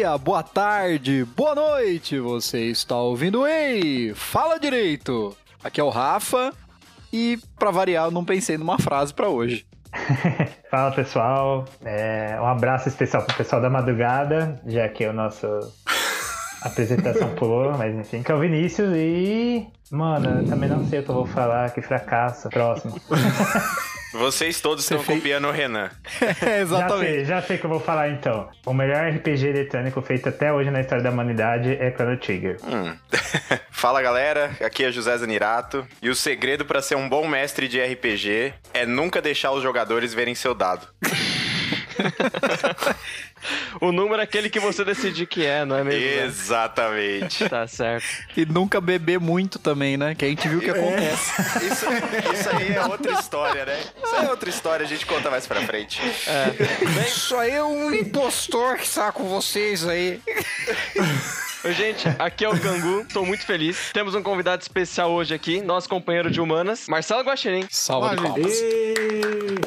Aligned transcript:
Dia, 0.00 0.16
boa 0.16 0.42
tarde, 0.42 1.26
boa 1.36 1.54
noite. 1.54 2.18
Você 2.18 2.70
está 2.70 2.96
ouvindo 2.96 3.46
Ei, 3.46 4.14
fala 4.14 4.58
direito. 4.58 5.36
Aqui 5.62 5.78
é 5.78 5.84
o 5.84 5.90
Rafa 5.90 6.54
e 7.12 7.38
para 7.58 7.70
variar 7.70 8.06
eu 8.06 8.10
não 8.10 8.24
pensei 8.24 8.56
numa 8.56 8.78
frase 8.78 9.12
para 9.12 9.28
hoje. 9.28 9.66
Fala 10.70 10.90
pessoal, 10.92 11.66
é, 11.84 12.38
um 12.40 12.46
abraço 12.46 12.88
especial 12.88 13.24
pro 13.24 13.36
pessoal 13.36 13.60
da 13.60 13.68
madrugada, 13.68 14.58
já 14.64 14.88
que 14.88 15.06
o 15.06 15.12
nosso 15.12 15.46
apresentação 16.64 17.34
pulou, 17.34 17.76
mas 17.76 17.94
enfim, 17.94 18.22
que 18.22 18.32
é 18.32 18.34
o 18.34 18.40
Vinícius 18.40 18.94
e. 18.96 19.68
Mano, 19.90 20.40
eu 20.40 20.46
também 20.46 20.70
não 20.70 20.82
sei 20.86 21.00
o 21.00 21.02
que 21.02 21.10
eu 21.10 21.14
vou 21.14 21.26
falar, 21.26 21.74
que 21.74 21.82
fracasso. 21.82 22.48
Próximo. 22.48 22.98
Vocês 24.12 24.60
todos 24.60 24.84
estão 24.84 25.02
fez... 25.02 25.18
copiando 25.18 25.48
o 25.48 25.50
Renan. 25.50 25.90
é, 26.44 26.60
exatamente. 26.60 27.06
Já 27.06 27.14
sei, 27.14 27.24
já 27.24 27.42
sei 27.42 27.56
o 27.56 27.58
que 27.58 27.66
eu 27.66 27.70
vou 27.70 27.80
falar 27.80 28.10
então. 28.10 28.48
O 28.66 28.74
melhor 28.74 29.10
RPG 29.10 29.46
eletrônico 29.46 30.02
feito 30.02 30.28
até 30.28 30.52
hoje 30.52 30.70
na 30.70 30.80
história 30.80 31.02
da 31.02 31.10
humanidade 31.10 31.76
é 31.80 31.90
Chrono 31.92 32.16
Trigger. 32.16 32.58
Hum. 32.64 32.96
Fala 33.70 34.02
galera, 34.02 34.50
aqui 34.60 34.84
é 34.84 34.92
José 34.92 35.16
Zanirato. 35.16 35.86
E 36.02 36.10
o 36.10 36.14
segredo 36.14 36.64
para 36.64 36.82
ser 36.82 36.96
um 36.96 37.08
bom 37.08 37.26
mestre 37.26 37.68
de 37.68 37.80
RPG 37.80 38.52
é 38.74 38.84
nunca 38.84 39.22
deixar 39.22 39.52
os 39.52 39.62
jogadores 39.62 40.12
verem 40.12 40.34
seu 40.34 40.54
dado. 40.54 40.86
o 43.80 43.92
número 43.92 44.20
é 44.20 44.24
aquele 44.24 44.50
que 44.50 44.60
você 44.60 44.84
decidir 44.84 45.26
que 45.26 45.44
é, 45.44 45.64
não 45.64 45.76
é 45.76 45.84
mesmo? 45.84 46.00
Né? 46.00 46.24
Exatamente. 46.24 47.48
Tá 47.48 47.66
certo. 47.66 48.06
E 48.36 48.44
nunca 48.44 48.80
beber 48.80 49.18
muito 49.18 49.58
também, 49.58 49.96
né? 49.96 50.14
Que 50.14 50.24
a 50.24 50.28
gente 50.28 50.48
viu 50.48 50.58
o 50.58 50.60
que 50.60 50.70
acontece. 50.70 51.32
É. 51.40 51.66
Isso, 51.66 51.86
isso, 52.32 52.56
aí 52.56 52.72
é 52.72 52.84
outra 52.84 53.12
história, 53.12 53.64
né? 53.64 53.80
Isso 53.80 54.14
aí 54.14 54.26
é 54.26 54.30
outra 54.30 54.50
história, 54.50 54.84
a 54.84 54.88
gente 54.88 55.06
conta 55.06 55.30
mais 55.30 55.46
pra 55.46 55.60
frente. 55.62 56.00
É. 56.26 57.06
Isso 57.06 57.36
aí 57.36 57.52
é 57.52 57.64
um 57.64 57.92
impostor 57.94 58.76
que 58.76 58.84
está 58.84 59.12
com 59.12 59.24
vocês 59.24 59.86
aí. 59.86 60.20
Oi, 61.62 61.74
gente, 61.74 62.08
aqui 62.18 62.42
é 62.42 62.48
o 62.48 62.56
Gangu, 62.56 63.04
tô 63.12 63.22
muito 63.22 63.44
feliz. 63.44 63.90
Temos 63.92 64.14
um 64.14 64.22
convidado 64.22 64.62
especial 64.62 65.10
hoje 65.10 65.34
aqui, 65.34 65.60
nosso 65.60 65.90
companheiro 65.90 66.30
de 66.30 66.40
humanas, 66.40 66.86
Marcelo 66.88 67.22
Guaxinim. 67.22 67.66
Salve 67.68 68.16
de 68.16 68.22
palmas. 68.22 68.62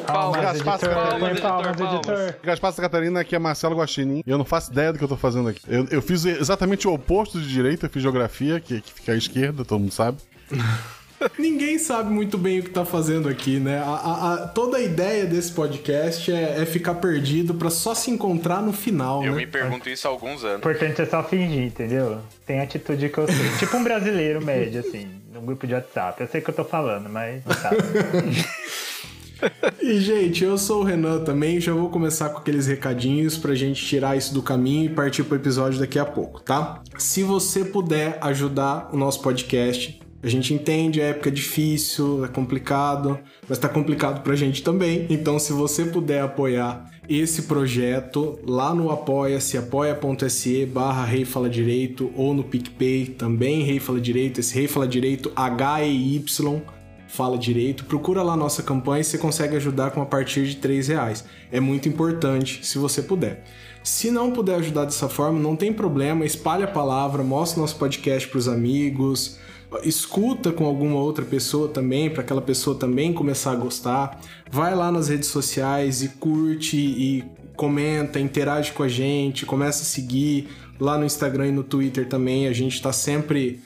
Palmas, 0.08 0.62
palmas, 0.64 0.82
palmas, 0.82 1.40
palmas, 1.40 1.80
editor. 1.80 2.36
Gaspar 2.42 2.74
Catarina, 2.74 3.20
aqui 3.20 3.36
é 3.36 3.40
Marcelo 3.64 3.76
Guaxinim. 3.76 4.24
Eu 4.26 4.38
não 4.38 4.46
faço 4.46 4.72
ideia 4.72 4.92
do 4.92 4.98
que 4.98 5.04
eu 5.04 5.08
tô 5.08 5.18
fazendo 5.18 5.50
aqui. 5.50 5.62
Eu, 5.68 5.88
eu 5.90 6.02
fiz 6.02 6.26
exatamente 6.26 6.88
o 6.88 6.94
oposto 6.94 7.40
de 7.40 7.48
direito, 7.48 7.86
eu 7.86 7.90
fiz 7.90 8.02
geografia, 8.02 8.60
que, 8.60 8.82
que 8.82 8.94
fica 8.94 9.14
à 9.14 9.16
esquerda, 9.16 9.64
todo 9.64 9.80
mundo 9.80 9.94
sabe. 9.94 10.18
Ninguém 11.40 11.80
sabe 11.80 12.10
muito 12.10 12.38
bem 12.38 12.60
o 12.60 12.64
que 12.64 12.70
tá 12.70 12.84
fazendo 12.84 13.30
aqui, 13.30 13.58
né? 13.58 13.78
A, 13.78 13.84
a, 13.84 14.34
a, 14.34 14.48
toda 14.50 14.76
a 14.76 14.82
ideia 14.82 15.26
desse 15.26 15.54
podcast 15.54 16.30
é, 16.30 16.62
é 16.62 16.66
ficar 16.66 16.96
perdido 16.96 17.54
para 17.54 17.70
só 17.70 17.96
se 17.96 18.12
encontrar 18.12 18.62
no 18.62 18.74
final. 18.74 19.24
Eu 19.24 19.32
né? 19.32 19.38
me 19.38 19.48
pergunto 19.48 19.90
isso 19.90 20.06
há 20.06 20.12
alguns 20.12 20.44
anos. 20.44 20.58
O 20.58 20.60
importante 20.60 21.02
é 21.02 21.06
só 21.06 21.24
fingir, 21.24 21.64
entendeu? 21.64 22.20
Tem 22.46 22.60
atitude 22.60 23.08
que 23.08 23.18
eu 23.18 23.28
sei. 23.28 23.50
tipo 23.58 23.78
um 23.78 23.84
brasileiro 23.86 24.44
médio, 24.44 24.82
assim, 24.82 25.08
num 25.32 25.46
grupo 25.46 25.66
de 25.66 25.74
WhatsApp. 25.74 26.20
Eu 26.20 26.28
sei 26.28 26.42
o 26.42 26.44
que 26.44 26.50
eu 26.50 26.56
tô 26.56 26.66
falando, 26.66 27.08
mas 27.08 27.42
não 27.46 27.54
sabe. 27.54 27.78
E, 29.82 30.00
gente, 30.00 30.44
eu 30.44 30.58
sou 30.58 30.82
o 30.82 30.84
Renan 30.84 31.24
também. 31.24 31.60
Já 31.60 31.74
vou 31.74 31.90
começar 31.90 32.30
com 32.30 32.38
aqueles 32.38 32.68
recadinhos 32.68 33.38
pra 33.38 33.56
gente 33.56 33.86
tirar 33.86 34.16
isso 34.18 34.34
do 34.34 34.42
caminho 34.42 34.86
e 34.86 34.94
partir 34.94 35.24
pro 35.24 35.36
episódio 35.36 35.80
daqui 35.80 36.00
a 36.00 36.06
pouco, 36.06 36.42
tá? 36.42 36.82
Se 36.98 37.24
você 37.24 37.66
puder 37.66 38.18
ajudar 38.22 38.90
o 38.94 38.98
nosso 38.98 39.22
podcast, 39.22 40.00
a 40.24 40.30
gente 40.30 40.54
entende, 40.54 41.02
a 41.02 41.06
época 41.08 41.28
é 41.28 41.32
difícil, 41.32 42.24
é 42.24 42.30
complicado, 42.30 43.20
mas 43.48 43.58
tá 43.58 43.68
complicado 43.68 44.24
pra 44.24 44.36
gente 44.38 44.64
também. 44.64 45.06
Então, 45.10 45.38
se 45.38 45.52
você 45.52 45.84
puder 45.84 46.22
apoiar 46.22 46.90
esse 47.10 47.42
projeto 47.42 48.40
lá 48.48 48.74
no 48.74 48.90
apoia-se, 48.90 49.58
apoia.se 49.58 50.66
barra 50.66 51.04
Rei 51.04 51.26
Fala 51.26 51.50
Direito 51.50 52.10
ou 52.16 52.34
no 52.34 52.42
PicPay 52.42 53.08
também 53.08 53.64
Rei 53.64 53.82
Fala 53.82 54.00
Direito, 54.00 54.40
esse 54.40 54.56
Rei 54.56 54.70
Fala 54.70 54.88
Direito 54.88 55.30
H-E-Y 55.36 56.62
Fala 57.14 57.38
Direito, 57.38 57.86
procura 57.86 58.24
lá 58.24 58.36
nossa 58.36 58.64
campanha 58.64 59.02
e 59.02 59.04
você 59.04 59.20
consegue 59.20 59.56
ajudar 59.56 59.92
com 59.92 60.02
a 60.02 60.06
partir 60.06 60.48
de 60.48 60.56
três 60.56 60.88
reais. 60.88 61.24
É 61.52 61.60
muito 61.60 61.88
importante 61.88 62.66
se 62.66 62.80
você 62.80 63.04
puder. 63.04 63.44
Se 63.84 64.10
não 64.10 64.32
puder 64.32 64.56
ajudar 64.56 64.86
dessa 64.86 65.08
forma, 65.08 65.40
não 65.40 65.56
tem 65.56 65.72
problema, 65.72 66.26
espalhe 66.26 66.64
a 66.64 66.68
palavra, 66.68 67.22
mostre 67.22 67.62
nosso 67.62 67.76
podcast 67.76 68.28
para 68.28 68.40
os 68.40 68.48
amigos, 68.48 69.38
escuta 69.84 70.52
com 70.52 70.66
alguma 70.66 70.96
outra 70.96 71.24
pessoa 71.24 71.68
também, 71.68 72.10
para 72.10 72.24
aquela 72.24 72.42
pessoa 72.42 72.76
também 72.76 73.14
começar 73.14 73.52
a 73.52 73.56
gostar. 73.58 74.20
Vai 74.50 74.74
lá 74.74 74.92
nas 74.92 75.10
redes 75.10 75.30
sociais 75.30 76.02
e 76.02 76.08
curte 76.08 76.78
e 76.78 77.24
comenta, 77.56 78.20
interage 78.20 78.72
com 78.72 78.82
a 78.82 78.88
gente, 78.88 79.46
começa 79.46 79.84
a 79.84 79.86
seguir 79.86 80.48
lá 80.80 80.98
no 80.98 81.06
Instagram 81.06 81.50
e 81.50 81.52
no 81.52 81.64
Twitter 81.64 82.10
também. 82.10 82.48
A 82.48 82.54
gente 82.54 82.74
está 82.74 82.92
sempre 82.92 83.62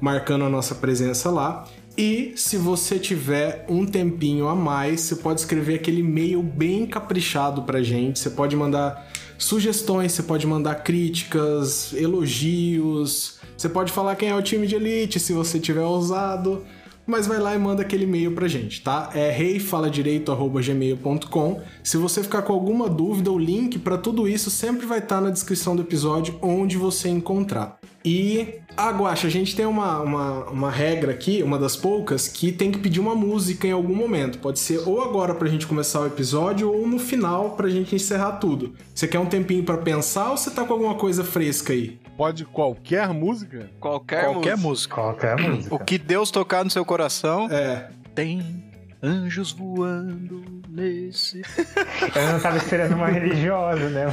marcando 0.00 0.46
a 0.46 0.48
nossa 0.48 0.74
presença 0.74 1.30
lá. 1.30 1.66
E 1.98 2.34
se 2.36 2.58
você 2.58 2.98
tiver 2.98 3.64
um 3.68 3.86
tempinho 3.86 4.48
a 4.48 4.54
mais, 4.54 5.00
você 5.00 5.16
pode 5.16 5.40
escrever 5.40 5.76
aquele 5.76 6.00
e-mail 6.00 6.42
bem 6.42 6.84
caprichado 6.84 7.62
pra 7.62 7.82
gente. 7.82 8.18
Você 8.18 8.28
pode 8.28 8.54
mandar 8.54 9.10
sugestões, 9.38 10.12
você 10.12 10.22
pode 10.22 10.46
mandar 10.46 10.74
críticas, 10.76 11.94
elogios, 11.94 13.38
você 13.56 13.70
pode 13.70 13.92
falar 13.92 14.14
quem 14.16 14.28
é 14.28 14.34
o 14.34 14.42
time 14.42 14.66
de 14.66 14.74
elite 14.74 15.18
se 15.18 15.32
você 15.32 15.58
tiver 15.58 15.80
ousado, 15.80 16.62
mas 17.06 17.26
vai 17.26 17.38
lá 17.38 17.54
e 17.54 17.58
manda 17.58 17.80
aquele 17.80 18.04
e-mail 18.04 18.32
pra 18.32 18.46
gente, 18.46 18.82
tá? 18.82 19.08
É 19.14 19.30
reifaladireito@gmail.com. 19.30 21.62
Se 21.82 21.96
você 21.96 22.22
ficar 22.22 22.42
com 22.42 22.52
alguma 22.52 22.90
dúvida, 22.90 23.32
o 23.32 23.38
link 23.38 23.78
para 23.78 23.96
tudo 23.96 24.28
isso 24.28 24.50
sempre 24.50 24.84
vai 24.84 24.98
estar 24.98 25.16
tá 25.16 25.22
na 25.22 25.30
descrição 25.30 25.74
do 25.74 25.80
episódio 25.80 26.38
onde 26.42 26.76
você 26.76 27.08
encontrar. 27.08 27.78
E 28.06 28.60
ah, 28.76 28.90
Guaxa, 28.90 29.26
a 29.26 29.30
gente 29.30 29.56
tem 29.56 29.66
uma, 29.66 30.00
uma, 30.00 30.44
uma, 30.44 30.70
regra 30.70 31.10
aqui, 31.10 31.42
uma 31.42 31.58
das 31.58 31.74
poucas, 31.74 32.28
que 32.28 32.52
tem 32.52 32.70
que 32.70 32.78
pedir 32.78 33.00
uma 33.00 33.16
música 33.16 33.66
em 33.66 33.72
algum 33.72 33.96
momento. 33.96 34.38
Pode 34.38 34.60
ser 34.60 34.78
ou 34.86 35.02
agora 35.02 35.34
pra 35.34 35.48
gente 35.48 35.66
começar 35.66 36.02
o 36.02 36.06
episódio 36.06 36.72
ou 36.72 36.86
no 36.86 37.00
final 37.00 37.56
pra 37.56 37.68
gente 37.68 37.96
encerrar 37.96 38.32
tudo. 38.32 38.74
Você 38.94 39.08
quer 39.08 39.18
um 39.18 39.26
tempinho 39.26 39.64
para 39.64 39.78
pensar 39.78 40.30
ou 40.30 40.36
você 40.36 40.52
tá 40.52 40.64
com 40.64 40.74
alguma 40.74 40.94
coisa 40.94 41.24
fresca 41.24 41.72
aí? 41.72 41.98
Pode 42.16 42.44
qualquer 42.44 43.08
música? 43.08 43.68
Qualquer, 43.80 44.24
qualquer 44.24 44.56
música. 44.56 44.94
Qualquer 44.94 45.36
música. 45.36 45.74
O 45.74 45.78
que 45.80 45.98
Deus 45.98 46.30
tocar 46.30 46.62
no 46.62 46.70
seu 46.70 46.84
coração. 46.84 47.48
É. 47.50 47.90
Tem 48.14 48.65
anjos 49.06 49.52
voando 49.52 50.44
nesse. 50.68 51.42
Eu 52.14 52.32
não 52.32 52.40
tava 52.40 52.56
esperando 52.56 52.94
uma 52.94 53.08
religiosa, 53.08 53.88
né? 53.88 54.06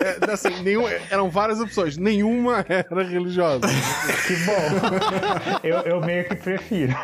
É, 0.00 0.30
assim, 0.32 0.62
nenhum, 0.62 0.86
eram 1.10 1.28
várias 1.28 1.60
opções, 1.60 1.96
nenhuma 1.96 2.64
era 2.68 3.02
religiosa. 3.02 3.66
Que 4.26 4.36
bom. 4.44 5.60
Eu, 5.62 5.78
eu 5.80 6.00
meio 6.00 6.28
que 6.28 6.36
prefiro. 6.36 6.94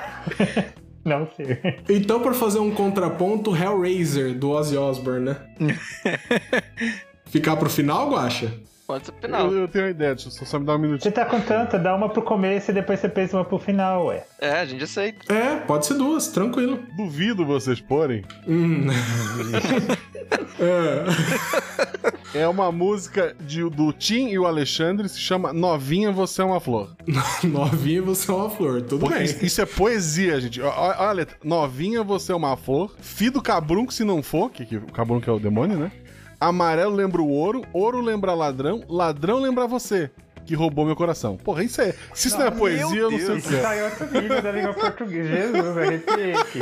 Não 1.05 1.29
sei. 1.37 1.59
Então, 1.89 2.21
para 2.21 2.33
fazer 2.33 2.61
um 2.61 2.71
contraponto, 2.71 3.57
Hellraiser, 3.57 4.39
do 4.39 4.51
Ozzy 4.51 4.77
Osbourne, 4.77 5.37
né? 5.59 5.79
Ficar 7.27 7.57
pro 7.57 7.69
final, 7.69 8.11
Guacha? 8.11 8.53
Pode 8.93 9.07
ser 9.07 9.13
final. 9.23 9.51
Eu, 9.51 9.61
eu 9.61 9.69
tenho 9.69 9.87
uma 9.87 9.91
ideia, 9.91 10.15
deixa 10.15 10.29
eu 10.29 10.47
só 10.47 10.59
me 10.59 10.67
dar 10.67 10.75
um 10.75 10.79
minutinho. 10.79 11.11
Você 11.11 11.11
tá 11.11 11.25
com 11.25 11.41
tanta, 11.41 11.79
dá 11.79 11.95
uma 11.95 12.11
pro 12.11 12.21
começo 12.21 12.71
e 12.71 12.75
depois 12.75 13.01
você 13.01 13.09
pensa 13.09 13.39
uma 13.39 13.45
pro 13.45 13.59
final, 13.59 14.09
ué. 14.09 14.27
É, 14.39 14.61
a 14.61 14.67
gente 14.67 14.85
aceita. 14.85 15.33
É, 15.33 15.57
pode 15.61 15.87
ser 15.87 15.95
duas, 15.95 16.27
tranquilo. 16.27 16.79
Duvido 16.95 17.47
vocês 17.47 17.81
porem. 17.81 18.23
Hum. 18.47 18.89
é. 22.35 22.41
é 22.41 22.47
uma 22.47 22.71
música 22.71 23.35
de, 23.41 23.67
do 23.71 23.95
Tim 23.95 24.29
e 24.29 24.39
o 24.39 24.45
Alexandre, 24.45 25.09
se 25.09 25.19
chama 25.19 25.55
Novinha 25.55 26.13
Você 26.13 26.43
é 26.43 26.45
uma 26.45 26.61
Flor. 26.61 26.91
Novinha 27.45 28.03
Você 28.03 28.31
é 28.31 28.35
uma 28.35 28.51
Flor, 28.51 28.83
tudo 28.83 29.01
Porque 29.01 29.15
bem. 29.15 29.25
Isso, 29.25 29.43
isso, 29.43 29.63
é 29.63 29.65
poesia, 29.65 30.39
gente. 30.39 30.61
Olha, 30.61 30.97
olha, 31.01 31.29
Novinha 31.43 32.03
Você 32.03 32.31
é 32.31 32.35
uma 32.35 32.59
Flor. 32.59 32.95
Fido 33.01 33.41
Cabrunco 33.41 33.91
se 33.91 34.05
não 34.05 34.23
for, 34.23 34.51
que, 34.51 34.67
que 34.67 34.77
o 34.77 34.93
Cabrunco 34.93 35.31
é 35.31 35.33
o 35.33 35.39
demônio, 35.39 35.79
né? 35.79 35.91
Amarelo 36.43 36.95
lembra 36.95 37.23
o 37.23 37.29
ouro, 37.29 37.63
ouro 37.73 38.01
lembra 38.01 38.35
ladrão, 38.35 38.83
ladrão 38.89 39.39
lembra 39.39 39.67
você, 39.67 40.11
que 40.45 40.55
roubou 40.55 40.85
meu 40.85 40.97
coração. 40.97 41.37
Porra, 41.37 41.63
isso 41.63 41.81
é. 41.81 41.95
Se 42.13 42.29
isso 42.29 42.37
não, 42.37 42.47
não 42.47 42.53
é 42.53 42.59
poesia, 42.59 43.01
eu 43.01 43.11
não 43.11 43.19
sei 43.19 43.27
o 43.27 43.29
que 43.29 43.35
é. 43.35 43.39
Isso 43.39 43.63
tá 43.63 43.77
em 43.77 43.83
outro 43.83 44.43
da 44.43 44.53
língua 44.53 44.75
portuguesa. 44.75 45.29
Jesus, 45.29 45.79
arrepiei 45.79 46.35
aqui. 46.35 46.59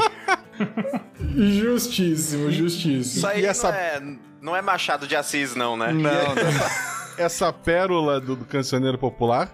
Justíssimo, 1.58 2.50
justíssimo. 2.50 3.00
Isso 3.00 3.26
aí 3.26 3.46
essa... 3.46 3.70
não, 3.70 3.78
é, 3.78 4.02
não 4.42 4.56
é 4.56 4.60
Machado 4.60 5.06
de 5.06 5.16
Assis, 5.16 5.54
não, 5.54 5.76
né? 5.76 5.92
Não, 5.92 6.02
não. 6.34 6.44
essa 7.16 7.50
pérola 7.50 8.20
do, 8.20 8.36
do 8.36 8.44
cancioneiro 8.44 8.98
popular 8.98 9.50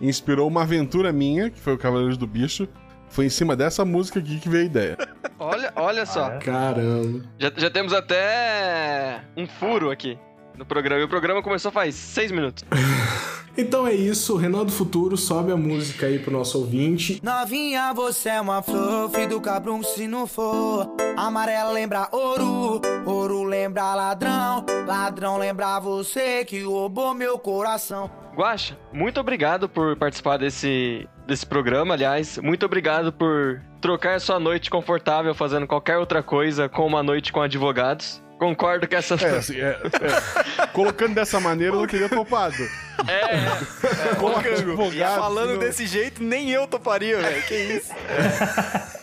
inspirou 0.00 0.46
uma 0.46 0.62
aventura 0.62 1.12
minha, 1.12 1.48
que 1.48 1.58
foi 1.58 1.72
o 1.72 1.78
Cavaleiros 1.78 2.18
do 2.18 2.26
Bicho, 2.26 2.68
foi 3.10 3.26
em 3.26 3.30
cima 3.30 3.54
dessa 3.54 3.84
música 3.84 4.18
aqui 4.20 4.38
que 4.38 4.48
veio 4.48 4.62
a 4.62 4.66
ideia. 4.66 4.98
Olha, 5.38 5.72
olha 5.76 6.06
só. 6.06 6.30
Ah, 6.30 6.34
é? 6.34 6.38
Caramba. 6.38 7.24
Já, 7.38 7.52
já 7.56 7.70
temos 7.70 7.92
até 7.92 9.20
um 9.36 9.46
furo 9.46 9.90
aqui 9.90 10.18
no 10.60 10.66
programa. 10.66 11.00
E 11.00 11.04
o 11.04 11.08
programa 11.08 11.42
começou 11.42 11.72
faz 11.72 11.94
seis 11.94 12.30
minutos. 12.30 12.64
então 13.56 13.86
é 13.86 13.94
isso, 13.94 14.36
Renan 14.36 14.64
do 14.64 14.70
Futuro 14.70 15.16
sobe 15.16 15.50
a 15.50 15.56
música 15.56 16.06
aí 16.06 16.18
pro 16.18 16.30
nosso 16.30 16.58
ouvinte. 16.58 17.18
Novinha, 17.22 17.92
você 17.94 18.28
é 18.28 18.40
uma 18.40 18.62
flor, 18.62 19.10
filho 19.10 19.30
do 19.30 19.40
cabrão 19.40 19.82
se 19.82 20.06
não 20.06 20.26
for. 20.26 20.86
Amarelo 21.16 21.72
lembra 21.72 22.08
ouro, 22.12 22.80
ouro 23.06 23.42
lembra 23.42 23.94
ladrão, 23.94 24.64
ladrão 24.86 25.38
lembra 25.38 25.80
você 25.80 26.44
que 26.44 26.60
roubou 26.62 27.14
meu 27.14 27.38
coração. 27.38 28.10
Guaxa, 28.36 28.78
muito 28.92 29.18
obrigado 29.18 29.68
por 29.68 29.96
participar 29.96 30.36
desse, 30.36 31.08
desse 31.26 31.44
programa, 31.44 31.94
aliás. 31.94 32.38
Muito 32.38 32.64
obrigado 32.66 33.12
por 33.12 33.60
trocar 33.80 34.20
sua 34.20 34.38
noite 34.38 34.70
confortável 34.70 35.34
fazendo 35.34 35.66
qualquer 35.66 35.96
outra 35.96 36.22
coisa 36.22 36.68
com 36.68 36.86
uma 36.86 37.02
noite 37.02 37.32
com 37.32 37.40
advogados. 37.40 38.22
Concordo 38.40 38.88
que 38.88 38.96
essa. 38.96 39.16
É, 39.16 39.36
assim, 39.36 39.60
é, 39.60 39.78
é. 40.62 40.66
Colocando 40.68 41.14
dessa 41.14 41.38
maneira, 41.38 41.74
eu 41.74 41.80
não 41.80 41.86
teria 41.86 42.08
topado. 42.08 42.56
É, 43.06 43.12
é. 43.34 44.48
E 44.48 44.54
advogado, 44.54 45.20
falando 45.20 45.50
não- 45.52 45.58
desse 45.58 45.86
jeito, 45.86 46.22
nem 46.22 46.50
eu 46.50 46.66
toparia, 46.66 47.18
velho. 47.20 47.42
Que 47.42 47.54
isso? 47.54 47.90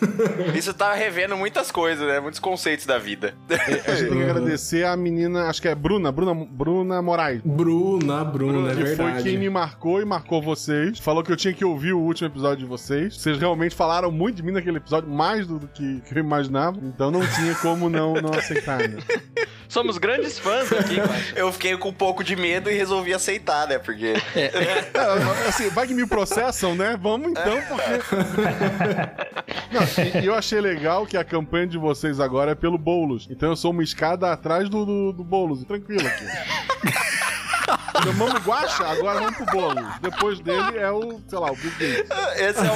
Isso 0.55 0.73
tá 0.73 0.93
revendo 0.93 1.35
muitas 1.35 1.71
coisas, 1.71 2.07
né? 2.07 2.19
Muitos 2.19 2.39
conceitos 2.39 2.85
da 2.85 2.97
vida. 2.97 3.33
A 3.49 3.95
gente 3.95 4.09
tem 4.09 4.17
que 4.17 4.23
agradecer 4.29 4.85
a 4.85 4.95
menina, 4.95 5.47
acho 5.47 5.61
que 5.61 5.67
é 5.67 5.75
Bruna, 5.75 6.11
Bruna, 6.11 6.33
Bruna 6.33 7.01
Moraes. 7.01 7.41
Bruna, 7.43 8.23
Bruna, 8.23 8.71
é 8.71 8.75
que 8.75 8.95
foi 8.95 9.23
quem 9.23 9.37
me 9.37 9.49
marcou 9.49 10.01
e 10.01 10.05
marcou 10.05 10.41
vocês. 10.41 10.99
Falou 10.99 11.23
que 11.23 11.31
eu 11.31 11.37
tinha 11.37 11.53
que 11.53 11.65
ouvir 11.65 11.93
o 11.93 11.99
último 11.99 12.27
episódio 12.27 12.57
de 12.57 12.65
vocês. 12.65 13.17
Vocês 13.17 13.37
realmente 13.37 13.75
falaram 13.75 14.11
muito 14.11 14.37
de 14.37 14.43
mim 14.43 14.51
naquele 14.51 14.77
episódio, 14.77 15.09
mais 15.09 15.47
do 15.47 15.59
que, 15.67 16.01
que 16.01 16.13
eu 16.13 16.19
imaginava. 16.19 16.77
Então 16.81 17.11
não 17.11 17.21
tinha 17.27 17.55
como 17.55 17.89
não, 17.89 18.13
não 18.15 18.33
aceitar, 18.33 18.79
né? 18.79 18.97
Somos 19.69 19.97
grandes 19.97 20.39
fãs 20.39 20.71
aqui, 20.71 20.95
Guaxa. 20.95 21.33
Eu 21.35 21.51
fiquei 21.51 21.77
com 21.77 21.89
um 21.89 21.93
pouco 21.93 22.23
de 22.23 22.35
medo 22.35 22.69
e 22.69 22.73
resolvi 22.73 23.13
aceitar, 23.13 23.67
né? 23.67 23.77
Porque. 23.77 24.13
É, 24.35 24.89
assim, 25.47 25.69
vai 25.69 25.87
que 25.87 25.93
me 25.93 26.05
processam, 26.07 26.75
né? 26.75 26.97
Vamos 27.01 27.31
então, 27.31 27.61
porque. 27.67 27.87
Não, 29.71 30.21
e 30.21 30.25
eu 30.25 30.35
achei 30.35 30.61
legal 30.61 31.05
que 31.05 31.17
a 31.17 31.23
campanha 31.23 31.67
de 31.67 31.77
vocês 31.77 32.19
agora 32.19 32.51
é 32.51 32.55
pelo 32.55 32.77
Boulos. 32.77 33.27
Então 33.29 33.49
eu 33.49 33.55
sou 33.55 33.71
uma 33.71 33.83
escada 33.83 34.31
atrás 34.31 34.69
do, 34.69 34.85
do, 34.85 35.13
do 35.13 35.23
Boulos. 35.23 35.63
Tranquilo 35.65 36.07
aqui. 36.07 36.25
Chamamos 38.07 38.35
o 38.35 38.37
Guaxa, 38.39 38.85
agora 38.85 39.19
vamos 39.19 39.35
pro 39.35 39.45
Boulos. 39.47 39.85
Depois 40.01 40.39
dele 40.39 40.77
é 40.77 40.89
o, 40.89 41.19
sei 41.27 41.39
lá, 41.39 41.51
o 41.51 41.55
Bill 41.55 41.71
Gates. 41.71 42.09
Esse 42.37 42.59
é 42.65 42.71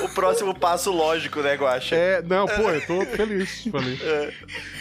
o, 0.00 0.04
o 0.04 0.08
próximo 0.10 0.54
passo 0.54 0.92
lógico, 0.92 1.40
né, 1.40 1.54
Guaxa? 1.56 1.96
É, 1.96 2.22
não, 2.22 2.46
pô, 2.46 2.70
eu 2.70 2.86
tô 2.86 3.04
feliz. 3.04 3.62
feliz. 3.62 4.00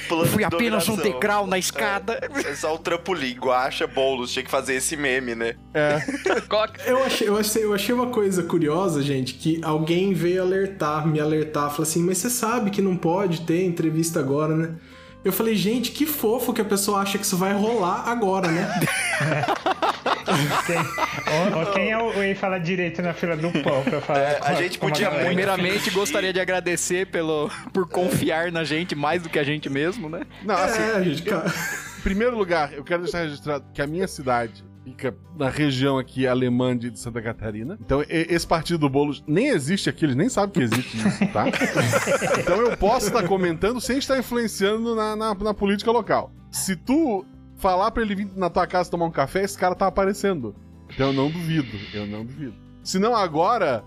Plano 0.08 0.28
Fui 0.28 0.44
apenas 0.44 0.88
um 0.88 0.96
degrau 0.96 1.48
na 1.48 1.58
escada. 1.58 2.20
É 2.46 2.54
só 2.54 2.76
o 2.76 2.78
trampolim, 2.78 3.34
Guaxa, 3.34 3.88
Boulos. 3.88 4.32
Tinha 4.32 4.46
que 4.46 4.52
fazer 4.52 4.76
esse 4.76 4.96
meme, 4.96 5.34
né? 5.34 5.56
É. 5.74 5.98
Eu 6.86 7.04
achei, 7.04 7.28
eu, 7.28 7.38
achei, 7.38 7.64
eu 7.64 7.74
achei 7.74 7.96
uma 7.96 8.08
coisa 8.08 8.44
curiosa, 8.44 9.02
gente, 9.02 9.34
que 9.34 9.60
alguém 9.64 10.14
veio 10.14 10.44
alertar, 10.44 11.08
me 11.08 11.20
alertar, 11.20 11.72
falou 11.72 11.84
assim, 11.84 12.04
mas 12.04 12.20
você 12.20 12.30
sabe 12.30 12.70
que 12.70 12.82
não 12.82 12.96
pode 12.96 13.42
ter 13.42 13.66
entrevista 13.66 14.20
agora, 14.20 14.56
né? 14.56 14.76
Eu 15.26 15.34
falei, 15.34 15.56
gente, 15.56 15.92
que 15.92 16.06
fofo 16.06 16.54
que 16.54 16.62
a 16.62 16.66
pessoa 16.66 17.00
acha 17.00 17.18
que 17.18 17.26
isso 17.26 17.36
vai 17.36 17.52
rolar 17.52 18.08
agora, 18.08 18.48
né? 18.48 18.70
Quem, 20.66 21.74
quem 21.74 21.92
é 21.92 21.98
o 21.98 22.12
Ei 22.22 22.36
fala 22.36 22.58
direito 22.60 23.02
na 23.02 23.14
fila 23.14 23.36
do 23.36 23.52
pão 23.64 23.84
pra 23.84 24.02
falar? 24.02 24.20
É, 24.20 24.38
a 24.38 24.52
com 24.52 24.56
gente 24.56 24.80
podia 24.80 25.10
muito- 25.10 25.26
Primeiramente, 25.26 25.90
gostaria 25.92 26.34
de 26.34 26.40
agradecer 26.40 27.08
pelo, 27.08 27.50
por 27.74 27.88
confiar 27.88 28.52
na 28.52 28.64
gente 28.64 28.96
mais 28.96 29.22
do 29.24 29.30
que 29.30 29.40
a 29.40 29.44
gente 29.44 29.70
mesmo, 29.70 30.10
né? 30.10 30.22
Não, 30.44 30.56
assim, 30.56 30.82
É, 30.82 31.04
gente, 31.04 31.24
cara. 31.24 31.48
em 31.98 32.02
primeiro 32.02 32.38
lugar, 32.38 32.74
eu 32.74 32.84
quero 32.84 33.04
deixar 33.04 33.24
registrado 33.24 33.66
que 33.74 33.82
a 33.82 33.88
minha 33.88 34.08
cidade 34.08 34.64
fica 34.84 35.16
na 35.36 35.50
região 35.50 35.98
aqui 35.98 36.28
alemã 36.28 36.78
de 36.78 36.98
Santa 37.00 37.20
Catarina. 37.22 37.76
Então, 37.84 38.04
esse 38.08 38.46
partido 38.46 38.78
do 38.80 38.90
Boulos 38.90 39.24
nem 39.28 39.48
existe 39.48 39.90
aqui, 39.90 40.06
eles 40.06 40.16
nem 40.16 40.30
sabem 40.30 40.52
que 40.52 40.62
existe 40.62 40.98
isso, 40.98 41.28
tá? 41.34 41.46
então 42.40 42.62
eu 42.62 42.78
posso 42.78 43.08
estar 43.08 43.24
comentando 43.28 43.82
sem 43.82 43.98
estar 43.98 44.18
influenciando 44.20 44.94
na, 44.96 45.16
na, 45.16 45.34
na 45.34 45.54
política 45.56 45.92
local. 45.92 46.32
Se 46.52 46.76
tu 46.76 47.26
falar 47.66 47.90
pra 47.90 48.04
ele 48.04 48.14
vir 48.14 48.30
na 48.36 48.48
tua 48.48 48.68
casa 48.68 48.92
tomar 48.92 49.06
um 49.06 49.12
café, 49.12 49.44
esse 49.44 49.58
cara 49.58 49.74
tá 49.74 49.88
aparecendo. 49.88 50.56
Então 50.94 51.08
eu 51.08 51.14
não 51.14 51.32
duvido, 51.32 51.76
eu 51.96 52.06
não 52.06 52.24
duvido. 52.24 52.54
Se 52.84 53.00
não 53.00 53.16
agora, 53.16 53.84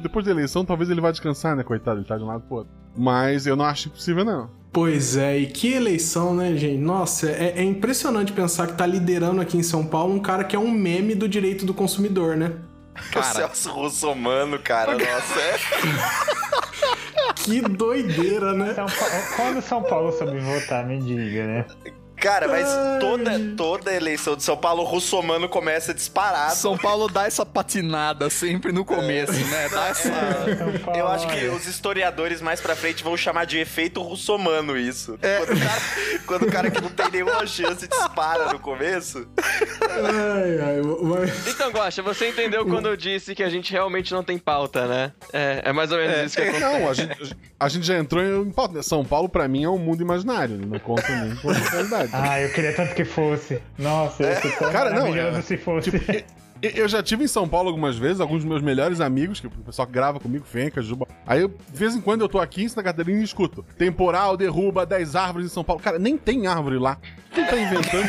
depois 0.00 0.24
da 0.24 0.30
eleição, 0.30 0.64
talvez 0.64 0.88
ele 0.88 1.00
vá 1.00 1.10
descansar, 1.10 1.56
né, 1.56 1.64
coitado, 1.64 1.98
ele 1.98 2.06
tá 2.06 2.16
de 2.16 2.22
um 2.22 2.28
lado 2.28 2.44
pro 2.46 2.58
outro. 2.58 2.72
Mas 2.96 3.48
eu 3.48 3.56
não 3.56 3.64
acho 3.64 3.88
impossível, 3.88 4.24
não. 4.24 4.48
Pois 4.72 5.16
é, 5.16 5.38
e 5.38 5.46
que 5.48 5.72
eleição, 5.72 6.32
né, 6.32 6.54
gente? 6.54 6.78
Nossa, 6.78 7.28
é, 7.28 7.54
é 7.56 7.64
impressionante 7.64 8.32
pensar 8.32 8.68
que 8.68 8.74
tá 8.74 8.86
liderando 8.86 9.40
aqui 9.40 9.58
em 9.58 9.62
São 9.64 9.84
Paulo 9.84 10.14
um 10.14 10.20
cara 10.20 10.44
que 10.44 10.54
é 10.54 10.58
um 10.58 10.70
meme 10.70 11.16
do 11.16 11.28
direito 11.28 11.66
do 11.66 11.74
consumidor, 11.74 12.36
né? 12.36 12.52
o 13.16 13.22
Celso 13.22 13.72
Russomano, 13.72 14.56
cara, 14.60 14.92
nossa. 14.92 15.40
É... 15.40 15.58
Que 17.42 17.60
doideira, 17.62 18.52
né? 18.52 18.74
São 18.74 18.86
Paulo, 18.86 19.14
quando 19.36 19.62
São 19.62 19.82
Paulo 19.82 20.12
soube 20.12 20.38
votar, 20.38 20.86
me 20.86 20.98
diga, 20.98 21.46
né? 21.46 21.66
Cara, 22.20 22.46
mas 22.48 22.68
toda, 23.00 23.30
toda 23.56 23.94
eleição 23.94 24.36
de 24.36 24.42
São 24.42 24.56
Paulo, 24.56 24.82
o 24.82 24.84
Russomano 24.84 25.48
começa 25.48 25.94
disparado. 25.94 26.54
São 26.54 26.76
Paulo 26.76 27.08
dá 27.08 27.26
essa 27.26 27.46
patinada 27.46 28.28
sempre 28.28 28.72
no 28.72 28.84
começo, 28.84 29.32
né? 29.32 29.68
Dá 29.70 29.88
essa... 29.88 30.02
São 30.58 30.78
Paulo, 30.84 30.98
Eu 30.98 31.08
acho 31.08 31.26
que 31.28 31.38
olha. 31.38 31.52
os 31.54 31.66
historiadores 31.66 32.40
mais 32.42 32.60
pra 32.60 32.76
frente 32.76 33.02
vão 33.02 33.16
chamar 33.16 33.46
de 33.46 33.58
efeito 33.58 34.02
russomano 34.02 34.76
isso. 34.76 35.18
É. 35.22 35.38
Quando, 35.38 35.52
o 35.56 35.60
cara, 35.60 35.80
quando 36.26 36.42
o 36.42 36.52
cara 36.52 36.70
que 36.70 36.80
não 36.80 36.90
tem 36.90 37.10
nenhuma 37.10 37.46
chance 37.46 37.88
dispara 37.88 38.52
no 38.52 38.58
começo. 38.58 39.26
Ai, 39.88 40.58
ai, 40.60 40.80
mas... 41.02 41.46
Então, 41.48 41.70
Guaxa, 41.70 42.02
você 42.02 42.28
entendeu 42.28 42.66
quando 42.66 42.86
eu 42.86 42.96
disse 42.96 43.34
que 43.34 43.42
a 43.42 43.48
gente 43.48 43.72
realmente 43.72 44.12
não 44.12 44.22
tem 44.22 44.36
pauta, 44.38 44.86
né? 44.86 45.12
É, 45.32 45.62
é 45.64 45.72
mais 45.72 45.90
ou 45.90 45.98
menos 45.98 46.26
isso 46.26 46.36
que 46.36 46.42
acontece. 46.42 46.60
Não, 46.80 46.88
a 46.90 46.94
gente, 46.94 47.36
a 47.58 47.68
gente 47.68 47.86
já 47.86 47.98
entrou 47.98 48.22
em 48.22 48.50
pauta. 48.50 48.74
né? 48.74 48.82
São 48.82 49.04
Paulo, 49.04 49.28
pra 49.28 49.48
mim, 49.48 49.64
é 49.64 49.68
um 49.68 49.78
mundo 49.78 50.02
imaginário. 50.02 50.56
Não 50.56 50.78
conta 50.78 51.08
nem 51.16 51.34
com 51.36 51.50
a 51.50 51.54
realidade. 51.54 52.09
Ah, 52.12 52.40
eu 52.40 52.50
queria 52.52 52.72
tanto 52.74 52.94
que 52.94 53.04
fosse. 53.04 53.60
Nossa, 53.78 54.22
ia 54.24 54.40
ser 54.40 54.56
tão 54.58 54.70
Cara, 54.72 54.90
não, 54.90 55.14
é- 55.14 55.42
se 55.42 55.56
fosse. 55.56 55.90
E- 55.90 56.24
Eu 56.62 56.86
já 56.88 57.02
tive 57.02 57.24
em 57.24 57.26
São 57.26 57.48
Paulo 57.48 57.68
algumas 57.68 57.96
vezes, 57.96 58.20
alguns 58.20 58.38
dos 58.38 58.44
meus 58.44 58.60
melhores 58.60 59.00
amigos, 59.00 59.40
que 59.40 59.46
o 59.46 59.50
pessoal 59.50 59.86
que 59.86 59.94
grava 59.94 60.20
comigo, 60.20 60.44
Fenca, 60.44 60.82
Juba. 60.82 61.06
Aí, 61.26 61.40
eu, 61.40 61.48
de 61.48 61.78
vez 61.78 61.94
em 61.94 62.00
quando, 62.00 62.20
eu 62.20 62.28
tô 62.28 62.38
aqui 62.38 62.64
em 62.64 62.68
Santa 62.68 62.82
Catarina 62.82 63.20
e 63.20 63.24
escuto. 63.24 63.64
Temporal 63.78 64.36
derruba 64.36 64.84
10 64.84 65.16
árvores 65.16 65.46
em 65.46 65.50
São 65.50 65.64
Paulo. 65.64 65.80
Cara, 65.82 65.98
nem 65.98 66.18
tem 66.18 66.46
árvore 66.46 66.78
lá. 66.78 66.98
Quem 67.32 67.46
tá 67.46 67.56
inventando? 67.56 68.08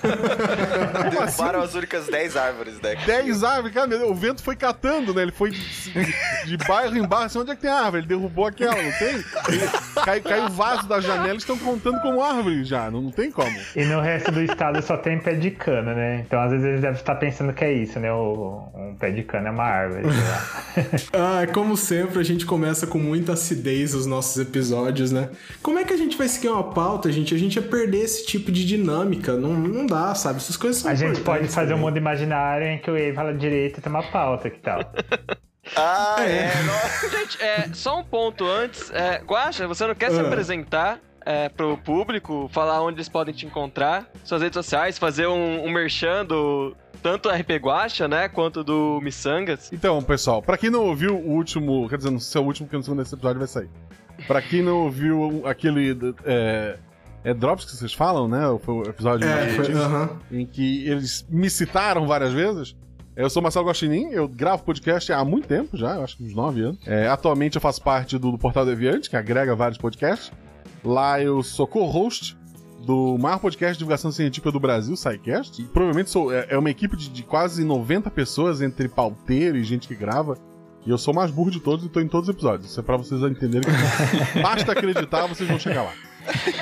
Como 0.00 1.20
assim? 1.22 1.36
Derrubaram 1.36 1.60
as 1.60 1.74
únicas 1.74 2.06
10 2.06 2.36
árvores, 2.36 2.80
né? 2.80 2.94
10 3.04 3.42
árvores, 3.42 3.74
cara, 3.74 4.06
o 4.06 4.14
vento 4.14 4.42
foi 4.42 4.54
catando, 4.54 5.12
né? 5.12 5.22
Ele 5.22 5.32
foi 5.32 5.50
de, 5.50 6.56
bairro 6.68 6.96
em 6.96 7.06
bairro, 7.06 7.26
assim, 7.26 7.38
onde 7.40 7.50
é 7.50 7.56
que 7.56 7.62
tem 7.62 7.70
árvore? 7.70 7.98
Ele 8.02 8.06
derrubou 8.06 8.46
aquela, 8.46 8.80
não 8.80 8.92
tem? 8.92 9.08
Ele- 9.48 9.68
cai, 10.04 10.20
caiu 10.20 10.44
o 10.44 10.50
vaso 10.50 10.86
da 10.86 11.00
janela, 11.00 11.30
eles 11.30 11.42
estão 11.42 11.58
contando 11.58 12.00
como 12.00 12.22
árvore 12.22 12.64
já, 12.64 12.90
não, 12.92 13.02
não 13.02 13.10
tem 13.10 13.30
como. 13.30 13.52
E 13.74 13.84
no 13.84 14.00
resto 14.00 14.30
do 14.30 14.40
estado 14.40 14.80
só 14.82 14.96
tem 14.96 15.18
pé 15.18 15.34
de 15.34 15.50
cana, 15.50 15.92
né? 15.92 16.20
Então 16.24 16.40
às 16.40 16.52
vezes 16.52 16.64
eles 16.64 16.80
devem 16.80 16.96
estar 16.96 17.16
pensando 17.16 17.41
que 17.50 17.64
é 17.64 17.72
isso, 17.72 17.98
né? 17.98 18.12
O, 18.12 18.68
um 18.74 18.94
pé 18.94 19.10
de 19.10 19.22
cana 19.22 19.48
é 19.48 19.50
uma 19.50 19.64
árvore. 19.64 20.02
Ah, 21.12 21.46
como 21.52 21.76
sempre, 21.76 22.18
a 22.18 22.22
gente 22.22 22.46
começa 22.46 22.86
com 22.86 22.98
muita 22.98 23.32
acidez 23.34 23.94
os 23.94 24.06
nossos 24.06 24.38
episódios, 24.38 25.12
né? 25.12 25.28
Como 25.62 25.78
é 25.78 25.84
que 25.84 25.92
a 25.92 25.96
gente 25.96 26.16
vai 26.16 26.28
seguir 26.28 26.48
uma 26.48 26.62
pauta, 26.72 27.10
gente? 27.12 27.34
A 27.34 27.38
gente 27.38 27.56
ia 27.56 27.62
perder 27.62 27.98
esse 28.04 28.24
tipo 28.26 28.50
de 28.50 28.64
dinâmica. 28.66 29.34
Não, 29.36 29.52
não 29.54 29.86
dá, 29.86 30.14
sabe? 30.14 30.38
Essas 30.38 30.56
coisas 30.56 30.80
são 30.82 30.90
A 30.90 30.94
gente 30.94 31.20
pode 31.20 31.48
fazer 31.48 31.74
um 31.74 31.76
também. 31.76 31.84
mundo 31.90 31.96
imaginário 31.98 32.66
em 32.66 32.78
que 32.78 32.90
o 32.90 32.96
Ei 32.96 33.12
fala 33.12 33.34
direito 33.34 33.78
e 33.78 33.82
tem 33.82 33.90
uma 33.92 34.02
pauta, 34.02 34.48
que 34.50 34.58
tal? 34.60 34.80
Ah, 35.76 36.16
é. 36.20 36.50
nossa. 36.64 37.08
Gente, 37.08 37.40
é, 37.42 37.68
só 37.72 38.00
um 38.00 38.04
ponto 38.04 38.44
antes. 38.44 38.90
É, 38.90 39.22
Guaxa, 39.24 39.66
você 39.68 39.86
não 39.86 39.94
quer 39.94 40.10
se 40.10 40.18
Ah. 40.18 40.22
apresentar 40.22 40.98
é, 41.24 41.48
pro 41.48 41.76
público, 41.78 42.48
falar 42.52 42.82
onde 42.82 42.96
eles 42.96 43.08
podem 43.08 43.34
te 43.34 43.46
encontrar, 43.46 44.06
suas 44.24 44.42
redes 44.42 44.54
sociais, 44.54 44.98
fazer 44.98 45.26
um, 45.26 45.64
um 45.64 45.70
merchan 45.70 46.24
do 46.24 46.74
tanto 47.02 47.28
RP 47.28 47.50
Guaxa, 47.60 48.06
né, 48.06 48.28
quanto 48.28 48.62
do 48.62 49.00
Missangas? 49.02 49.72
Então, 49.72 50.00
pessoal, 50.02 50.40
pra 50.40 50.56
quem 50.56 50.70
não 50.70 50.84
ouviu 50.86 51.16
o 51.16 51.30
último, 51.30 51.88
quer 51.88 51.96
dizer, 51.96 52.10
não 52.10 52.20
sei 52.20 52.30
se 52.32 52.38
é 52.38 52.40
o 52.40 52.44
último, 52.44 52.66
porque 52.66 52.76
no 52.76 52.82
segundo 52.82 53.02
desse 53.02 53.14
episódio 53.14 53.38
vai 53.38 53.48
sair. 53.48 53.68
Pra 54.26 54.40
quem 54.40 54.62
não 54.62 54.82
ouviu 54.82 55.42
aquele. 55.46 55.98
É, 56.24 56.76
é 57.24 57.34
Drops 57.34 57.64
que 57.64 57.72
vocês 57.72 57.92
falam, 57.92 58.28
né? 58.28 58.40
Foi 58.62 58.74
o 58.74 58.82
episódio 58.84 59.26
É, 59.26 59.34
mais 59.34 59.56
foi, 59.56 59.64
antigo, 59.64 59.78
aham. 59.78 60.10
em 60.30 60.46
que 60.46 60.86
eles 60.88 61.26
me 61.28 61.50
citaram 61.50 62.06
várias 62.06 62.32
vezes. 62.32 62.76
Eu 63.16 63.28
sou 63.28 63.42
Marcelo 63.42 63.66
Guaxinim, 63.66 64.10
eu 64.10 64.26
gravo 64.26 64.62
podcast 64.64 65.12
há 65.12 65.22
muito 65.24 65.46
tempo 65.46 65.76
já, 65.76 65.98
acho 66.02 66.16
que 66.16 66.24
uns 66.24 66.34
9 66.34 66.62
anos. 66.62 66.78
É, 66.86 67.08
atualmente 67.08 67.56
eu 67.56 67.60
faço 67.60 67.82
parte 67.82 68.16
do, 68.16 68.30
do 68.32 68.38
Portal 68.38 68.64
Deviante, 68.64 69.10
que 69.10 69.16
agrega 69.16 69.54
vários 69.54 69.76
podcasts. 69.76 70.32
Lá 70.84 71.22
eu 71.22 71.42
sou 71.42 71.66
co-host 71.66 72.36
do 72.84 73.16
maior 73.16 73.38
podcast 73.38 73.74
de 73.74 73.78
divulgação 73.78 74.10
científica 74.10 74.50
do 74.50 74.58
Brasil, 74.58 74.96
SciCast. 74.96 75.62
E 75.62 75.64
provavelmente 75.66 76.10
sou, 76.10 76.32
é, 76.32 76.46
é 76.50 76.58
uma 76.58 76.70
equipe 76.70 76.96
de, 76.96 77.08
de 77.08 77.22
quase 77.22 77.64
90 77.64 78.10
pessoas, 78.10 78.60
entre 78.60 78.88
pauteiro 78.88 79.56
e 79.56 79.64
gente 79.64 79.86
que 79.86 79.94
grava. 79.94 80.36
E 80.84 80.90
eu 80.90 80.98
sou 80.98 81.14
o 81.14 81.16
mais 81.16 81.30
burro 81.30 81.50
de 81.50 81.60
todos 81.60 81.84
e 81.86 81.88
tô 81.88 82.00
em 82.00 82.08
todos 82.08 82.28
os 82.28 82.34
episódios. 82.34 82.70
Isso 82.70 82.80
é 82.80 82.82
pra 82.82 82.96
vocês 82.96 83.22
entenderem 83.22 83.62
que 83.62 84.40
basta 84.42 84.72
acreditar, 84.72 85.26
vocês 85.26 85.48
vão 85.48 85.58
chegar 85.58 85.82
lá. 85.82 85.92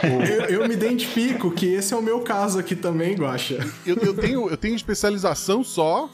Eu, 0.03 0.61
eu 0.61 0.69
me 0.69 0.75
identifico 0.75 1.51
que 1.51 1.67
esse 1.67 1.93
é 1.93 1.97
o 1.97 2.03
meu 2.03 2.21
caso 2.21 2.59
aqui 2.59 2.77
também, 2.77 3.15
Guaxa. 3.15 3.59
Eu, 3.87 3.97
eu 3.97 4.15
tenho, 4.15 4.49
eu 4.49 4.57
tenho 4.57 4.75
especialização 4.75 5.65
só 5.65 6.11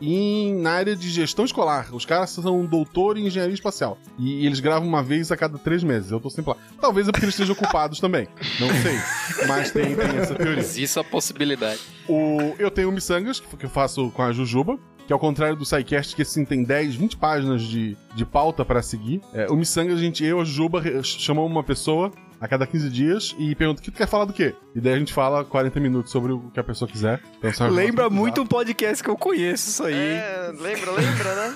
em, 0.00 0.54
na 0.54 0.72
área 0.72 0.96
de 0.96 1.08
gestão 1.10 1.44
escolar. 1.44 1.88
Os 1.92 2.04
caras 2.04 2.30
são 2.30 2.64
doutor 2.64 3.16
em 3.16 3.26
engenharia 3.26 3.54
espacial. 3.54 3.98
E, 4.18 4.46
eles 4.46 4.60
gravam 4.60 4.88
uma 4.88 5.02
vez 5.02 5.30
a 5.32 5.36
cada 5.36 5.58
três 5.58 5.82
meses. 5.82 6.10
Eu 6.10 6.20
tô 6.20 6.30
sempre 6.30 6.50
lá. 6.50 6.56
Talvez 6.80 7.08
é 7.08 7.12
porque 7.12 7.24
eles 7.24 7.34
estejam 7.34 7.54
ocupados 7.54 8.00
também. 8.00 8.28
Não 8.60 8.68
sei. 8.82 9.46
Mas 9.46 9.70
tem, 9.70 9.94
tem 9.94 10.18
essa 10.18 10.34
teoria. 10.34 10.58
Existe 10.60 10.98
a 10.98 11.04
possibilidade. 11.04 11.80
O, 12.08 12.54
eu 12.58 12.70
tenho 12.70 12.88
o 12.88 12.92
Missangas, 12.92 13.40
que 13.40 13.64
eu 13.64 13.70
faço 13.70 14.10
com 14.10 14.22
a 14.22 14.32
Jujuba. 14.32 14.78
Que 15.06 15.12
ao 15.12 15.18
contrário 15.18 15.56
do 15.56 15.64
SciCast, 15.64 16.14
que 16.14 16.20
assim 16.20 16.44
tem 16.44 16.62
10, 16.62 16.94
20 16.96 17.16
páginas 17.16 17.62
de, 17.62 17.96
de 18.14 18.26
pauta 18.26 18.62
para 18.62 18.82
seguir. 18.82 19.22
É, 19.32 19.46
o 19.48 19.56
Missangas, 19.56 19.98
a 19.98 20.02
gente, 20.02 20.22
eu, 20.22 20.38
a 20.38 20.44
Jujuba, 20.44 20.82
chamamos 21.02 21.50
uma 21.50 21.64
pessoa 21.64 22.12
a 22.40 22.46
cada 22.46 22.66
15 22.66 22.90
dias 22.90 23.36
e 23.38 23.54
pergunta: 23.54 23.80
o 23.80 23.84
que 23.84 23.90
tu 23.90 23.96
quer 23.96 24.06
falar 24.06 24.24
do 24.24 24.32
quê? 24.32 24.54
E 24.74 24.80
daí 24.80 24.94
a 24.94 24.98
gente 24.98 25.12
fala 25.12 25.44
40 25.44 25.80
minutos 25.80 26.12
sobre 26.12 26.32
o 26.32 26.50
que 26.52 26.60
a 26.60 26.64
pessoa 26.64 26.88
quiser. 26.88 27.20
Então, 27.42 27.68
Lembra 27.70 28.08
muito 28.08 28.40
um 28.40 28.46
podcast 28.46 29.02
que 29.02 29.10
eu 29.10 29.16
conheço, 29.16 29.70
isso 29.70 29.84
aí. 29.84 29.94
É, 29.94 30.52
lembra, 30.58 30.90
lembra, 30.92 31.34
né? 31.34 31.52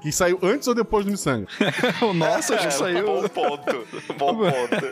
que 0.00 0.12
saiu 0.12 0.38
antes 0.42 0.68
ou 0.68 0.74
depois 0.74 1.04
do 1.04 1.10
Missanga? 1.10 1.46
o 2.02 2.12
nosso 2.12 2.54
acho 2.54 2.68
que 2.68 2.74
saiu. 2.74 3.06
Bom 3.06 3.28
ponto. 3.28 3.86
Bom 4.18 4.36
ponto. 4.50 4.84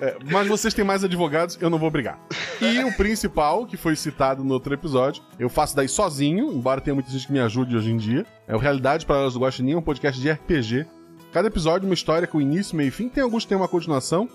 É, 0.00 0.16
mas 0.30 0.46
vocês 0.46 0.72
têm 0.72 0.84
mais 0.84 1.02
advogados, 1.04 1.58
eu 1.60 1.68
não 1.68 1.78
vou 1.78 1.90
brigar. 1.90 2.18
E 2.60 2.82
o 2.84 2.92
principal, 2.96 3.66
que 3.66 3.76
foi 3.76 3.96
citado 3.96 4.44
no 4.44 4.54
outro 4.54 4.72
episódio, 4.72 5.22
eu 5.38 5.48
faço 5.48 5.74
daí 5.74 5.88
sozinho, 5.88 6.52
embora 6.52 6.80
tenha 6.80 6.94
muita 6.94 7.10
gente 7.10 7.26
que 7.26 7.32
me 7.32 7.40
ajude 7.40 7.76
hoje 7.76 7.90
em 7.90 7.96
dia. 7.96 8.24
É 8.46 8.54
o 8.54 8.58
Realidade 8.58 9.06
para 9.06 9.16
Elas 9.16 9.34
do 9.34 9.40
Guaxinim, 9.40 9.72
é 9.72 9.76
um 9.76 9.82
podcast 9.82 10.20
de 10.20 10.30
RPG 10.30 10.86
Cada 11.34 11.48
episódio 11.48 11.88
uma 11.88 11.94
história 11.94 12.28
com 12.28 12.40
início, 12.40 12.76
meio 12.76 12.86
e 12.86 12.92
fim. 12.92 13.08
Tem 13.08 13.20
alguns 13.20 13.42
que 13.42 13.48
tem 13.48 13.58
uma 13.58 13.66
continuação, 13.66 14.28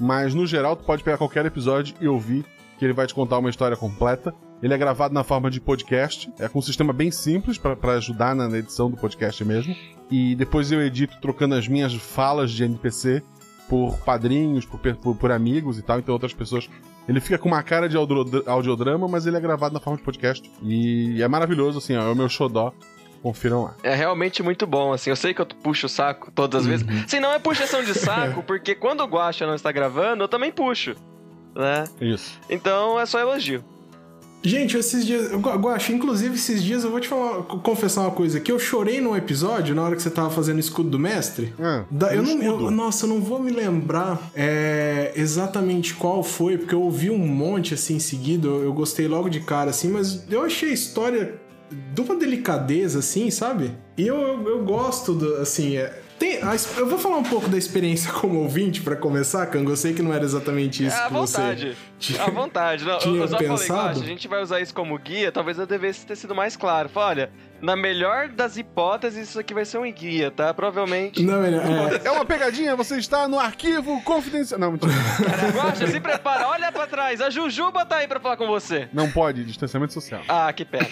mas 0.00 0.32
no 0.32 0.46
geral 0.46 0.74
tu 0.74 0.84
pode 0.84 1.04
pegar 1.04 1.18
qualquer 1.18 1.44
episódio 1.44 1.94
e 2.00 2.08
ouvir, 2.08 2.46
que 2.78 2.84
ele 2.86 2.94
vai 2.94 3.06
te 3.06 3.12
contar 3.12 3.36
uma 3.36 3.50
história 3.50 3.76
completa. 3.76 4.34
Ele 4.62 4.72
é 4.72 4.78
gravado 4.78 5.12
na 5.12 5.22
forma 5.22 5.50
de 5.50 5.60
podcast, 5.60 6.32
é 6.38 6.48
com 6.48 6.60
um 6.60 6.62
sistema 6.62 6.94
bem 6.94 7.10
simples 7.10 7.58
para 7.58 7.92
ajudar 7.96 8.34
na 8.34 8.46
edição 8.56 8.90
do 8.90 8.96
podcast 8.96 9.44
mesmo. 9.44 9.76
E 10.10 10.34
depois 10.34 10.72
eu 10.72 10.80
edito 10.80 11.20
trocando 11.20 11.54
as 11.54 11.68
minhas 11.68 11.92
falas 11.92 12.50
de 12.50 12.64
NPC 12.64 13.22
por 13.68 13.98
padrinhos, 13.98 14.64
por, 14.64 14.80
por, 14.80 15.14
por 15.14 15.30
amigos 15.30 15.78
e 15.78 15.82
tal, 15.82 15.98
então 15.98 16.14
outras 16.14 16.32
pessoas. 16.32 16.70
Ele 17.06 17.20
fica 17.20 17.36
com 17.36 17.50
uma 17.50 17.62
cara 17.62 17.86
de 17.86 17.98
audiodrama, 17.98 19.06
mas 19.06 19.26
ele 19.26 19.36
é 19.36 19.40
gravado 19.40 19.74
na 19.74 19.80
forma 19.80 19.98
de 19.98 20.04
podcast. 20.04 20.50
E 20.62 21.20
é 21.22 21.28
maravilhoso, 21.28 21.76
assim, 21.76 21.94
ó, 21.96 22.02
é 22.02 22.10
o 22.10 22.16
meu 22.16 22.30
xodó. 22.30 22.72
Confiram 23.26 23.64
lá. 23.64 23.74
É 23.82 23.92
realmente 23.92 24.40
muito 24.40 24.68
bom, 24.68 24.92
assim. 24.92 25.10
Eu 25.10 25.16
sei 25.16 25.34
que 25.34 25.40
eu 25.40 25.46
puxo 25.46 25.86
o 25.86 25.88
saco 25.88 26.30
todas 26.32 26.60
as 26.60 26.80
uhum. 26.80 26.86
vezes. 26.86 27.10
Se 27.10 27.18
não 27.18 27.32
é 27.32 27.40
puxação 27.40 27.82
de 27.82 27.92
saco, 27.92 28.40
porque 28.46 28.72
quando 28.72 29.00
o 29.00 29.04
Guacha 29.04 29.44
não 29.44 29.56
está 29.56 29.72
gravando, 29.72 30.22
eu 30.22 30.28
também 30.28 30.52
puxo. 30.52 30.94
Né? 31.52 31.82
Isso. 32.00 32.38
Então 32.48 33.00
é 33.00 33.04
só 33.04 33.18
elogio. 33.18 33.64
Gente, 34.44 34.76
esses 34.76 35.04
dias. 35.04 35.32
Guacha, 35.32 35.92
inclusive 35.92 36.36
esses 36.36 36.62
dias 36.62 36.84
eu 36.84 36.90
vou 36.92 37.00
te 37.00 37.08
falar, 37.08 37.42
confessar 37.42 38.02
uma 38.02 38.12
coisa 38.12 38.38
que 38.38 38.52
eu 38.52 38.60
chorei 38.60 39.00
num 39.00 39.16
episódio 39.16 39.74
na 39.74 39.82
hora 39.82 39.96
que 39.96 40.02
você 40.02 40.10
tava 40.10 40.30
fazendo 40.30 40.58
o 40.58 40.60
escudo 40.60 40.88
do 40.88 40.98
mestre. 41.00 41.52
É, 41.58 41.82
da, 41.90 42.14
eu 42.14 42.22
não, 42.22 42.40
eu, 42.40 42.70
nossa, 42.70 43.06
eu 43.06 43.08
não 43.08 43.20
vou 43.20 43.42
me 43.42 43.50
lembrar 43.50 44.30
é, 44.36 45.10
exatamente 45.16 45.94
qual 45.94 46.22
foi, 46.22 46.58
porque 46.58 46.76
eu 46.76 46.82
ouvi 46.82 47.10
um 47.10 47.18
monte 47.18 47.74
assim 47.74 47.96
em 47.96 47.98
seguida, 47.98 48.46
eu, 48.46 48.62
eu 48.62 48.72
gostei 48.72 49.08
logo 49.08 49.28
de 49.28 49.40
cara 49.40 49.70
assim, 49.70 49.88
mas 49.88 50.22
eu 50.30 50.44
achei 50.44 50.70
a 50.70 50.74
história 50.74 51.44
de 51.70 52.00
uma 52.00 52.16
delicadeza, 52.16 53.00
assim, 53.00 53.30
sabe? 53.30 53.72
E 53.96 54.06
eu, 54.06 54.20
eu, 54.20 54.48
eu 54.48 54.64
gosto, 54.64 55.14
do, 55.14 55.36
assim, 55.36 55.76
é, 55.76 56.00
tem, 56.18 56.38
eu 56.76 56.86
vou 56.86 56.98
falar 56.98 57.18
um 57.18 57.22
pouco 57.22 57.48
da 57.48 57.58
experiência 57.58 58.10
como 58.14 58.40
ouvinte 58.40 58.80
para 58.80 58.96
começar, 58.96 59.46
Kang. 59.46 59.68
Eu 59.68 59.76
sei 59.76 59.92
que 59.92 60.02
não 60.02 60.12
era 60.12 60.24
exatamente 60.24 60.84
isso 60.84 60.96
é, 60.96 61.06
que 61.06 61.12
vontade. 61.12 61.68
você 61.68 61.76
tinha, 61.98 62.22
à 62.22 62.30
vontade. 62.30 62.84
Não, 62.84 62.98
tinha 62.98 63.20
eu 63.22 63.28
só 63.28 63.36
pensado. 63.36 63.94
falei, 63.94 64.02
a 64.02 64.06
gente 64.06 64.28
vai 64.28 64.42
usar 64.42 64.60
isso 64.60 64.74
como 64.74 64.98
guia, 64.98 65.30
talvez 65.30 65.58
eu 65.58 65.66
devesse 65.66 66.06
ter 66.06 66.16
sido 66.16 66.34
mais 66.34 66.56
claro. 66.56 66.88
Fala, 66.88 67.08
olha, 67.08 67.30
na 67.60 67.76
melhor 67.76 68.28
das 68.28 68.56
hipóteses, 68.56 69.28
isso 69.28 69.38
aqui 69.38 69.54
vai 69.54 69.64
ser 69.64 69.78
um 69.78 69.90
guia, 69.92 70.30
tá? 70.30 70.52
Provavelmente. 70.52 71.22
Não, 71.22 71.44
é, 71.44 72.00
é... 72.04 72.10
uma 72.10 72.24
pegadinha, 72.24 72.76
você 72.76 72.96
está 72.96 73.28
no 73.28 73.38
arquivo 73.38 74.00
confidencial. 74.02 74.58
Não, 74.60 74.72
mentira. 74.72 74.92
Gosta, 75.52 75.86
se 75.86 76.00
prepara, 76.00 76.48
olha 76.48 76.70
pra 76.72 76.86
trás. 76.86 77.20
A 77.20 77.30
Jujuba 77.30 77.84
tá 77.84 77.96
aí 77.96 78.08
pra 78.08 78.20
falar 78.20 78.36
com 78.36 78.46
você. 78.46 78.88
Não 78.92 79.10
pode, 79.10 79.44
distanciamento 79.44 79.92
social. 79.92 80.22
Ah, 80.28 80.52
que 80.52 80.64
pena. 80.64 80.86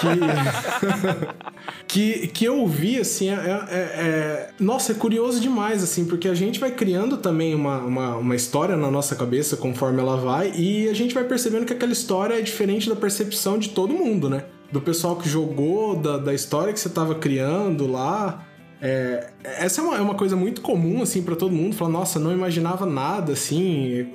que... 0.00 1.84
que, 1.86 2.28
que 2.28 2.44
eu 2.44 2.58
ouvi, 2.58 2.98
assim, 2.98 3.30
é, 3.30 3.34
é, 3.34 3.76
é, 3.76 4.50
Nossa, 4.58 4.92
é 4.92 4.94
curioso 4.94 5.40
demais, 5.40 5.82
assim, 5.82 6.04
porque 6.06 6.28
a 6.28 6.34
gente 6.34 6.58
vai 6.58 6.70
criando 6.70 7.16
também 7.16 7.54
uma, 7.54 7.78
uma, 7.78 8.16
uma 8.16 8.36
história 8.36 8.76
na 8.76 8.90
nossa 8.90 9.14
cabeça 9.14 9.56
conforme 9.56 10.00
ela 10.00 10.16
vai, 10.16 10.52
e 10.56 10.88
a 10.88 10.92
gente 10.92 11.14
vai 11.14 11.24
percebendo 11.24 11.64
que 11.64 11.72
aquela 11.72 11.92
história 11.92 12.34
é 12.34 12.42
diferente 12.42 12.88
da 12.88 12.96
percepção 12.96 13.58
de 13.58 13.70
todo 13.70 13.94
mundo, 13.94 14.28
né? 14.28 14.44
Do 14.74 14.80
pessoal 14.80 15.14
que 15.14 15.28
jogou, 15.28 15.94
da, 15.94 16.18
da 16.18 16.34
história 16.34 16.72
que 16.72 16.80
você 16.80 16.88
estava 16.88 17.14
criando 17.14 17.86
lá. 17.86 18.44
É, 18.82 19.30
essa 19.44 19.80
é 19.80 19.84
uma, 19.84 19.96
é 19.96 20.00
uma 20.00 20.16
coisa 20.16 20.34
muito 20.34 20.60
comum, 20.60 21.00
assim, 21.00 21.22
para 21.22 21.36
todo 21.36 21.52
mundo. 21.54 21.76
Falar, 21.76 21.92
nossa, 21.92 22.18
não 22.18 22.32
imaginava 22.32 22.84
nada, 22.84 23.34
assim. 23.34 24.12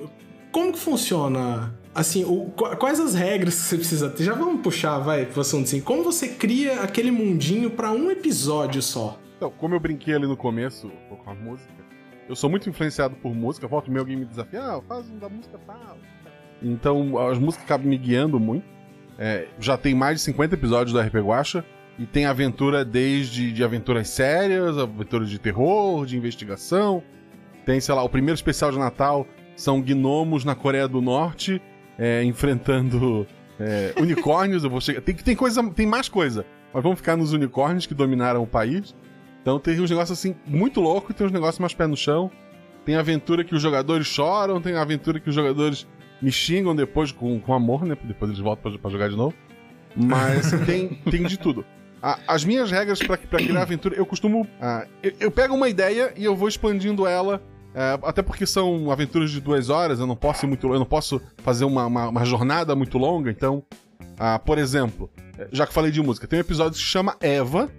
Como 0.52 0.70
que 0.70 0.78
funciona? 0.78 1.74
Assim, 1.94 2.24
o, 2.24 2.50
quais 2.78 3.00
as 3.00 3.14
regras 3.14 3.54
que 3.54 3.60
você 3.62 3.76
precisa 3.76 4.10
ter? 4.10 4.22
Já 4.22 4.34
vamos 4.34 4.60
puxar, 4.60 4.98
vai, 4.98 5.24
pro 5.24 5.40
assunto 5.40 5.64
assim. 5.64 5.80
Como 5.80 6.04
você 6.04 6.28
cria 6.28 6.82
aquele 6.82 7.10
mundinho 7.10 7.70
para 7.70 7.90
um 7.90 8.10
episódio 8.10 8.82
só? 8.82 9.18
Então, 9.38 9.50
como 9.56 9.74
eu 9.74 9.80
brinquei 9.80 10.14
ali 10.14 10.26
no 10.26 10.36
começo 10.36 10.90
com 11.08 11.30
a 11.30 11.34
música, 11.34 11.72
eu 12.28 12.36
sou 12.36 12.50
muito 12.50 12.68
influenciado 12.68 13.16
por 13.16 13.34
música. 13.34 13.66
Volta 13.66 13.88
o 13.88 13.94
meu 13.94 14.04
game 14.04 14.20
me 14.20 14.26
desafia, 14.26 14.60
ah, 14.62 14.82
faz 14.86 15.08
um 15.08 15.16
da 15.16 15.30
música 15.30 15.58
tal. 15.66 15.96
Então, 16.62 17.16
as 17.18 17.38
músicas 17.38 17.64
acabam 17.64 17.88
me 17.88 17.96
guiando 17.96 18.38
muito. 18.38 18.79
É, 19.22 19.46
já 19.58 19.76
tem 19.76 19.94
mais 19.94 20.16
de 20.16 20.22
50 20.22 20.54
episódios 20.54 20.94
do 20.94 20.98
RP 20.98 21.16
Guacha. 21.16 21.62
E 21.98 22.06
tem 22.06 22.24
aventura 22.24 22.82
desde 22.82 23.52
de 23.52 23.62
aventuras 23.62 24.08
sérias, 24.08 24.78
aventuras 24.78 25.28
de 25.28 25.38
terror, 25.38 26.06
de 26.06 26.16
investigação. 26.16 27.02
Tem, 27.66 27.78
sei 27.78 27.94
lá, 27.94 28.02
o 28.02 28.08
primeiro 28.08 28.34
especial 28.34 28.72
de 28.72 28.78
Natal 28.78 29.26
são 29.54 29.82
gnomos 29.82 30.42
na 30.42 30.54
Coreia 30.54 30.88
do 30.88 31.02
Norte 31.02 31.60
é, 31.98 32.24
enfrentando 32.24 33.26
é, 33.58 33.92
unicórnios. 34.00 34.64
Eu 34.64 34.70
vou 34.70 34.80
chegar. 34.80 35.02
Tem, 35.02 35.14
tem, 35.14 35.36
coisa, 35.36 35.62
tem 35.72 35.86
mais 35.86 36.08
coisa. 36.08 36.46
Mas 36.72 36.82
vamos 36.82 36.98
ficar 36.98 37.16
nos 37.18 37.34
unicórnios 37.34 37.86
que 37.86 37.92
dominaram 37.92 38.42
o 38.42 38.46
país. 38.46 38.94
Então 39.42 39.60
tem 39.60 39.78
uns 39.78 39.90
negócios 39.90 40.18
assim 40.18 40.34
muito 40.46 40.80
loucos, 40.80 41.14
tem 41.14 41.26
uns 41.26 41.32
negócios 41.32 41.58
mais 41.58 41.74
pé 41.74 41.86
no 41.86 41.96
chão. 41.96 42.30
Tem 42.86 42.96
aventura 42.96 43.44
que 43.44 43.54
os 43.54 43.60
jogadores 43.60 44.06
choram, 44.06 44.60
tem 44.60 44.74
aventura 44.74 45.20
que 45.20 45.28
os 45.28 45.34
jogadores 45.34 45.86
me 46.20 46.30
xingam 46.30 46.74
depois 46.74 47.12
com, 47.12 47.38
com 47.40 47.54
amor, 47.54 47.84
né? 47.84 47.96
Depois 48.04 48.30
eles 48.30 48.42
voltam 48.42 48.70
pra, 48.70 48.80
pra 48.80 48.90
jogar 48.90 49.08
de 49.08 49.16
novo. 49.16 49.34
Mas 49.96 50.50
tem, 50.66 50.88
tem 51.10 51.24
de 51.24 51.38
tudo. 51.38 51.64
as 52.26 52.44
minhas 52.44 52.70
regras 52.70 52.98
para 52.98 53.16
criar 53.16 53.62
aventura, 53.62 53.94
eu 53.94 54.06
costumo. 54.06 54.46
eu, 55.02 55.12
eu, 55.20 55.30
pego 55.30 55.54
uma 55.54 55.68
ideia 55.68 56.12
e 56.16 56.24
eu 56.24 56.36
vou 56.36 56.48
expandindo 56.48 57.06
ela. 57.06 57.42
É, 57.72 57.98
até 58.02 58.20
porque 58.20 58.46
são 58.46 58.90
aventuras 58.90 59.30
de 59.30 59.40
duas 59.40 59.68
horas, 59.68 60.00
eu 60.00 60.06
não 60.06 60.16
posso 60.16 60.44
ir 60.44 60.48
muito 60.48 60.66
eu 60.66 60.78
não 60.78 60.84
posso 60.84 61.22
fazer 61.38 61.64
uma, 61.64 61.86
uma, 61.86 62.08
uma 62.08 62.24
jornada 62.24 62.74
muito 62.74 62.98
longa, 62.98 63.30
então. 63.30 63.62
por 64.44 64.58
exemplo, 64.58 65.08
já 65.52 65.66
que 65.66 65.72
falei 65.72 65.92
de 65.92 66.02
música, 66.02 66.26
tem 66.26 66.38
um 66.38 66.42
episódio 66.42 66.72
que 66.72 66.78
se 66.78 66.90
chama 66.90 67.16
Eva, 67.20 67.70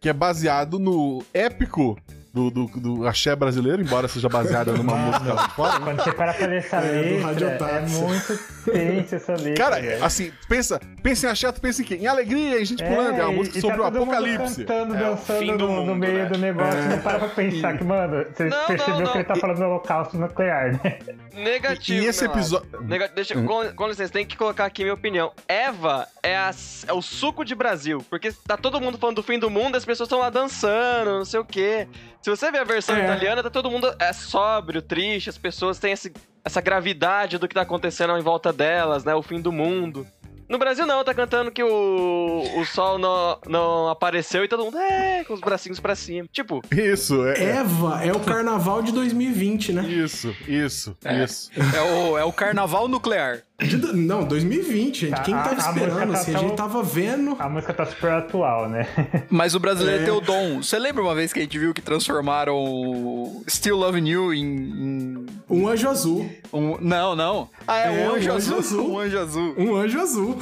que 0.00 0.08
é 0.08 0.12
baseado 0.12 0.78
no 0.78 1.22
épico 1.34 1.98
do, 2.36 2.50
do, 2.50 2.66
do 2.66 3.06
axé 3.06 3.34
brasileiro, 3.34 3.80
embora 3.80 4.06
seja 4.08 4.28
baseada 4.28 4.70
numa 4.72 4.94
música 4.94 5.32
lá 5.32 5.48
fora. 5.48 5.80
Quando 5.80 6.04
você 6.04 6.12
para 6.12 6.34
pra 6.34 6.46
ler 6.46 6.58
essa 6.58 6.76
é, 6.76 7.02
letra, 7.32 7.66
é 7.66 7.80
muito 7.80 8.38
tenso 8.64 9.14
essa 9.14 9.32
letra. 9.32 9.54
Cara, 9.54 9.78
é. 9.80 10.02
assim, 10.02 10.30
pensa, 10.46 10.78
pensa 11.02 11.26
em 11.26 11.30
axé, 11.30 11.50
tu 11.50 11.62
pensa 11.62 11.80
em 11.80 11.84
quê? 11.86 11.94
Em 11.94 12.06
alegria, 12.06 12.60
em 12.60 12.64
gente 12.64 12.84
é, 12.84 12.88
pulando. 12.88 13.18
É 13.18 13.24
uma 13.24 13.32
música 13.32 13.58
sobre 13.58 13.76
tá 13.78 13.82
o 13.82 13.86
apocalipse. 13.86 14.64
cantando, 14.66 14.94
é, 14.94 14.98
dançando 14.98 15.58
no, 15.58 15.68
mundo, 15.68 15.86
no, 15.86 15.94
meio 15.94 16.18
né? 16.18 16.26
do 16.26 16.38
negócio. 16.38 16.82
Não 16.82 16.98
para 16.98 17.18
pra 17.20 17.28
pensar 17.28 17.78
que, 17.78 17.84
mano, 17.84 18.26
você 18.30 18.44
não, 18.44 18.66
percebeu 18.66 18.94
não, 18.94 19.00
não. 19.00 19.12
que 19.12 19.18
ele 19.18 19.24
tá 19.24 19.36
falando 19.36 19.56
do 19.56 19.64
holocausto 19.64 20.18
nuclear, 20.18 20.72
né? 20.72 20.98
Negativo. 21.32 22.02
E 22.02 22.06
esse 22.06 22.24
episódio. 22.24 22.66
Nega... 22.82 23.08
Deixa, 23.08 23.38
hum. 23.38 23.46
com, 23.46 23.72
com, 23.74 23.88
licença, 23.88 24.12
tem 24.12 24.26
que 24.26 24.36
colocar 24.36 24.66
aqui 24.66 24.82
minha 24.82 24.94
opinião. 24.94 25.32
Eva 25.48 26.06
é, 26.22 26.36
a, 26.36 26.50
é 26.86 26.92
o 26.92 27.00
suco 27.00 27.44
de 27.44 27.54
Brasil. 27.54 28.04
Porque 28.10 28.32
tá 28.46 28.56
todo 28.56 28.80
mundo 28.80 28.98
falando 28.98 29.16
do 29.16 29.22
fim 29.22 29.38
do 29.38 29.48
mundo, 29.48 29.76
as 29.76 29.84
pessoas 29.84 30.06
estão 30.06 30.18
lá 30.18 30.28
dançando, 30.28 31.16
não 31.16 31.24
sei 31.24 31.40
o 31.40 31.44
quê. 31.44 31.88
Se 32.26 32.30
você 32.30 32.50
ver 32.50 32.58
a 32.58 32.64
versão 32.64 32.96
é. 32.96 33.04
italiana, 33.04 33.40
tá 33.40 33.48
todo 33.48 33.70
mundo 33.70 33.94
é 34.00 34.12
sóbrio, 34.12 34.82
triste, 34.82 35.30
as 35.30 35.38
pessoas 35.38 35.78
têm 35.78 35.92
esse, 35.92 36.12
essa 36.44 36.60
gravidade 36.60 37.38
do 37.38 37.46
que 37.46 37.54
tá 37.54 37.60
acontecendo 37.60 38.18
em 38.18 38.20
volta 38.20 38.52
delas, 38.52 39.04
né? 39.04 39.14
O 39.14 39.22
fim 39.22 39.40
do 39.40 39.52
mundo. 39.52 40.04
No 40.48 40.58
Brasil 40.58 40.84
não, 40.84 41.04
tá 41.04 41.14
cantando 41.14 41.52
que 41.52 41.62
o, 41.62 42.42
o 42.56 42.64
sol 42.64 42.98
não, 42.98 43.38
não 43.46 43.88
apareceu 43.88 44.42
e 44.42 44.48
todo 44.48 44.64
mundo 44.64 44.76
é, 44.76 45.22
com 45.22 45.34
os 45.34 45.40
bracinhos 45.40 45.78
pra 45.78 45.94
cima. 45.94 46.26
Tipo. 46.32 46.62
Isso, 46.72 47.24
é. 47.28 47.58
Eva 47.58 48.04
é 48.04 48.10
o 48.10 48.18
carnaval 48.18 48.82
de 48.82 48.90
2020, 48.90 49.72
né? 49.72 49.82
Isso, 49.84 50.34
isso, 50.48 50.96
é. 51.04 51.22
isso. 51.22 51.52
É 51.54 51.80
o, 51.80 52.18
é 52.18 52.24
o 52.24 52.32
carnaval 52.32 52.88
nuclear. 52.88 53.42
De, 53.58 53.76
não, 53.96 54.24
2020, 54.24 55.08
gente. 55.08 55.22
Quem 55.22 55.34
tava 55.34 55.54
a, 55.54 55.70
esperando? 55.70 56.12
A, 56.12 56.18
assim, 56.18 56.32
tá 56.32 56.38
a 56.38 56.42
gente 56.42 56.56
tava 56.56 56.82
vendo. 56.82 57.36
A 57.38 57.48
música 57.48 57.72
tá 57.72 57.86
super 57.86 58.12
atual, 58.12 58.68
né? 58.68 58.86
Mas 59.30 59.54
o 59.54 59.60
brasileiro 59.60 60.02
é. 60.02 60.04
tem 60.04 60.14
o 60.14 60.20
dom. 60.20 60.62
Você 60.62 60.78
lembra 60.78 61.02
uma 61.02 61.14
vez 61.14 61.32
que 61.32 61.38
a 61.38 61.42
gente 61.42 61.58
viu 61.58 61.72
que 61.72 61.80
transformaram 61.80 63.42
Still 63.48 63.76
Loving 63.76 64.08
You 64.08 64.34
em. 64.34 64.44
em... 64.44 65.26
Um 65.48 65.68
anjo 65.68 65.88
azul. 65.88 66.30
Um... 66.52 66.76
Não, 66.80 67.16
não. 67.16 67.48
Ah, 67.66 67.78
é, 67.78 67.86
é 67.86 68.08
um, 68.08 68.14
anjo, 68.14 68.30
um 68.30 68.34
anjo 68.34 68.34
azul. 68.34 68.58
azul. 68.58 68.86
Um 68.90 68.98
anjo 68.98 69.18
azul. 69.18 69.54
Um 69.56 69.76
anjo 69.76 70.00
azul. 70.00 70.38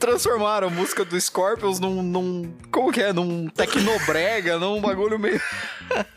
transformaram 0.00 0.68
a 0.68 0.70
música 0.70 1.04
do 1.04 1.20
Scorpions 1.20 1.78
num, 1.78 2.02
num. 2.02 2.52
Como 2.72 2.90
que 2.90 3.02
é? 3.02 3.12
Num 3.12 3.48
tecnobrega, 3.48 4.58
num 4.60 4.80
bagulho 4.80 5.18
meio. 5.18 5.40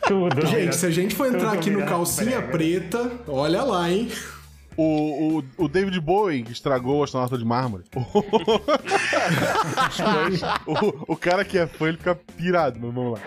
Tudo. 0.08 0.44
Gente, 0.46 0.74
se 0.74 0.86
a 0.86 0.90
gente 0.90 1.14
for 1.14 1.28
entrar 1.28 1.52
aqui 1.52 1.70
no 1.70 1.86
calcinha 1.86 2.40
brega. 2.40 2.50
preta, 2.50 3.12
olha 3.28 3.62
lá, 3.62 3.88
hein? 3.88 4.10
O, 4.82 5.44
o, 5.58 5.68
David 5.68 6.00
Bowie 6.00 6.42
que 6.42 6.52
estragou 6.52 7.00
o 7.00 7.02
astronauta 7.02 7.36
de 7.36 7.44
mármore. 7.44 7.84
o, 10.66 11.12
o 11.12 11.16
cara 11.16 11.44
que 11.44 11.58
é 11.58 11.66
fã, 11.66 11.88
ele 11.88 11.98
fica 11.98 12.14
pirado, 12.14 12.78
mas 12.80 12.94
vamos 12.94 13.12
lá. 13.12 13.20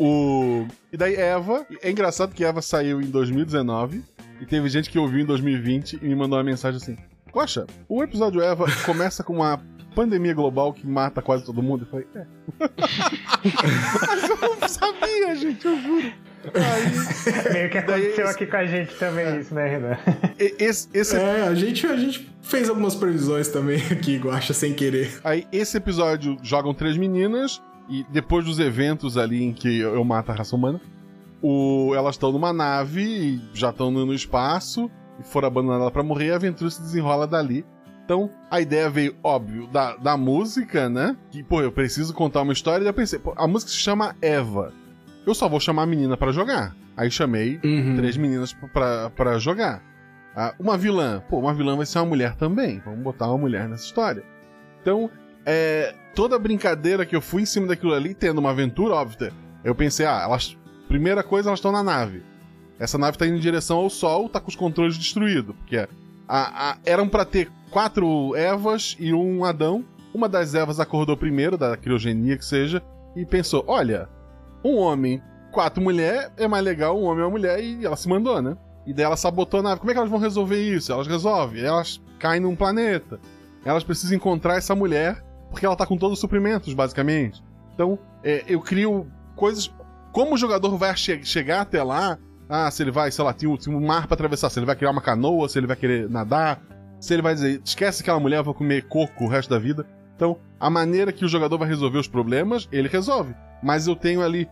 O, 0.00 0.66
e 0.90 0.96
daí 0.96 1.14
Eva, 1.14 1.66
é 1.82 1.90
engraçado 1.90 2.34
que 2.34 2.42
Eva 2.42 2.62
saiu 2.62 3.02
em 3.02 3.10
2019 3.10 4.02
e 4.40 4.46
teve 4.46 4.66
gente 4.70 4.88
que 4.88 4.98
ouviu 4.98 5.20
em 5.20 5.26
2020 5.26 5.98
e 6.00 6.08
me 6.08 6.14
mandou 6.14 6.38
uma 6.38 6.44
mensagem 6.44 6.80
assim: 6.80 6.96
Poxa, 7.30 7.66
o 7.86 8.02
episódio 8.02 8.40
Eva 8.40 8.64
começa 8.86 9.22
com 9.22 9.34
uma 9.34 9.60
pandemia 9.94 10.32
global 10.32 10.72
que 10.72 10.86
mata 10.86 11.20
quase 11.20 11.44
todo 11.44 11.62
mundo. 11.62 11.84
Eu 11.84 11.90
falei, 11.90 12.06
é. 12.14 12.26
Mas 14.06 14.30
eu 14.30 14.56
não 14.58 14.68
sabia, 14.68 15.36
gente, 15.36 15.66
eu 15.66 15.78
juro. 15.82 16.12
Aí, 16.54 17.52
Meio 17.52 17.70
que 17.70 17.80
Daí 17.80 18.00
aconteceu 18.02 18.24
esse- 18.24 18.34
aqui 18.34 18.46
com 18.46 18.56
a 18.56 18.66
gente 18.66 18.94
também, 18.96 19.40
isso, 19.40 19.54
né, 19.54 19.68
Renan? 19.68 19.98
esse, 20.38 20.88
esse 20.94 21.16
É, 21.16 21.42
a 21.42 21.54
gente, 21.54 21.86
a 21.86 21.96
gente 21.96 22.30
fez 22.42 22.68
algumas 22.68 22.94
previsões 22.94 23.48
também 23.48 23.80
aqui, 23.90 24.18
Guaxa, 24.18 24.52
sem 24.54 24.72
querer. 24.74 25.20
Aí, 25.24 25.46
esse 25.52 25.76
episódio 25.76 26.36
jogam 26.42 26.72
três 26.74 26.96
meninas, 26.96 27.60
e 27.88 28.04
depois 28.10 28.44
dos 28.44 28.58
eventos 28.58 29.16
ali 29.16 29.42
em 29.42 29.52
que 29.52 29.78
eu 29.80 29.94
eu 29.94 30.04
mato 30.04 30.30
a 30.30 30.34
raça 30.34 30.54
humana, 30.54 30.80
o, 31.42 31.92
elas 31.94 32.14
estão 32.16 32.32
numa 32.32 32.52
nave, 32.52 33.02
e 33.02 33.40
já 33.54 33.70
estão 33.70 33.90
no, 33.90 34.12
espaço, 34.12 34.90
e 35.20 35.22
foram 35.24 35.48
abandonadas 35.48 35.90
pra 35.92 36.02
morrer, 36.02 36.26
e 36.26 36.30
a 36.32 36.36
aventura 36.36 36.70
se 36.70 36.80
desenrola 36.82 37.26
dali. 37.26 37.64
Então, 38.04 38.30
a 38.50 38.58
ideia 38.60 38.88
veio, 38.88 39.14
óbvio, 39.22 39.66
da, 39.66 39.94
da 39.96 40.16
música, 40.16 40.88
né? 40.88 41.14
Que, 41.30 41.42
pô, 41.42 41.60
eu 41.60 41.70
preciso 41.70 42.14
contar 42.14 42.40
uma 42.42 42.52
história, 42.54 42.82
e 42.82 42.88
eu 42.88 42.94
pensei, 42.94 43.18
pô, 43.18 43.34
a 43.36 43.46
música 43.46 43.70
se 43.70 43.76
chama 43.78 44.16
Eva. 44.22 44.72
Eu 45.28 45.34
só 45.34 45.46
vou 45.48 45.60
chamar 45.60 45.82
a 45.82 45.86
menina 45.86 46.16
pra 46.16 46.32
jogar. 46.32 46.74
Aí 46.96 47.10
chamei 47.10 47.60
Uhum. 47.62 47.96
três 47.96 48.16
meninas 48.16 48.54
pra, 48.72 49.10
pra 49.10 49.38
jogar. 49.38 49.82
Ah, 50.34 50.54
uma 50.58 50.76
vilã. 50.78 51.22
Pô, 51.28 51.38
uma 51.38 51.52
vilã 51.52 51.76
vai 51.76 51.84
ser 51.84 51.98
uma 51.98 52.06
mulher 52.06 52.34
também. 52.36 52.80
Vamos 52.84 53.00
botar 53.00 53.28
uma 53.28 53.36
mulher 53.38 53.68
nessa 53.68 53.84
história. 53.84 54.22
Então, 54.80 55.10
é, 55.44 55.94
toda 56.14 56.38
brincadeira 56.38 57.04
que 57.04 57.14
eu 57.14 57.20
fui 57.20 57.42
em 57.42 57.46
cima 57.46 57.66
daquilo 57.66 57.92
ali, 57.92 58.14
tendo 58.14 58.38
uma 58.38 58.50
aventura, 58.50 58.94
óbvio, 58.94 59.30
eu 59.62 59.74
pensei, 59.74 60.06
ah, 60.06 60.22
elas. 60.24 60.56
Primeira 60.88 61.22
coisa, 61.22 61.50
elas 61.50 61.58
estão 61.58 61.72
na 61.72 61.82
nave. 61.82 62.22
Essa 62.78 62.96
nave 62.96 63.18
tá 63.18 63.26
indo 63.26 63.36
em 63.36 63.40
direção 63.40 63.76
ao 63.78 63.90
Sol, 63.90 64.28
tá 64.30 64.40
com 64.40 64.48
os 64.48 64.56
controles 64.56 64.96
destruídos. 64.96 65.54
Porque 65.56 65.76
a- 65.76 65.86
a- 66.26 66.76
eram 66.86 67.06
pra 67.06 67.26
ter 67.26 67.50
quatro 67.70 68.34
Evas 68.34 68.96
e 68.98 69.12
um 69.12 69.44
Adão. 69.44 69.84
Uma 70.14 70.26
das 70.28 70.54
Evas 70.54 70.80
acordou 70.80 71.16
primeiro, 71.18 71.58
da 71.58 71.76
criogenia 71.76 72.38
que 72.38 72.44
seja, 72.46 72.82
e 73.14 73.26
pensou: 73.26 73.62
olha, 73.66 74.08
um 74.64 74.76
homem, 74.76 75.22
quatro 75.50 75.82
mulheres 75.82 76.30
é 76.36 76.46
mais 76.48 76.64
legal 76.64 76.98
um 76.98 77.04
homem 77.04 77.20
e 77.20 77.24
uma 77.24 77.30
mulher, 77.30 77.62
e 77.62 77.84
ela 77.84 77.96
se 77.96 78.08
mandou, 78.08 78.40
né? 78.42 78.56
E 78.86 78.92
daí 78.92 79.04
ela 79.04 79.16
sabotou 79.16 79.60
a 79.60 79.62
nave. 79.62 79.80
Como 79.80 79.90
é 79.90 79.94
que 79.94 79.98
elas 79.98 80.10
vão 80.10 80.18
resolver 80.18 80.60
isso? 80.60 80.90
Elas 80.92 81.06
resolvem, 81.06 81.62
elas 81.62 82.00
caem 82.18 82.40
num 82.40 82.56
planeta. 82.56 83.20
Elas 83.64 83.84
precisam 83.84 84.16
encontrar 84.16 84.56
essa 84.56 84.74
mulher, 84.74 85.22
porque 85.50 85.66
ela 85.66 85.76
tá 85.76 85.84
com 85.84 85.96
todos 85.96 86.14
os 86.14 86.20
suprimentos, 86.20 86.72
basicamente. 86.72 87.42
Então, 87.74 87.98
é, 88.24 88.44
eu 88.48 88.60
crio 88.60 89.06
coisas. 89.36 89.70
Como 90.12 90.34
o 90.34 90.38
jogador 90.38 90.76
vai 90.78 90.96
che- 90.96 91.22
chegar 91.22 91.60
até 91.60 91.82
lá? 91.82 92.18
Ah, 92.48 92.70
se 92.70 92.82
ele 92.82 92.90
vai, 92.90 93.10
sei 93.10 93.22
lá, 93.24 93.32
tem 93.34 93.46
um, 93.46 93.56
tem 93.58 93.74
um 93.74 93.86
mar 93.86 94.06
pra 94.06 94.14
atravessar, 94.14 94.48
se 94.48 94.58
ele 94.58 94.64
vai 94.64 94.74
criar 94.74 94.90
uma 94.90 95.02
canoa, 95.02 95.48
se 95.50 95.58
ele 95.58 95.66
vai 95.66 95.76
querer 95.76 96.08
nadar, 96.08 96.62
se 96.98 97.12
ele 97.12 97.20
vai 97.20 97.34
dizer, 97.34 97.60
esquece 97.62 98.00
aquela 98.00 98.18
mulher, 98.18 98.38
eu 98.38 98.44
vou 98.44 98.54
comer 98.54 98.86
coco 98.88 99.24
o 99.24 99.28
resto 99.28 99.50
da 99.50 99.58
vida. 99.58 99.86
Então, 100.16 100.38
a 100.58 100.70
maneira 100.70 101.12
que 101.12 101.26
o 101.26 101.28
jogador 101.28 101.58
vai 101.58 101.68
resolver 101.68 101.98
os 101.98 102.08
problemas, 102.08 102.66
ele 102.72 102.88
resolve. 102.88 103.34
Mas 103.62 103.86
eu 103.86 103.96
tenho 103.96 104.22
ali 104.22 104.48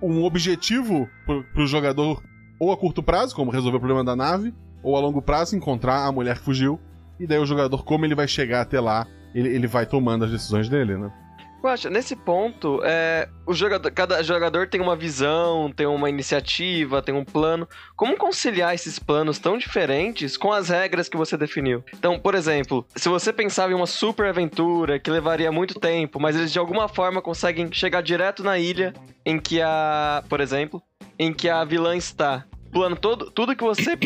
um 0.00 0.24
objetivo 0.24 1.08
pro, 1.24 1.44
pro 1.52 1.66
jogador, 1.66 2.22
ou 2.58 2.72
a 2.72 2.76
curto 2.76 3.02
prazo, 3.02 3.34
como 3.34 3.50
resolver 3.50 3.76
o 3.76 3.80
problema 3.80 4.04
da 4.04 4.16
nave, 4.16 4.54
ou 4.82 4.96
a 4.96 5.00
longo 5.00 5.22
prazo, 5.22 5.56
encontrar 5.56 6.06
a 6.06 6.12
mulher 6.12 6.38
que 6.38 6.44
fugiu. 6.44 6.80
E 7.18 7.26
daí 7.26 7.38
o 7.38 7.46
jogador, 7.46 7.84
como 7.84 8.04
ele 8.04 8.14
vai 8.14 8.26
chegar 8.26 8.62
até 8.62 8.80
lá, 8.80 9.06
ele, 9.34 9.48
ele 9.48 9.66
vai 9.66 9.86
tomando 9.86 10.24
as 10.24 10.30
decisões 10.30 10.68
dele, 10.68 10.96
né? 10.96 11.12
Guaxa, 11.62 11.88
nesse 11.88 12.16
ponto, 12.16 12.80
é, 12.82 13.28
o 13.46 13.54
jogador, 13.54 13.88
cada 13.92 14.20
jogador 14.20 14.66
tem 14.66 14.80
uma 14.80 14.96
visão, 14.96 15.70
tem 15.70 15.86
uma 15.86 16.10
iniciativa, 16.10 17.00
tem 17.00 17.14
um 17.14 17.24
plano. 17.24 17.68
Como 17.94 18.16
conciliar 18.16 18.74
esses 18.74 18.98
planos 18.98 19.38
tão 19.38 19.56
diferentes 19.56 20.36
com 20.36 20.50
as 20.50 20.70
regras 20.70 21.08
que 21.08 21.16
você 21.16 21.36
definiu? 21.36 21.84
Então, 21.94 22.18
por 22.18 22.34
exemplo, 22.34 22.84
se 22.96 23.08
você 23.08 23.32
pensava 23.32 23.70
em 23.70 23.76
uma 23.76 23.86
super 23.86 24.26
aventura 24.26 24.98
que 24.98 25.08
levaria 25.08 25.52
muito 25.52 25.78
tempo, 25.78 26.18
mas 26.18 26.34
eles 26.34 26.50
de 26.50 26.58
alguma 26.58 26.88
forma 26.88 27.22
conseguem 27.22 27.72
chegar 27.72 28.02
direto 28.02 28.42
na 28.42 28.58
ilha 28.58 28.92
em 29.24 29.38
que 29.38 29.62
a, 29.62 30.24
por 30.28 30.40
exemplo, 30.40 30.82
em 31.16 31.32
que 31.32 31.48
a 31.48 31.62
vilã 31.64 31.96
está. 31.96 32.44
Plano 32.72 32.96
todo, 32.96 33.30
tudo 33.30 33.54
que 33.54 33.62
você, 33.62 33.96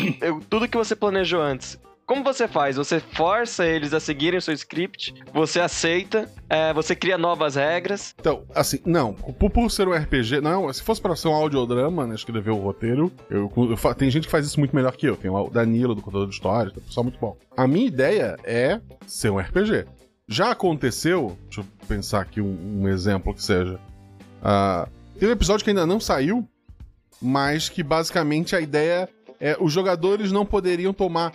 tudo 0.47 0.67
que 0.67 0.77
você 0.77 0.95
planejou 0.95 1.41
antes. 1.41 1.79
Como 2.07 2.23
você 2.23 2.47
faz? 2.47 2.77
Você 2.77 3.01
força 3.01 3.65
eles 3.65 3.93
a 3.93 3.99
seguirem 3.99 4.37
o 4.37 4.41
seu 4.41 4.53
script, 4.53 5.13
você 5.33 5.59
aceita, 5.59 6.31
é, 6.49 6.73
você 6.73 6.95
cria 6.95 7.17
novas 7.17 7.55
regras. 7.55 8.15
Então, 8.17 8.45
assim, 8.55 8.79
não, 8.85 9.13
por, 9.13 9.49
por 9.49 9.69
ser 9.69 9.89
um 9.89 9.93
RPG, 9.93 10.39
não, 10.39 10.71
se 10.71 10.81
fosse 10.81 11.01
pra 11.01 11.17
ser 11.17 11.27
um 11.27 11.33
audiodrama, 11.33 12.07
né, 12.07 12.15
escrever 12.15 12.51
o 12.51 12.55
roteiro, 12.55 13.11
eu, 13.29 13.51
eu 13.57 13.93
tem 13.93 14.09
gente 14.09 14.23
que 14.23 14.31
faz 14.31 14.45
isso 14.45 14.57
muito 14.57 14.73
melhor 14.73 14.95
que 14.95 15.05
eu. 15.05 15.17
Tem 15.17 15.29
o 15.29 15.49
Danilo, 15.49 15.93
do 15.93 16.01
contador 16.01 16.29
de 16.29 16.33
histórias, 16.33 16.73
tá 16.73 16.79
pessoal 16.79 17.03
muito 17.03 17.19
bom. 17.19 17.35
A 17.57 17.67
minha 17.67 17.85
ideia 17.85 18.37
é 18.45 18.79
ser 19.05 19.29
um 19.29 19.37
RPG. 19.37 19.85
Já 20.29 20.51
aconteceu, 20.51 21.37
deixa 21.43 21.59
eu 21.59 21.65
pensar 21.89 22.21
aqui 22.21 22.39
um, 22.39 22.83
um 22.83 22.87
exemplo 22.87 23.33
que 23.33 23.43
seja. 23.43 23.77
ah, 24.41 24.87
tem 25.19 25.27
um 25.27 25.31
episódio 25.33 25.65
que 25.65 25.71
ainda 25.71 25.85
não 25.85 25.99
saiu, 25.99 26.47
mas 27.21 27.67
que 27.67 27.83
basicamente 27.83 28.55
a 28.55 28.61
ideia 28.61 29.09
é 29.39 29.57
os 29.59 29.71
jogadores 29.71 30.31
não 30.31 30.45
poderiam 30.45 30.93
tomar. 30.93 31.31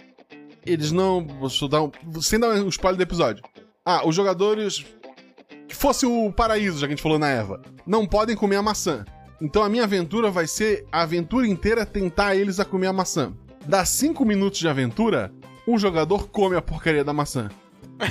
Eles 0.64 0.92
não. 0.92 1.26
Dar 1.70 1.82
um, 1.82 1.90
sem 2.20 2.38
dar 2.38 2.50
um 2.50 2.68
spoiler 2.68 2.96
do 2.96 3.02
episódio. 3.02 3.42
Ah, 3.84 4.06
os 4.06 4.14
jogadores 4.14 4.84
que 5.68 5.74
fosse 5.74 6.06
o 6.06 6.30
paraíso, 6.32 6.78
já 6.78 6.86
que 6.86 6.92
a 6.92 6.96
gente 6.96 7.02
falou 7.02 7.18
na 7.18 7.28
Eva, 7.28 7.60
não 7.86 8.06
podem 8.06 8.36
comer 8.36 8.56
a 8.56 8.62
maçã. 8.62 9.04
Então 9.40 9.62
a 9.64 9.68
minha 9.68 9.84
aventura 9.84 10.30
vai 10.30 10.46
ser 10.46 10.86
a 10.92 11.02
aventura 11.02 11.46
inteira 11.48 11.84
tentar 11.84 12.36
eles 12.36 12.60
a 12.60 12.64
comer 12.64 12.86
a 12.86 12.92
maçã. 12.92 13.32
Dá 13.66 13.84
cinco 13.84 14.24
minutos 14.24 14.60
de 14.60 14.68
aventura, 14.68 15.32
um 15.66 15.76
jogador 15.78 16.28
come 16.28 16.54
a 16.56 16.62
porcaria 16.62 17.02
da 17.04 17.12
maçã. 17.12 17.48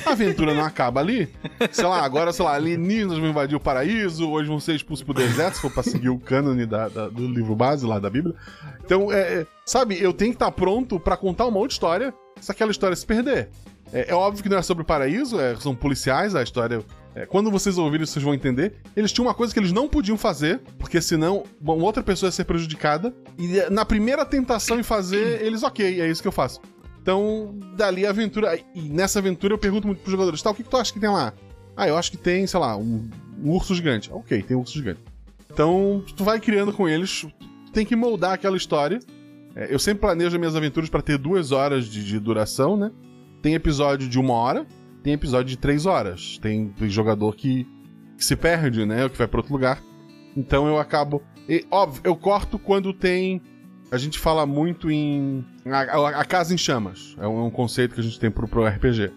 A 0.05 0.11
aventura 0.11 0.53
não 0.53 0.63
acaba 0.63 1.01
ali. 1.01 1.29
Sei 1.71 1.85
lá, 1.85 2.01
agora, 2.03 2.31
sei 2.31 2.45
lá, 2.45 2.53
alienígenas 2.55 3.17
vão 3.17 3.29
invadir 3.29 3.55
o 3.55 3.59
paraíso, 3.59 4.29
hoje 4.29 4.47
vão 4.47 4.59
ser 4.59 4.73
expulsos 4.75 5.03
pro 5.03 5.13
deserto, 5.13 5.55
se 5.55 5.61
for 5.61 5.71
pra 5.71 5.83
seguir 5.83 6.09
o 6.09 6.17
cânone 6.19 6.65
da- 6.65 6.87
da- 6.87 7.09
do 7.09 7.27
livro 7.27 7.55
base 7.55 7.85
lá 7.85 7.99
da 7.99 8.09
Bíblia. 8.09 8.33
Então, 8.83 9.11
é, 9.11 9.41
é, 9.41 9.47
sabe, 9.65 10.01
eu 10.01 10.13
tenho 10.13 10.31
que 10.31 10.35
estar 10.37 10.51
pronto 10.51 10.97
pra 10.99 11.17
contar 11.17 11.45
uma 11.45 11.57
outra 11.59 11.73
história 11.73 12.13
se 12.41 12.51
aquela 12.51 12.71
história 12.71 12.95
se 12.95 13.05
perder. 13.05 13.49
É, 13.93 14.11
é 14.11 14.13
óbvio 14.13 14.41
que 14.43 14.49
não 14.49 14.57
é 14.57 14.61
sobre 14.61 14.83
o 14.83 14.85
paraíso, 14.85 15.39
é- 15.39 15.55
são 15.55 15.75
policiais, 15.75 16.35
a 16.35 16.43
história. 16.43 16.83
é, 17.13 17.25
quando 17.25 17.51
vocês 17.51 17.77
ouvirem, 17.77 18.05
vocês 18.05 18.23
vão 18.23 18.33
entender. 18.33 18.75
Eles 18.95 19.11
tinham 19.11 19.27
uma 19.27 19.33
coisa 19.33 19.53
que 19.53 19.59
eles 19.59 19.73
não 19.73 19.87
podiam 19.89 20.17
fazer, 20.17 20.61
porque 20.79 21.01
senão 21.01 21.43
uma 21.61 21.73
outra 21.73 22.01
pessoa 22.01 22.29
ia 22.29 22.31
ser 22.31 22.45
prejudicada. 22.45 23.13
E 23.37 23.59
é, 23.59 23.69
na 23.69 23.83
primeira 23.83 24.25
tentação 24.25 24.79
em 24.79 24.83
fazer, 24.83 25.41
eles, 25.43 25.61
ok, 25.61 25.99
é 26.01 26.09
isso 26.09 26.21
que 26.21 26.27
eu 26.27 26.31
faço. 26.31 26.61
Então, 27.01 27.53
dali 27.75 28.05
a 28.05 28.11
aventura. 28.11 28.57
E 28.73 28.81
nessa 28.83 29.19
aventura 29.19 29.53
eu 29.53 29.57
pergunto 29.57 29.87
muito 29.87 29.99
pros 29.99 30.11
jogadores: 30.11 30.41
tá, 30.41 30.51
o 30.51 30.53
que, 30.53 30.63
que 30.63 30.69
tu 30.69 30.77
acha 30.77 30.93
que 30.93 30.99
tem 30.99 31.09
lá? 31.09 31.33
Ah, 31.75 31.87
eu 31.87 31.97
acho 31.97 32.11
que 32.11 32.17
tem, 32.17 32.47
sei 32.47 32.59
lá, 32.59 32.77
um, 32.77 33.09
um 33.43 33.51
urso 33.51 33.73
gigante. 33.75 34.09
Ok, 34.13 34.41
tem 34.43 34.55
um 34.55 34.61
urso 34.61 34.73
gigante. 34.73 35.01
Então, 35.51 36.03
tu 36.15 36.23
vai 36.23 36.39
criando 36.39 36.71
com 36.71 36.87
eles, 36.87 37.25
tem 37.73 37.85
que 37.85 37.95
moldar 37.95 38.33
aquela 38.33 38.55
história. 38.55 38.99
É, 39.55 39.73
eu 39.73 39.79
sempre 39.79 40.01
planejo 40.01 40.29
as 40.35 40.39
minhas 40.39 40.55
aventuras 40.55 40.89
pra 40.89 41.01
ter 41.01 41.17
duas 41.17 41.51
horas 41.51 41.85
de, 41.85 42.03
de 42.05 42.19
duração, 42.19 42.77
né? 42.77 42.91
Tem 43.41 43.53
episódio 43.53 44.07
de 44.07 44.19
uma 44.19 44.33
hora, 44.33 44.65
tem 45.03 45.13
episódio 45.13 45.49
de 45.49 45.57
três 45.57 45.85
horas. 45.85 46.37
Tem, 46.41 46.69
tem 46.69 46.89
jogador 46.89 47.35
que, 47.35 47.65
que 48.17 48.23
se 48.23 48.35
perde, 48.35 48.85
né? 48.85 49.03
Ou 49.03 49.09
que 49.09 49.17
vai 49.17 49.27
pra 49.27 49.39
outro 49.39 49.51
lugar. 49.53 49.81
Então 50.37 50.67
eu 50.67 50.77
acabo. 50.79 51.21
e, 51.49 51.65
óbvio, 51.71 52.01
eu 52.05 52.15
corto 52.15 52.57
quando 52.59 52.93
tem. 52.93 53.41
A 53.91 53.97
gente 53.97 54.17
fala 54.19 54.45
muito 54.45 54.89
em. 54.89 55.43
A, 55.65 55.79
a- 55.81 56.21
a 56.21 56.25
casa 56.25 56.53
em 56.53 56.57
chamas. 56.57 57.15
É 57.19 57.27
um, 57.27 57.39
é 57.39 57.43
um 57.43 57.49
conceito 57.51 57.93
que 57.95 57.99
a 57.99 58.03
gente 58.03 58.19
tem 58.19 58.31
pro, 58.31 58.47
pro 58.47 58.65
RPG. 58.65 59.11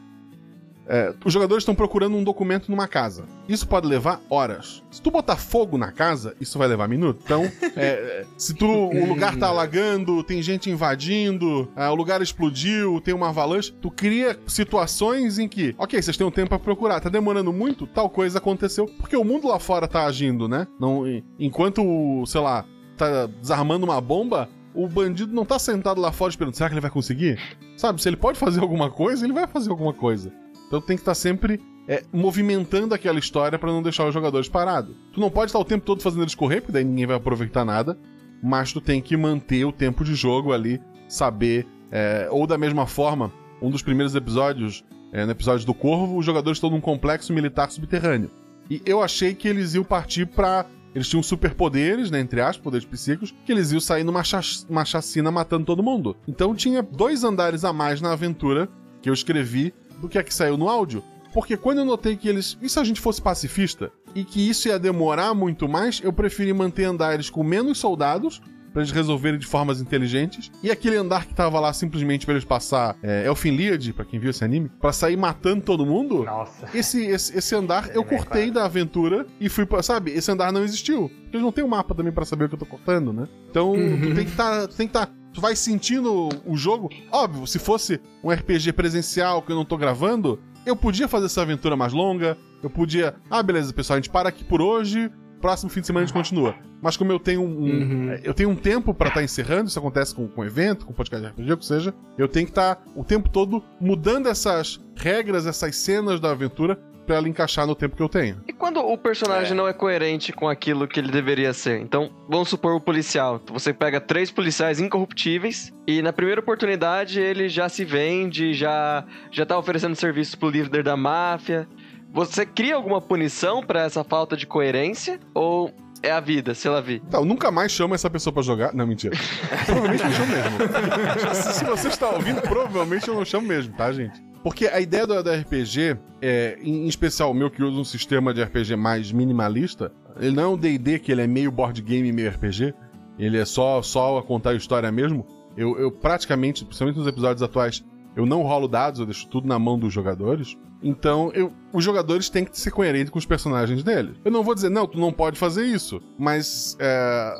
É, 0.86 1.14
os 1.24 1.32
jogadores 1.32 1.62
estão 1.62 1.74
procurando 1.74 2.16
um 2.16 2.24
documento 2.24 2.70
numa 2.70 2.86
casa. 2.86 3.24
Isso 3.48 3.66
pode 3.66 3.86
levar 3.86 4.20
horas. 4.28 4.82
Se 4.90 5.00
tu 5.00 5.10
botar 5.10 5.36
fogo 5.36 5.78
na 5.78 5.90
casa, 5.90 6.34
isso 6.40 6.58
vai 6.58 6.68
levar 6.68 6.88
minutos. 6.88 7.22
Então, 7.24 7.44
é, 7.44 7.70
é, 7.76 8.26
se 8.36 8.54
tu, 8.54 8.66
o 8.66 9.06
lugar 9.06 9.36
tá 9.36 9.48
alagando, 9.48 10.22
tem 10.22 10.42
gente 10.42 10.70
invadindo, 10.70 11.70
ah, 11.74 11.90
o 11.90 11.94
lugar 11.94 12.20
explodiu, 12.22 13.00
tem 13.00 13.14
uma 13.14 13.28
avalanche, 13.28 13.72
tu 13.80 13.90
cria 13.90 14.38
situações 14.46 15.38
em 15.38 15.48
que, 15.48 15.74
ok, 15.78 16.00
vocês 16.00 16.16
têm 16.16 16.26
um 16.26 16.30
tempo 16.30 16.50
pra 16.50 16.58
procurar, 16.58 17.00
tá 17.00 17.08
demorando 17.08 17.52
muito, 17.52 17.86
tal 17.86 18.10
coisa 18.10 18.38
aconteceu, 18.38 18.86
porque 18.98 19.16
o 19.16 19.24
mundo 19.24 19.48
lá 19.48 19.58
fora 19.58 19.88
tá 19.88 20.04
agindo, 20.04 20.48
né? 20.48 20.66
Não, 20.78 21.04
enquanto, 21.38 21.82
sei 22.26 22.40
lá, 22.40 22.64
tá 22.96 23.26
desarmando 23.26 23.84
uma 23.84 24.00
bomba, 24.00 24.48
o 24.74 24.88
bandido 24.88 25.32
não 25.32 25.44
tá 25.44 25.58
sentado 25.58 26.00
lá 26.00 26.12
fora 26.12 26.30
esperando, 26.30 26.54
será 26.54 26.68
que 26.68 26.74
ele 26.74 26.80
vai 26.80 26.90
conseguir? 26.90 27.38
Sabe, 27.76 28.02
se 28.02 28.08
ele 28.08 28.16
pode 28.16 28.38
fazer 28.38 28.60
alguma 28.60 28.90
coisa, 28.90 29.24
ele 29.24 29.32
vai 29.32 29.46
fazer 29.46 29.70
alguma 29.70 29.92
coisa. 29.92 30.32
Então 30.74 30.78
Então 30.78 30.86
tem 30.88 30.96
que 30.96 31.02
estar 31.02 31.14
sempre 31.14 31.60
é, 31.86 32.02
movimentando 32.12 32.94
aquela 32.94 33.18
história 33.18 33.58
para 33.58 33.70
não 33.70 33.82
deixar 33.82 34.06
os 34.08 34.14
jogadores 34.14 34.48
parados. 34.48 34.96
Tu 35.12 35.20
não 35.20 35.30
pode 35.30 35.50
estar 35.50 35.58
o 35.60 35.64
tempo 35.64 35.84
todo 35.84 36.02
fazendo 36.02 36.22
eles 36.22 36.34
correr, 36.34 36.60
porque 36.60 36.72
daí 36.72 36.84
ninguém 36.84 37.06
vai 37.06 37.16
aproveitar 37.16 37.64
nada, 37.64 37.96
mas 38.42 38.72
tu 38.72 38.80
tem 38.80 39.00
que 39.00 39.16
manter 39.16 39.64
o 39.64 39.70
tempo 39.72 40.04
de 40.04 40.14
jogo 40.16 40.52
ali, 40.52 40.80
saber. 41.08 41.66
É, 41.92 42.26
ou 42.30 42.44
da 42.44 42.58
mesma 42.58 42.86
forma, 42.88 43.32
um 43.62 43.70
dos 43.70 43.82
primeiros 43.82 44.16
episódios, 44.16 44.84
é, 45.12 45.24
no 45.24 45.30
episódio 45.30 45.64
do 45.64 45.72
Corvo, 45.72 46.18
os 46.18 46.26
jogadores 46.26 46.56
estão 46.56 46.70
num 46.70 46.80
complexo 46.80 47.32
militar 47.32 47.70
subterrâneo. 47.70 48.30
E 48.68 48.82
eu 48.84 49.00
achei 49.00 49.32
que 49.32 49.46
eles 49.46 49.74
iam 49.74 49.84
partir 49.84 50.26
pra. 50.26 50.66
Eles 50.92 51.08
tinham 51.08 51.22
superpoderes, 51.22 52.10
né? 52.10 52.18
Entre 52.18 52.40
aspas, 52.40 52.62
poderes 52.64 52.86
psíquicos, 52.86 53.32
que 53.44 53.52
eles 53.52 53.70
iam 53.70 53.80
sair 53.80 54.02
numa 54.02 54.24
chac- 54.24 54.66
chacina 54.86 55.30
matando 55.30 55.66
todo 55.66 55.82
mundo. 55.82 56.16
Então 56.26 56.54
tinha 56.54 56.82
dois 56.82 57.22
andares 57.22 57.64
a 57.64 57.72
mais 57.72 58.00
na 58.00 58.12
aventura 58.12 58.68
que 59.02 59.10
eu 59.10 59.14
escrevi 59.14 59.72
do 60.04 60.08
que 60.08 60.18
a 60.18 60.22
que 60.22 60.32
saiu 60.32 60.56
no 60.56 60.68
áudio. 60.68 61.02
Porque 61.32 61.56
quando 61.56 61.78
eu 61.78 61.84
notei 61.84 62.16
que 62.16 62.28
eles. 62.28 62.56
E 62.62 62.68
se 62.68 62.78
a 62.78 62.84
gente 62.84 63.00
fosse 63.00 63.20
pacifista? 63.20 63.90
E 64.14 64.22
que 64.24 64.48
isso 64.48 64.68
ia 64.68 64.78
demorar 64.78 65.34
muito 65.34 65.68
mais, 65.68 66.00
eu 66.02 66.12
preferi 66.12 66.52
manter 66.52 66.84
andares 66.84 67.28
com 67.28 67.42
menos 67.42 67.78
soldados. 67.78 68.40
Pra 68.72 68.82
eles 68.82 68.90
resolverem 68.90 69.38
de 69.38 69.46
formas 69.46 69.80
inteligentes. 69.80 70.50
E 70.60 70.68
aquele 70.68 70.96
andar 70.96 71.26
que 71.26 71.34
tava 71.34 71.60
lá 71.60 71.72
simplesmente 71.72 72.26
pra 72.26 72.34
eles 72.34 72.44
passar 72.44 72.96
é, 73.04 73.24
Elfinliad, 73.24 73.92
pra 73.92 74.04
quem 74.04 74.18
viu 74.18 74.30
esse 74.30 74.42
anime, 74.44 74.68
pra 74.80 74.92
sair 74.92 75.16
matando 75.16 75.62
todo 75.62 75.86
mundo. 75.86 76.24
Nossa. 76.24 76.68
Esse, 76.74 77.06
esse, 77.06 77.38
esse 77.38 77.54
andar 77.54 77.90
eu 77.94 78.02
É, 78.02 78.04
cortei 78.04 78.50
da 78.50 78.64
aventura 78.64 79.26
e 79.40 79.48
fui 79.48 79.64
pra. 79.64 79.80
Sabe, 79.80 80.10
esse 80.10 80.28
andar 80.28 80.52
não 80.52 80.64
existiu. 80.64 81.08
Porque 81.08 81.36
eles 81.36 81.44
não 81.44 81.52
têm 81.52 81.62
um 81.62 81.68
mapa 81.68 81.94
também 81.94 82.12
pra 82.12 82.24
saber 82.24 82.46
o 82.46 82.48
que 82.48 82.56
eu 82.56 82.58
tô 82.58 82.66
cortando, 82.66 83.12
né? 83.12 83.28
Então, 83.48 83.74
tu 83.74 84.12
tem 84.12 84.24
que 84.24 84.32
tá, 84.36 84.66
tu 84.66 84.74
tem 84.74 84.88
que 84.88 84.92
tá. 84.92 85.08
Tu 85.34 85.40
vai 85.40 85.56
sentindo 85.56 86.28
o 86.46 86.56
jogo. 86.56 86.88
Óbvio, 87.10 87.46
se 87.46 87.58
fosse 87.58 88.00
um 88.22 88.30
RPG 88.30 88.72
presencial 88.72 89.42
que 89.42 89.50
eu 89.50 89.56
não 89.56 89.64
tô 89.64 89.76
gravando, 89.76 90.40
eu 90.64 90.76
podia 90.76 91.08
fazer 91.08 91.26
essa 91.26 91.42
aventura 91.42 91.76
mais 91.76 91.92
longa. 91.92 92.38
Eu 92.62 92.70
podia. 92.70 93.16
Ah, 93.28 93.42
beleza, 93.42 93.72
pessoal, 93.72 93.96
a 93.96 94.00
gente 94.00 94.10
para 94.10 94.28
aqui 94.28 94.44
por 94.44 94.62
hoje. 94.62 95.10
Próximo 95.40 95.68
fim 95.68 95.80
de 95.80 95.88
semana 95.88 96.04
a 96.04 96.06
gente 96.06 96.14
continua. 96.14 96.54
Mas 96.80 96.96
como 96.96 97.10
eu 97.10 97.18
tenho 97.18 97.42
um. 97.42 97.64
Uhum. 97.64 98.18
Eu 98.22 98.32
tenho 98.32 98.48
um 98.48 98.54
tempo 98.54 98.94
pra 98.94 99.08
estar 99.08 99.22
encerrando, 99.22 99.68
isso 99.68 99.78
acontece 99.78 100.14
com, 100.14 100.28
com 100.28 100.44
evento, 100.44 100.86
com 100.86 100.92
podcast 100.92 101.26
de 101.26 101.32
RPG, 101.32 101.52
o 101.52 101.56
que 101.56 101.66
seja. 101.66 101.94
Eu 102.16 102.28
tenho 102.28 102.46
que 102.46 102.52
estar 102.52 102.82
o 102.94 103.02
tempo 103.02 103.28
todo 103.28 103.62
mudando 103.80 104.28
essas 104.28 104.80
regras, 104.94 105.46
essas 105.46 105.74
cenas 105.76 106.20
da 106.20 106.30
aventura 106.30 106.78
pra 107.04 107.16
ela 107.16 107.28
encaixar 107.28 107.66
no 107.66 107.74
tempo 107.74 107.96
que 107.96 108.02
eu 108.02 108.08
tenho. 108.08 108.40
E 108.48 108.52
quando 108.52 108.80
o 108.80 108.96
personagem 108.98 109.56
não 109.56 109.68
é 109.68 109.72
coerente 109.72 110.32
com 110.32 110.48
aquilo 110.48 110.88
que 110.88 110.98
ele 110.98 111.10
deveria 111.10 111.52
ser? 111.52 111.80
Então, 111.80 112.10
vamos 112.28 112.48
supor 112.48 112.74
o 112.74 112.80
policial. 112.80 113.40
Você 113.52 113.72
pega 113.72 114.00
três 114.00 114.30
policiais 114.30 114.80
incorruptíveis 114.80 115.72
e 115.86 116.02
na 116.02 116.12
primeira 116.12 116.40
oportunidade 116.40 117.20
ele 117.20 117.48
já 117.48 117.68
se 117.68 117.84
vende, 117.84 118.54
já 118.54 119.04
já 119.30 119.44
tá 119.44 119.58
oferecendo 119.58 119.94
serviço 119.94 120.38
pro 120.38 120.50
líder 120.50 120.82
da 120.82 120.96
máfia. 120.96 121.68
Você 122.12 122.46
cria 122.46 122.76
alguma 122.76 123.00
punição 123.00 123.62
pra 123.62 123.82
essa 123.82 124.04
falta 124.04 124.36
de 124.36 124.46
coerência 124.46 125.18
ou 125.34 125.74
é 126.04 126.10
a 126.10 126.20
vida, 126.20 126.54
se 126.54 126.68
ela 126.68 126.82
vir? 126.82 127.00
Tá, 127.10 127.18
eu 127.18 127.24
nunca 127.24 127.50
mais 127.50 127.72
chamo 127.72 127.94
essa 127.94 128.10
pessoa 128.10 128.32
pra 128.32 128.42
jogar. 128.42 128.74
Não, 128.74 128.86
mentira. 128.86 129.16
provavelmente 129.64 130.04
eu 130.04 130.12
chamo 130.12 130.26
mesmo. 130.26 131.34
Se 131.34 131.64
você 131.64 131.88
está 131.88 132.10
ouvindo, 132.10 132.42
provavelmente 132.42 133.08
eu 133.08 133.14
não 133.14 133.24
chamo 133.24 133.48
mesmo, 133.48 133.74
tá, 133.74 133.90
gente? 133.90 134.22
Porque 134.44 134.66
a 134.68 134.78
ideia 134.78 135.06
do, 135.06 135.20
do 135.22 135.30
RPG, 135.30 135.96
é, 136.22 136.58
em 136.62 136.84
em 136.84 136.86
especial 136.86 137.30
o 137.30 137.34
meu 137.34 137.50
que 137.50 137.62
usa 137.62 137.80
um 137.80 137.84
sistema 137.84 138.32
de 138.32 138.42
RPG 138.42 138.76
mais 138.76 139.10
minimalista, 139.10 139.90
ele 140.20 140.36
não 140.36 140.42
é 140.42 140.46
um 140.48 140.56
D&D 140.56 140.98
que 141.00 141.10
ele 141.10 141.22
é 141.22 141.26
meio 141.26 141.50
board 141.50 141.80
game, 141.82 142.12
meio 142.12 142.30
RPG. 142.30 142.72
Ele 143.18 143.38
é 143.38 143.44
só, 143.44 143.80
só 143.82 144.18
a 144.18 144.22
contar 144.22 144.50
a 144.50 144.54
história 144.54 144.92
mesmo. 144.92 145.26
Eu, 145.56 145.78
eu 145.78 145.90
praticamente, 145.90 146.64
principalmente 146.64 146.98
nos 146.98 147.06
episódios 147.06 147.42
atuais, 147.42 147.84
eu 148.14 148.26
não 148.26 148.42
rolo 148.42 148.68
dados, 148.68 149.00
eu 149.00 149.06
deixo 149.06 149.26
tudo 149.28 149.48
na 149.48 149.58
mão 149.58 149.78
dos 149.78 149.92
jogadores. 149.92 150.56
Então, 150.82 151.30
eu- 151.34 151.52
os 151.72 151.82
jogadores 151.82 152.28
têm 152.28 152.44
que 152.44 152.58
ser 152.60 152.70
coerentes 152.70 153.10
com 153.10 153.18
os 153.18 153.24
personagens 153.24 153.82
deles. 153.82 154.16
Eu 154.24 154.30
não 154.30 154.42
vou 154.44 154.54
dizer, 154.54 154.68
não, 154.68 154.86
tu 154.86 154.98
não 154.98 155.10
pode 155.12 155.38
fazer 155.38 155.64
isso. 155.64 156.00
Mas 156.18 156.76
é, 156.78 157.34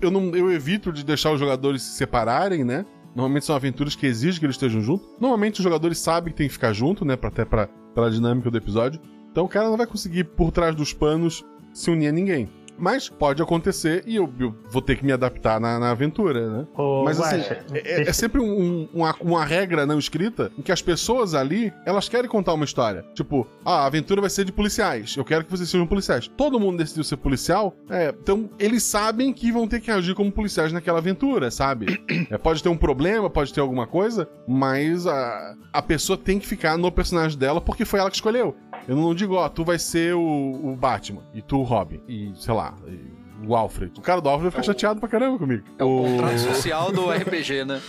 eu, 0.00 0.10
não, 0.10 0.34
eu 0.36 0.52
evito 0.52 0.92
de 0.92 1.04
deixar 1.04 1.32
os 1.32 1.40
jogadores 1.40 1.82
se 1.82 1.94
separarem, 1.96 2.62
né? 2.64 2.86
Normalmente 3.14 3.44
são 3.44 3.54
aventuras 3.54 3.94
que 3.94 4.06
exigem 4.06 4.40
que 4.40 4.46
eles 4.46 4.56
estejam 4.56 4.80
juntos. 4.80 5.06
Normalmente 5.20 5.60
os 5.60 5.64
jogadores 5.64 5.98
sabem 5.98 6.32
que 6.32 6.38
tem 6.38 6.48
que 6.48 6.52
ficar 6.52 6.72
junto, 6.72 7.04
né? 7.04 7.16
Pra, 7.16 7.28
até 7.28 7.44
pra, 7.44 7.68
pela 7.94 8.10
dinâmica 8.10 8.50
do 8.50 8.58
episódio. 8.58 9.00
Então 9.30 9.44
o 9.44 9.48
cara 9.48 9.68
não 9.68 9.76
vai 9.76 9.86
conseguir, 9.86 10.24
por 10.24 10.50
trás 10.50 10.74
dos 10.74 10.92
panos, 10.92 11.44
se 11.72 11.90
unir 11.90 12.08
a 12.08 12.12
ninguém. 12.12 12.48
Mas 12.78 13.08
pode 13.08 13.42
acontecer 13.42 14.02
e 14.06 14.16
eu, 14.16 14.32
eu 14.38 14.54
vou 14.70 14.82
ter 14.82 14.96
que 14.96 15.04
me 15.04 15.12
adaptar 15.12 15.60
na, 15.60 15.78
na 15.78 15.90
aventura, 15.90 16.48
né? 16.50 16.66
Ô, 16.76 17.04
Mas 17.04 17.20
assim, 17.20 17.36
Guaxa, 17.38 17.64
é, 17.72 17.78
é- 17.78 17.82
deixa- 17.96 18.10
é 18.10 18.12
sempre 18.12 18.40
um- 18.40 18.88
uma, 18.92 19.14
uma 19.20 19.44
regra 19.44 19.86
não 19.86 19.98
escrita 19.98 20.50
em 20.58 20.62
que 20.62 20.72
as 20.72 20.82
pessoas 20.82 21.34
ali, 21.34 21.72
elas 21.86 22.08
querem 22.08 22.28
contar 22.28 22.52
uma 22.54 22.64
história. 22.64 23.04
Tipo, 23.14 23.46
ah, 23.64 23.82
a 23.82 23.86
aventura 23.86 24.20
vai 24.20 24.30
ser 24.30 24.44
de 24.44 24.52
policiais. 24.52 25.14
Eu 25.16 25.24
quero 25.24 25.44
que 25.44 25.50
vocês 25.50 25.68
sejam 25.68 25.86
policiais. 25.86 26.28
Todo 26.36 26.58
mundo 26.58 26.78
decidiu 26.78 27.04
ser 27.04 27.16
policial, 27.16 27.74
é, 27.88 28.08
então 28.20 28.50
eles 28.58 28.82
sabem 28.82 29.32
que 29.32 29.52
vão 29.52 29.68
ter 29.68 29.80
que 29.80 29.90
agir 29.90 30.14
como 30.14 30.30
policiais 30.32 30.72
naquela 30.72 30.98
aventura, 30.98 31.50
sabe? 31.50 31.86
É, 32.30 32.38
pode 32.38 32.62
ter 32.62 32.68
um 32.70 32.76
problema, 32.76 33.28
pode 33.28 33.52
ter 33.52 33.60
alguma 33.60 33.86
coisa, 33.86 34.26
mas 34.48 35.06
a, 35.06 35.54
a 35.72 35.82
pessoa 35.82 36.16
tem 36.16 36.38
que 36.38 36.46
ficar 36.46 36.78
no 36.78 36.90
personagem 36.90 37.38
dela 37.38 37.60
porque 37.60 37.84
foi 37.84 38.00
ela 38.00 38.08
que 38.10 38.16
escolheu. 38.16 38.56
Eu 38.86 38.96
não 38.96 39.14
digo, 39.14 39.34
ó, 39.34 39.48
tu 39.48 39.64
vai 39.64 39.78
ser 39.78 40.14
o, 40.14 40.20
o 40.20 40.76
Batman 40.76 41.22
e 41.32 41.40
tu 41.40 41.58
o 41.58 41.62
Robin 41.62 42.00
e, 42.06 42.32
sei 42.36 42.54
lá, 42.54 42.74
e 42.86 43.46
o 43.46 43.54
Alfred. 43.56 43.92
O 43.98 44.02
cara 44.02 44.20
do 44.20 44.28
Alfred 44.28 44.44
vai 44.44 44.50
ficar 44.50 44.62
chateado 44.62 45.00
pra 45.00 45.08
caramba 45.08 45.38
comigo. 45.38 45.64
É 45.78 45.84
o 45.84 46.02
contrato 46.02 46.38
social 46.38 46.92
do 46.92 47.10
RPG, 47.10 47.64
né? 47.64 47.80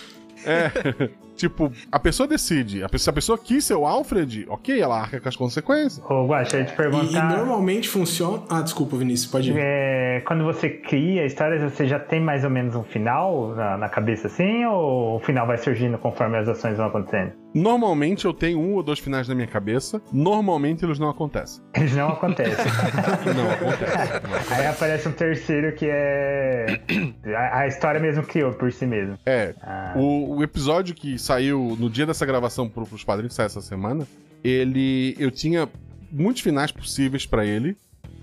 É. 0.45 1.09
tipo, 1.35 1.71
a 1.91 1.99
pessoa 1.99 2.27
decide. 2.27 2.83
A 2.83 2.89
pessoa, 2.89 3.03
se 3.05 3.09
a 3.09 3.13
pessoa 3.13 3.37
quis 3.37 3.63
ser 3.65 3.75
o 3.75 3.85
Alfred, 3.85 4.45
ok, 4.49 4.79
ela 4.81 4.99
arca 5.01 5.19
com 5.19 5.29
as 5.29 5.35
consequências. 5.35 6.01
Ô, 6.09 6.25
Guaxa, 6.27 6.57
eu 6.57 6.61
ia 6.61 6.65
te 6.65 6.71
E, 6.71 6.73
e 6.73 6.77
perguntar. 6.77 7.37
normalmente 7.37 7.87
funciona. 7.89 8.43
Ah, 8.49 8.61
desculpa, 8.61 8.95
Vinícius, 8.97 9.31
pode 9.31 9.51
ir. 9.51 9.55
é, 9.57 10.21
quando 10.25 10.43
você 10.43 10.69
cria 10.69 11.25
histórias, 11.25 11.61
você 11.61 11.85
já 11.87 11.99
tem 11.99 12.19
mais 12.21 12.43
ou 12.43 12.49
menos 12.49 12.75
um 12.75 12.83
final 12.83 13.49
na, 13.55 13.77
na 13.77 13.89
cabeça 13.89 14.27
assim? 14.27 14.65
Ou 14.65 15.17
o 15.17 15.19
final 15.19 15.45
vai 15.45 15.57
surgindo 15.57 15.97
conforme 15.97 16.37
as 16.37 16.47
ações 16.47 16.77
vão 16.77 16.87
acontecendo? 16.87 17.33
Normalmente 17.53 18.25
eu 18.25 18.33
tenho 18.33 18.59
um 18.59 18.73
ou 18.73 18.83
dois 18.83 18.99
finais 18.99 19.29
na 19.29 19.33
minha 19.35 19.47
cabeça. 19.47 20.01
Normalmente 20.11 20.83
eles 20.83 20.99
não 20.99 21.09
acontecem. 21.09 21.63
Eles 21.75 21.95
não 21.95 22.09
acontecem. 22.09 22.53
Não 23.35 23.51
acontece. 23.51 24.53
Aí 24.53 24.65
aparece 24.67 25.07
um 25.07 25.11
terceiro 25.11 25.73
que 25.75 25.87
é. 25.89 26.79
A, 27.35 27.59
a 27.59 27.67
história 27.67 27.99
mesmo 27.99 28.23
criou 28.23 28.51
por 28.53 28.71
si 28.71 28.85
mesmo. 28.85 29.17
É. 29.25 29.53
Ah. 29.61 29.93
O, 29.95 30.37
o 30.37 30.43
episódio 30.43 30.93
que 30.95 31.17
saiu 31.25 31.75
no 31.79 31.89
dia 31.89 32.05
dessa 32.05 32.25
gravação 32.25 32.69
pro, 32.69 32.85
pros 32.85 33.03
padrinhos 33.03 33.33
que 33.33 33.35
sai 33.35 33.47
essa 33.47 33.61
semana, 33.61 34.07
ele. 34.43 35.15
Eu 35.17 35.31
tinha 35.31 35.67
muitos 36.11 36.41
finais 36.41 36.71
possíveis 36.71 37.25
pra 37.25 37.45
ele. 37.45 37.75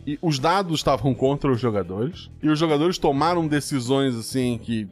E 0.06 0.18
os 0.20 0.38
dados 0.38 0.80
estavam 0.80 1.12
contra 1.14 1.50
os 1.50 1.60
jogadores. 1.60 2.30
E 2.42 2.48
os 2.48 2.58
jogadores 2.58 2.98
tomaram 2.98 3.46
decisões 3.46 4.14
assim 4.14 4.58
que. 4.58 4.88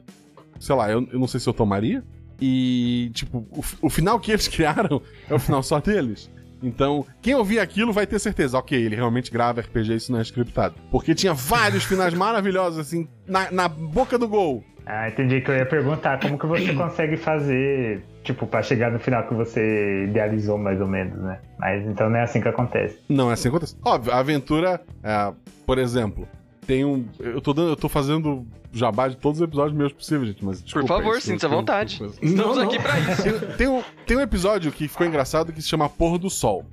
Sei 0.58 0.74
lá, 0.74 0.90
eu, 0.90 1.06
eu 1.12 1.18
não 1.18 1.26
sei 1.26 1.40
se 1.40 1.48
eu 1.48 1.54
tomaria. 1.54 2.04
E, 2.40 3.10
tipo, 3.14 3.46
o, 3.50 3.62
o 3.82 3.90
final 3.90 4.18
que 4.18 4.32
eles 4.32 4.48
criaram 4.48 5.00
é 5.28 5.34
o 5.34 5.38
final 5.38 5.62
só 5.62 5.80
deles. 5.80 6.30
Então, 6.62 7.06
quem 7.22 7.34
ouvir 7.34 7.58
aquilo 7.58 7.92
vai 7.92 8.06
ter 8.06 8.18
certeza, 8.18 8.58
ok, 8.58 8.78
ele 8.78 8.96
realmente 8.96 9.30
grava 9.30 9.60
RPG, 9.60 9.94
isso 9.94 10.12
não 10.12 10.18
é 10.18 10.22
scriptado. 10.22 10.74
Porque 10.90 11.14
tinha 11.14 11.32
vários 11.32 11.84
finais 11.84 12.14
maravilhosos, 12.14 12.78
assim, 12.78 13.08
na, 13.26 13.50
na 13.50 13.68
boca 13.68 14.18
do 14.18 14.28
gol. 14.28 14.64
Ah, 14.86 15.08
entendi 15.08 15.40
que 15.40 15.50
eu 15.50 15.54
ia 15.56 15.66
perguntar 15.66 16.18
como 16.18 16.38
que 16.38 16.46
você 16.46 16.74
consegue 16.74 17.16
fazer, 17.16 18.02
tipo, 18.24 18.46
pra 18.46 18.62
chegar 18.62 18.90
no 18.90 18.98
final 18.98 19.26
que 19.26 19.34
você 19.34 20.06
idealizou 20.08 20.58
mais 20.58 20.80
ou 20.80 20.86
menos, 20.86 21.16
né? 21.22 21.38
Mas 21.58 21.86
então 21.86 22.10
não 22.10 22.16
é 22.16 22.22
assim 22.22 22.40
que 22.40 22.48
acontece. 22.48 22.98
Não 23.08 23.30
é 23.30 23.34
assim 23.34 23.42
que 23.42 23.48
acontece. 23.48 23.76
Óbvio, 23.84 24.12
a 24.12 24.18
aventura, 24.18 24.80
é, 25.04 25.32
por 25.64 25.78
exemplo, 25.78 26.26
tem 26.70 26.84
um. 26.84 27.04
Eu 27.18 27.40
tô, 27.40 27.52
dando, 27.52 27.70
eu 27.70 27.76
tô 27.76 27.88
fazendo 27.88 28.46
jabá 28.72 29.08
de 29.08 29.16
todos 29.16 29.40
os 29.40 29.44
episódios 29.44 29.76
meus 29.76 29.92
possíveis, 29.92 30.28
gente, 30.28 30.44
mas 30.44 30.62
desculpa. 30.62 30.86
favor, 30.86 31.18
isso, 31.18 31.26
sinta-se 31.26 31.46
à 31.46 31.48
vontade. 31.48 31.98
eu- 32.00 32.06
Estamos 32.22 32.56
Não, 32.56 32.62
aqui 32.64 32.76
não. 32.76 32.82
pra 32.82 33.00
isso. 33.00 33.22
Tem, 33.22 33.32
tem 33.56 33.68
um, 33.68 33.82
tem 34.06 34.16
um 34.16 34.20
episódio 34.20 34.70
que 34.70 34.86
ficou 34.86 35.06
engraçado 35.06 35.52
que 35.52 35.60
se 35.60 35.68
chama 35.68 35.88
Pôr 35.88 36.16
do 36.18 36.30
Sol. 36.30 36.64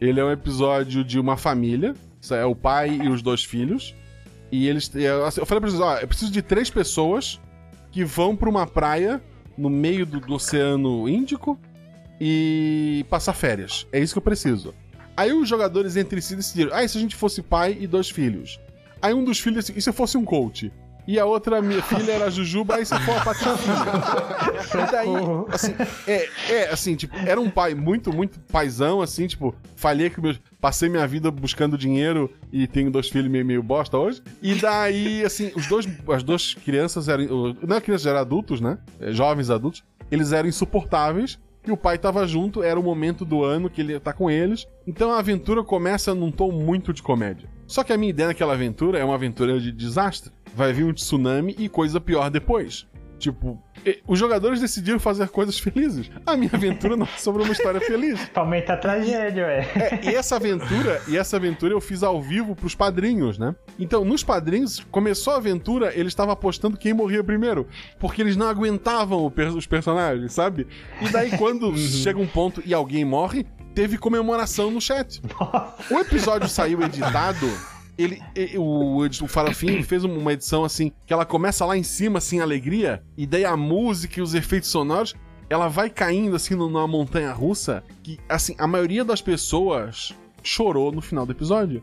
Ele 0.00 0.20
é 0.20 0.24
um 0.24 0.30
episódio 0.30 1.02
de 1.04 1.18
uma 1.18 1.36
família, 1.36 1.94
isso 2.20 2.34
é 2.34 2.44
o 2.44 2.54
pai 2.54 2.90
e 3.02 3.08
os 3.08 3.22
dois 3.22 3.42
filhos. 3.44 3.94
E 4.52 4.68
eles. 4.68 4.88
Eu 4.94 5.24
eu 5.24 5.46
falei 5.46 5.60
pra 5.60 5.68
eles: 5.68 5.80
ó, 5.80 5.96
eu 5.98 6.06
preciso 6.06 6.30
de 6.30 6.40
três 6.42 6.70
pessoas 6.70 7.40
que 7.90 8.04
vão 8.04 8.36
pra 8.36 8.48
uma 8.48 8.66
praia 8.66 9.20
no 9.58 9.68
meio 9.68 10.06
do, 10.06 10.20
do 10.20 10.34
Oceano 10.34 11.08
Índico 11.08 11.58
e 12.20 13.04
passar 13.10 13.32
férias. 13.32 13.86
É 13.92 13.98
isso 13.98 14.14
que 14.14 14.18
eu 14.18 14.22
preciso. 14.22 14.74
Aí 15.16 15.32
os 15.32 15.48
jogadores 15.48 15.96
entre 15.96 16.20
si 16.20 16.36
decidiram: 16.36 16.70
ah, 16.74 16.84
e 16.84 16.88
se 16.88 16.98
a 16.98 17.00
gente 17.00 17.16
fosse 17.16 17.42
pai 17.42 17.76
e 17.80 17.86
dois 17.86 18.08
filhos? 18.10 18.60
Aí 19.00 19.12
um 19.14 19.24
dos 19.24 19.38
filhos, 19.40 19.68
e 19.68 19.80
se 19.80 19.88
eu 19.88 19.92
fosse 19.92 20.16
um 20.16 20.24
coach? 20.24 20.72
E 21.06 21.18
a 21.18 21.26
outra 21.26 21.60
minha 21.60 21.82
filha 21.82 22.12
era 22.12 22.24
a 22.26 22.30
Jujuba, 22.30 22.76
aí 22.76 22.86
se 22.86 22.98
for 23.00 23.14
a 23.16 23.20
Patifinha. 23.20 24.86
E 24.86 24.90
daí, 24.90 25.08
assim, 25.52 25.74
é, 26.06 26.28
é, 26.48 26.70
assim, 26.70 26.96
tipo, 26.96 27.14
era 27.26 27.38
um 27.38 27.50
pai 27.50 27.74
muito, 27.74 28.10
muito 28.10 28.40
paizão, 28.40 29.02
assim, 29.02 29.26
tipo, 29.26 29.54
falhei 29.76 30.08
que 30.08 30.20
meus. 30.20 30.40
Passei 30.60 30.88
minha 30.88 31.06
vida 31.06 31.30
buscando 31.30 31.76
dinheiro 31.76 32.32
e 32.50 32.66
tenho 32.66 32.90
dois 32.90 33.10
filhos 33.10 33.30
meio, 33.30 33.44
meio 33.44 33.62
bosta 33.62 33.98
hoje. 33.98 34.22
E 34.40 34.54
daí, 34.54 35.22
assim, 35.22 35.52
os 35.54 35.66
dois, 35.66 35.86
as 36.08 36.22
duas 36.22 36.54
crianças 36.54 37.06
eram. 37.06 37.54
Não 37.60 37.76
é 37.76 37.80
crianças, 37.82 38.06
eram 38.06 38.20
adultos, 38.20 38.62
né? 38.62 38.78
É, 38.98 39.12
Jovens 39.12 39.50
adultos. 39.50 39.84
Eles 40.10 40.32
eram 40.32 40.48
insuportáveis. 40.48 41.38
e 41.66 41.70
o 41.70 41.76
pai 41.76 41.98
tava 41.98 42.26
junto, 42.26 42.62
era 42.62 42.80
o 42.80 42.82
momento 42.82 43.26
do 43.26 43.44
ano 43.44 43.68
que 43.68 43.82
ele 43.82 44.00
tá 44.00 44.14
com 44.14 44.30
eles. 44.30 44.66
Então 44.86 45.12
a 45.12 45.18
aventura 45.18 45.62
começa 45.62 46.14
num 46.14 46.30
tom 46.30 46.50
muito 46.50 46.94
de 46.94 47.02
comédia. 47.02 47.46
Só 47.74 47.82
que 47.82 47.92
a 47.92 47.98
minha 47.98 48.10
ideia 48.10 48.28
naquela 48.28 48.52
aventura 48.52 49.00
é 49.00 49.04
uma 49.04 49.16
aventura 49.16 49.58
de 49.58 49.72
desastre. 49.72 50.30
Vai 50.54 50.72
vir 50.72 50.84
um 50.84 50.92
tsunami 50.92 51.56
e 51.58 51.68
coisa 51.68 52.00
pior 52.00 52.30
depois. 52.30 52.86
Tipo, 53.18 53.60
os 54.06 54.16
jogadores 54.16 54.60
decidiram 54.60 55.00
fazer 55.00 55.28
coisas 55.28 55.58
felizes. 55.58 56.08
A 56.24 56.36
minha 56.36 56.52
aventura 56.52 56.96
não 56.96 57.04
é 57.04 57.18
sobre 57.18 57.42
uma 57.42 57.50
história 57.50 57.80
feliz. 57.80 58.30
Aumenta 58.32 58.74
a 58.74 58.76
tragédia, 58.76 59.44
ué. 59.44 59.68
É, 59.74 60.08
e 60.08 60.14
essa 60.14 60.36
aventura, 60.36 61.02
e 61.08 61.16
essa 61.16 61.36
aventura 61.36 61.72
eu 61.72 61.80
fiz 61.80 62.04
ao 62.04 62.22
vivo 62.22 62.54
pros 62.54 62.76
padrinhos, 62.76 63.38
né? 63.38 63.56
Então, 63.76 64.04
nos 64.04 64.22
padrinhos, 64.22 64.78
começou 64.92 65.32
a 65.32 65.38
aventura, 65.38 65.92
eles 65.98 66.12
estavam 66.12 66.32
apostando 66.32 66.76
quem 66.76 66.94
morria 66.94 67.24
primeiro, 67.24 67.66
porque 67.98 68.22
eles 68.22 68.36
não 68.36 68.46
aguentavam 68.46 69.32
os 69.56 69.66
personagens, 69.66 70.32
sabe? 70.32 70.68
E 71.02 71.08
daí 71.08 71.36
quando 71.36 71.74
chega 71.76 72.20
um 72.20 72.26
ponto 72.28 72.62
e 72.64 72.72
alguém 72.72 73.04
morre, 73.04 73.44
teve 73.74 73.98
comemoração 73.98 74.70
no 74.70 74.80
chat. 74.80 75.20
O 75.90 75.98
episódio 75.98 76.48
saiu 76.48 76.82
editado, 76.82 77.46
ele, 77.98 78.22
e- 78.36 78.56
o, 78.56 78.98
o 79.00 79.28
Farofinho 79.28 79.82
fez 79.84 80.04
uma 80.04 80.32
edição 80.32 80.64
assim, 80.64 80.92
que 81.06 81.12
ela 81.12 81.24
começa 81.24 81.64
lá 81.64 81.76
em 81.76 81.82
cima, 81.82 82.18
assim, 82.18 82.40
alegria, 82.40 83.02
e 83.16 83.26
daí 83.26 83.44
a 83.44 83.56
música 83.56 84.20
e 84.20 84.22
os 84.22 84.34
efeitos 84.34 84.70
sonoros, 84.70 85.14
ela 85.50 85.68
vai 85.68 85.90
caindo 85.90 86.36
assim 86.36 86.54
numa 86.54 86.86
montanha 86.86 87.32
russa, 87.32 87.84
que, 88.02 88.18
assim, 88.28 88.54
a 88.58 88.66
maioria 88.66 89.04
das 89.04 89.20
pessoas 89.20 90.14
chorou 90.42 90.92
no 90.92 91.00
final 91.00 91.24
do 91.26 91.32
episódio. 91.32 91.82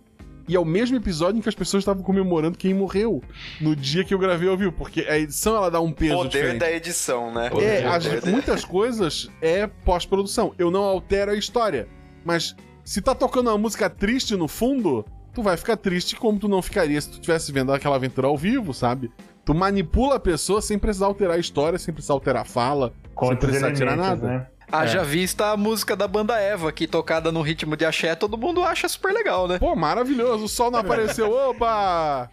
E 0.51 0.55
é 0.55 0.59
o 0.59 0.65
mesmo 0.65 0.97
episódio 0.97 1.39
em 1.39 1.41
que 1.41 1.47
as 1.47 1.55
pessoas 1.55 1.81
estavam 1.81 2.03
comemorando 2.03 2.57
quem 2.57 2.73
morreu 2.73 3.23
no 3.61 3.73
dia 3.73 4.03
que 4.03 4.13
eu 4.13 4.19
gravei 4.19 4.49
ao 4.49 4.57
vivo, 4.57 4.73
porque 4.73 4.99
a 5.07 5.17
edição 5.17 5.55
ela 5.55 5.71
dá 5.71 5.79
um 5.79 5.93
peso 5.93 6.13
Poder 6.17 6.29
diferente. 6.29 6.59
da 6.59 6.69
edição, 6.69 7.33
né? 7.33 7.49
É, 7.61 7.85
as- 7.87 8.25
muitas 8.25 8.65
coisas 8.65 9.29
é 9.41 9.65
pós-produção. 9.65 10.53
Eu 10.59 10.69
não 10.69 10.83
altero 10.83 11.31
a 11.31 11.35
história. 11.35 11.87
Mas 12.25 12.53
se 12.83 13.01
tá 13.01 13.15
tocando 13.15 13.47
uma 13.49 13.57
música 13.57 13.89
triste 13.89 14.35
no 14.35 14.49
fundo, 14.49 15.05
tu 15.33 15.41
vai 15.41 15.55
ficar 15.55 15.77
triste 15.77 16.17
como 16.17 16.37
tu 16.37 16.49
não 16.49 16.61
ficaria 16.61 16.99
se 16.99 17.07
tu 17.09 17.13
estivesse 17.13 17.49
vendo 17.53 17.71
aquela 17.71 17.95
aventura 17.95 18.27
ao 18.27 18.37
vivo, 18.37 18.73
sabe? 18.73 19.09
Tu 19.45 19.53
manipula 19.55 20.15
a 20.15 20.19
pessoa 20.19 20.61
sem 20.61 20.77
precisar 20.77 21.05
alterar 21.05 21.37
a 21.37 21.39
história, 21.39 21.79
sem 21.79 21.93
precisar 21.93 22.13
alterar 22.13 22.41
a 22.41 22.45
fala, 22.45 22.93
sem 23.17 23.35
precisar 23.37 23.71
tirar 23.71 23.95
nada. 23.95 24.27
né? 24.27 24.47
Haja 24.71 25.03
vista 25.03 25.51
a 25.51 25.57
música 25.57 25.95
da 25.95 26.07
banda 26.07 26.39
Eva, 26.39 26.71
que 26.71 26.87
tocada 26.87 27.31
no 27.31 27.41
ritmo 27.41 27.75
de 27.75 27.85
axé, 27.85 28.15
todo 28.15 28.37
mundo 28.37 28.63
acha 28.63 28.87
super 28.87 29.13
legal, 29.13 29.47
né? 29.47 29.59
Pô, 29.59 29.75
maravilhoso, 29.75 30.45
o 30.45 30.49
sol 30.49 30.71
não 30.71 30.79
apareceu, 30.81 31.31
oba! 31.31 32.29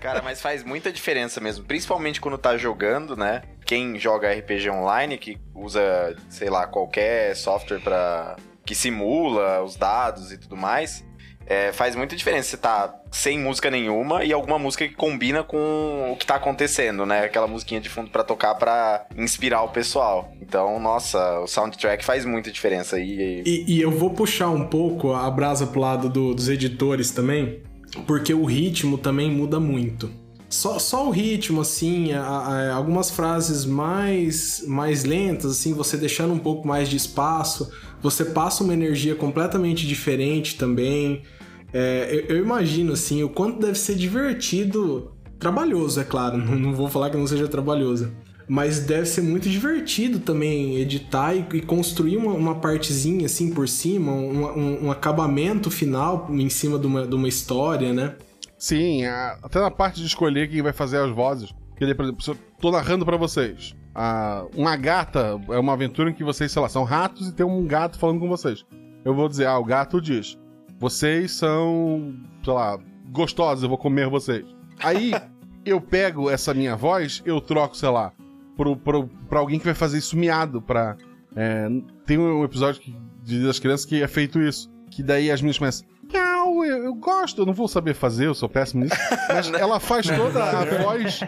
Cara, 0.00 0.22
mas 0.22 0.40
faz 0.40 0.62
muita 0.62 0.92
diferença 0.92 1.40
mesmo, 1.40 1.64
principalmente 1.64 2.20
quando 2.20 2.36
tá 2.36 2.56
jogando, 2.56 3.16
né? 3.16 3.42
Quem 3.64 3.98
joga 3.98 4.32
RPG 4.32 4.70
online, 4.70 5.18
que 5.18 5.38
usa, 5.54 6.14
sei 6.28 6.50
lá, 6.50 6.66
qualquer 6.66 7.34
software 7.34 7.80
para 7.80 8.36
que 8.64 8.74
simula 8.74 9.62
os 9.62 9.76
dados 9.76 10.30
e 10.30 10.36
tudo 10.36 10.56
mais, 10.56 11.02
é, 11.48 11.72
faz 11.72 11.96
muita 11.96 12.14
diferença 12.14 12.50
você 12.50 12.56
tá 12.58 12.94
sem 13.10 13.38
música 13.38 13.70
nenhuma 13.70 14.22
e 14.22 14.32
alguma 14.34 14.58
música 14.58 14.86
que 14.86 14.94
combina 14.94 15.42
com 15.42 16.12
o 16.12 16.16
que 16.16 16.26
tá 16.26 16.34
acontecendo, 16.34 17.06
né? 17.06 17.20
Aquela 17.24 17.46
musiquinha 17.46 17.80
de 17.80 17.88
fundo 17.88 18.10
pra 18.10 18.22
tocar 18.22 18.54
pra 18.56 19.06
inspirar 19.16 19.62
o 19.62 19.68
pessoal. 19.70 20.30
Então, 20.42 20.78
nossa, 20.78 21.40
o 21.40 21.46
soundtrack 21.46 22.04
faz 22.04 22.24
muita 22.26 22.50
diferença 22.52 22.96
aí. 22.96 23.42
E, 23.46 23.64
e 23.66 23.80
eu 23.80 23.90
vou 23.90 24.10
puxar 24.10 24.50
um 24.50 24.66
pouco 24.66 25.12
a 25.14 25.30
brasa 25.30 25.66
pro 25.66 25.80
lado 25.80 26.10
do- 26.10 26.34
dos 26.34 26.50
editores 26.50 27.10
também, 27.10 27.62
porque 28.06 28.34
o 28.34 28.44
ritmo 28.44 28.98
também 28.98 29.30
muda 29.30 29.58
muito. 29.58 30.10
Só, 30.50 30.78
só 30.78 31.06
o 31.06 31.10
ritmo, 31.10 31.60
assim, 31.62 32.12
a- 32.12 32.22
a- 32.22 32.72
algumas 32.74 33.10
frases 33.10 33.64
mais, 33.66 34.64
mais 34.66 35.04
lentas, 35.04 35.50
assim, 35.52 35.72
você 35.74 35.96
deixando 35.96 36.32
um 36.34 36.38
pouco 36.38 36.66
mais 36.66 36.88
de 36.88 36.96
espaço, 36.96 37.70
você 38.02 38.24
passa 38.24 38.62
uma 38.64 38.72
energia 38.72 39.14
completamente 39.14 39.86
diferente 39.86 40.56
também. 40.56 41.22
É, 41.72 42.08
eu, 42.28 42.36
eu 42.36 42.42
imagino, 42.42 42.92
assim, 42.92 43.22
o 43.22 43.28
quanto 43.28 43.58
deve 43.60 43.78
ser 43.78 43.94
divertido, 43.94 45.12
trabalhoso, 45.38 46.00
é 46.00 46.04
claro, 46.04 46.36
não, 46.38 46.54
não 46.54 46.74
vou 46.74 46.88
falar 46.88 47.10
que 47.10 47.16
não 47.16 47.26
seja 47.26 47.48
trabalhoso. 47.48 48.10
Mas 48.50 48.80
deve 48.80 49.04
ser 49.04 49.20
muito 49.20 49.46
divertido 49.46 50.20
também 50.20 50.76
editar 50.76 51.34
e, 51.34 51.44
e 51.52 51.60
construir 51.60 52.16
uma, 52.16 52.32
uma 52.32 52.54
partezinha 52.54 53.26
assim 53.26 53.52
por 53.52 53.68
cima, 53.68 54.10
um, 54.10 54.46
um- 54.58 54.84
um 54.86 54.90
acabamento 54.90 55.70
final 55.70 56.26
em 56.30 56.48
cima 56.48 56.78
de 56.78 56.86
uma, 56.86 57.06
de 57.06 57.14
uma 57.14 57.28
história, 57.28 57.92
né? 57.92 58.14
Sim, 58.56 59.04
a- 59.04 59.38
até 59.42 59.60
na 59.60 59.70
parte 59.70 60.00
de 60.00 60.06
escolher 60.06 60.48
quem 60.48 60.62
vai 60.62 60.72
fazer 60.72 60.96
as 60.96 61.10
vozes. 61.14 61.52
Daí, 61.78 61.94
por 61.94 62.04
exemplo, 62.06 62.38
tô 62.58 62.70
narrando 62.70 63.04
pra 63.04 63.16
vocês. 63.18 63.74
a- 63.94 64.46
uma 64.56 64.76
gata 64.76 65.38
é 65.50 65.58
uma 65.58 65.74
aventura 65.74 66.08
em 66.10 66.14
que 66.14 66.24
vocês, 66.24 66.50
sei 66.50 66.62
lá, 66.62 66.68
são 66.70 66.84
ratos 66.84 67.28
e 67.28 67.32
tem 67.34 67.44
um 67.44 67.66
gato 67.66 67.98
falando 67.98 68.20
com 68.20 68.28
vocês. 68.28 68.64
Eu 69.04 69.14
vou 69.14 69.28
dizer, 69.28 69.46
ah, 69.46 69.58
o 69.58 69.64
gato 69.64 70.00
diz: 70.00 70.38
Vocês 70.78 71.32
são, 71.32 72.14
sei 72.44 72.52
lá, 72.52 72.78
gostosos, 73.10 73.62
eu 73.62 73.68
vou 73.68 73.78
comer 73.78 74.08
vocês. 74.08 74.44
Aí 74.80 75.12
eu 75.66 75.80
pego 75.80 76.30
essa 76.30 76.54
minha 76.54 76.76
voz, 76.76 77.22
eu 77.24 77.40
troco, 77.40 77.76
sei 77.76 77.88
lá, 77.88 78.12
pro, 78.56 78.76
pro, 78.76 79.08
pra 79.28 79.40
alguém 79.40 79.58
que 79.58 79.64
vai 79.64 79.74
fazer 79.74 79.98
isso 79.98 80.16
miado. 80.16 80.62
Pra, 80.62 80.96
é, 81.34 81.68
tem 82.06 82.18
um 82.18 82.44
episódio 82.44 82.80
que, 82.80 82.96
de 83.22 83.44
das 83.44 83.58
crianças 83.58 83.84
que 83.84 84.02
é 84.02 84.08
feito 84.08 84.40
isso. 84.40 84.70
Que 84.90 85.02
daí 85.02 85.30
as 85.30 85.40
meninas 85.40 85.58
começam. 85.58 85.86
Não, 86.12 86.64
eu, 86.64 86.84
eu 86.84 86.94
gosto, 86.94 87.42
eu 87.42 87.46
não 87.46 87.52
vou 87.52 87.68
saber 87.68 87.94
fazer, 87.94 88.26
eu 88.26 88.34
sou 88.34 88.48
péssimo 88.48 88.84
nisso. 88.84 88.96
Mas 89.28 89.52
ela 89.52 89.78
faz 89.78 90.06
toda 90.06 90.42
a 90.42 90.64
voz. 90.82 91.20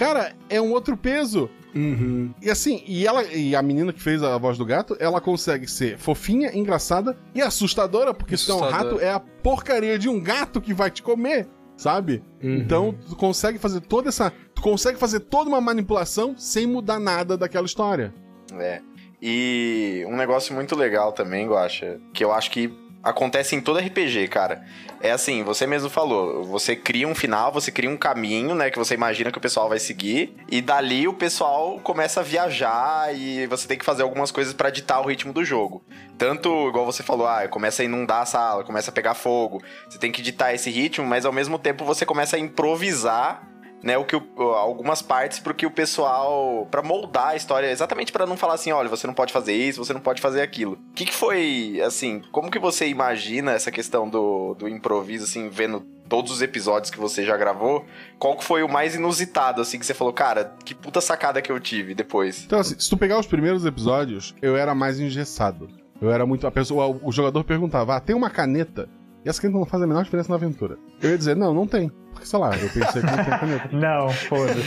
Cara, 0.00 0.32
é 0.48 0.58
um 0.58 0.72
outro 0.72 0.96
peso. 0.96 1.50
Uhum. 1.74 2.32
E 2.40 2.48
assim, 2.48 2.82
e 2.86 3.06
ela 3.06 3.22
e 3.24 3.54
a 3.54 3.60
menina 3.60 3.92
que 3.92 4.00
fez 4.00 4.22
a 4.22 4.38
voz 4.38 4.56
do 4.56 4.64
gato, 4.64 4.96
ela 4.98 5.20
consegue 5.20 5.70
ser 5.70 5.98
fofinha, 5.98 6.56
engraçada 6.56 7.18
e 7.34 7.42
assustadora, 7.42 8.14
porque 8.14 8.34
se 8.34 8.50
é 8.50 8.54
um 8.54 8.60
rato, 8.60 8.98
é 8.98 9.10
a 9.10 9.20
porcaria 9.20 9.98
de 9.98 10.08
um 10.08 10.18
gato 10.18 10.58
que 10.58 10.72
vai 10.72 10.90
te 10.90 11.02
comer, 11.02 11.46
sabe? 11.76 12.24
Uhum. 12.42 12.54
Então, 12.56 12.94
tu 13.06 13.14
consegue 13.14 13.58
fazer 13.58 13.82
toda 13.82 14.08
essa. 14.08 14.32
Tu 14.54 14.62
consegue 14.62 14.98
fazer 14.98 15.20
toda 15.20 15.50
uma 15.50 15.60
manipulação 15.60 16.34
sem 16.34 16.66
mudar 16.66 16.98
nada 16.98 17.36
daquela 17.36 17.66
história. 17.66 18.14
É. 18.54 18.80
E 19.20 20.02
um 20.08 20.16
negócio 20.16 20.54
muito 20.54 20.74
legal 20.74 21.12
também, 21.12 21.46
Guaxa, 21.46 22.00
que 22.14 22.24
eu 22.24 22.32
acho 22.32 22.50
que 22.50 22.72
acontece 23.02 23.56
em 23.56 23.60
todo 23.60 23.78
RPG, 23.78 24.28
cara. 24.28 24.64
É 25.00 25.10
assim, 25.10 25.42
você 25.42 25.66
mesmo 25.66 25.88
falou, 25.88 26.44
você 26.44 26.76
cria 26.76 27.08
um 27.08 27.14
final, 27.14 27.50
você 27.50 27.72
cria 27.72 27.88
um 27.88 27.96
caminho, 27.96 28.54
né, 28.54 28.70
que 28.70 28.78
você 28.78 28.92
imagina 28.94 29.32
que 29.32 29.38
o 29.38 29.40
pessoal 29.40 29.68
vai 29.68 29.78
seguir, 29.78 30.36
e 30.50 30.60
dali 30.60 31.08
o 31.08 31.14
pessoal 31.14 31.80
começa 31.82 32.20
a 32.20 32.22
viajar 32.22 33.14
e 33.14 33.46
você 33.46 33.66
tem 33.66 33.78
que 33.78 33.84
fazer 33.84 34.02
algumas 34.02 34.30
coisas 34.30 34.52
pra 34.52 34.68
ditar 34.68 35.00
o 35.00 35.06
ritmo 35.06 35.32
do 35.32 35.42
jogo. 35.42 35.82
Tanto, 36.18 36.68
igual 36.68 36.84
você 36.84 37.02
falou, 37.02 37.26
ah, 37.26 37.48
começa 37.48 37.80
a 37.80 37.84
inundar 37.84 38.22
a 38.22 38.26
sala, 38.26 38.62
começa 38.62 38.90
a 38.90 38.94
pegar 38.94 39.14
fogo. 39.14 39.62
Você 39.88 39.98
tem 39.98 40.12
que 40.12 40.20
ditar 40.20 40.54
esse 40.54 40.70
ritmo, 40.70 41.06
mas 41.06 41.24
ao 41.24 41.32
mesmo 41.32 41.58
tempo 41.58 41.84
você 41.84 42.04
começa 42.04 42.36
a 42.36 42.38
improvisar 42.38 43.49
né, 43.82 43.96
o 43.98 44.04
que 44.04 44.16
o- 44.16 44.42
algumas 44.52 45.00
partes 45.02 45.38
pro 45.38 45.54
que 45.54 45.66
o 45.66 45.70
pessoal 45.70 46.66
para 46.70 46.82
moldar 46.82 47.28
a 47.28 47.36
história, 47.36 47.70
exatamente 47.70 48.12
para 48.12 48.26
não 48.26 48.36
falar 48.36 48.54
assim, 48.54 48.72
olha, 48.72 48.88
você 48.88 49.06
não 49.06 49.14
pode 49.14 49.32
fazer 49.32 49.52
isso, 49.54 49.82
você 49.84 49.92
não 49.92 50.00
pode 50.00 50.20
fazer 50.20 50.42
aquilo. 50.42 50.72
O 50.90 50.94
que, 50.94 51.04
que 51.06 51.14
foi, 51.14 51.80
assim, 51.84 52.22
como 52.32 52.50
que 52.50 52.58
você 52.58 52.86
imagina 52.88 53.52
essa 53.52 53.70
questão 53.70 54.08
do, 54.08 54.54
do 54.54 54.68
improviso, 54.68 55.24
assim, 55.24 55.48
vendo 55.48 55.80
todos 56.08 56.32
os 56.32 56.42
episódios 56.42 56.90
que 56.90 56.98
você 56.98 57.24
já 57.24 57.36
gravou? 57.36 57.84
Qual 58.18 58.36
que 58.36 58.44
foi 58.44 58.62
o 58.62 58.68
mais 58.68 58.94
inusitado, 58.94 59.60
assim, 59.62 59.78
que 59.78 59.86
você 59.86 59.94
falou, 59.94 60.12
cara, 60.12 60.54
que 60.64 60.74
puta 60.74 61.00
sacada 61.00 61.40
que 61.40 61.50
eu 61.52 61.60
tive 61.60 61.94
depois? 61.94 62.44
Então, 62.44 62.58
assim, 62.58 62.78
se 62.78 62.90
tu 62.90 62.96
pegar 62.96 63.18
os 63.18 63.26
primeiros 63.26 63.64
episódios, 63.64 64.34
eu 64.42 64.56
era 64.56 64.74
mais 64.74 64.98
engessado. 65.00 65.68
Eu 66.02 66.10
era 66.10 66.24
muito. 66.26 66.46
A 66.46 66.50
pessoa, 66.50 66.98
o 67.02 67.12
jogador 67.12 67.44
perguntava: 67.44 67.94
ah, 67.94 68.00
tem 68.00 68.16
uma 68.16 68.30
caneta? 68.30 68.88
E 69.24 69.28
essa 69.28 69.40
caneta 69.40 69.58
não 69.58 69.66
faz 69.66 69.82
a 69.82 69.86
menor 69.86 70.02
diferença 70.04 70.28
na 70.30 70.36
aventura. 70.36 70.78
Eu 71.02 71.10
ia 71.10 71.18
dizer: 71.18 71.36
não, 71.36 71.52
não 71.52 71.66
tem. 71.66 71.90
Porque, 72.10 72.26
sei 72.26 72.38
lá, 72.38 72.56
eu 72.56 72.68
pensei 72.70 73.02
que 73.02 73.06
não 73.06 73.16
tem 73.24 73.38
caneta. 73.38 73.68
Não, 73.76 74.10
foda-se. 74.10 74.60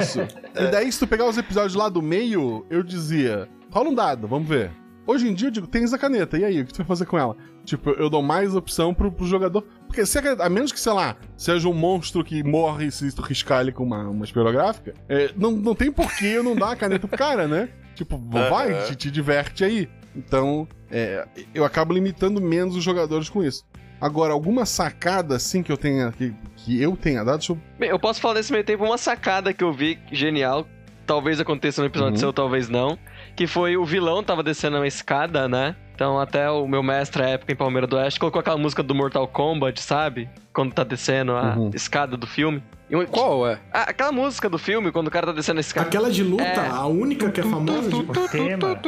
Isso. 0.00 0.20
E 0.54 0.66
daí, 0.70 0.90
se 0.92 0.98
tu 0.98 1.06
pegar 1.06 1.26
os 1.26 1.38
episódios 1.38 1.74
lá 1.74 1.88
do 1.88 2.02
meio, 2.02 2.66
eu 2.68 2.82
dizia: 2.82 3.48
rola 3.70 3.88
um 3.90 3.94
dado, 3.94 4.26
vamos 4.28 4.48
ver. 4.48 4.70
Hoje 5.06 5.28
em 5.28 5.34
dia 5.34 5.48
eu 5.48 5.52
digo: 5.52 5.66
tens 5.66 5.92
a 5.92 5.98
caneta, 5.98 6.36
e 6.38 6.44
aí? 6.44 6.60
O 6.60 6.66
que 6.66 6.72
tu 6.72 6.78
vai 6.78 6.86
fazer 6.86 7.06
com 7.06 7.18
ela? 7.18 7.36
Tipo, 7.64 7.90
eu 7.90 8.10
dou 8.10 8.22
mais 8.22 8.54
opção 8.54 8.92
pro, 8.92 9.10
pro 9.10 9.26
jogador. 9.26 9.62
Porque 9.86 10.04
se 10.04 10.18
a, 10.18 10.22
caneta- 10.22 10.44
a 10.44 10.48
menos 10.50 10.72
que, 10.72 10.78
sei 10.80 10.92
lá, 10.92 11.16
seja 11.36 11.68
um 11.68 11.72
monstro 11.74 12.22
que 12.24 12.42
morre 12.44 12.90
se 12.90 13.10
tu 13.14 13.22
riscar 13.22 13.60
ele 13.62 13.72
com 13.72 13.84
uma, 13.84 14.08
uma 14.08 14.24
espirográfica, 14.24 14.92
é, 15.08 15.30
não, 15.36 15.52
não 15.52 15.74
tem 15.74 15.90
porquê 15.90 16.26
eu 16.26 16.42
não 16.42 16.54
dar 16.54 16.72
a 16.72 16.76
caneta 16.76 17.06
pro 17.08 17.16
cara, 17.16 17.48
né? 17.48 17.68
Tipo, 17.94 18.18
vai, 18.18 18.82
te, 18.86 18.96
te 18.96 19.10
diverte 19.10 19.64
aí. 19.64 19.88
Então, 20.16 20.68
é, 20.90 21.26
eu 21.54 21.64
acabo 21.64 21.92
limitando 21.94 22.40
menos 22.40 22.76
os 22.76 22.84
jogadores 22.84 23.28
com 23.28 23.42
isso. 23.42 23.64
Agora, 24.00 24.32
alguma 24.32 24.66
sacada 24.66 25.36
assim 25.36 25.62
que 25.62 25.70
eu 25.72 25.76
tenha. 25.76 26.12
que, 26.12 26.34
que 26.56 26.82
eu 26.82 26.96
tenha 26.96 27.24
dado, 27.24 27.42
eu 27.48 27.58
Bem, 27.78 27.90
eu 27.90 27.98
posso 27.98 28.20
falar 28.20 28.34
desse 28.34 28.52
meio 28.52 28.64
tempo 28.64 28.84
uma 28.84 28.98
sacada 28.98 29.52
que 29.54 29.64
eu 29.64 29.72
vi 29.72 29.98
genial. 30.12 30.66
Talvez 31.06 31.38
aconteça 31.40 31.80
no 31.82 31.86
episódio 31.86 32.12
Uhum. 32.14 32.18
seu, 32.20 32.32
talvez 32.32 32.68
não. 32.68 32.98
Que 33.36 33.46
foi 33.46 33.76
o 33.76 33.84
vilão 33.84 34.22
tava 34.22 34.42
descendo 34.42 34.76
uma 34.76 34.86
escada, 34.86 35.46
né? 35.48 35.76
Então 35.94 36.18
até 36.18 36.50
o 36.50 36.66
meu 36.66 36.82
mestre 36.82 37.22
à 37.22 37.28
época 37.30 37.52
em 37.52 37.56
Palmeiras 37.56 37.88
do 37.88 37.96
Oeste 37.96 38.18
colocou 38.18 38.40
aquela 38.40 38.56
música 38.58 38.82
do 38.82 38.94
Mortal 38.94 39.28
Kombat, 39.28 39.80
sabe? 39.82 40.28
Quando 40.52 40.72
tá 40.72 40.82
descendo 40.82 41.32
a 41.32 41.56
Uhum. 41.56 41.70
escada 41.74 42.16
do 42.16 42.26
filme. 42.26 42.62
Qual 43.10 43.46
é? 43.48 43.58
Ah, 43.72 43.82
aquela 43.88 44.12
música 44.12 44.48
do 44.48 44.58
filme, 44.58 44.90
quando 44.92 45.08
o 45.08 45.10
cara 45.10 45.26
tá 45.26 45.32
descendo 45.32 45.60
esse 45.60 45.72
cara. 45.74 45.86
Aquela 45.86 46.10
de 46.10 46.22
luta, 46.22 46.42
É. 46.44 46.68
a 46.68 46.86
única 46.86 47.30
que 47.30 47.40
é 47.40 47.44
famosa. 47.44 47.90
tipo, 47.90 48.12
O 48.20 48.28
tema. 48.28 48.80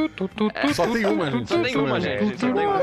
Só 0.75 0.87
tem 0.87 1.07
uma, 1.07 1.31
gente. 1.31 1.49
Só 1.49 1.59
tem 1.59 1.77
uma, 1.77 2.01
gente. 2.01 2.41
Só 2.41 2.53
tem 2.53 2.67
uma. 2.67 2.81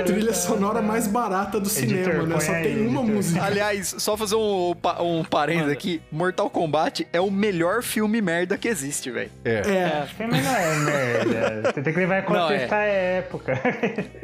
a 0.00 0.02
trilha 0.04 0.32
sonora 0.32 0.80
mais 0.82 1.06
barata 1.06 1.58
do 1.60 1.68
cinema, 1.68 2.22
né? 2.24 2.34
põe 2.36 2.40
Só 2.40 2.52
aí, 2.52 2.62
tem 2.64 2.86
uma 2.86 3.00
editor. 3.00 3.04
música. 3.16 3.44
Aliás, 3.44 3.94
só 3.98 4.16
fazer 4.16 4.36
um, 4.36 4.74
um 5.00 5.24
parênteses 5.24 5.72
aqui. 5.72 6.00
Mortal 6.10 6.48
Kombat 6.50 7.06
é 7.12 7.20
o 7.20 7.30
melhor 7.30 7.82
filme 7.82 8.20
merda 8.20 8.56
que 8.56 8.68
existe, 8.68 9.10
velho. 9.10 9.30
É. 9.44 9.58
É, 9.58 10.06
Filme 10.16 10.40
não 10.40 10.56
é 10.56 10.76
merda. 10.76 11.72
Você 11.72 11.82
tem 11.82 11.92
que 11.92 11.98
levar 11.98 12.18
em 12.20 12.22
conta 12.22 12.38
Não, 12.40 12.50
é. 12.50 12.64
essa 12.64 12.76
época. 12.76 13.52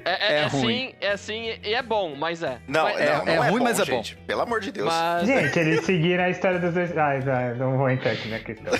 É, 0.05 0.11
é, 0.11 0.35
É 0.35 0.43
é 0.43 0.47
ruim. 0.47 0.89
sim, 0.89 0.95
é 1.01 1.17
sim, 1.17 1.53
e 1.63 1.75
é 1.75 1.83
bom, 1.83 2.15
mas 2.17 2.43
é. 2.43 2.59
Não, 2.67 2.85
mas, 2.85 2.99
não, 2.99 3.25
não 3.25 3.29
é 3.29 3.35
é, 3.35 3.39
ruim, 3.51 3.59
bom, 3.59 3.65
mas 3.79 3.89
é 3.89 3.91
bom. 3.91 3.97
gente. 4.03 4.17
Pelo 4.27 4.41
amor 4.43 4.61
de 4.61 4.73
Deus. 4.73 4.87
mas- 4.87 5.27
Gente, 5.27 5.59
eles 5.59 5.85
seguiram 5.85 6.25
a 6.25 6.31
história 6.31 6.59
dos 6.59 6.75
dois. 6.75 6.97
Ai, 6.97 7.23
ai, 7.29 7.55
não 7.55 7.77
vou 7.77 7.89
entrar 7.91 8.13
aqui 8.13 8.29
na 8.29 8.39
questão. 8.39 8.73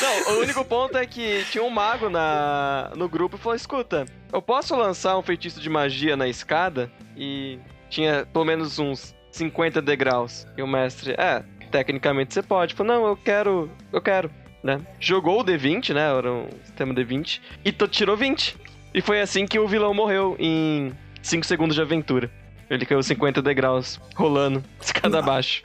Não, 0.00 0.34
o 0.36 0.40
único 0.40 0.64
ponto 0.64 0.96
é 0.96 1.06
que 1.06 1.44
tinha 1.50 1.62
um 1.62 1.70
mago 1.70 2.08
na, 2.08 2.90
no 2.96 3.08
grupo 3.08 3.36
e 3.36 3.38
falou: 3.38 3.54
escuta, 3.56 4.06
eu 4.32 4.40
posso 4.40 4.74
lançar 4.76 5.16
um 5.18 5.22
feitiço 5.22 5.60
de 5.60 5.68
magia 5.68 6.16
na 6.16 6.26
escada? 6.28 6.90
E 7.16 7.58
tinha 7.90 8.26
pelo 8.32 8.44
menos 8.44 8.78
uns 8.78 9.14
50 9.32 9.80
degraus. 9.82 10.46
E 10.56 10.62
o 10.62 10.66
mestre, 10.66 11.12
é, 11.18 11.42
tecnicamente 11.70 12.32
você 12.34 12.42
pode. 12.42 12.74
Falou, 12.74 12.92
não, 12.94 13.06
eu 13.08 13.16
quero, 13.16 13.70
eu 13.92 14.00
quero, 14.00 14.30
né? 14.62 14.80
Jogou 15.00 15.40
o 15.40 15.44
D20, 15.44 15.94
né? 15.94 16.16
Era 16.16 16.32
um 16.32 16.48
sistema 16.64 16.94
D20, 16.94 17.40
e 17.64 17.72
to- 17.72 17.88
tirou 17.88 18.16
20. 18.16 18.56
E 18.94 19.00
foi 19.02 19.20
assim 19.20 19.46
que 19.46 19.58
o 19.58 19.68
vilão 19.68 19.92
morreu 19.92 20.34
em 20.38 20.92
5 21.22 21.44
segundos 21.44 21.74
de 21.76 21.82
aventura. 21.82 22.30
Ele 22.70 22.84
caiu 22.84 23.02
50 23.02 23.40
degraus, 23.40 24.00
rolando, 24.14 24.62
escada 24.80 25.18
abaixo. 25.18 25.62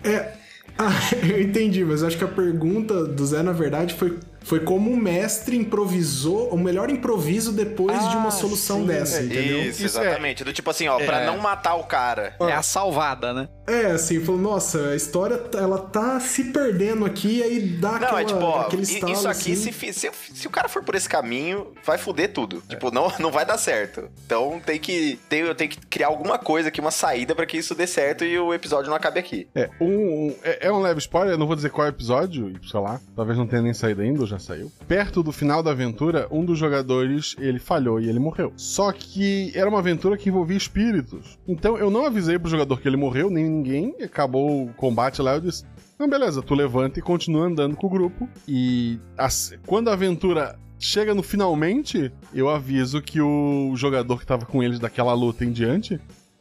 Ah, 0.77 0.91
eu 1.21 1.41
entendi, 1.41 1.83
mas 1.83 2.03
acho 2.03 2.17
que 2.17 2.23
a 2.23 2.27
pergunta 2.27 3.05
do 3.05 3.25
Zé, 3.25 3.43
na 3.43 3.51
verdade, 3.51 3.93
foi, 3.93 4.17
foi 4.43 4.59
como 4.61 4.91
o 4.91 4.97
mestre 4.97 5.55
improvisou, 5.57 6.49
o 6.49 6.57
melhor 6.57 6.89
improviso 6.89 7.51
depois 7.51 7.97
de 8.09 8.15
uma 8.17 8.27
Ah, 8.27 8.31
solução 8.31 8.81
sim, 8.81 8.85
dessa, 8.87 9.19
é. 9.19 9.25
entendeu? 9.25 9.59
Isso, 9.63 9.85
Isso 9.85 9.97
é- 9.99 10.01
exatamente. 10.03 10.43
Do 10.43 10.53
tipo 10.53 10.69
assim, 10.69 10.87
ó, 10.87 10.97
pra 10.97 11.21
É. 11.21 11.25
não 11.25 11.37
matar 11.37 11.75
o 11.75 11.83
cara. 11.83 12.35
É 12.41 12.53
a 12.53 12.61
salvada, 12.61 13.33
né? 13.33 13.47
É, 13.67 13.85
assim, 13.91 14.19
falou, 14.19 14.41
nossa, 14.41 14.89
a 14.89 14.95
história, 14.95 15.37
tá- 15.37 15.59
ela 15.59 15.77
tá 15.79 16.19
se 16.19 16.45
perdendo 16.45 17.05
aqui, 17.05 17.41
aí 17.41 17.59
dá 17.61 17.91
Não, 17.91 17.95
aquela, 17.97 18.21
é 18.21 18.25
tipo, 18.25 18.39
ó, 18.41 18.61
aquele 18.61 18.81
estalo, 18.83 19.13
isso 19.13 19.27
aqui, 19.27 19.53
assim. 19.53 19.71
se, 19.71 19.93
se, 19.93 20.11
se 20.33 20.47
o 20.47 20.49
cara 20.49 20.67
for 20.67 20.83
por 20.83 20.95
esse 20.95 21.07
caminho, 21.07 21.71
vai 21.85 21.97
fuder 21.97 22.33
tudo. 22.33 22.61
Tipo, 22.67 22.91
não, 22.91 23.07
não 23.19 23.31
vai 23.31 23.45
dar 23.45 23.57
certo. 23.57 24.09
Então 24.25 24.61
tem 24.65 24.79
que, 24.79 25.17
tem, 25.29 25.39
eu 25.41 25.55
tenho 25.55 25.69
que 25.69 25.77
criar 25.87 26.07
alguma 26.07 26.37
coisa 26.37 26.67
aqui, 26.67 26.81
uma 26.81 26.91
saída 26.91 27.33
pra 27.33 27.45
que 27.45 27.57
isso 27.57 27.73
dê 27.73 27.87
certo 27.87 28.25
e 28.25 28.37
o 28.37 28.53
episódio 28.53 28.89
não 28.89 28.97
acabe 28.97 29.19
aqui. 29.19 29.47
É, 29.55 29.69
um, 29.79 29.85
um- 29.87 30.35
é, 30.43 30.67
é 30.67 30.71
um 30.71 30.79
leve 30.81 30.99
spoiler, 30.99 31.33
eu 31.33 31.37
não 31.37 31.47
vou 31.47 31.55
dizer 31.55 31.69
qual 31.69 31.87
é 31.87 31.89
o 31.89 31.93
episódio, 31.93 32.49
e 32.61 32.67
sei 32.67 32.79
lá, 32.79 32.99
talvez 33.15 33.37
não 33.37 33.47
tenha 33.47 33.61
nem 33.61 33.73
saído 33.73 34.01
ainda, 34.01 34.19
ou 34.21 34.27
já 34.33 34.39
saiu. 34.39 34.71
Perto 34.87 35.23
do 35.23 35.31
final 35.31 35.63
da 35.63 35.71
aventura, 35.71 36.27
um 36.31 36.43
dos 36.45 36.57
jogadores, 36.57 37.35
ele 37.39 37.59
falhou 37.59 37.99
e 37.99 38.09
ele 38.09 38.19
morreu. 38.19 38.53
Só 38.55 38.91
que 38.91 39.51
era 39.55 39.69
uma 39.69 39.79
aventura 39.79 40.17
que 40.17 40.29
envolvia 40.29 40.57
espíritos. 40.57 41.37
Então 41.47 41.77
eu 41.77 41.89
não 41.89 42.05
avisei 42.05 42.37
pro 42.37 42.49
jogador 42.49 42.79
que 42.79 42.87
ele 42.87 42.97
morreu, 42.97 43.29
nem 43.29 43.45
ninguém, 43.49 43.95
acabou 44.03 44.65
o 44.65 44.73
combate 44.73 45.21
lá, 45.21 45.35
eu 45.35 45.41
disse... 45.41 45.63
Não, 45.97 46.09
beleza, 46.09 46.41
tu 46.41 46.55
levanta 46.55 46.99
e 46.99 47.01
continua 47.03 47.45
andando 47.45 47.75
com 47.75 47.87
o 47.87 47.89
grupo. 47.89 48.27
E 48.47 48.99
as- 49.17 49.53
quando 49.65 49.89
a 49.89 49.93
aventura 49.93 50.57
chega 50.79 51.13
no 51.13 51.21
finalmente, 51.23 52.11
eu 52.33 52.49
aviso 52.49 53.01
que 53.01 53.21
o 53.21 53.73
jogador 53.75 54.19
que 54.19 54.25
tava 54.25 54.45
com 54.45 54.61
eles 54.61 54.79
daquela 54.79 55.13
luta 55.13 55.45
em 55.45 55.51
diante, 55.51 55.99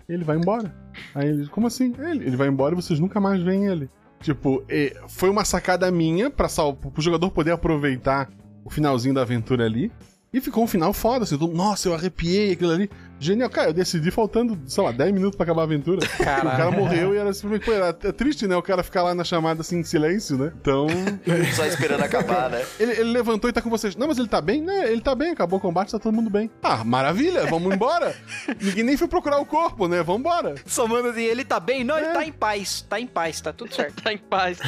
ele 0.08 0.24
vai 0.24 0.36
embora. 0.38 0.74
Aí 1.14 1.28
ele, 1.28 1.46
como 1.48 1.66
assim? 1.66 1.94
Ele, 1.98 2.24
ele 2.24 2.36
vai 2.36 2.48
embora 2.48 2.74
e 2.74 2.76
vocês 2.76 2.98
nunca 2.98 3.20
mais 3.20 3.40
veem 3.42 3.66
ele. 3.66 3.88
Tipo, 4.22 4.62
foi 5.08 5.28
uma 5.28 5.44
sacada 5.44 5.90
minha 5.90 6.32
sal, 6.48 6.74
pro 6.74 7.02
jogador 7.02 7.30
poder 7.30 7.50
aproveitar 7.50 8.30
o 8.64 8.70
finalzinho 8.70 9.14
da 9.14 9.22
aventura 9.22 9.64
ali. 9.64 9.90
E 10.32 10.40
ficou 10.40 10.64
um 10.64 10.66
final 10.66 10.94
foda, 10.94 11.24
assim, 11.24 11.36
nossa, 11.52 11.88
eu 11.88 11.94
arrepiei 11.94 12.52
aquilo 12.52 12.72
ali. 12.72 12.88
Genial, 13.22 13.48
cara, 13.48 13.68
eu 13.70 13.72
decidi 13.72 14.10
faltando, 14.10 14.58
sei 14.66 14.82
lá, 14.82 14.90
10 14.90 15.12
minutos 15.12 15.36
pra 15.36 15.44
acabar 15.44 15.62
a 15.62 15.64
aventura. 15.64 16.00
O 16.04 16.24
cara 16.24 16.70
morreu 16.72 17.14
e 17.14 17.18
era 17.18 17.32
simplesmente, 17.32 17.64
pô, 17.64 17.72
era 17.72 17.96
é 18.02 18.12
triste, 18.12 18.48
né? 18.48 18.56
O 18.56 18.62
cara 18.62 18.82
ficar 18.82 19.02
lá 19.04 19.14
na 19.14 19.22
chamada 19.22 19.60
assim 19.60 19.78
em 19.78 19.84
silêncio, 19.84 20.36
né? 20.36 20.52
Então. 20.60 20.86
Só 21.54 21.64
esperando 21.64 22.02
acabar, 22.02 22.50
né? 22.50 22.64
Ele, 22.80 22.92
ele 22.92 23.12
levantou 23.12 23.48
e 23.48 23.52
tá 23.52 23.62
com 23.62 23.70
vocês. 23.70 23.94
Não, 23.94 24.08
mas 24.08 24.18
ele 24.18 24.26
tá 24.26 24.40
bem? 24.40 24.60
Né? 24.60 24.90
Ele 24.90 25.00
tá 25.00 25.14
bem, 25.14 25.30
acabou 25.30 25.58
o 25.60 25.62
combate, 25.62 25.92
tá 25.92 25.98
todo 26.00 26.12
mundo 26.12 26.30
bem. 26.30 26.50
Ah, 26.62 26.82
maravilha, 26.82 27.46
vamos 27.46 27.72
embora. 27.72 28.12
Ninguém 28.60 28.82
nem 28.82 28.96
foi 28.96 29.06
procurar 29.06 29.38
o 29.38 29.46
corpo, 29.46 29.86
né? 29.86 30.02
Vambora. 30.02 30.56
Só 30.66 30.88
manda 30.88 31.10
assim, 31.10 31.22
ele 31.22 31.44
tá 31.44 31.60
bem? 31.60 31.84
Não, 31.84 31.96
ele 31.96 32.08
É. 32.08 32.12
tá 32.12 32.24
em 32.24 32.32
paz. 32.32 32.82
Tá 32.88 32.98
em 32.98 33.06
paz, 33.06 33.40
tá 33.40 33.52
tudo 33.52 33.72
certo. 33.72 33.92
Tá 34.02 34.12
em 34.12 34.18
paz. 34.18 34.58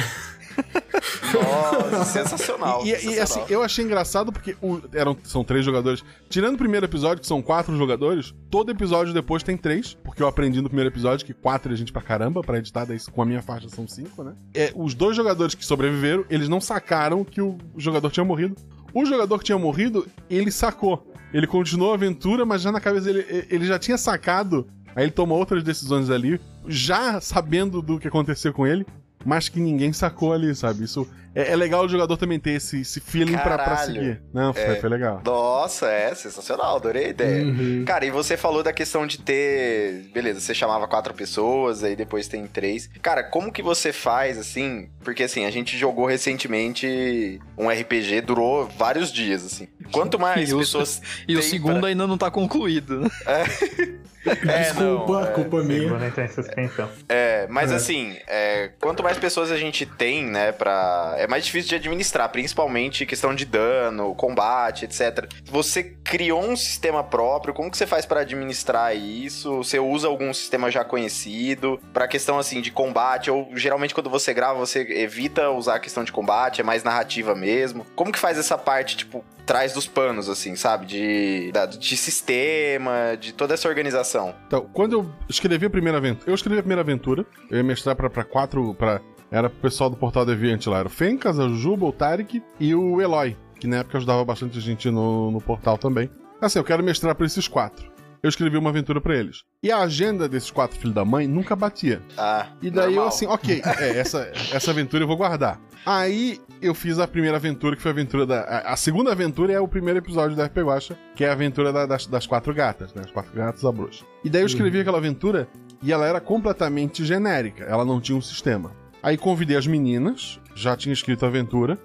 Nossa, 1.33 2.05
sensacional. 2.05 2.85
E, 2.85 2.89
e- 2.89 2.93
e, 2.93 2.95
sensacional. 2.99 3.23
assim, 3.43 3.53
eu 3.53 3.61
achei 3.63 3.85
engraçado 3.85 4.31
porque 4.31 4.55
o- 4.61 4.81
eram, 4.93 5.15
são 5.23 5.43
três 5.43 5.65
jogadores. 5.65 6.03
Tirando 6.29 6.55
o 6.55 6.57
primeiro 6.57 6.85
episódio, 6.85 7.21
que 7.21 7.27
são 7.27 7.41
quatro 7.41 7.75
jogadores, 7.77 8.33
todo 8.49 8.71
episódio 8.71 9.13
depois 9.13 9.43
tem 9.43 9.57
três, 9.57 9.93
porque 10.03 10.21
eu 10.21 10.27
aprendi 10.27 10.61
no 10.61 10.67
primeiro 10.69 10.89
episódio 10.89 11.25
que 11.25 11.33
quatro 11.33 11.73
é 11.73 11.75
gente 11.75 11.91
pra 11.91 12.01
caramba, 12.01 12.41
pra 12.41 12.57
editar, 12.57 12.85
daí 12.85 12.97
com 13.11 13.21
a 13.21 13.25
minha 13.25 13.41
faixa 13.41 13.67
são 13.69 13.87
cinco, 13.87 14.23
né? 14.23 14.33
É, 14.53 14.71
os 14.75 14.93
dois 14.93 15.15
jogadores 15.15 15.55
que 15.55 15.65
sobreviveram, 15.65 16.25
eles 16.29 16.47
não 16.49 16.61
sacaram 16.61 17.23
que 17.23 17.41
o 17.41 17.57
jogador 17.77 18.09
tinha 18.11 18.23
morrido. 18.23 18.55
O 18.93 19.05
jogador 19.05 19.37
que 19.39 19.45
tinha 19.45 19.57
morrido, 19.57 20.07
ele 20.29 20.51
sacou. 20.51 21.11
Ele 21.33 21.45
continuou 21.45 21.91
a 21.91 21.95
aventura, 21.95 22.45
mas 22.45 22.61
já 22.61 22.71
na 22.71 22.79
cabeça 22.79 23.05
dele, 23.11 23.45
ele 23.49 23.65
já 23.65 23.77
tinha 23.77 23.97
sacado. 23.97 24.67
Aí 24.95 25.03
ele 25.03 25.11
tomou 25.11 25.37
outras 25.37 25.61
decisões 25.61 26.09
ali, 26.09 26.39
já 26.65 27.19
sabendo 27.19 27.81
do 27.81 27.99
que 27.99 28.07
aconteceu 28.07 28.53
com 28.53 28.65
ele, 28.65 28.85
mas 29.25 29.49
que 29.49 29.59
ninguém 29.59 29.91
sacou 29.91 30.31
ali, 30.33 30.53
sabe? 30.55 30.83
Isso 30.85 31.07
é, 31.33 31.51
é 31.51 31.55
legal 31.55 31.83
o 31.83 31.89
jogador 31.89 32.15
também 32.15 32.39
ter 32.39 32.51
esse, 32.51 32.79
esse 32.81 32.99
feeling 33.01 33.33
pra, 33.37 33.57
pra 33.57 33.77
seguir. 33.77 34.21
Não, 34.33 34.53
foi, 34.53 34.63
É. 34.63 34.75
foi 34.75 34.89
legal. 34.89 35.21
Nossa, 35.25 35.87
é 35.87 36.13
sensacional, 36.15 36.77
adorei 36.77 37.05
a 37.07 37.09
ideia. 37.09 37.43
Uhum. 37.45 37.83
Cara, 37.85 38.05
e 38.05 38.11
você 38.11 38.37
falou 38.37 38.63
da 38.63 38.71
questão 38.71 39.05
de 39.05 39.17
ter. 39.19 40.09
Beleza, 40.13 40.39
você 40.39 40.53
chamava 40.53 40.87
quatro 40.87 41.13
pessoas, 41.13 41.83
aí 41.83 41.95
depois 41.95 42.27
tem 42.27 42.45
três. 42.47 42.89
Cara, 43.01 43.23
como 43.23 43.51
que 43.51 43.61
você 43.61 43.91
faz 43.91 44.37
assim? 44.37 44.87
Porque 45.03 45.23
assim, 45.23 45.43
a 45.45 45.51
gente 45.51 45.77
jogou 45.77 46.05
recentemente 46.05 47.39
um 47.57 47.67
RPG, 47.69 48.21
durou 48.21 48.69
vários 48.77 49.11
dias, 49.11 49.43
assim. 49.45 49.67
Quanto 49.91 50.17
mais 50.19 50.49
E 50.51 50.53
o- 50.53 50.59
pessoas. 50.59 51.01
E 51.27 51.35
o 51.35 51.41
segundo 51.43 51.79
pra- 51.79 51.89
ainda 51.89 52.05
não 52.07 52.17
tá 52.17 52.29
concluído, 52.31 53.01
né? 53.01 53.09
É, 54.25 54.63
Desculpa, 54.63 55.11
não, 55.13 55.23
é. 55.23 55.31
culpa 55.31 55.63
minha. 55.63 55.83
Entrou 56.07 56.25
em 56.25 56.27
suspensão. 56.27 56.89
É, 57.07 57.45
mas 57.49 57.71
É. 57.71 57.75
assim, 57.75 58.17
é, 58.27 58.71
quanto 58.79 59.03
mais 59.03 59.17
pessoas 59.17 59.51
a 59.51 59.57
gente 59.57 59.85
tem, 59.85 60.25
né, 60.25 60.51
pra. 60.51 61.15
É 61.17 61.27
mais 61.27 61.45
difícil 61.45 61.69
de 61.69 61.75
administrar, 61.75 62.29
principalmente 62.29 63.05
questão 63.05 63.33
de 63.35 63.45
dano, 63.45 64.15
combate, 64.15 64.85
etc. 64.85 65.27
Você 65.45 65.83
criou 66.03 66.43
um 66.43 66.55
sistema 66.55 67.03
próprio, 67.03 67.53
como 67.53 67.69
que 67.69 67.77
você 67.77 67.85
faz 67.85 68.05
pra 68.05 68.21
administrar 68.21 68.95
isso? 68.95 69.57
Você 69.57 69.79
usa 69.79 70.07
algum 70.07 70.33
sistema 70.33 70.71
já 70.71 70.83
conhecido? 70.83 71.79
Pra 71.93 72.07
questão, 72.07 72.39
assim, 72.39 72.61
de 72.61 72.71
combate, 72.71 73.29
ou 73.29 73.49
geralmente 73.55 73.93
quando 73.93 74.09
você 74.09 74.33
grava, 74.33 74.57
você 74.59 74.81
evita 74.81 75.49
usar 75.51 75.75
a 75.75 75.79
questão 75.79 76.03
de 76.03 76.11
combate, 76.11 76.61
é 76.61 76.63
mais 76.63 76.83
narrativa 76.83 77.35
mesmo? 77.35 77.85
Como 77.95 78.11
que 78.11 78.19
faz 78.19 78.37
essa 78.37 78.57
parte, 78.57 78.97
tipo, 78.97 79.23
trás 79.45 79.73
dos 79.73 79.85
panos, 79.87 80.27
assim, 80.27 80.55
sabe? 80.55 80.85
De, 80.87 81.51
de 81.79 81.97
sistema, 81.97 83.15
de 83.19 83.31
toda 83.33 83.53
essa 83.53 83.67
organização. 83.67 84.14
Então, 84.47 84.67
quando 84.73 84.93
eu 84.93 85.11
escrevi 85.29 85.65
a 85.65 85.69
primeira 85.69 85.97
aventura, 85.97 86.29
eu 86.29 86.35
escrevi 86.35 86.59
a 86.59 86.63
primeira 86.63 86.81
aventura, 86.81 87.25
eu 87.49 87.57
ia 87.57 87.63
mestrar 87.63 87.95
pra, 87.95 88.09
pra 88.09 88.23
quatro. 88.23 88.73
Pra, 88.75 89.01
era 89.31 89.49
pro 89.49 89.59
pessoal 89.59 89.89
do 89.89 89.97
Portal 89.97 90.25
Deviante 90.25 90.69
lá. 90.69 90.79
Era 90.79 90.87
o 90.87 90.91
Fencas, 90.91 91.39
a 91.39 91.47
Juba, 91.49 91.85
o 91.85 91.91
Tarek 91.91 92.41
e 92.59 92.75
o 92.75 93.01
Eloy, 93.01 93.35
que 93.59 93.67
na 93.67 93.77
época 93.77 93.97
ajudava 93.97 94.23
bastante 94.23 94.59
gente 94.59 94.89
no, 94.89 95.31
no 95.31 95.41
portal 95.41 95.77
também. 95.77 96.09
Assim, 96.41 96.59
eu 96.59 96.63
quero 96.63 96.83
mestrar 96.83 97.15
pra 97.15 97.25
esses 97.25 97.47
quatro. 97.47 97.94
Eu 98.23 98.29
escrevi 98.29 98.57
uma 98.57 98.69
aventura 98.69 98.99
pra 98.99 99.15
eles. 99.15 99.43
E 99.61 99.71
a 99.71 99.79
agenda 99.79 100.27
desses 100.27 100.49
quatro 100.51 100.77
filhos 100.77 100.95
da 100.95 101.05
mãe 101.05 101.27
nunca 101.27 101.55
batia. 101.55 102.01
Ah, 102.17 102.47
E 102.61 102.69
daí 102.71 102.85
eu 102.85 102.91
normal. 102.95 103.07
assim, 103.07 103.25
ok, 103.27 103.61
é, 103.79 103.97
essa, 103.97 104.31
essa 104.51 104.71
aventura 104.71 105.03
eu 105.03 105.07
vou 105.07 105.17
guardar. 105.17 105.59
Aí 105.85 106.39
eu 106.61 106.73
fiz 106.73 106.97
a 106.97 107.07
primeira 107.07 107.37
aventura, 107.37 107.75
que 107.75 107.81
foi 107.81 107.91
a 107.91 107.93
aventura 107.93 108.25
da. 108.25 108.41
A, 108.41 108.73
a 108.73 108.75
segunda 108.75 109.11
aventura 109.11 109.53
é 109.53 109.59
o 109.59 109.67
primeiro 109.67 109.99
episódio 109.99 110.35
da 110.35 110.45
RP 110.45 110.57
Guacha, 110.59 110.97
que 111.15 111.23
é 111.23 111.29
a 111.29 111.33
aventura 111.33 111.71
da- 111.71 111.85
das, 111.85 112.07
das 112.07 112.25
quatro 112.25 112.53
gatas, 112.55 112.91
né? 112.93 113.03
As 113.05 113.11
quatro 113.11 113.31
gatas 113.35 113.63
a 113.63 113.71
bruxa. 113.71 114.03
E 114.23 114.29
daí 114.29 114.41
eu 114.41 114.47
escrevi 114.47 114.79
aquela 114.79 114.97
aventura 114.97 115.47
e 115.83 115.91
ela 115.93 116.07
era 116.07 116.19
completamente 116.19 117.05
genérica, 117.05 117.63
ela 117.65 117.85
não 117.85 118.01
tinha 118.01 118.17
um 118.17 118.21
sistema. 118.21 118.71
Aí 119.03 119.15
convidei 119.17 119.55
as 119.55 119.67
meninas, 119.67 120.39
já 120.55 120.75
tinha 120.75 120.91
escrito 120.93 121.23
a 121.23 121.27
aventura, 121.27 121.77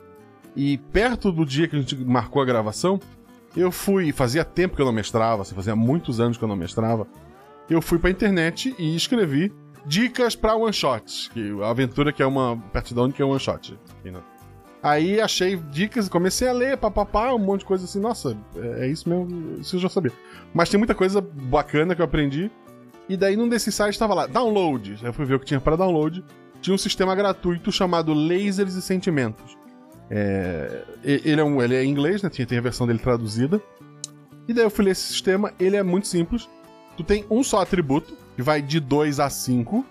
e 0.57 0.79
perto 0.79 1.31
do 1.31 1.45
dia 1.45 1.69
que 1.69 1.77
a 1.77 1.79
gente 1.79 1.95
marcou 1.97 2.41
a 2.41 2.45
gravação, 2.47 2.99
eu 3.57 3.71
fui. 3.73 4.13
Fazia 4.13 4.45
tempo 4.45 4.77
que 4.77 4.83
eu 4.83 4.87
não 4.87 4.93
mestrava, 4.93 5.43
assim, 5.43 5.55
fazia 5.55 5.75
muitos 5.77 6.21
anos 6.21 6.37
que 6.37 6.45
eu 6.45 6.49
não 6.49 6.57
mestrava. 6.57 7.07
Eu 7.69 7.81
fui 7.81 7.99
pra 7.99 8.11
internet 8.11 8.75
e 8.79 8.97
escrevi 8.97 9.53
dicas 9.87 10.35
pra 10.35 10.55
one 10.55 10.73
shots. 10.73 11.31
Que 11.33 11.51
a 11.63 11.71
aventura 11.71 12.13
que 12.13 12.23
é 12.23 12.27
uma 12.27 12.57
partida 12.73 13.03
única 13.03 13.23
é 13.23 13.27
one 13.27 13.41
shot. 13.41 13.79
né? 14.05 14.21
Aí 14.83 15.21
achei 15.21 15.57
dicas 15.57 16.07
e 16.07 16.11
comecei 16.11 16.49
a 16.49 16.53
ler, 16.53 16.77
papapá, 16.79 17.33
um 17.35 17.39
monte 17.39 17.61
de 17.61 17.67
coisa 17.67 17.85
assim. 17.85 18.01
Nossa, 18.01 18.37
é, 18.57 18.87
é 18.87 18.89
isso 18.89 19.09
mesmo, 19.09 19.61
isso 19.61 19.77
eu 19.77 19.81
já 19.81 19.89
sabia. 19.89 20.13
Mas 20.55 20.69
tem 20.69 20.79
muita 20.79 20.95
coisa 20.95 21.21
bacana 21.21 21.95
que 21.95 22.01
eu 22.01 22.05
aprendi. 22.05 22.51
E 23.09 23.17
daí 23.17 23.37
num 23.37 23.49
desses 23.49 23.75
sites 23.75 23.95
estava 23.95 24.15
lá, 24.15 24.27
download. 24.27 24.99
Eu 25.03 25.13
fui 25.13 25.25
ver 25.25 25.35
o 25.35 25.41
que 25.41 25.47
tinha 25.47 25.61
para 25.61 25.77
download. 25.77 26.25
Tinha 26.61 26.75
um 26.75 26.79
sistema 26.79 27.15
gratuito 27.15 27.73
chamado 27.73 28.13
Lasers 28.15 28.75
e 28.75 28.83
Sentimentos. 28.83 29.57
É, 30.11 30.83
ele, 31.05 31.41
é 31.41 31.45
um, 31.45 31.63
ele 31.63 31.75
é 31.77 31.85
em 31.85 31.91
inglês, 31.91 32.23
né? 32.23 32.29
Tinha, 32.29 32.47
tem 32.47 32.59
a 32.59 32.63
versão 32.63 32.87
dele 32.87 32.99
traduzida. 32.99 33.61
E 34.49 34.53
daí 34.53 34.65
eu 34.65 34.71
fui 34.71 34.85
ler 34.85 34.91
esse 34.91 35.03
sistema, 35.03 35.53
ele 35.61 35.77
é 35.77 35.83
muito 35.83 36.09
simples. 36.09 36.49
Tu 36.97 37.05
tem 37.05 37.25
um 37.31 37.43
só 37.43 37.61
atributo, 37.61 38.15
que 38.35 38.43
vai 38.43 38.61
de 38.61 38.81
2 38.81 39.21
a 39.21 39.31
5. 39.31 39.85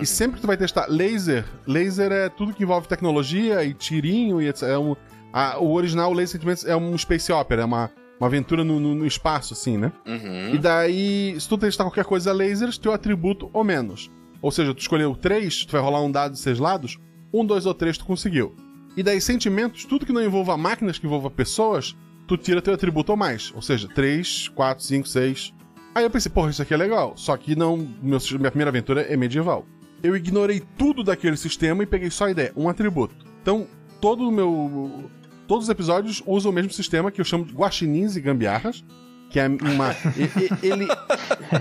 E 0.00 0.04
sempre 0.04 0.36
que 0.36 0.42
tu 0.42 0.46
vai 0.46 0.56
testar 0.56 0.86
laser, 0.88 1.44
laser 1.66 2.12
é 2.12 2.28
tudo 2.28 2.52
que 2.52 2.62
envolve 2.62 2.86
tecnologia 2.86 3.64
e 3.64 3.72
tirinho 3.72 4.42
e 4.42 4.48
etc. 4.48 4.64
É 4.64 4.78
um, 4.78 4.94
a, 5.32 5.58
o 5.58 5.72
original, 5.72 6.10
o 6.10 6.14
Laser 6.14 6.32
Sentimentos, 6.32 6.64
é 6.66 6.76
um 6.76 6.96
space 6.98 7.32
opera, 7.32 7.62
é 7.62 7.64
uma, 7.64 7.90
uma 8.20 8.26
aventura 8.26 8.62
no, 8.62 8.78
no, 8.78 8.94
no 8.94 9.06
espaço, 9.06 9.54
assim, 9.54 9.78
né? 9.78 9.92
Uhum. 10.06 10.54
E 10.54 10.58
daí, 10.58 11.36
se 11.38 11.48
tu 11.48 11.56
testar 11.56 11.84
qualquer 11.84 12.04
coisa 12.04 12.32
lasers, 12.32 12.76
teu 12.78 12.92
atributo 12.92 13.48
ou 13.52 13.64
menos. 13.64 14.10
Ou 14.42 14.50
seja, 14.50 14.74
tu 14.74 14.80
escolheu 14.80 15.14
3, 15.14 15.64
tu 15.64 15.72
vai 15.72 15.80
rolar 15.80 16.02
um 16.02 16.10
dado 16.10 16.32
de 16.32 16.38
6 16.38 16.58
lados, 16.58 16.98
1, 17.32 17.44
2 17.44 17.66
ou 17.66 17.74
3 17.74 17.98
tu 17.98 18.04
conseguiu. 18.04 18.54
E 18.96 19.02
daí, 19.02 19.20
sentimentos, 19.20 19.84
tudo 19.84 20.06
que 20.06 20.12
não 20.12 20.24
envolva 20.24 20.56
máquinas, 20.56 20.98
que 20.98 21.06
envolva 21.06 21.30
pessoas, 21.30 21.94
tu 22.26 22.36
tira 22.36 22.62
teu 22.62 22.72
atributo 22.72 23.12
ou 23.12 23.18
mais. 23.18 23.52
Ou 23.54 23.60
seja, 23.60 23.88
3, 23.88 24.48
4, 24.48 24.84
5, 24.84 25.08
6. 25.08 25.54
Aí 25.94 26.04
eu 26.04 26.10
pensei, 26.10 26.30
porra, 26.32 26.50
isso 26.50 26.62
aqui 26.62 26.72
é 26.72 26.76
legal. 26.76 27.14
Só 27.16 27.36
que 27.36 27.54
não. 27.54 27.76
Meu, 28.02 28.18
minha 28.38 28.50
primeira 28.50 28.70
aventura 28.70 29.02
é 29.02 29.16
medieval. 29.16 29.66
Eu 30.02 30.16
ignorei 30.16 30.62
tudo 30.78 31.04
daquele 31.04 31.36
sistema 31.36 31.82
e 31.82 31.86
peguei 31.86 32.10
só 32.10 32.26
a 32.26 32.30
ideia, 32.30 32.52
um 32.56 32.68
atributo. 32.68 33.14
Então, 33.42 33.66
todo 34.00 34.26
o 34.26 34.32
meu. 34.32 35.10
Todos 35.46 35.64
os 35.64 35.70
episódios 35.70 36.22
usam 36.26 36.50
o 36.50 36.54
mesmo 36.54 36.72
sistema 36.72 37.10
que 37.10 37.20
eu 37.20 37.24
chamo 37.24 37.44
de 37.44 37.54
guaxinins 37.54 38.16
e 38.16 38.20
gambiarras. 38.20 38.84
Que 39.30 39.40
é 39.40 39.46
uma. 39.46 39.94
ele, 40.62 40.86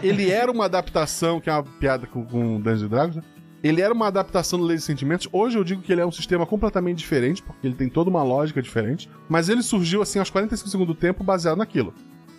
ele 0.02 0.30
era 0.30 0.52
uma 0.52 0.66
adaptação, 0.66 1.42
que 1.42 1.50
é 1.50 1.54
uma 1.54 1.64
piada 1.64 2.08
com, 2.08 2.26
com 2.26 2.62
Dungeons 2.62 2.90
Dragons, 2.90 3.16
né? 3.18 3.24
Ele 3.66 3.82
era 3.82 3.92
uma 3.92 4.06
adaptação 4.06 4.60
do 4.60 4.66
Lei 4.66 4.78
de 4.78 4.84
Sentimentos. 4.84 5.28
Hoje 5.32 5.58
eu 5.58 5.64
digo 5.64 5.82
que 5.82 5.92
ele 5.92 6.00
é 6.00 6.06
um 6.06 6.12
sistema 6.12 6.46
completamente 6.46 7.00
diferente, 7.00 7.42
porque 7.42 7.66
ele 7.66 7.74
tem 7.74 7.90
toda 7.90 8.12
uma 8.12 8.22
lógica 8.22 8.62
diferente. 8.62 9.10
Mas 9.28 9.50
ele 9.50 9.64
surgiu 9.64 10.04
assim 10.04 10.20
aos 10.20 10.30
45 10.30 10.70
segundos 10.70 10.96
do 10.96 11.00
tempo 11.00 11.24
baseado 11.24 11.58
naquilo. 11.58 11.92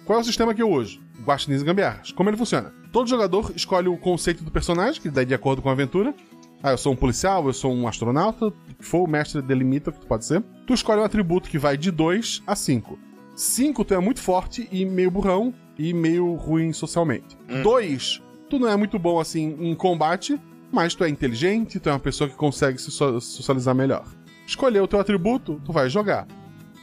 Qual 0.05 0.20
é 0.20 0.22
o 0.22 0.24
sistema 0.24 0.55
que 0.55 0.62
eu 0.62 0.70
uso? 0.70 1.01
Guaxinins 1.24 1.62
e 1.62 1.64
Gambiarras. 1.64 2.12
Como 2.12 2.31
ele 2.31 2.37
funciona? 2.37 2.72
Todo 2.93 3.11
jogador 3.11 3.53
escolhe 3.57 3.89
o 3.89 3.99
conceito 3.99 4.45
do 4.45 4.53
personagem, 4.53 5.03
que 5.03 5.11
daí 5.11 5.27
de 5.27 5.35
acordo 5.35 5.61
com 5.61 5.68
a 5.68 5.72
aventura. 5.72 6.14
Ah, 6.62 6.70
eu 6.70 6.79
sou 6.79 6.93
um 6.93 6.97
policial, 6.97 7.45
eu 7.45 7.53
sou 7.53 7.74
um 7.74 7.89
astronauta, 7.89 8.53
que 8.79 8.85
for, 8.85 9.03
o 9.03 9.11
mestre 9.11 9.43
delimita 9.43 9.91
o 9.91 9.93
que 9.93 9.99
tu 9.99 10.07
pode 10.07 10.24
ser. 10.24 10.45
Tu 10.64 10.74
escolhe 10.74 11.01
um 11.01 11.05
atributo 11.05 11.51
que 11.51 11.59
vai 11.59 11.77
de 11.77 11.91
2 11.91 12.45
a 12.47 12.55
5. 12.55 12.97
5 13.35 13.85
tu 13.85 13.95
é 13.95 13.99
muito 13.99 14.20
forte 14.20 14.68
e 14.70 14.85
meio 14.85 15.11
burrão 15.11 15.53
e 15.77 15.93
meio 15.93 16.35
ruim 16.35 16.72
socialmente. 16.72 17.37
2, 17.64 18.22
tu 18.49 18.61
não 18.61 18.68
é 18.68 18.77
muito 18.77 18.97
bom 18.97 19.18
assim 19.18 19.57
em 19.59 19.74
combate, 19.74 20.41
mas 20.72 20.94
tu 20.94 21.04
é 21.04 21.08
inteligente, 21.08 21.78
tu 21.80 21.88
é 21.88 21.92
uma 21.92 21.98
pessoa 21.98 22.28
que 22.28 22.36
consegue 22.36 22.78
se 22.80 22.90
so- 22.90 23.20
socializar 23.20 23.74
melhor. 23.74 24.04
Escolheu 24.46 24.84
o 24.84 24.88
teu 24.88 25.00
atributo, 25.00 25.60
tu 25.64 25.72
vai 25.72 25.88
jogar. 25.90 26.26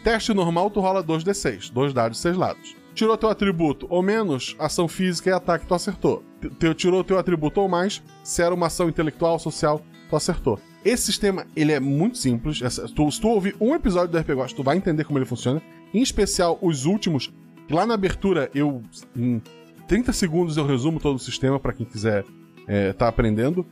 Teste 0.04 0.34
normal, 0.34 0.70
tu 0.70 0.80
rola 0.80 1.04
2d6, 1.04 1.72
dois 1.72 1.94
dados, 1.94 2.20
seis 2.20 2.36
lados. 2.36 2.76
Tirou 2.94 3.18
teu 3.18 3.30
atributo 3.30 3.88
ou 3.90 4.02
menos, 4.04 4.56
ação 4.60 4.88
física 4.88 5.30
e 5.30 5.34
ataque, 5.34 5.66
tu 5.66 5.74
acertou. 5.74 6.24
Te- 6.42 6.50
Teu, 6.50 6.74
tirou 6.74 7.04
teu 7.04 7.18
atributo 7.18 7.62
ou 7.62 7.68
mais, 7.70 8.04
se 8.24 8.42
era 8.42 8.54
uma 8.54 8.68
ação 8.68 8.90
intelectual, 8.90 9.40
social, 9.40 9.82
tu 10.10 10.16
acertou. 10.16 10.60
Esse 10.86 11.04
sistema, 11.04 11.48
ele 11.56 11.72
é 11.72 11.80
muito 11.80 12.18
simples. 12.18 12.60
Tu- 12.94 13.12
se 13.12 13.22
tu 13.22 13.30
ouvir 13.30 13.56
um 13.60 13.74
episódio 13.74 14.10
do 14.12 14.18
RPG 14.18 14.54
tu 14.56 14.62
vai 14.64 14.76
entender 14.78 15.06
como 15.06 15.18
ele 15.18 15.26
funciona. 15.26 15.62
Em 15.94 16.02
especial, 16.02 16.60
os 16.62 16.86
últimos. 16.86 17.32
Lá 17.70 17.86
na 17.86 17.94
abertura, 17.94 18.52
eu... 18.54 18.82
Em 19.16 19.42
30 19.88 20.12
segundos 20.14 20.58
eu 20.58 20.66
resumo 20.66 21.00
todo 21.00 21.16
o 21.16 21.20
sistema 21.20 21.60
para 21.60 21.72
quem 21.74 21.86
quiser 21.86 22.26
é, 22.68 22.94
tá 22.94 23.08
aprendendo. 23.08 23.66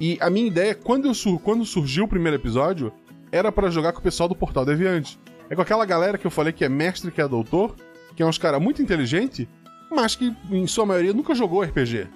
E 0.00 0.18
a 0.20 0.28
minha 0.28 0.46
ideia, 0.46 0.74
quando, 0.74 1.06
eu 1.08 1.38
quando 1.38 1.64
surgiu 1.64 2.04
o 2.04 2.08
primeiro 2.08 2.36
episódio, 2.36 2.92
era 3.30 3.50
pra 3.50 3.70
jogar 3.70 3.92
com 3.92 4.00
o 4.00 4.02
pessoal 4.02 4.28
do 4.28 4.34
Portal 4.34 4.64
Deviante. 4.64 5.18
É 5.48 5.54
com 5.54 5.62
aquela 5.62 5.84
galera 5.84 6.18
que 6.18 6.26
eu 6.26 6.30
falei 6.30 6.52
que 6.52 6.64
é 6.64 6.68
mestre, 6.68 7.10
que 7.10 7.20
é 7.20 7.28
doutor, 7.28 7.74
que 8.16 8.22
é 8.22 8.26
uns 8.26 8.38
caras 8.38 8.60
muito 8.60 8.82
inteligentes, 8.82 9.46
mas 9.90 10.16
que, 10.16 10.34
em 10.50 10.66
sua 10.66 10.86
maioria, 10.86 11.12
nunca 11.12 11.34
jogou 11.34 11.62
RPG. 11.62 12.08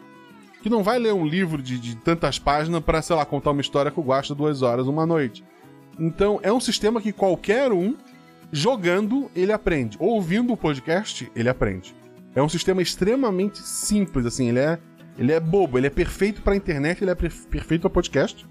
Que 0.62 0.68
não 0.68 0.82
vai 0.82 0.98
ler 0.98 1.12
um 1.12 1.26
livro 1.26 1.62
de, 1.62 1.78
de 1.78 1.96
tantas 1.96 2.38
páginas 2.38 2.82
pra, 2.82 3.00
sei 3.02 3.14
lá, 3.14 3.24
contar 3.24 3.52
uma 3.52 3.60
história 3.60 3.90
que 3.90 3.98
eu 3.98 4.04
gosto 4.04 4.34
duas 4.34 4.62
horas 4.62 4.86
uma 4.86 5.06
noite. 5.06 5.44
Então, 5.98 6.40
é 6.42 6.52
um 6.52 6.60
sistema 6.60 7.00
que 7.00 7.12
qualquer 7.12 7.72
um, 7.72 7.96
jogando, 8.50 9.30
ele 9.34 9.52
aprende. 9.52 9.96
Ouvindo 10.00 10.52
o 10.52 10.56
podcast, 10.56 11.30
ele 11.34 11.48
aprende. 11.48 11.94
É 12.34 12.42
um 12.42 12.48
sistema 12.48 12.82
extremamente 12.82 13.58
simples, 13.58 14.26
assim, 14.26 14.48
ele 14.48 14.60
é, 14.60 14.78
ele 15.18 15.32
é 15.32 15.40
bobo, 15.40 15.78
ele 15.78 15.86
é 15.86 15.90
perfeito 15.90 16.40
pra 16.42 16.54
internet, 16.56 17.02
ele 17.02 17.10
é 17.10 17.14
per- 17.14 17.32
perfeito 17.50 17.82
pra 17.82 17.90
podcast. 17.90 18.46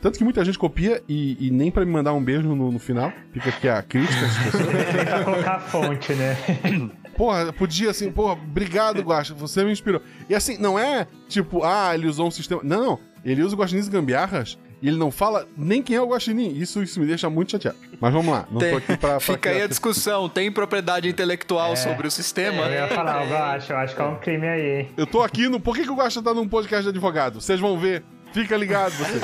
Tanto 0.00 0.18
que 0.18 0.24
muita 0.24 0.44
gente 0.44 0.58
copia 0.58 1.02
e, 1.08 1.46
e 1.46 1.50
nem 1.50 1.70
pra 1.70 1.84
me 1.84 1.90
mandar 1.90 2.12
um 2.12 2.22
beijo 2.22 2.54
no, 2.54 2.70
no 2.70 2.78
final. 2.78 3.12
Fica 3.32 3.48
aqui 3.48 3.68
a 3.68 3.82
crítica. 3.82 4.14
Tentar 4.96 5.24
colocar 5.24 5.54
a 5.56 5.60
fonte, 5.60 6.12
né? 6.14 6.36
Porra, 7.16 7.50
podia 7.50 7.90
assim, 7.90 8.12
porra, 8.12 8.34
obrigado, 8.34 9.00
Guaxa, 9.00 9.32
você 9.32 9.64
me 9.64 9.72
inspirou. 9.72 10.02
E 10.28 10.34
assim, 10.34 10.58
não 10.58 10.78
é 10.78 11.06
tipo, 11.26 11.64
ah, 11.64 11.94
ele 11.94 12.06
usou 12.06 12.26
um 12.26 12.30
sistema. 12.30 12.60
Não, 12.62 12.84
não. 12.84 12.98
Ele 13.24 13.42
usa 13.42 13.54
o 13.56 13.58
Guaxinins 13.58 13.88
gambiarras 13.88 14.58
e 14.86 14.88
ele 14.88 14.98
não 14.98 15.10
fala 15.10 15.48
nem 15.56 15.82
quem 15.82 15.96
é 15.96 16.00
o 16.00 16.06
Guaxinim. 16.06 16.52
Isso, 16.56 16.80
isso 16.80 17.00
me 17.00 17.06
deixa 17.06 17.28
muito 17.28 17.50
chateado. 17.50 17.76
Mas 18.00 18.12
vamos 18.12 18.32
lá, 18.32 18.46
não 18.48 18.60
Tem- 18.60 18.70
tô 18.70 18.76
aqui 18.76 18.96
pra. 18.96 19.08
pra 19.18 19.20
Fica 19.20 19.50
aí 19.50 19.62
a 19.62 19.66
discussão. 19.66 20.28
Tem 20.28 20.52
propriedade 20.52 21.08
intelectual 21.08 21.76
sobre 21.76 22.06
o 22.06 22.10
sistema? 22.10 22.62
Eu 22.66 22.72
ia 22.72 22.88
falar, 22.88 23.28
eu 23.28 23.36
acho, 23.36 23.72
eu 23.72 23.76
acho 23.78 23.96
que 23.96 24.00
é 24.00 24.04
um 24.04 24.14
crime 24.14 24.46
aí. 24.46 24.88
Eu 24.96 25.04
tô 25.04 25.22
aqui 25.22 25.48
no. 25.48 25.58
Por 25.58 25.74
que, 25.74 25.82
que 25.82 25.90
o 25.90 25.96
Guaxa 25.96 26.22
tá 26.22 26.32
num 26.32 26.46
podcast 26.46 26.84
de 26.84 26.90
advogado? 26.90 27.40
Vocês 27.40 27.58
vão 27.58 27.76
ver. 27.76 28.04
Fica 28.42 28.56
ligado, 28.56 28.92
O- 28.92 29.18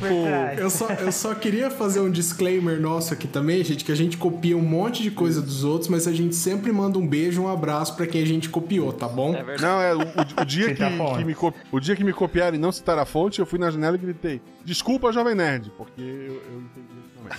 trás. 0.00 0.58
Eu 0.58 0.70
só, 0.70 0.88
eu 0.88 1.12
só 1.12 1.34
queria 1.34 1.70
fazer 1.70 2.00
um 2.00 2.10
disclaimer 2.10 2.80
nosso 2.80 3.12
aqui 3.12 3.28
também, 3.28 3.62
gente, 3.62 3.84
que 3.84 3.92
a 3.92 3.94
gente 3.94 4.16
copia 4.16 4.56
um 4.56 4.62
monte 4.62 5.02
de 5.02 5.10
coisa 5.10 5.42
dos 5.42 5.64
outros, 5.64 5.88
mas 5.90 6.08
a 6.08 6.12
gente 6.12 6.34
sempre 6.34 6.72
manda 6.72 6.98
um 6.98 7.06
beijo, 7.06 7.42
um 7.42 7.48
abraço 7.48 7.94
pra 7.94 8.06
quem 8.06 8.22
a 8.22 8.26
gente 8.26 8.48
copiou, 8.48 8.90
tá 8.92 9.06
bom? 9.06 9.34
É. 9.34 9.56
Não, 9.60 9.80
é 9.82 9.94
o, 9.94 9.98
o- 10.00 10.42
o 10.42 10.44
dia 10.46 10.74
que, 10.74 10.82
fonte. 10.96 11.18
que 11.18 11.24
me 11.24 11.36
o 11.70 11.78
dia 11.80 11.94
que 11.94 12.02
me 12.02 12.12
copiaram 12.12 12.56
e 12.56 12.58
não 12.58 12.72
citaram 12.72 13.02
a 13.02 13.04
fonte, 13.06 13.38
eu 13.38 13.44
fui 13.44 13.58
na 13.58 13.70
janela 13.70 13.96
e 13.96 13.98
gritei: 13.98 14.40
Desculpa, 14.64 15.12
Jovem 15.12 15.34
Nerd, 15.34 15.70
porque 15.76 16.00
eu, 16.00 16.06
eu 16.06 16.62
entendi 16.62 16.88
isso 16.98 17.10
também. 17.14 17.36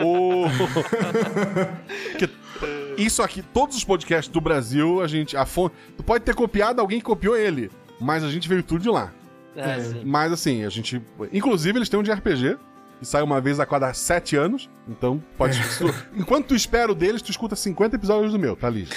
o... 0.00 0.46
Isso 2.96 3.22
aqui, 3.22 3.42
todos 3.42 3.76
os 3.76 3.84
podcasts 3.84 4.32
do 4.32 4.40
Brasil, 4.40 5.02
a 5.02 5.06
gente. 5.06 5.36
A 5.36 5.44
fonte. 5.44 5.74
Tu 5.96 6.02
pode 6.02 6.24
ter 6.24 6.34
copiado 6.34 6.80
alguém 6.80 6.98
que 6.98 7.04
copiou 7.04 7.36
ele, 7.36 7.70
mas 8.00 8.24
a 8.24 8.30
gente 8.30 8.48
veio 8.48 8.62
tudo 8.62 8.80
de 8.80 8.88
lá. 8.88 9.12
É, 9.56 9.80
sim. 9.80 10.02
Mas 10.04 10.32
assim, 10.32 10.64
a 10.64 10.68
gente. 10.68 11.02
Inclusive, 11.32 11.78
eles 11.78 11.88
têm 11.88 11.98
um 11.98 12.02
de 12.02 12.12
RPG. 12.12 12.56
Que 12.98 13.04
sai 13.04 13.22
uma 13.22 13.42
vez 13.42 13.60
a 13.60 13.66
cada 13.66 13.92
sete 13.92 14.36
anos. 14.36 14.70
Então, 14.88 15.22
pode. 15.36 15.60
Enquanto 16.16 16.46
tu 16.46 16.54
espera 16.54 16.90
o 16.90 16.94
deles, 16.94 17.20
tu 17.20 17.30
escuta 17.30 17.54
50 17.54 17.94
episódios 17.94 18.32
do 18.32 18.38
meu, 18.38 18.56
tá 18.56 18.68
ali. 18.68 18.88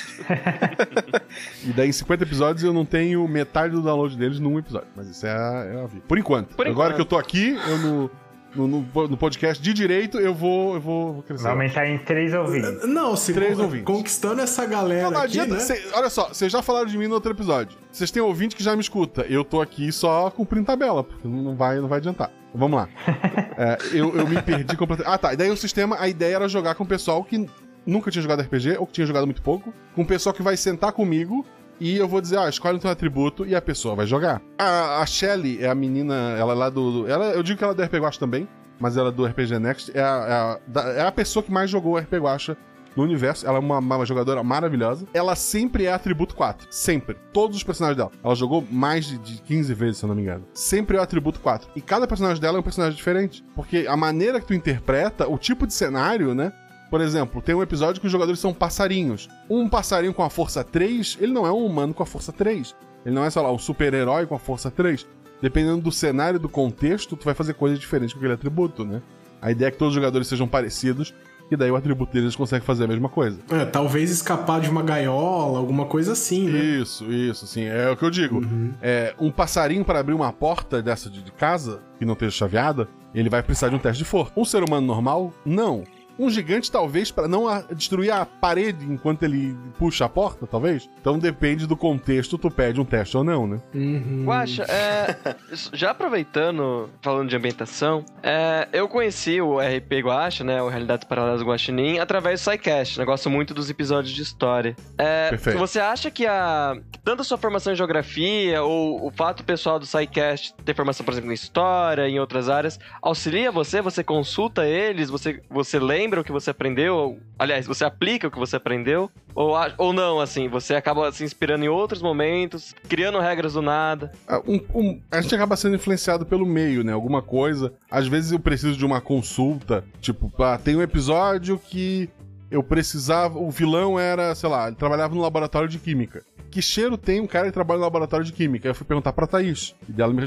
e 1.65 1.73
daí, 1.73 1.89
em 1.89 1.91
50 1.91 2.23
episódios, 2.23 2.63
eu 2.63 2.71
não 2.71 2.85
tenho 2.85 3.27
metade 3.27 3.73
do 3.73 3.81
download 3.81 4.15
deles 4.17 4.39
num 4.39 4.57
episódio. 4.57 4.87
Mas 4.95 5.09
isso 5.09 5.25
é 5.25 5.31
a, 5.31 5.65
é 5.65 5.83
a 5.83 5.87
vida. 5.87 6.03
Por 6.07 6.17
enquanto. 6.17 6.55
Por 6.55 6.65
Agora 6.65 6.93
enquanto. 6.93 6.95
que 6.95 7.01
eu 7.01 7.05
tô 7.05 7.17
aqui, 7.17 7.57
eu 7.67 7.77
no, 7.79 8.11
no, 8.55 8.67
no- 8.67 9.07
no 9.07 9.17
podcast 9.17 9.61
de 9.61 9.73
direito, 9.73 10.19
eu 10.19 10.33
vou, 10.33 10.75
eu 10.75 10.81
vou, 10.81 11.13
vou 11.13 11.23
crescer. 11.23 11.43
Vai 11.43 11.51
aumentar 11.53 11.87
em 11.87 11.97
três 11.99 12.33
ouvintes. 12.33 12.87
Não, 12.87 13.15
se 13.15 13.33
Três 13.33 13.55
con- 13.57 13.63
ouvintes. 13.63 13.85
conquistando 13.85 14.41
essa 14.41 14.65
galera 14.65 15.03
Não, 15.03 15.11
não 15.11 15.17
aqui, 15.19 15.39
adianta. 15.39 15.53
né? 15.55 15.59
cê- 15.59 15.83
olha 15.93 16.09
só, 16.09 16.27
vocês 16.29 16.51
já 16.51 16.61
falaram 16.61 16.87
de 16.87 16.97
mim 16.97 17.07
no 17.07 17.13
outro 17.15 17.31
episódio. 17.31 17.77
Vocês 17.91 18.09
têm 18.11 18.21
ouvinte 18.21 18.55
que 18.55 18.63
já 18.63 18.75
me 18.75 18.81
escuta. 18.81 19.25
Eu 19.29 19.43
tô 19.43 19.61
aqui 19.61 19.91
só 19.91 20.29
cumprindo 20.31 20.65
tabela, 20.65 21.03
porque 21.03 21.27
não 21.27 21.55
vai, 21.55 21.79
não 21.79 21.87
vai 21.87 21.99
adiantar. 21.99 22.31
Vamos 22.53 22.79
lá. 22.79 22.89
É, 23.59 23.77
eu, 23.91 24.15
eu 24.15 24.25
me 24.25 24.41
perdi 24.41 24.77
completamente. 24.77 25.13
Ah, 25.13 25.17
tá. 25.17 25.33
E 25.33 25.35
daí 25.35 25.49
o 25.51 25.57
sistema, 25.57 25.97
a 25.99 26.07
ideia 26.07 26.37
era 26.37 26.47
jogar 26.47 26.75
com 26.75 26.85
o 26.85 26.87
pessoal 26.87 27.21
que 27.25 27.45
nunca 27.85 28.09
tinha 28.09 28.21
jogado 28.21 28.41
RPG, 28.41 28.77
ou 28.77 28.87
que 28.87 28.93
tinha 28.93 29.05
jogado 29.05 29.25
muito 29.25 29.41
pouco, 29.41 29.73
com 29.93 30.01
o 30.01 30.05
pessoal 30.05 30.33
que 30.33 30.41
vai 30.41 30.55
sentar 30.55 30.93
comigo 30.93 31.45
e 31.79 31.97
eu 31.97 32.07
vou 32.07 32.19
dizer, 32.21 32.37
ó, 32.37 32.47
escolhe 32.47 32.77
o 32.77 32.79
teu 32.79 32.89
atributo 32.89 33.45
e 33.45 33.55
a 33.55 33.61
pessoa 33.61 33.95
vai 33.95 34.05
jogar. 34.05 34.41
A, 34.57 35.01
a 35.01 35.05
Shelly 35.05 35.63
é 35.63 35.69
a 35.69 35.75
menina, 35.75 36.35
ela 36.37 36.53
é 36.53 36.55
lá 36.55 36.69
do. 36.69 37.07
ela, 37.07 37.27
eu 37.27 37.43
digo 37.43 37.57
que 37.57 37.63
ela 37.63 37.73
é 37.73 37.75
do 37.75 37.83
RPG 37.83 37.99
Guacha 37.99 38.19
também, 38.19 38.47
mas 38.79 38.97
ela 38.97 39.09
é 39.09 39.11
do 39.11 39.25
RPG 39.25 39.59
Next. 39.59 39.91
É 39.95 40.01
a, 40.01 40.59
é 40.75 40.79
a, 40.79 40.89
é 40.91 41.01
a 41.01 41.11
pessoa 41.11 41.43
que 41.43 41.51
mais 41.51 41.69
jogou 41.69 41.97
RPG 41.97 42.17
Guacha 42.17 42.57
no 42.95 43.03
universo. 43.03 43.47
Ela 43.47 43.57
é 43.57 43.59
uma, 43.59 43.79
uma 43.79 44.05
jogadora 44.05 44.43
maravilhosa. 44.43 45.07
Ela 45.13 45.35
sempre 45.35 45.85
é 45.85 45.93
atributo 45.93 46.35
4. 46.35 46.67
Sempre. 46.69 47.15
Todos 47.33 47.57
os 47.57 47.63
personagens 47.63 47.97
dela. 47.97 48.11
Ela 48.23 48.35
jogou 48.35 48.65
mais 48.69 49.05
de, 49.05 49.17
de 49.17 49.41
15 49.41 49.73
vezes, 49.73 49.97
se 49.97 50.05
eu 50.05 50.07
não 50.07 50.15
me 50.15 50.21
engano. 50.21 50.45
Sempre 50.53 50.97
é 50.97 50.99
o 50.99 51.03
atributo 51.03 51.39
4. 51.39 51.69
E 51.75 51.81
cada 51.81 52.07
personagem 52.07 52.41
dela 52.41 52.57
é 52.57 52.59
um 52.59 52.63
personagem 52.63 52.95
diferente. 52.95 53.43
Porque 53.55 53.85
a 53.87 53.95
maneira 53.95 54.39
que 54.39 54.47
tu 54.47 54.53
interpreta, 54.53 55.27
o 55.27 55.37
tipo 55.37 55.65
de 55.65 55.73
cenário, 55.73 56.33
né? 56.33 56.51
Por 56.89 57.01
exemplo, 57.01 57.41
tem 57.41 57.53
um 57.55 57.61
episódio 57.61 57.99
que 58.01 58.07
os 58.07 58.11
jogadores 58.11 58.39
são 58.39 58.53
passarinhos. 58.53 59.29
Um 59.49 59.69
passarinho 59.69 60.13
com 60.13 60.23
a 60.23 60.29
força 60.29 60.63
3, 60.63 61.17
ele 61.21 61.31
não 61.31 61.45
é 61.45 61.51
um 61.51 61.65
humano 61.65 61.93
com 61.93 62.01
a 62.03 62.05
força 62.05 62.31
3. 62.31 62.75
Ele 63.05 63.15
não 63.15 63.23
é, 63.23 63.29
sei 63.29 63.41
lá, 63.41 63.51
um 63.51 63.59
super-herói 63.59 64.25
com 64.25 64.35
a 64.35 64.39
força 64.39 64.71
3. 64.71 65.05
Dependendo 65.41 65.81
do 65.81 65.91
cenário 65.91 66.37
e 66.37 66.41
do 66.41 66.49
contexto, 66.49 67.15
tu 67.15 67.23
vai 67.25 67.33
fazer 67.33 67.53
coisas 67.53 67.79
diferentes 67.79 68.13
com 68.13 68.19
aquele 68.19 68.33
atributo, 68.33 68.83
né? 68.83 69.01
A 69.41 69.51
ideia 69.51 69.69
é 69.69 69.71
que 69.71 69.77
todos 69.77 69.93
os 69.93 69.95
jogadores 69.95 70.27
sejam 70.27 70.47
parecidos. 70.47 71.13
e 71.51 71.55
daí 71.55 71.71
o 71.71 71.75
atributo 71.75 72.11
deles 72.13 72.35
consegue 72.35 72.63
fazer 72.65 72.83
a 72.83 72.87
mesma 72.87 73.07
coisa. 73.09 73.39
É, 73.49 73.65
talvez 73.65 74.11
escapar 74.11 74.59
de 74.61 74.69
uma 74.69 74.83
gaiola, 74.83 75.57
alguma 75.57 75.85
coisa 75.85 76.11
assim, 76.11 76.47
né? 76.47 76.59
Isso, 76.59 77.05
isso, 77.11 77.47
sim. 77.47 77.63
É 77.63 77.89
o 77.89 77.97
que 77.97 78.03
eu 78.03 78.09
digo. 78.11 78.41
É, 78.81 79.15
um 79.19 79.31
passarinho 79.31 79.83
para 79.85 79.99
abrir 79.99 80.13
uma 80.13 80.31
porta 80.33 80.81
dessa 80.81 81.09
de 81.09 81.23
de 81.23 81.31
casa, 81.31 81.81
que 81.97 82.05
não 82.05 82.13
esteja 82.13 82.31
chaveada, 82.35 82.87
ele 83.15 83.29
vai 83.29 83.41
precisar 83.41 83.69
de 83.69 83.75
um 83.75 83.79
teste 83.79 84.03
de 84.03 84.09
força. 84.09 84.31
Um 84.37 84.45
ser 84.45 84.63
humano 84.63 84.85
normal, 84.85 85.33
não. 85.45 85.83
Um 86.19 86.29
gigante, 86.29 86.69
talvez, 86.69 87.09
para 87.11 87.27
não 87.27 87.47
a- 87.47 87.61
destruir 87.71 88.11
a 88.11 88.25
parede 88.25 88.85
enquanto 88.85 89.23
ele 89.23 89.55
puxa 89.77 90.03
a 90.05 90.09
porta, 90.09 90.45
talvez. 90.45 90.89
Então 90.99 91.17
depende 91.17 91.65
do 91.65 91.77
contexto, 91.77 92.37
tu 92.37 92.51
pede 92.51 92.79
um 92.81 92.85
teste 92.85 93.15
ou 93.15 93.23
não, 93.23 93.47
né? 93.47 93.61
Uhum. 93.73 94.25
Guaxa, 94.25 94.63
é, 94.63 95.15
já 95.73 95.91
aproveitando, 95.91 96.89
falando 97.01 97.29
de 97.29 97.35
ambientação, 97.35 98.03
é, 98.21 98.67
eu 98.73 98.87
conheci 98.89 99.39
o 99.41 99.59
RP 99.59 100.01
Guaxa, 100.03 100.43
né, 100.43 100.61
o 100.61 100.67
Realidades 100.67 101.07
Paralelas 101.07 101.41
Guaxinim, 101.41 101.99
através 101.99 102.41
do 102.41 102.43
SciCast, 102.51 102.99
né, 102.99 103.05
gosto 103.05 103.29
muito 103.29 103.53
dos 103.53 103.69
episódios 103.69 104.13
de 104.13 104.21
história. 104.21 104.75
É, 104.97 105.29
Perfeito. 105.29 105.57
Você 105.59 105.79
acha 105.79 106.11
que 106.11 106.25
a, 106.25 106.75
tanto 107.03 107.21
a 107.21 107.23
sua 107.23 107.37
formação 107.37 107.71
em 107.71 107.75
geografia, 107.75 108.61
ou 108.61 109.07
o 109.07 109.11
fato 109.11 109.43
pessoal 109.43 109.79
do 109.79 109.85
SciCast 109.85 110.53
ter 110.65 110.75
formação, 110.75 111.05
por 111.05 111.13
exemplo, 111.13 111.31
em 111.31 111.33
história, 111.33 112.07
em 112.09 112.19
outras 112.19 112.49
áreas, 112.49 112.77
auxilia 113.01 113.51
você? 113.51 113.81
Você 113.81 114.03
consulta 114.03 114.65
eles? 114.65 115.09
Você, 115.09 115.41
você 115.49 115.79
lembra 115.79 116.08
o 116.17 116.23
que 116.23 116.31
você 116.31 116.49
aprendeu? 116.49 116.95
Ou, 116.95 117.19
aliás, 117.37 117.67
você 117.67 117.83
aplica 117.85 118.27
o 118.27 118.31
que 118.31 118.39
você 118.39 118.55
aprendeu? 118.55 119.09
Ou, 119.35 119.53
ou 119.77 119.93
não, 119.93 120.19
assim, 120.19 120.47
você 120.47 120.75
acaba 120.75 121.11
se 121.11 121.23
inspirando 121.23 121.63
em 121.65 121.67
outros 121.69 122.01
momentos, 122.01 122.73
criando 122.87 123.19
regras 123.19 123.53
do 123.53 123.61
nada? 123.61 124.11
Ah, 124.27 124.41
um- 124.47 124.61
um- 124.73 125.01
a 125.11 125.21
gente 125.21 125.35
acaba 125.35 125.55
sendo 125.55 125.75
influenciado 125.75 126.25
pelo 126.25 126.45
meio, 126.45 126.83
né? 126.83 126.93
Alguma 126.93 127.21
coisa. 127.21 127.73
Às 127.91 128.07
vezes 128.07 128.31
eu 128.31 128.39
preciso 128.39 128.77
de 128.77 128.85
uma 128.85 129.01
consulta. 129.01 129.83
Tipo, 130.01 130.31
ah, 130.41 130.57
tem 130.57 130.75
um 130.75 130.81
episódio 130.81 131.59
que 131.59 132.09
eu 132.49 132.63
precisava. 132.63 133.37
O 133.37 133.51
vilão 133.51 133.99
era, 133.99 134.33
sei 134.33 134.49
lá, 134.49 134.67
ele 134.67 134.75
trabalhava 134.75 135.13
no 135.13 135.21
laboratório 135.21 135.69
de 135.69 135.77
química. 135.77 136.23
Que 136.51 136.63
cheiro 136.63 136.97
tem 136.97 137.21
um 137.21 137.27
cara 137.27 137.45
que 137.45 137.51
trabalha 137.53 137.77
no 137.77 137.83
laboratório 137.85 138.25
de 138.25 138.33
química? 138.33 138.67
Eu 138.67 138.73
fui 138.73 138.83
perguntar 138.85 139.13
pra 139.13 139.27
Thaís. 139.27 139.75
E 139.87 139.91
dela 139.91 140.11
me 140.11 140.23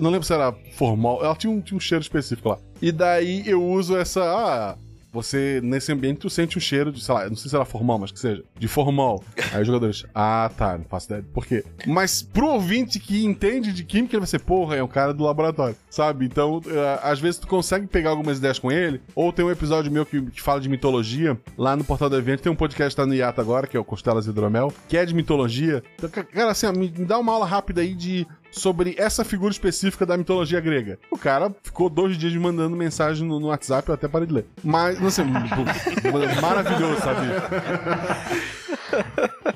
não 0.00 0.10
lembro 0.10 0.26
se 0.26 0.32
era 0.32 0.50
formal. 0.72 1.22
Ela 1.22 1.36
tinha 1.36 1.52
um, 1.52 1.60
tinha 1.60 1.76
um 1.76 1.80
cheiro 1.80 2.00
específico 2.00 2.48
lá. 2.48 2.58
E 2.80 2.90
daí 2.90 3.42
eu 3.46 3.62
uso 3.62 3.94
essa. 3.94 4.22
Ah, 4.24 4.74
você, 5.16 5.60
nesse 5.62 5.90
ambiente, 5.92 6.18
tu 6.18 6.30
sente 6.30 6.56
o 6.56 6.60
cheiro 6.60 6.92
de, 6.92 7.02
sei 7.02 7.14
lá, 7.14 7.28
não 7.28 7.34
sei 7.36 7.48
se 7.50 7.56
era 7.56 7.64
formal, 7.64 7.98
mas 7.98 8.12
que 8.12 8.18
seja, 8.20 8.44
de 8.58 8.68
formal. 8.68 9.22
Aí 9.52 9.60
os 9.60 9.66
jogadores, 9.66 10.04
ah, 10.14 10.50
tá, 10.56 10.78
não 10.78 10.84
faço 10.84 11.06
ideia 11.06 11.24
por 11.34 11.44
quê. 11.46 11.64
Mas 11.86 12.22
pro 12.22 12.46
ouvinte 12.48 13.00
que 13.00 13.24
entende 13.24 13.72
de 13.72 13.82
química, 13.84 14.14
ele 14.14 14.20
vai 14.20 14.26
ser, 14.28 14.38
porra, 14.40 14.76
é 14.76 14.82
um 14.82 14.88
cara 14.88 15.12
do 15.12 15.24
laboratório, 15.24 15.74
sabe? 15.90 16.24
Então, 16.26 16.60
eh, 16.66 17.00
às 17.02 17.18
vezes 17.18 17.38
tu 17.40 17.46
consegue 17.46 17.86
pegar 17.86 18.10
algumas 18.10 18.38
ideias 18.38 18.58
com 18.58 18.70
ele, 18.70 19.00
ou 19.14 19.32
tem 19.32 19.44
um 19.44 19.50
episódio 19.50 19.90
meu 19.90 20.04
que, 20.06 20.20
que 20.22 20.40
fala 20.42 20.60
de 20.60 20.68
mitologia, 20.68 21.38
lá 21.56 21.74
no 21.76 21.82
Portal 21.84 22.08
do 22.10 22.16
Evento, 22.16 22.42
tem 22.42 22.52
um 22.52 22.56
podcast 22.56 22.94
que 22.94 23.02
tá 23.02 23.06
no 23.06 23.14
Iata 23.14 23.40
agora, 23.40 23.66
que 23.66 23.76
é 23.76 23.80
o 23.80 23.84
Costelas 23.84 24.26
Hidromel, 24.26 24.72
que 24.88 24.96
é 24.96 25.04
de 25.04 25.14
mitologia. 25.14 25.82
Então, 25.96 26.10
ca- 26.10 26.24
cara, 26.24 26.50
assim, 26.52 26.66
ó, 26.66 26.72
me, 26.72 26.90
me 26.90 27.04
dá 27.04 27.18
uma 27.18 27.32
aula 27.32 27.46
rápida 27.46 27.80
aí 27.80 27.94
de 27.94 28.26
sobre 28.56 28.94
essa 28.98 29.24
figura 29.24 29.52
específica 29.52 30.06
da 30.06 30.16
mitologia 30.16 30.60
grega. 30.60 30.98
O 31.10 31.18
cara 31.18 31.54
ficou 31.62 31.88
dois 31.90 32.16
dias 32.16 32.32
me 32.32 32.38
mandando 32.38 32.74
mensagem 32.74 33.26
no, 33.26 33.38
no 33.38 33.48
WhatsApp, 33.48 33.88
eu 33.88 33.94
até 33.94 34.08
parei 34.08 34.26
de 34.26 34.34
ler. 34.34 34.46
Mas, 34.64 34.98
não 34.98 35.10
sei, 35.10 35.24
maravilhoso, 36.40 37.00
sabe? 37.00 37.26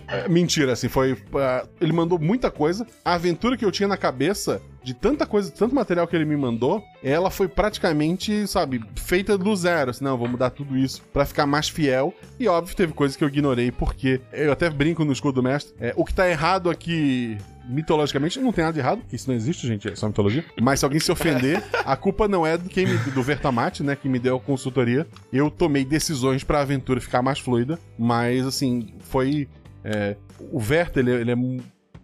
É, 0.08 0.28
Mentira, 0.28 0.72
assim, 0.72 0.88
foi. 0.88 1.16
ah, 1.36 1.64
ele 1.80 1.92
mandou 1.92 2.18
muita 2.18 2.50
coisa. 2.50 2.86
A 3.04 3.14
aventura 3.14 3.56
que 3.56 3.64
eu 3.64 3.72
tinha 3.72 3.88
na 3.88 3.96
cabeça, 3.96 4.60
de 4.82 4.94
tanta 4.94 5.26
coisa, 5.26 5.50
tanto 5.50 5.74
material 5.74 6.06
que 6.06 6.16
ele 6.16 6.24
me 6.24 6.36
mandou, 6.36 6.82
ela 7.02 7.30
foi 7.30 7.48
praticamente, 7.48 8.46
sabe, 8.46 8.82
feita 8.96 9.36
do 9.36 9.54
zero. 9.54 9.90
Assim, 9.90 10.04
não, 10.04 10.16
vou 10.16 10.28
mudar 10.28 10.50
tudo 10.50 10.76
isso 10.76 11.02
pra 11.12 11.26
ficar 11.26 11.46
mais 11.46 11.68
fiel. 11.68 12.14
E 12.38 12.48
óbvio, 12.48 12.76
teve 12.76 12.92
coisas 12.92 13.16
que 13.16 13.24
eu 13.24 13.28
ignorei, 13.28 13.70
porque 13.70 14.20
eu 14.32 14.52
até 14.52 14.70
brinco 14.70 15.04
no 15.04 15.12
escudo 15.12 15.36
do 15.36 15.42
mestre. 15.42 15.74
É, 15.78 15.92
o 15.96 16.04
que 16.04 16.14
tá 16.14 16.28
errado 16.28 16.70
aqui. 16.70 17.36
Mitologicamente, 17.68 18.40
não 18.40 18.52
tem 18.52 18.64
nada 18.64 18.74
de 18.74 18.80
errado, 18.80 19.00
isso 19.12 19.30
não 19.30 19.36
existe, 19.36 19.64
gente, 19.64 19.86
é 19.86 19.94
só 19.94 20.08
mitologia. 20.08 20.44
Mas 20.60 20.80
se 20.80 20.84
alguém 20.84 20.98
se 20.98 21.12
ofender, 21.12 21.62
a 21.84 21.94
culpa 21.94 22.26
não 22.26 22.44
é 22.44 22.56
de 22.56 22.68
quem 22.68 22.84
me, 22.84 22.96
do 22.96 23.22
Vertamate, 23.22 23.84
né, 23.84 23.94
que 23.94 24.08
me 24.08 24.18
deu 24.18 24.38
a 24.38 24.40
consultoria. 24.40 25.06
Eu 25.32 25.52
tomei 25.52 25.84
decisões 25.84 26.42
pra 26.42 26.62
aventura 26.62 27.00
ficar 27.00 27.22
mais 27.22 27.38
fluida, 27.38 27.78
mas 27.96 28.44
assim, 28.44 28.88
foi 28.98 29.46
é, 29.84 30.16
o 30.50 30.58
Verta, 30.58 31.00
ele, 31.00 31.10
ele 31.10 31.30
é. 31.30 31.36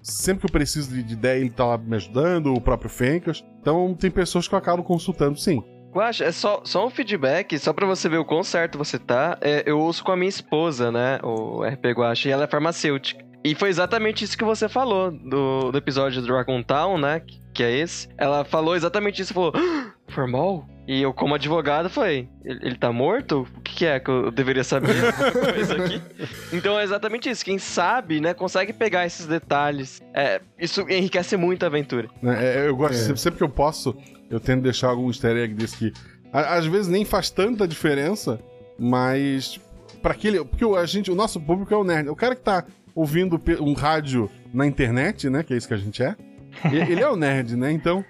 Sempre 0.07 0.43
que 0.43 0.47
eu 0.47 0.53
preciso 0.53 0.89
de, 0.91 1.03
de 1.03 1.15
ideia, 1.15 1.41
ele 1.41 1.51
tá 1.51 1.65
lá 1.67 1.77
me 1.77 1.97
ajudando, 1.97 2.55
o 2.55 2.61
próprio 2.61 2.89
Fencas. 2.89 3.45
Então 3.61 3.93
tem 3.93 4.09
pessoas 4.09 4.47
que 4.47 4.55
eu 4.55 4.59
acabo 4.59 4.85
consultando, 4.85 5.37
sim. 5.37 5.61
Guaxa, 5.93 6.25
é 6.25 6.31
só, 6.31 6.61
só 6.63 6.87
um 6.87 6.91
feedback, 6.91 7.59
só 7.59 7.73
pra 7.73 7.87
você 7.87 8.09
ver 8.09 8.19
o 8.19 8.25
quão 8.25 8.45
certo 8.45 8.79
você 8.79 8.99
tá. 8.99 9.37
É, 9.41 9.65
eu 9.67 9.81
uso 9.81 10.05
com 10.05 10.13
a 10.13 10.17
minha 10.17 10.29
esposa, 10.29 10.93
né? 10.93 11.19
O 11.25 11.65
RP 11.65 11.87
Guaxa, 11.97 12.29
e 12.29 12.33
ela 12.33 12.45
é 12.45 12.47
farmacêutica. 12.47 13.25
E 13.43 13.55
foi 13.55 13.69
exatamente 13.69 14.23
isso 14.23 14.39
que 14.39 14.45
você 14.45 14.69
falou 14.69 15.11
do, 15.11 15.73
do 15.73 15.79
episódio 15.79 16.21
do 16.21 16.27
Dragon 16.29 16.63
Town, 16.63 16.99
né? 16.99 17.21
Que, 17.21 17.41
que 17.55 17.63
é 17.65 17.73
esse. 17.79 18.09
Ela 18.17 18.45
falou 18.45 18.77
exatamente 18.77 19.23
isso, 19.23 19.35
falou, 19.35 19.53
"Ah, 19.57 19.93
formal? 20.09 20.69
E 20.87 21.03
eu, 21.03 21.13
como 21.13 21.35
advogado, 21.35 21.91
falei, 21.91 22.29
ele, 22.45 22.61
ele 22.63 22.77
tá 22.77 22.93
morto? 22.93 23.47
O 23.57 23.61
que, 23.61 23.75
que 23.75 23.87
é 23.87 23.99
que 23.99 24.09
eu 24.09 24.31
deveria 24.31 24.63
saber? 24.63 24.95
Então 26.53 26.79
é 26.79 26.85
exatamente 26.85 27.29
isso. 27.29 27.45
Quem 27.45 27.59
sabe, 27.59 28.21
né, 28.21 28.33
consegue 28.35 28.73
pegar 28.73 29.05
esses 29.07 29.27
detalhes. 29.27 30.01
É, 30.15 30.41
isso 30.59 30.83
enriquece 30.89 31.37
muito 31.37 31.65
a 31.65 31.67
aventura. 31.67 32.09
né? 32.23 32.39
É, 32.65 32.69
eu 32.69 32.77
gosto, 32.77 32.95
É. 32.95 32.99
sempre, 32.99 33.19
sempre 33.21 33.39
que 33.39 33.45
eu 33.45 33.49
posso, 33.49 33.97
eu 34.31 34.39
tento 34.41 34.63
deixar 34.63 34.89
algum 34.89 35.09
easter 35.09 35.37
egg 35.37 35.55
desse 35.55 35.77
que. 35.77 35.93
a- 36.33 36.55
Às 36.57 36.67
vezes 36.67 36.89
nem 36.89 37.05
faz 37.05 37.31
tanta 37.31 37.67
diferença, 37.67 38.39
mas. 38.79 39.61
para 40.03 40.13
aquele. 40.13 40.45
Porque 40.45 40.65
o- 40.65 40.77
a 40.77 40.87
gente, 40.87 41.11
o 41.11 41.15
nosso 41.15 41.41
público 41.41 41.73
é 41.75 41.77
o 41.77 41.85
nerd. 41.85 42.09
O 42.09 42.17
cara 42.17 42.35
que 42.37 42.43
tá 42.43 42.65
ouvindo 42.95 43.41
um 43.61 43.73
rádio 43.75 44.31
na 44.55 44.67
internet, 44.67 45.29
né? 45.29 45.43
Que 45.43 45.53
é 45.55 45.57
isso 45.57 45.67
que 45.69 45.75
a 45.75 45.79
gente 45.79 46.03
é. 46.03 46.15
Ele 46.73 47.01
é 47.03 47.09
o 47.09 47.17
nerd, 47.17 47.57
né? 47.57 47.73
Então. 47.73 48.05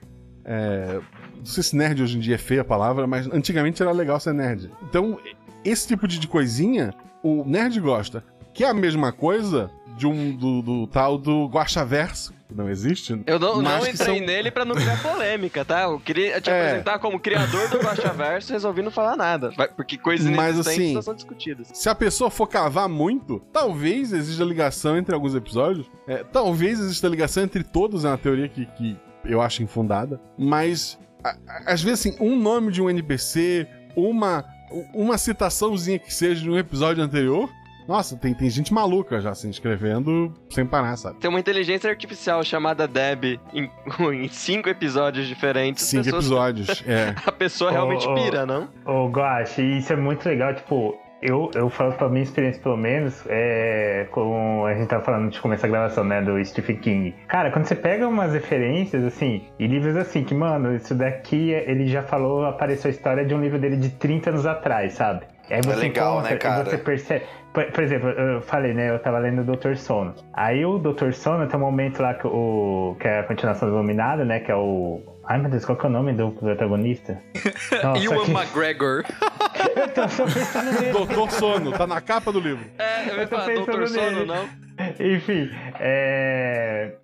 É, 0.48 1.00
não 1.47 1.53
sei 1.55 1.62
se 1.62 1.76
nerd 1.76 2.03
hoje 2.03 2.16
em 2.16 2.20
dia 2.20 2.34
é 2.34 2.38
feia 2.38 2.61
a 2.62 2.64
palavra, 2.64 3.07
mas 3.07 3.26
antigamente 3.32 3.80
era 3.82 3.92
legal 3.92 4.18
ser 4.20 4.34
nerd. 4.34 4.70
Então, 4.82 5.18
esse 5.64 5.86
tipo 5.88 6.07
de 6.09 6.26
coisinha, 6.26 6.92
o 7.22 7.44
nerd 7.44 7.80
gosta. 7.80 8.24
Que 8.53 8.64
é 8.64 8.68
a 8.68 8.74
mesma 8.74 9.12
coisa 9.12 9.70
de 9.99 10.07
um 10.07 10.34
do, 10.34 10.62
do 10.62 10.86
tal 10.86 11.16
do 11.18 11.47
Guaxaverso, 11.47 12.32
que 12.49 12.55
não 12.55 12.68
existe. 12.70 13.20
Eu 13.26 13.38
não, 13.38 13.61
não 13.61 13.78
entrei 13.80 13.94
são- 13.94 14.14
nele 14.26 14.51
pra 14.51 14.64
não 14.64 14.74
criar 14.74 15.03
polêmica, 15.03 15.64
tá? 15.64 15.82
Eu 15.82 16.01
queria 16.01 16.40
te 16.40 16.49
É. 16.51 16.61
apresentar 16.68 16.99
como 16.99 17.18
criador 17.20 17.68
do 17.68 17.78
Guaxaverso 17.78 18.51
e 18.51 18.55
resolvi 18.55 18.80
não 18.82 18.90
falar 18.90 19.14
nada. 19.16 19.51
Porque 19.76 19.97
coisas 19.99 20.26
Mas, 20.30 20.59
assim, 20.59 21.01
são 21.03 21.14
discutidas. 21.14 21.68
Se 21.74 21.88
a 21.88 21.94
pessoa 21.94 22.30
for 22.30 22.47
cavar 22.47 22.88
muito, 22.88 23.40
talvez 23.53 24.12
exista 24.12 24.42
ligação 24.44 24.97
entre 24.97 25.14
alguns 25.14 25.34
episódios. 25.34 25.86
É, 26.09 26.24
talvez 26.24 26.78
exista 26.80 27.09
ligação 27.09 27.42
entre 27.42 27.62
todos, 27.62 28.05
é 28.05 28.09
uma 28.09 28.18
teoria 28.18 28.49
que, 28.49 28.64
que 28.66 28.97
eu 29.24 29.40
acho 29.42 29.62
infundada. 29.62 30.18
Mas, 30.38 30.99
às 31.64 31.82
vezes, 31.82 32.06
assim, 32.06 32.16
um 32.20 32.36
nome 32.36 32.70
de 32.72 32.80
um 32.82 32.88
NPC, 32.90 33.66
uma, 33.96 34.44
uma 34.94 35.16
citaçãozinha 35.18 35.98
que 35.98 36.12
seja 36.12 36.42
de 36.42 36.50
um 36.50 36.58
episódio 36.58 37.02
anterior. 37.02 37.48
Nossa, 37.88 38.16
tem, 38.16 38.34
tem 38.34 38.50
gente 38.50 38.74
maluca 38.74 39.20
já 39.20 39.32
se 39.32 39.46
inscrevendo 39.46 40.34
sem 40.50 40.66
parar, 40.66 40.96
sabe? 40.96 41.20
Tem 41.20 41.30
uma 41.30 41.38
inteligência 41.38 41.88
artificial 41.88 42.42
chamada 42.42 42.86
Deb 42.88 43.38
em, 43.54 43.70
em 44.12 44.28
cinco 44.28 44.68
episódios 44.68 45.28
diferentes. 45.28 45.84
Cinco 45.84 46.02
pessoas- 46.04 46.24
episódios. 46.24 46.82
É. 46.84 47.14
A 47.24 47.30
pessoa 47.30 47.70
realmente 47.70 48.04
Ô, 48.08 48.10
ô, 48.10 48.14
pira, 48.16 48.44
não? 48.44 48.68
Ô, 48.84 49.08
Guache, 49.08 49.62
e 49.62 49.78
isso 49.78 49.92
é 49.92 49.96
muito 49.96 50.26
legal, 50.28 50.52
tipo, 50.52 50.98
eu, 51.22 51.50
eu 51.54 51.68
falo 51.70 51.92
pra 51.92 52.08
minha 52.08 52.22
experiência, 52.22 52.60
pelo 52.62 52.76
menos, 52.76 53.24
é, 53.28 54.06
como 54.10 54.66
a 54.66 54.74
gente 54.74 54.88
tava 54.88 55.02
falando 55.02 55.30
de 55.30 55.40
começar 55.40 55.66
a 55.66 55.70
gravação, 55.70 56.04
né, 56.04 56.20
do 56.22 56.42
Stephen 56.44 56.76
King. 56.76 57.14
Cara, 57.28 57.50
quando 57.50 57.66
você 57.66 57.74
pega 57.74 58.06
umas 58.06 58.32
referências, 58.32 59.02
assim, 59.04 59.44
e 59.58 59.66
livros 59.66 59.96
assim, 59.96 60.24
que, 60.24 60.34
mano, 60.34 60.74
isso 60.74 60.94
daqui, 60.94 61.50
ele 61.50 61.86
já 61.86 62.02
falou, 62.02 62.44
apareceu 62.44 62.88
a 62.88 62.92
história 62.92 63.24
de 63.24 63.34
um 63.34 63.40
livro 63.40 63.58
dele 63.58 63.76
de 63.76 63.90
30 63.90 64.30
anos 64.30 64.46
atrás, 64.46 64.92
sabe? 64.94 65.24
Aí 65.48 65.60
você 65.62 65.76
legal, 65.76 66.14
encontra 66.14 66.30
né, 66.32 66.36
cara? 66.38 66.64
você 66.64 66.78
percebe. 66.78 67.24
Por, 67.52 67.64
por 67.66 67.82
exemplo, 67.84 68.08
eu 68.10 68.42
falei, 68.42 68.74
né? 68.74 68.90
Eu 68.90 68.98
tava 68.98 69.18
lendo 69.18 69.42
o 69.42 69.56
Dr. 69.56 69.76
Sono. 69.76 70.12
Aí 70.34 70.64
o 70.66 70.76
Dr. 70.78 71.12
Sono 71.12 71.46
tem 71.46 71.56
um 71.56 71.62
momento 71.62 72.02
lá 72.02 72.14
que, 72.14 72.26
o, 72.26 72.96
que 72.98 73.06
é 73.06 73.20
a 73.20 73.22
continuação 73.22 73.68
do 73.68 73.76
Iluminado, 73.76 74.24
né? 74.24 74.40
Que 74.40 74.50
é 74.50 74.56
o. 74.56 75.00
Ai 75.24 75.38
meu 75.38 75.48
Deus, 75.48 75.64
qual 75.64 75.78
que 75.78 75.86
é 75.86 75.88
o 75.88 75.92
nome 75.92 76.12
do 76.12 76.32
protagonista? 76.32 77.18
Nossa, 77.82 78.04
Ewan 78.04 78.24
que- 78.24 78.30
McGregor. 78.32 79.04
Eu 79.74 79.88
tô 79.88 80.08
só 80.08 80.24
pensando 80.24 80.72
nele. 80.72 80.92
Doutor 80.92 81.30
Sono, 81.30 81.72
tá 81.72 81.86
na 81.86 82.00
capa 82.00 82.32
do 82.32 82.40
livro. 82.40 82.64
É, 82.78 83.10
eu 83.10 83.16
ia 83.16 83.26
tô 83.26 83.36
falar, 83.36 83.46
pensando 83.46 83.66
Doutor 83.66 83.88
Sono, 83.88 84.10
nele. 84.10 84.26
não? 84.26 84.66
Enfim, 85.00 85.50
é. 85.80 86.96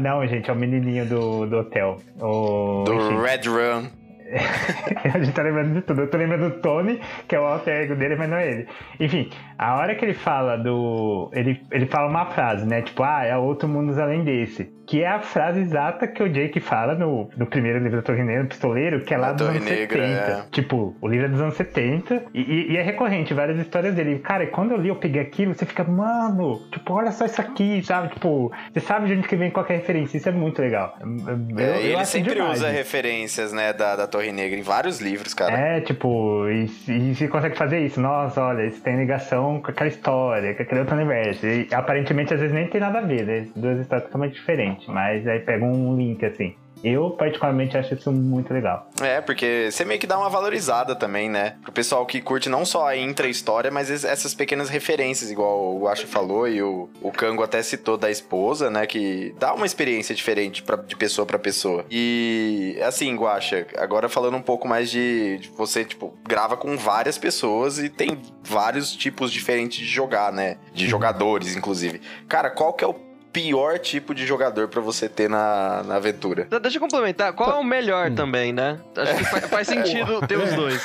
Não, 0.00 0.26
gente, 0.26 0.48
é 0.48 0.52
o 0.52 0.56
menininho 0.56 1.06
do, 1.06 1.46
do 1.46 1.58
hotel. 1.58 1.96
O... 2.20 2.84
Do 2.84 2.94
enfim. 2.94 3.20
Red 3.20 3.48
Run. 3.48 4.00
a 5.12 5.18
gente 5.18 5.32
tá 5.32 5.42
lembrando 5.42 5.74
de 5.74 5.82
tudo. 5.82 6.02
Eu 6.02 6.08
tô 6.08 6.16
lembrando 6.16 6.50
do 6.50 6.60
Tony, 6.60 7.00
que 7.26 7.34
é 7.34 7.40
o 7.40 7.44
alter 7.44 7.82
ego 7.82 7.96
dele, 7.96 8.14
mas 8.16 8.30
não 8.30 8.36
é 8.36 8.48
ele. 8.48 8.68
Enfim, 9.00 9.28
a 9.58 9.76
hora 9.76 9.94
que 9.94 10.04
ele 10.04 10.14
fala 10.14 10.56
do. 10.56 11.30
Ele, 11.32 11.60
ele 11.70 11.86
fala 11.86 12.08
uma 12.08 12.26
frase, 12.26 12.64
né? 12.64 12.82
Tipo, 12.82 13.02
ah, 13.02 13.24
é 13.24 13.36
outro 13.36 13.68
mundo 13.68 13.98
além 14.00 14.22
desse. 14.22 14.72
Que 14.90 15.04
é 15.04 15.06
a 15.06 15.20
frase 15.20 15.60
exata 15.60 16.08
que 16.08 16.20
o 16.20 16.28
Jake 16.28 16.58
fala 16.58 16.96
no, 16.96 17.30
no 17.36 17.46
primeiro 17.46 17.78
livro 17.78 17.98
da 17.98 18.02
Torre 18.02 18.24
Negra, 18.24 18.44
Pistoleiro, 18.46 19.02
que 19.04 19.14
é 19.14 19.16
lá 19.16 19.28
A 19.28 19.32
dos 19.34 19.46
Torre 19.46 19.58
anos 19.58 19.70
Negra, 19.70 20.04
70. 20.08 20.30
é. 20.30 20.44
Tipo, 20.50 20.96
o 21.00 21.06
livro 21.06 21.26
é 21.26 21.28
dos 21.28 21.40
anos 21.40 21.54
70 21.54 22.24
e, 22.34 22.40
e- 22.40 22.72
e 22.72 22.76
é 22.76 22.82
recorrente, 22.82 23.32
várias 23.32 23.56
histórias 23.60 23.94
dele. 23.94 24.18
Cara, 24.18 24.42
e 24.42 24.46
quando 24.48 24.72
eu 24.72 24.78
li, 24.78 24.88
eu 24.88 24.96
peguei 24.96 25.22
aquilo, 25.22 25.54
você 25.54 25.64
fica, 25.64 25.84
mano, 25.84 26.60
tipo, 26.72 26.92
olha 26.92 27.12
só 27.12 27.24
isso 27.24 27.40
aqui, 27.40 27.80
sabe? 27.84 28.08
Tipo, 28.14 28.50
você 28.72 28.80
sabe 28.80 29.06
de 29.06 29.12
onde 29.14 29.28
que 29.28 29.36
vem 29.36 29.48
qualquer 29.50 29.74
referência, 29.76 30.16
isso 30.16 30.28
é 30.28 30.32
muito 30.32 30.60
legal. 30.60 30.96
Eu, 31.00 31.58
É, 31.64 31.76
eu 31.78 31.92
ele 31.92 32.04
sempre 32.04 32.34
demais 32.34 32.58
usa 32.58 32.68
referências, 32.70 33.52
né, 33.52 33.72
da, 33.72 33.94
da 33.94 34.08
Torre 34.08 34.32
Negra 34.32 34.58
em 34.58 34.62
vários 34.62 35.00
livros, 35.00 35.32
cara. 35.34 35.56
É, 35.56 35.80
tipo, 35.82 36.48
e, 36.48 36.64
e 36.88 37.14
você 37.14 37.28
consegue 37.28 37.56
fazer 37.56 37.78
isso. 37.78 38.00
Nossa, 38.00 38.42
olha, 38.42 38.66
isso 38.66 38.82
tem 38.82 38.96
ligação 38.96 39.60
com 39.60 39.70
aquela 39.70 39.88
história, 39.88 40.52
com 40.54 40.62
aquele 40.64 40.80
outro 40.80 40.96
universo. 40.96 41.46
E 41.46 41.68
aparentemente, 41.72 42.34
às 42.34 42.40
vezes, 42.40 42.52
nem 42.54 42.66
tem 42.66 42.80
nada 42.80 42.98
a 42.98 43.02
ver, 43.02 43.24
né? 43.24 43.46
Duas 43.54 43.78
histórias 43.78 44.06
totalmente 44.06 44.34
diferentes. 44.34 44.79
Mas 44.88 45.26
aí 45.26 45.40
pega 45.40 45.64
um 45.64 45.96
link, 45.96 46.24
assim. 46.24 46.54
Eu, 46.82 47.10
particularmente, 47.10 47.76
acho 47.76 47.92
isso 47.92 48.10
muito 48.10 48.54
legal. 48.54 48.88
É, 49.02 49.20
porque 49.20 49.68
você 49.70 49.84
meio 49.84 50.00
que 50.00 50.06
dá 50.06 50.18
uma 50.18 50.30
valorizada 50.30 50.94
também, 50.96 51.28
né? 51.28 51.56
Pro 51.62 51.70
pessoal 51.70 52.06
que 52.06 52.22
curte 52.22 52.48
não 52.48 52.64
só 52.64 52.86
a 52.86 52.96
intra-história, 52.96 53.70
mas 53.70 53.90
es- 53.90 54.02
essas 54.02 54.32
pequenas 54.34 54.70
referências, 54.70 55.30
igual 55.30 55.74
o 55.76 55.80
Guacho 55.80 56.06
falou 56.06 56.48
e 56.48 56.62
o, 56.62 56.88
o 57.02 57.12
Kango 57.12 57.42
até 57.42 57.62
citou 57.62 57.98
da 57.98 58.10
esposa, 58.10 58.70
né? 58.70 58.86
Que 58.86 59.34
dá 59.38 59.52
uma 59.52 59.66
experiência 59.66 60.14
diferente 60.14 60.62
pra, 60.62 60.76
de 60.76 60.96
pessoa 60.96 61.26
pra 61.26 61.38
pessoa. 61.38 61.84
E, 61.90 62.78
assim, 62.82 63.14
Guacha, 63.14 63.66
agora 63.76 64.08
falando 64.08 64.38
um 64.38 64.42
pouco 64.42 64.66
mais 64.66 64.90
de, 64.90 65.36
de 65.36 65.48
você, 65.50 65.84
tipo, 65.84 66.14
grava 66.26 66.56
com 66.56 66.78
várias 66.78 67.18
pessoas 67.18 67.78
e 67.78 67.90
tem 67.90 68.18
vários 68.42 68.90
tipos 68.96 69.30
diferentes 69.30 69.76
de 69.80 69.84
jogar, 69.84 70.32
né? 70.32 70.56
De 70.72 70.88
jogadores, 70.88 71.54
inclusive. 71.54 72.00
Cara, 72.26 72.48
qual 72.48 72.72
que 72.72 72.82
é 72.82 72.86
o 72.86 73.09
pior 73.32 73.78
tipo 73.78 74.14
de 74.14 74.26
jogador 74.26 74.68
pra 74.68 74.80
você 74.80 75.08
ter 75.08 75.28
na, 75.28 75.82
na 75.86 75.96
aventura? 75.96 76.44
Tá, 76.46 76.58
Deixa 76.58 76.76
eu 76.78 76.80
complementar. 76.80 77.32
Qual 77.32 77.50
é 77.50 77.54
o 77.60 77.64
melhor 77.64 78.10
também, 78.12 78.52
né? 78.52 78.78
Acho 78.96 79.16
que 79.16 79.24
fa- 79.24 79.40
faz 79.48 79.66
sentido 79.68 80.20
ter 80.26 80.36
os 80.38 80.52
dois. 80.54 80.82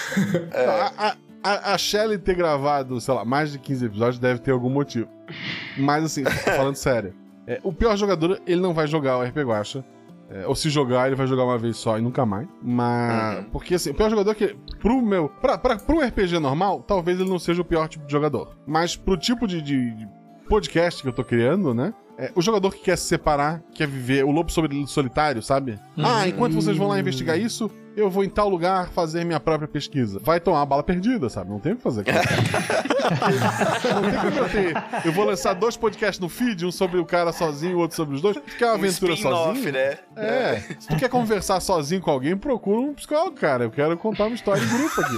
A, 0.54 1.08
a, 1.10 1.16
a, 1.44 1.74
a 1.74 1.78
Shelly 1.78 2.18
ter 2.18 2.36
gravado, 2.36 3.00
sei 3.02 3.14
lá, 3.14 3.26
mais 3.26 3.52
de 3.52 3.60
15 3.60 3.86
episódios 3.86 4.20
deve 4.20 4.40
ter 4.40 4.52
algum 4.52 4.70
motivo. 4.70 5.08
Mas 5.78 6.04
assim, 6.06 6.24
falando 6.56 6.76
sério, 6.76 7.14
é, 7.48 7.60
o 7.64 7.74
pior 7.74 7.96
jogador, 7.98 8.40
ele 8.46 8.62
não 8.62 8.74
vai 8.74 8.88
jogar 8.88 9.18
o 9.18 9.24
RP 9.24 9.38
Guacha. 9.38 9.84
É, 10.28 10.48
ou 10.48 10.56
se 10.56 10.72
jogar, 10.72 11.06
ele 11.06 11.16
vai 11.16 11.28
jogar 11.28 11.44
uma 11.44 11.58
vez 11.58 11.78
só 11.78 12.00
e 12.00 12.02
nunca 12.02 12.26
mais. 12.26 12.48
Mas. 12.60 13.38
Uhum. 13.38 13.44
Porque 13.52 13.76
assim, 13.76 13.92
o 13.92 13.94
pior 13.94 14.10
jogador 14.10 14.34
que. 14.34 14.56
Pro 14.80 15.00
meu. 15.00 15.30
Pra, 15.30 15.56
pra, 15.56 15.78
pro 15.78 16.00
RPG 16.00 16.40
normal, 16.40 16.82
talvez 16.82 17.20
ele 17.20 17.30
não 17.30 17.38
seja 17.38 17.62
o 17.62 17.66
pior 17.66 17.88
tipo 17.88 18.08
de 18.08 18.12
jogador. 18.12 18.56
Mas 18.66 18.96
pro 18.96 19.16
tipo 19.16 19.48
de, 19.48 19.62
de- 19.62 19.92
de 19.96 20.08
podcast 20.50 21.04
que 21.04 21.10
eu 21.10 21.14
tô 21.14 21.24
criando, 21.24 21.76
né? 21.76 21.94
É, 22.18 22.32
o 22.36 22.42
jogador 22.42 22.72
que 22.74 22.80
quer 22.82 22.98
se 22.98 23.06
separar, 23.08 23.62
quer 23.74 23.88
viver 23.88 24.24
o 24.24 24.32
lobo 24.32 24.50
soli- 24.52 24.88
solitário, 24.88 25.42
sabe? 25.42 25.78
Ah, 25.98 26.28
enquanto 26.28 26.54
vocês 26.54 26.78
vão 26.78 26.88
lá 26.88 27.00
investigar 27.00 27.38
isso, 27.38 27.70
eu 27.96 28.10
vou 28.10 28.24
em 28.24 28.30
tal 28.30 28.50
lugar 28.50 28.90
fazer 28.90 29.24
minha 29.24 29.40
própria 29.40 29.68
pesquisa. 29.68 30.20
Vai 30.22 30.40
tomar 30.40 30.60
uma 30.60 30.66
bala 30.66 30.84
perdida, 30.84 31.30
sabe? 31.30 31.50
Não 31.50 31.60
tem 31.60 31.74
o 31.74 31.76
que 31.78 31.82
fazer. 31.84 32.04
não 33.94 34.02
tem 34.02 34.20
como 34.20 34.58
eu. 34.60 35.06
Eu 35.06 35.12
vou 35.14 35.26
lançar 35.26 35.54
dois 35.54 35.78
podcasts 35.78 36.20
no 36.20 36.30
feed, 36.30 36.66
um 36.66 36.72
sobre 36.72 37.00
o 37.00 37.06
cara 37.06 37.32
sozinho 37.32 37.74
e 37.74 37.76
outro 37.76 37.96
sobre 37.96 38.16
os 38.16 38.22
dois. 38.22 38.38
Quer 38.58 38.66
uma 38.66 38.72
Um 38.74 38.76
aventura 38.76 39.14
spin-off, 39.14 39.56
sozinho? 39.56 39.74
né? 39.74 39.98
É. 40.16 40.56
Se 40.80 40.88
tu 40.88 40.96
quer 40.98 41.10
conversar 41.10 41.60
sozinho 41.60 42.02
com 42.02 42.12
alguém, 42.12 42.36
procura 42.36 42.80
um 42.80 42.94
psicólogo, 42.94 43.36
cara. 43.38 43.64
Eu 43.66 43.72
quero 43.72 43.96
contar 43.98 44.26
uma 44.26 44.36
história 44.36 44.62
em 44.62 44.68
grupo 44.68 45.02
aqui. 45.02 45.18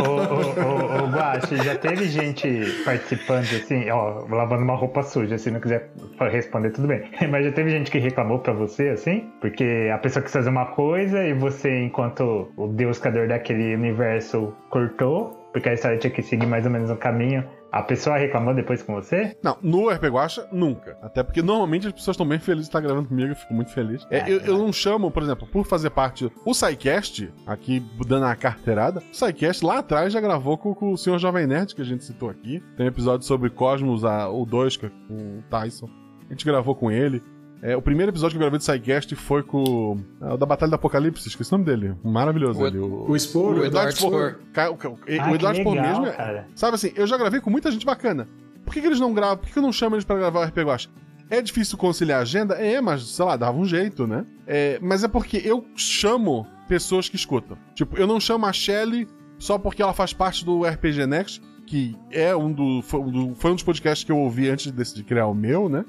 Ô, 0.00 0.02
ô, 0.02 1.02
ô, 1.02 1.04
ô, 1.04 1.08
Guache, 1.08 1.56
já 1.58 1.76
teve 1.76 2.08
gente 2.08 2.48
participando, 2.84 3.44
assim, 3.44 3.88
ó, 3.90 4.24
lavando 4.28 4.62
uma 4.64 4.74
roupa 4.74 5.02
suja, 5.02 5.38
se 5.38 5.50
não 5.50 5.60
quiser 5.60 5.90
responder, 6.32 6.70
tudo 6.70 6.88
bem. 6.88 7.10
Mas 7.30 7.44
já 7.44 7.52
teve 7.52 7.70
gente 7.70 7.90
que 7.90 7.98
reclamou 7.98 8.38
pra 8.38 8.52
você, 8.52 8.88
assim? 8.88 9.30
Porque 9.40 9.90
a 9.92 9.98
pessoa 9.98 10.22
quis 10.22 10.32
fazer 10.32 10.50
uma 10.50 10.66
coisa 10.66 11.22
e 11.24 11.32
você, 11.34 11.70
enquanto 12.14 12.52
o 12.56 12.68
deus 12.68 12.98
criador 12.98 13.28
daquele 13.28 13.74
universo, 13.74 14.52
cortou, 14.70 15.30
porque 15.52 15.68
a 15.68 15.74
história 15.74 15.98
tinha 15.98 16.10
que 16.12 16.22
seguir 16.22 16.46
mais 16.46 16.64
ou 16.64 16.70
menos 16.70 16.90
um 16.90 16.96
caminho. 16.96 17.44
A 17.72 17.82
pessoa 17.82 18.16
reclamou 18.16 18.54
depois 18.54 18.82
com 18.84 18.94
você? 18.94 19.36
Não, 19.42 19.58
no 19.60 19.90
RP 19.90 20.04
Guacha, 20.04 20.46
nunca. 20.52 20.96
Até 21.02 21.24
porque 21.24 21.42
normalmente 21.42 21.88
as 21.88 21.92
pessoas 21.92 22.14
estão 22.14 22.26
bem 22.26 22.38
felizes 22.38 22.66
de 22.66 22.68
estar 22.68 22.80
gravando 22.80 23.08
comigo, 23.08 23.32
eu 23.32 23.36
fico 23.36 23.52
muito 23.52 23.72
feliz. 23.72 24.06
É, 24.10 24.30
eu, 24.30 24.38
eu 24.42 24.56
não 24.56 24.72
chamo, 24.72 25.10
por 25.10 25.24
exemplo, 25.24 25.48
por 25.48 25.66
fazer 25.66 25.90
parte. 25.90 26.30
O 26.44 26.54
SciCast, 26.54 27.32
aqui 27.44 27.82
dando 28.06 28.26
a 28.26 28.36
carteirada, 28.36 29.00
o 29.00 29.14
SciCast 29.14 29.64
lá 29.64 29.78
atrás 29.78 30.12
já 30.12 30.20
gravou 30.20 30.56
com, 30.56 30.72
com 30.72 30.92
o 30.92 30.96
senhor 30.96 31.18
Jovem 31.18 31.48
Nerd, 31.48 31.74
que 31.74 31.82
a 31.82 31.84
gente 31.84 32.04
citou 32.04 32.30
aqui. 32.30 32.62
Tem 32.76 32.86
um 32.86 32.88
episódio 32.88 33.26
sobre 33.26 33.50
Cosmos, 33.50 34.04
a, 34.04 34.28
o 34.28 34.46
2, 34.46 34.76
com 34.76 34.86
o 34.86 35.42
Tyson. 35.50 35.88
A 36.28 36.32
gente 36.32 36.44
gravou 36.44 36.76
com 36.76 36.92
ele. 36.92 37.20
É, 37.62 37.74
o 37.76 37.80
primeiro 37.82 38.10
episódio 38.12 38.32
que 38.32 38.36
eu 38.36 38.40
gravei 38.50 38.58
do 38.58 38.62
SciCast 38.62 39.14
foi 39.16 39.42
com 39.42 39.98
é, 40.20 40.34
o 40.34 40.36
da 40.36 40.44
Batalha 40.44 40.70
do 40.70 40.74
Apocalipse, 40.74 41.26
esqueci 41.28 41.50
o 41.54 41.58
nome 41.58 41.64
dele. 41.64 41.94
Maravilhoso 42.04 42.60
O- 42.60 42.66
ele. 42.66 42.78
O 42.78 43.16
Sporo? 43.16 43.60
O 43.60 43.64
Eduardo 43.64 43.92
Spor. 43.96 44.36
Ca- 44.52 44.70
O, 44.70 44.74
o- 44.74 44.92
o 44.92 44.98
Ah, 45.08 45.32
Eduardo 45.34 45.58
Spor 45.60 45.74
mesmo 45.74 46.06
é, 46.06 46.12
cara. 46.12 46.48
Sabe 46.54 46.74
assim, 46.74 46.92
eu 46.94 47.06
já 47.06 47.16
gravei 47.16 47.40
com 47.40 47.48
muita 47.50 47.70
gente 47.70 47.86
bacana. 47.86 48.28
Por 48.64 48.72
que, 48.74 48.80
que 48.80 48.86
eles 48.86 49.00
não 49.00 49.14
gravam? 49.14 49.38
Por 49.38 49.46
que, 49.46 49.52
que 49.52 49.58
eu 49.58 49.62
não 49.62 49.72
chamo 49.72 49.94
eles 49.96 50.04
pra 50.04 50.16
gravar 50.16 50.40
o 50.40 50.44
RP 50.44 50.58
Guacha? 50.62 50.88
É 51.30 51.40
difícil 51.40 51.78
conciliar 51.78 52.18
a 52.18 52.22
agenda? 52.22 52.54
É, 52.54 52.80
mas, 52.82 53.02
sei 53.08 53.24
lá, 53.24 53.34
dava 53.36 53.56
um 53.56 53.64
jeito, 53.64 54.06
né? 54.06 54.26
É, 54.46 54.78
mas 54.82 55.02
é 55.02 55.08
porque 55.08 55.40
eu 55.42 55.64
chamo 55.74 56.46
pessoas 56.68 57.08
que 57.08 57.16
escutam. 57.16 57.56
Tipo, 57.74 57.96
eu 57.96 58.06
não 58.06 58.20
chamo 58.20 58.44
a 58.44 58.52
Shelly 58.52 59.08
só 59.38 59.56
porque 59.58 59.82
ela 59.82 59.94
faz 59.94 60.12
parte 60.12 60.44
do 60.44 60.64
RPG 60.66 61.06
Next, 61.06 61.42
que 61.66 61.96
é 62.10 62.36
um 62.36 62.52
do. 62.52 62.82
Foi 62.82 63.00
um, 63.00 63.10
do- 63.10 63.34
foi 63.34 63.50
um 63.50 63.54
dos 63.54 63.64
podcasts 63.64 64.04
que 64.04 64.12
eu 64.12 64.18
ouvi 64.18 64.50
antes 64.50 64.66
de 64.66 64.72
decidir 64.72 65.02
criar 65.04 65.26
o 65.26 65.34
meu, 65.34 65.66
né? 65.68 65.84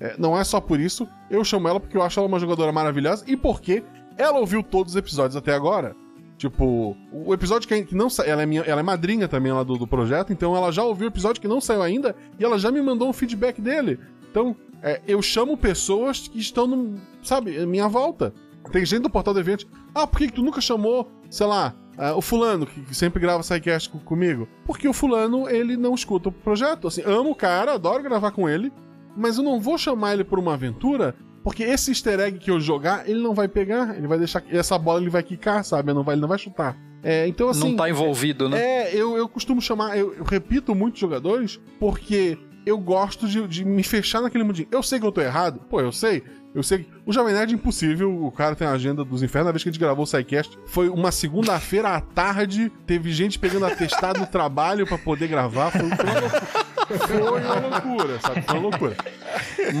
É, 0.00 0.14
não 0.18 0.38
é 0.38 0.44
só 0.44 0.60
por 0.60 0.78
isso. 0.78 1.08
Eu 1.30 1.42
chamo 1.44 1.68
ela 1.68 1.80
porque 1.80 1.96
eu 1.96 2.02
acho 2.02 2.18
ela 2.18 2.28
uma 2.28 2.38
jogadora 2.38 2.70
maravilhosa 2.72 3.24
e 3.26 3.36
porque 3.36 3.82
ela 4.18 4.38
ouviu 4.38 4.62
todos 4.62 4.92
os 4.92 4.96
episódios 4.96 5.36
até 5.36 5.54
agora. 5.54 5.94
Tipo, 6.36 6.94
o 7.10 7.32
episódio 7.32 7.66
que, 7.66 7.94
não 7.94 8.10
saiu. 8.10 8.32
Ela 8.32 8.42
é, 8.42 8.46
minha, 8.46 8.60
ela 8.62 8.80
é 8.80 8.82
madrinha 8.82 9.26
também 9.26 9.52
lá 9.52 9.62
do, 9.62 9.78
do 9.78 9.86
projeto, 9.86 10.32
então 10.32 10.54
ela 10.54 10.70
já 10.70 10.82
ouviu 10.82 11.06
o 11.06 11.10
episódio 11.10 11.40
que 11.40 11.48
não 11.48 11.60
saiu 11.60 11.82
ainda 11.82 12.14
e 12.38 12.44
ela 12.44 12.58
já 12.58 12.70
me 12.70 12.80
mandou 12.82 13.08
um 13.08 13.12
feedback 13.12 13.60
dele. 13.60 13.98
Então, 14.30 14.54
é, 14.82 15.00
eu 15.08 15.22
chamo 15.22 15.56
pessoas 15.56 16.28
que 16.28 16.38
estão, 16.38 16.66
no, 16.66 17.00
sabe, 17.22 17.64
minha 17.64 17.88
volta. 17.88 18.34
Tem 18.70 18.84
gente 18.84 19.02
do 19.02 19.10
portal 19.10 19.32
do 19.32 19.40
evento. 19.40 19.66
Ah, 19.94 20.06
por 20.06 20.18
que, 20.18 20.26
que 20.26 20.32
tu 20.34 20.42
nunca 20.42 20.60
chamou, 20.60 21.10
sei 21.30 21.46
lá, 21.46 21.72
ah, 21.96 22.14
o 22.14 22.20
fulano, 22.20 22.66
que, 22.66 22.82
que 22.82 22.94
sempre 22.94 23.18
grava 23.20 23.42
sidecast 23.42 23.88
co- 23.88 23.98
comigo? 24.00 24.46
Porque 24.66 24.86
o 24.86 24.92
fulano, 24.92 25.48
ele 25.48 25.76
não 25.76 25.94
escuta 25.94 26.28
o 26.28 26.32
projeto. 26.32 26.88
Assim, 26.88 27.00
amo 27.06 27.30
o 27.30 27.34
cara, 27.34 27.72
adoro 27.74 28.02
gravar 28.02 28.32
com 28.32 28.46
ele, 28.46 28.70
mas 29.16 29.38
eu 29.38 29.44
não 29.44 29.60
vou 29.60 29.78
chamar 29.78 30.14
ele 30.14 30.24
por 30.24 30.38
uma 30.38 30.54
aventura, 30.54 31.14
porque 31.42 31.62
esse 31.62 31.92
easter 31.92 32.18
egg 32.20 32.38
que 32.38 32.50
eu 32.50 32.60
jogar, 32.60 33.08
ele 33.08 33.20
não 33.20 33.32
vai 33.34 33.46
pegar, 33.46 33.96
ele 33.96 34.06
vai 34.06 34.18
deixar. 34.18 34.42
Essa 34.50 34.76
bola 34.76 35.00
ele 35.00 35.10
vai 35.10 35.22
quicar, 35.22 35.64
sabe? 35.64 35.92
Não 35.92 36.02
vai, 36.02 36.14
ele 36.14 36.22
não 36.22 36.28
vai 36.28 36.38
chutar. 36.38 36.76
É, 37.02 37.26
então, 37.28 37.48
assim. 37.48 37.60
não 37.60 37.76
tá 37.76 37.88
envolvido, 37.88 38.48
né? 38.48 38.58
É, 38.58 38.94
eu, 38.94 39.16
eu 39.16 39.28
costumo 39.28 39.62
chamar, 39.62 39.96
eu, 39.96 40.12
eu 40.14 40.24
repito 40.24 40.74
muitos 40.74 41.00
jogadores, 41.00 41.60
porque 41.78 42.36
eu 42.66 42.76
gosto 42.76 43.28
de, 43.28 43.46
de 43.46 43.64
me 43.64 43.84
fechar 43.84 44.20
naquele 44.20 44.42
mundinho. 44.42 44.66
Eu 44.72 44.82
sei 44.82 44.98
que 44.98 45.06
eu 45.06 45.12
tô 45.12 45.20
errado, 45.20 45.60
pô, 45.70 45.80
eu 45.80 45.92
sei. 45.92 46.24
Eu 46.52 46.64
sei 46.64 46.78
que. 46.78 46.90
O 47.06 47.12
Jovem 47.12 47.32
Nerd 47.32 47.52
é 47.52 47.54
impossível, 47.54 48.24
o 48.24 48.32
cara 48.32 48.56
tem 48.56 48.66
a 48.66 48.72
agenda 48.72 49.04
dos 49.04 49.22
infernos. 49.22 49.50
A 49.50 49.52
vez 49.52 49.62
que 49.62 49.68
a 49.68 49.72
gente 49.72 49.80
gravou 49.80 50.02
o 50.02 50.06
SciCast 50.06 50.58
foi 50.66 50.88
uma 50.88 51.12
segunda-feira 51.12 51.90
à 51.90 52.00
tarde. 52.00 52.72
Teve 52.84 53.12
gente 53.12 53.38
pegando 53.38 53.66
atestado 53.66 54.18
no 54.18 54.26
trabalho 54.26 54.84
pra 54.84 54.98
poder 54.98 55.28
gravar. 55.28 55.70
Foi, 55.70 55.80
foi 55.80 55.88
uma. 55.88 56.66
Foi 56.86 57.20
uma 57.20 57.68
loucura, 57.68 58.20
sabe? 58.20 58.42
Foi 58.42 58.54
uma 58.54 58.62
loucura. 58.62 58.96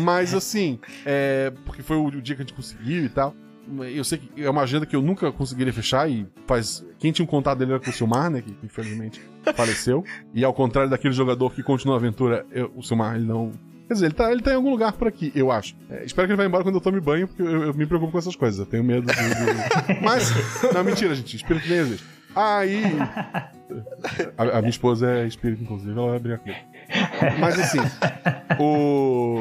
Mas 0.02 0.34
assim, 0.34 0.78
é, 1.04 1.52
porque 1.64 1.82
foi 1.82 1.96
o 1.96 2.10
dia 2.10 2.34
que 2.34 2.42
a 2.42 2.44
gente 2.44 2.54
conseguiu 2.54 3.04
e 3.04 3.08
tal. 3.08 3.34
Eu 3.92 4.04
sei 4.04 4.18
que 4.18 4.44
é 4.44 4.48
uma 4.48 4.62
agenda 4.62 4.86
que 4.86 4.94
eu 4.94 5.02
nunca 5.02 5.32
conseguiria 5.32 5.72
fechar 5.72 6.08
e 6.08 6.24
faz. 6.46 6.84
Quem 7.00 7.10
tinha 7.10 7.24
um 7.24 7.28
contato 7.28 7.58
dele 7.58 7.72
era 7.72 7.80
com 7.80 7.90
o 7.90 7.92
Silmar, 7.92 8.30
né? 8.30 8.40
Que 8.40 8.54
infelizmente 8.62 9.20
faleceu. 9.56 10.04
E 10.32 10.44
ao 10.44 10.54
contrário 10.54 10.88
daquele 10.88 11.12
jogador 11.12 11.52
que 11.52 11.62
continua 11.64 11.96
a 11.96 11.98
aventura, 11.98 12.46
eu- 12.52 12.70
o 12.76 12.82
Silmar 12.82 13.16
ele 13.16 13.24
não. 13.26 13.50
Quer 13.88 13.94
dizer, 13.94 14.06
ele 14.06 14.14
tá, 14.14 14.30
ele 14.32 14.42
tá 14.42 14.52
em 14.52 14.54
algum 14.56 14.70
lugar 14.70 14.92
por 14.92 15.06
aqui, 15.08 15.30
eu 15.34 15.50
acho. 15.50 15.74
É, 15.90 16.04
espero 16.04 16.26
que 16.28 16.32
ele 16.32 16.36
vá 16.36 16.44
embora 16.46 16.62
quando 16.64 16.76
eu 16.76 16.80
tome 16.80 17.00
banho, 17.00 17.26
porque 17.28 17.42
eu, 17.42 17.64
eu 17.64 17.74
me 17.74 17.86
preocupo 17.86 18.12
com 18.12 18.18
essas 18.18 18.34
coisas. 18.36 18.58
Eu 18.60 18.66
tenho 18.66 18.84
medo 18.84 19.06
de. 19.06 19.14
Mas. 20.02 20.32
Não, 20.72 20.84
mentira, 20.84 21.12
gente. 21.14 21.34
Espírito 21.36 21.68
nem 21.68 21.78
existe. 21.78 22.04
Aí. 22.36 22.82
A, 24.38 24.58
a 24.58 24.58
minha 24.60 24.70
esposa 24.70 25.10
é 25.10 25.26
espírito, 25.26 25.62
inclusive, 25.62 25.90
ela 25.90 26.10
vai 26.10 26.18
brigar 26.20 26.38
comigo. 26.38 26.58
Mas 27.40 27.58
assim. 27.58 27.78
O. 28.60 29.38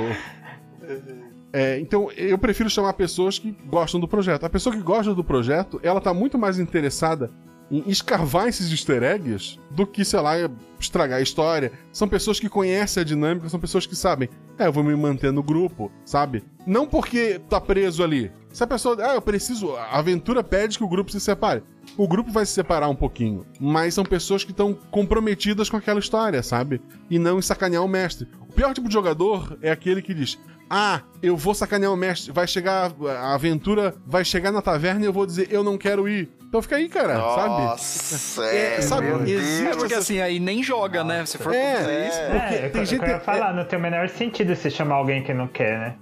É, 1.53 1.79
então, 1.79 2.11
eu 2.11 2.37
prefiro 2.37 2.69
chamar 2.69 2.93
pessoas 2.93 3.37
que 3.37 3.51
gostam 3.65 3.99
do 3.99 4.07
projeto. 4.07 4.45
A 4.45 4.49
pessoa 4.49 4.75
que 4.75 4.81
gosta 4.81 5.13
do 5.13 5.23
projeto, 5.23 5.79
ela 5.83 6.01
tá 6.01 6.13
muito 6.13 6.37
mais 6.37 6.59
interessada 6.59 7.31
em 7.71 7.83
escarvar 7.87 8.47
esses 8.47 8.71
easter 8.71 9.03
eggs 9.03 9.59
do 9.71 9.87
que, 9.87 10.03
sei 10.03 10.19
lá, 10.19 10.33
estragar 10.79 11.19
a 11.19 11.21
história. 11.21 11.71
São 11.91 12.07
pessoas 12.07 12.39
que 12.39 12.49
conhecem 12.49 13.01
a 13.01 13.05
dinâmica, 13.05 13.49
são 13.49 13.59
pessoas 13.59 13.85
que 13.85 13.95
sabem, 13.95 14.29
é, 14.57 14.67
eu 14.67 14.73
vou 14.73 14.83
me 14.83 14.95
manter 14.95 15.31
no 15.31 15.41
grupo, 15.41 15.91
sabe? 16.03 16.43
Não 16.65 16.85
porque 16.85 17.39
tá 17.49 17.59
preso 17.59 18.03
ali. 18.03 18.31
Se 18.51 18.63
a 18.63 18.67
pessoa, 18.67 18.97
ah, 18.99 19.15
eu 19.15 19.21
preciso, 19.21 19.75
a 19.75 19.97
aventura 19.97 20.43
pede 20.43 20.77
que 20.77 20.83
o 20.83 20.89
grupo 20.89 21.11
se 21.11 21.19
separe. 21.19 21.63
O 21.97 22.07
grupo 22.07 22.31
vai 22.31 22.45
se 22.45 22.51
separar 22.53 22.89
um 22.89 22.95
pouquinho, 22.95 23.45
mas 23.59 23.93
são 23.93 24.03
pessoas 24.03 24.43
que 24.43 24.51
estão 24.51 24.73
comprometidas 24.91 25.69
com 25.69 25.77
aquela 25.77 25.99
história, 25.99 26.43
sabe? 26.43 26.81
E 27.09 27.17
não 27.17 27.39
em 27.39 27.41
sacanear 27.41 27.83
o 27.83 27.87
mestre. 27.87 28.27
O 28.49 28.53
pior 28.53 28.73
tipo 28.73 28.87
de 28.87 28.93
jogador 28.93 29.57
é 29.61 29.71
aquele 29.71 30.01
que 30.01 30.13
diz: 30.13 30.37
Ah, 30.69 31.01
eu 31.23 31.37
vou 31.37 31.53
sacanear 31.53 31.93
o 31.93 31.95
mestre, 31.97 32.31
vai 32.33 32.47
chegar, 32.47 32.91
a 33.19 33.33
aventura 33.33 33.93
vai 34.05 34.25
chegar 34.25 34.51
na 34.51 34.61
taverna 34.61 35.01
e 35.03 35.05
eu 35.05 35.13
vou 35.13 35.25
dizer, 35.25 35.47
eu 35.51 35.63
não 35.63 35.77
quero 35.77 36.07
ir. 36.09 36.29
Então 36.47 36.61
fica 36.61 36.75
aí, 36.77 36.87
cara, 36.87 37.15
sabe? 37.17 37.49
Nossa, 37.63 38.45
É, 38.45 38.75
é, 38.77 38.81
sabe, 38.81 39.07
existe. 39.29 39.67
É 39.67 39.75
porque 39.75 39.93
assim, 39.93 40.19
aí 40.21 40.39
nem 40.39 40.63
joga, 40.63 41.03
né? 41.03 41.25
Se 41.25 41.37
for 41.37 41.53
É, 41.53 41.75
fazer 41.77 42.07
isso. 42.07 42.17
É, 42.19 42.29
Porque 42.39 42.55
eu, 42.65 42.71
tem 42.71 42.81
eu 42.81 42.85
gente- 42.85 42.99
quero 43.05 43.19
falar, 43.21 43.53
não 43.53 43.65
tem 43.65 43.77
o 43.77 43.81
menor 43.81 44.07
sentido 44.09 44.55
você 44.55 44.69
chamar 44.69 44.95
alguém 44.95 45.21
que 45.23 45.33
não 45.33 45.47
quer, 45.47 45.79
né? 45.79 45.95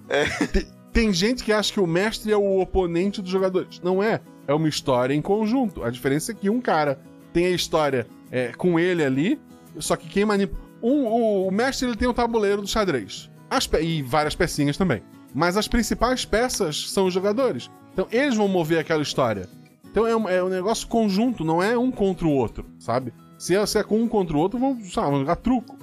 Tem 0.92 1.12
gente 1.12 1.44
que 1.44 1.52
acha 1.52 1.74
que 1.74 1.80
o 1.80 1.88
mestre 1.88 2.32
é 2.32 2.38
o 2.38 2.60
oponente 2.60 3.20
dos 3.20 3.32
jogadores. 3.32 3.80
Não 3.84 4.02
é. 4.04 4.22
É 4.48 4.54
uma 4.54 4.68
história 4.68 5.14
em 5.14 5.22
conjunto. 5.22 5.84
A 5.84 5.90
diferença 5.90 6.32
é 6.32 6.36
que 6.36 6.50
um 6.50 6.60
cara 6.62 7.00
tem 7.32 7.46
a 7.48 7.52
história 7.52 8.06
é, 8.32 8.48
com 8.58 8.80
ele 8.80 9.04
ali, 9.04 9.40
só 9.80 9.96
que 9.96 10.08
quem 10.08 10.26
manipula. 10.26 10.62
Um, 10.82 11.06
o, 11.06 11.48
o 11.48 11.52
mestre 11.52 11.88
ele 11.88 11.96
tem 11.96 12.08
o 12.08 12.14
tabuleiro 12.14 12.62
do 12.62 12.68
xadrez. 12.68 13.30
As 13.50 13.66
pe- 13.66 13.82
E 13.82 14.02
várias 14.02 14.36
pecinhas 14.36 14.76
também. 14.78 15.02
Mas 15.34 15.56
as 15.56 15.68
principais 15.68 16.26
peças 16.26 16.90
são 16.92 17.06
os 17.06 17.14
jogadores. 17.14 17.72
Então 17.94 18.08
eles 18.12 18.36
vão 18.36 18.48
mover 18.48 18.80
aquela 18.80 19.02
história. 19.02 19.48
Então 19.90 20.06
é 20.06 20.16
um, 20.16 20.28
é 20.28 20.44
um 20.44 20.50
negócio 20.50 20.88
conjunto, 20.88 21.44
não 21.46 21.62
é 21.64 21.78
um 21.78 21.90
contra 21.92 22.26
o 22.28 22.32
outro, 22.32 22.66
sabe? 22.80 23.14
Se 23.38 23.56
é, 23.56 23.66
se 23.66 23.78
é 23.80 23.84
com 23.84 24.02
um 24.02 24.08
contra 24.08 24.36
o 24.36 24.40
outro, 24.40 24.60
vamos, 24.60 24.92
sabe, 24.92 25.06
vamos 25.08 25.20
jogar 25.22 25.36
truco. 25.38 25.78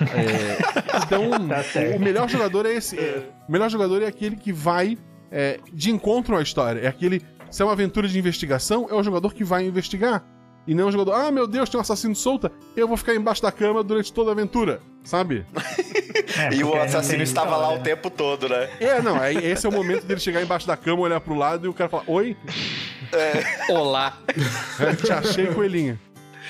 É, 0.00 0.58
então, 1.04 1.30
Tá 1.48 1.96
o 1.96 2.00
melhor 2.00 2.28
jogador 2.28 2.66
é 2.66 2.74
esse. 2.74 2.98
é, 2.98 3.28
o 3.48 3.52
melhor 3.52 3.70
jogador 3.70 4.02
é 4.02 4.06
aquele 4.06 4.36
que 4.36 4.52
vai 4.52 4.98
é, 5.30 5.58
de 5.72 5.90
encontro 5.90 6.36
à 6.36 6.42
história. 6.42 6.80
É 6.80 6.86
aquele. 6.88 7.22
Se 7.50 7.62
é 7.62 7.64
uma 7.64 7.72
aventura 7.72 8.06
de 8.08 8.18
investigação, 8.18 8.86
é 8.90 8.94
o 8.94 9.02
jogador 9.02 9.32
que 9.34 9.44
vai 9.44 9.64
investigar. 9.64 10.24
E 10.66 10.74
não 10.74 10.88
o 10.88 10.92
jogador, 10.92 11.12
ah, 11.12 11.30
meu 11.30 11.46
Deus, 11.46 11.68
tem 11.68 11.78
um 11.78 11.80
assassino 11.80 12.14
solta, 12.16 12.50
eu 12.76 12.88
vou 12.88 12.96
ficar 12.96 13.14
embaixo 13.14 13.40
da 13.40 13.52
cama 13.52 13.84
durante 13.84 14.12
toda 14.12 14.30
a 14.30 14.32
aventura, 14.32 14.80
sabe? 15.04 15.44
É, 16.38 16.54
E 16.54 16.64
o 16.64 16.74
assassino 16.74 17.22
estava 17.22 17.56
lá 17.56 17.72
o 17.72 17.78
tempo 17.78 18.10
todo, 18.10 18.48
né? 18.48 18.68
É, 18.80 19.00
não, 19.00 19.20
aí 19.20 19.36
esse 19.36 19.64
é 19.64 19.68
o 19.68 19.72
momento 19.72 20.04
dele 20.04 20.18
chegar 20.18 20.42
embaixo 20.42 20.66
da 20.66 20.76
cama, 20.76 21.02
olhar 21.02 21.20
pro 21.20 21.34
lado 21.34 21.66
e 21.66 21.68
o 21.68 21.72
cara 21.74 21.88
falar, 21.88 22.02
oi, 22.08 22.36
Olá. 23.70 24.18
é, 24.80 24.94
te 24.96 25.12
achei, 25.12 25.46
coelhinha. 25.46 26.00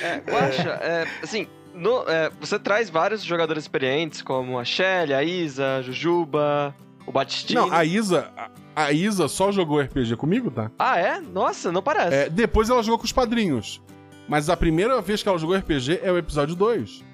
É, 0.01 0.16
Guaxa, 0.18 0.70
é, 0.82 1.07
assim, 1.22 1.47
no- 1.74 2.05
é, 2.09 2.30
você 2.40 2.59
traz 2.59 2.88
vários 2.88 3.22
jogadores 3.22 3.64
experientes, 3.64 4.22
como 4.22 4.59
a 4.59 4.64
Shelly, 4.64 5.12
a 5.12 5.22
Isa, 5.22 5.76
a 5.76 5.82
Jujuba, 5.82 6.74
o 7.07 7.12
Batistino. 7.12 7.66
Não, 7.66 7.72
a 7.74 7.84
Isa, 7.84 8.30
a, 8.77 8.93
Isa 8.93 9.27
só 9.29 9.51
jogou 9.51 9.81
RPG 9.81 10.16
comigo, 10.16 10.51
tá? 10.51 10.70
Ah, 10.79 10.99
é? 10.99 11.18
Nossa, 11.20 11.72
não 11.72 11.83
parece. 11.83 12.14
É, 12.14 12.29
depois 12.31 12.68
ela 12.70 12.83
jogou 12.83 12.99
com 12.99 13.05
os 13.07 13.12
padrinhos. 13.12 13.81
Mas 14.29 14.51
a 14.51 14.57
primeira 14.57 15.01
vez 15.01 15.22
que 15.22 15.29
ela 15.29 15.39
jogou 15.39 15.57
RPG 15.57 16.01
é 16.03 16.12
o 16.12 16.18
episódio 16.18 16.55
2. 16.55 17.05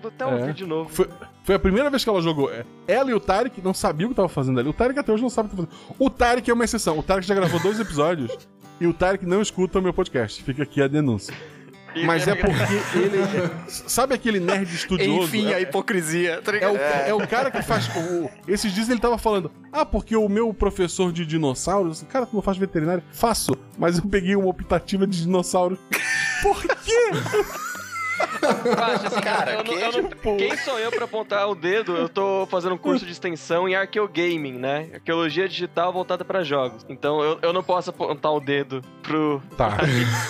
Vou 0.00 0.08
até 0.10 0.24
É. 0.24 0.26
ouvir 0.26 0.54
de 0.54 0.64
novo. 0.64 0.88
Foi, 0.90 1.08
foi 1.42 1.54
a 1.56 1.58
primeira 1.58 1.90
vez 1.90 2.04
que 2.04 2.10
ela 2.10 2.22
jogou. 2.22 2.50
É, 2.52 2.64
Ela 2.86 3.10
e 3.10 3.14
o 3.14 3.20
Tarek 3.20 3.60
não 3.62 3.74
sabiam 3.74 4.06
o 4.06 4.10
que 4.10 4.16
tava 4.16 4.28
fazendo 4.28 4.60
ali. 4.60 4.68
O 4.68 4.72
Tarek 4.72 4.98
até 4.98 5.12
hoje 5.12 5.22
não 5.22 5.30
sabe 5.30 5.48
o 5.48 5.50
que 5.50 5.56
tá 5.56 5.62
fazendo. 5.68 5.94
O 5.98 6.08
Tarek 6.08 6.50
é 6.50 6.54
uma 6.54 6.64
exceção. 6.64 6.98
O 6.98 7.02
Tarek 7.02 7.26
já 7.26 7.34
gravou 7.34 7.58
dois 7.60 7.80
episódios 7.80 8.36
e 8.80 8.86
o 8.86 8.94
Tarek 8.94 9.26
não 9.26 9.42
escuta 9.42 9.78
o 9.80 9.82
meu 9.82 9.92
podcast. 9.92 10.42
Fica 10.42 10.62
aqui 10.62 10.80
a 10.80 10.86
denúncia. 10.86 11.34
Mas 12.04 12.28
é 12.28 12.34
porque 12.34 12.74
ele. 12.96 13.50
Sabe 13.68 14.14
aquele 14.14 14.40
nerd 14.40 14.72
estudioso? 14.74 15.24
Enfim, 15.24 15.50
É- 15.50 15.54
a 15.54 15.60
hipocrisia. 15.60 16.40
tá 16.42 16.54
É 16.56 16.68
o, 16.68 16.76
é 16.76 17.14
o 17.14 17.26
cara 17.26 17.50
que 17.50 17.62
faz. 17.62 17.88
o- 17.96 18.30
esses 18.46 18.72
dias 18.72 18.88
ele 18.88 19.00
tava 19.00 19.18
falando: 19.18 19.50
Ah, 19.72 19.84
porque 19.84 20.16
o 20.16 20.28
meu 20.28 20.52
professor 20.54 21.12
de 21.12 21.24
dinossauros. 21.26 22.04
Cara, 22.08 22.26
tu 22.26 22.34
não 22.34 22.42
faz 22.42 22.56
veterinário? 22.58 23.02
Faço, 23.12 23.52
mas 23.76 23.98
eu 23.98 24.04
peguei 24.04 24.36
uma 24.36 24.48
optativa 24.48 25.06
de 25.06 25.22
dinossauro. 25.22 25.78
Por 26.42 26.62
quê? 26.62 27.10
Assim, 29.04 29.20
Cara, 29.20 29.52
eu 29.54 29.64
que- 29.64 29.74
eu 29.74 30.02
não- 30.02 30.36
quem 30.36 30.56
sou 30.58 30.78
eu 30.78 30.90
pra 30.90 31.04
apontar 31.04 31.48
o 31.48 31.54
dedo? 31.54 31.96
Eu 31.96 32.08
tô 32.08 32.46
fazendo 32.50 32.74
um 32.74 32.78
curso 32.78 33.04
de 33.06 33.12
extensão 33.12 33.68
em 33.68 33.74
arqueogaming, 33.74 34.52
né? 34.52 34.88
Arqueologia 34.94 35.48
digital 35.48 35.92
voltada 35.92 36.24
pra 36.24 36.42
jogos. 36.42 36.84
Então 36.88 37.20
eu, 37.22 37.38
eu 37.42 37.52
não 37.52 37.62
posso 37.62 37.90
apontar 37.90 38.32
o 38.32 38.40
dedo 38.40 38.82
pro. 39.02 39.42
Tá. 39.56 39.76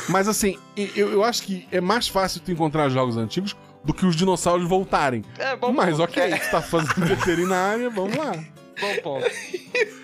Mas 0.09 0.28
assim, 0.28 0.59
eu, 0.76 1.12
eu 1.12 1.24
acho 1.24 1.43
que 1.43 1.66
é 1.70 1.80
mais 1.80 2.09
fácil 2.09 2.41
tu 2.41 2.51
encontrar 2.51 2.89
jogos 2.89 3.16
antigos 3.16 3.57
do 3.84 3.95
que 3.95 4.05
os 4.05 4.16
dinossauros 4.16 4.68
voltarem. 4.68 5.24
É, 5.39 5.57
bom 5.57 5.72
Mas 5.72 5.97
ponto. 5.97 6.05
ok, 6.11 6.39
tu 6.39 6.51
tá 6.51 6.61
fazendo 6.62 6.95
veterinária, 7.07 7.89
vamos 7.91 8.16
lá. 8.16 8.32
Bom 8.80 8.95
ponto. 9.03 9.26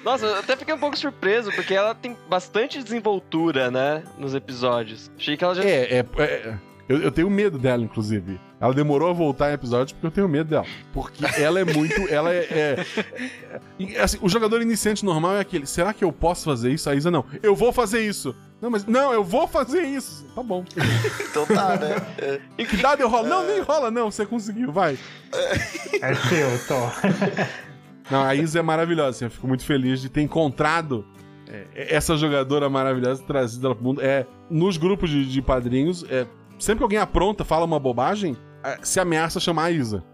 Nossa, 0.05 0.27
eu 0.27 0.35
até 0.39 0.57
fiquei 0.57 0.75
um 0.75 0.79
pouco 0.79 0.97
surpreso, 0.99 1.51
porque 1.53 1.75
ela 1.75 1.95
tem 1.95 2.17
bastante 2.29 2.83
desenvoltura, 2.83 3.71
né? 3.71 4.03
Nos 4.19 4.35
episódios. 4.35 5.11
Achei 5.17 5.37
que 5.37 5.45
ela 5.45 5.55
já. 5.55 5.63
É, 5.65 5.99
é. 5.99 6.05
é- 6.19 6.55
eu, 6.89 6.99
eu 7.03 7.11
tenho 7.11 7.31
medo 7.31 7.59
dela, 7.59 7.83
inclusive. 7.83 8.39
Ela 8.61 8.75
demorou 8.75 9.09
a 9.09 9.13
voltar 9.13 9.51
em 9.51 9.55
episódios 9.55 9.93
porque 9.93 10.07
eu 10.07 10.11
tenho 10.11 10.29
medo 10.29 10.51
dela. 10.51 10.67
Porque 10.93 11.25
ela 11.41 11.61
é 11.61 11.65
muito. 11.65 12.01
Ela 12.09 12.33
é. 12.33 12.39
é- 12.39 12.87
é- 13.51 13.61
e, 13.79 13.97
assim, 13.97 14.19
o 14.21 14.29
jogador 14.29 14.61
iniciante 14.63 15.05
normal 15.05 15.37
é 15.37 15.41
aquele. 15.41 15.67
Será 15.67 15.93
que 15.93 16.05
eu 16.05 16.13
posso 16.13 16.45
fazer 16.45 16.71
isso? 16.73 16.89
A 16.89 16.95
Isa 16.95 17.11
não. 17.11 17.25
Eu 17.43 17.55
vou 17.55 17.73
fazer 17.73 18.01
isso. 18.01 18.35
Não, 18.61 18.71
mas. 18.71 18.85
Não, 18.87 19.13
eu 19.13 19.25
vou 19.25 19.47
fazer 19.49 19.83
isso. 19.83 20.27
Tá 20.35 20.43
bom. 20.43 20.65
Então 21.31 21.47
tá, 21.47 21.77
né? 21.77 21.97
É. 22.19 22.41
Em 22.59 22.65
que 22.67 22.77
dado 22.77 23.01
eu 23.01 23.09
rolo? 23.09 23.29
Não, 23.29 23.47
nem 23.47 23.61
rola, 23.61 23.91
não. 23.91 24.11
Você 24.11 24.25
conseguiu, 24.27 24.73
vai. 24.73 24.99
É 26.01 26.15
seu, 26.15 26.59
Thor. 26.67 26.93
Não, 28.11 28.23
a 28.23 28.35
Isa 28.35 28.59
é 28.59 28.63
maravilhosa, 28.63 29.11
assim, 29.11 29.25
eu 29.25 29.31
fico 29.31 29.49
muito 29.49 29.65
feliz 29.65 29.99
de 29.99 30.11
ter 30.11 30.21
encontrado 30.21 31.07
é, 31.49 31.95
essa 31.95 32.17
jogadora 32.19 32.69
maravilhosa 32.69 33.23
e 33.23 33.27
trazido 33.27 33.67
ela 33.67 33.75
pro 33.75 33.83
mundo. 33.83 34.03
É, 34.03 34.27
nos 34.51 34.77
grupos 34.77 35.09
de, 35.09 35.25
de 35.25 35.41
padrinhos, 35.41 36.05
é, 36.11 36.27
sempre 36.59 36.79
que 36.79 36.85
alguém 36.85 36.99
apronta, 36.99 37.45
fala 37.45 37.65
uma 37.65 37.79
bobagem, 37.79 38.37
é, 38.65 38.79
se 38.83 39.01
ameaça 39.01 39.41
chamar 39.41 39.65
a 39.65 39.71
Isa. 39.71 40.05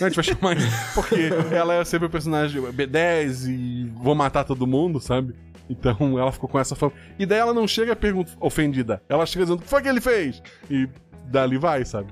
Não, 0.00 0.06
a 0.06 0.10
gente 0.10 0.16
vai 0.16 0.24
chamar 0.24 0.50
a 0.50 0.54
Isa, 0.54 0.76
porque 0.94 1.30
ela 1.52 1.74
é 1.74 1.84
sempre 1.84 2.06
o 2.06 2.10
personagem 2.10 2.60
B10 2.60 3.48
e 3.48 3.92
vou 3.96 4.14
matar 4.14 4.44
todo 4.44 4.66
mundo, 4.66 5.00
sabe? 5.00 5.34
Então 5.68 6.18
ela 6.18 6.32
ficou 6.32 6.48
com 6.48 6.58
essa 6.58 6.74
fama. 6.74 6.92
E 7.18 7.24
daí 7.24 7.38
ela 7.38 7.54
não 7.54 7.68
chega 7.68 7.94
pergunta 7.94 8.32
ofendida. 8.40 9.00
Ela 9.08 9.24
chega 9.24 9.44
dizendo, 9.44 9.60
o 9.60 9.62
que 9.62 9.68
foi 9.68 9.80
que 9.80 9.88
ele 9.88 10.00
fez? 10.00 10.42
E 10.68 10.88
dali 11.26 11.58
vai, 11.58 11.84
sabe? 11.84 12.08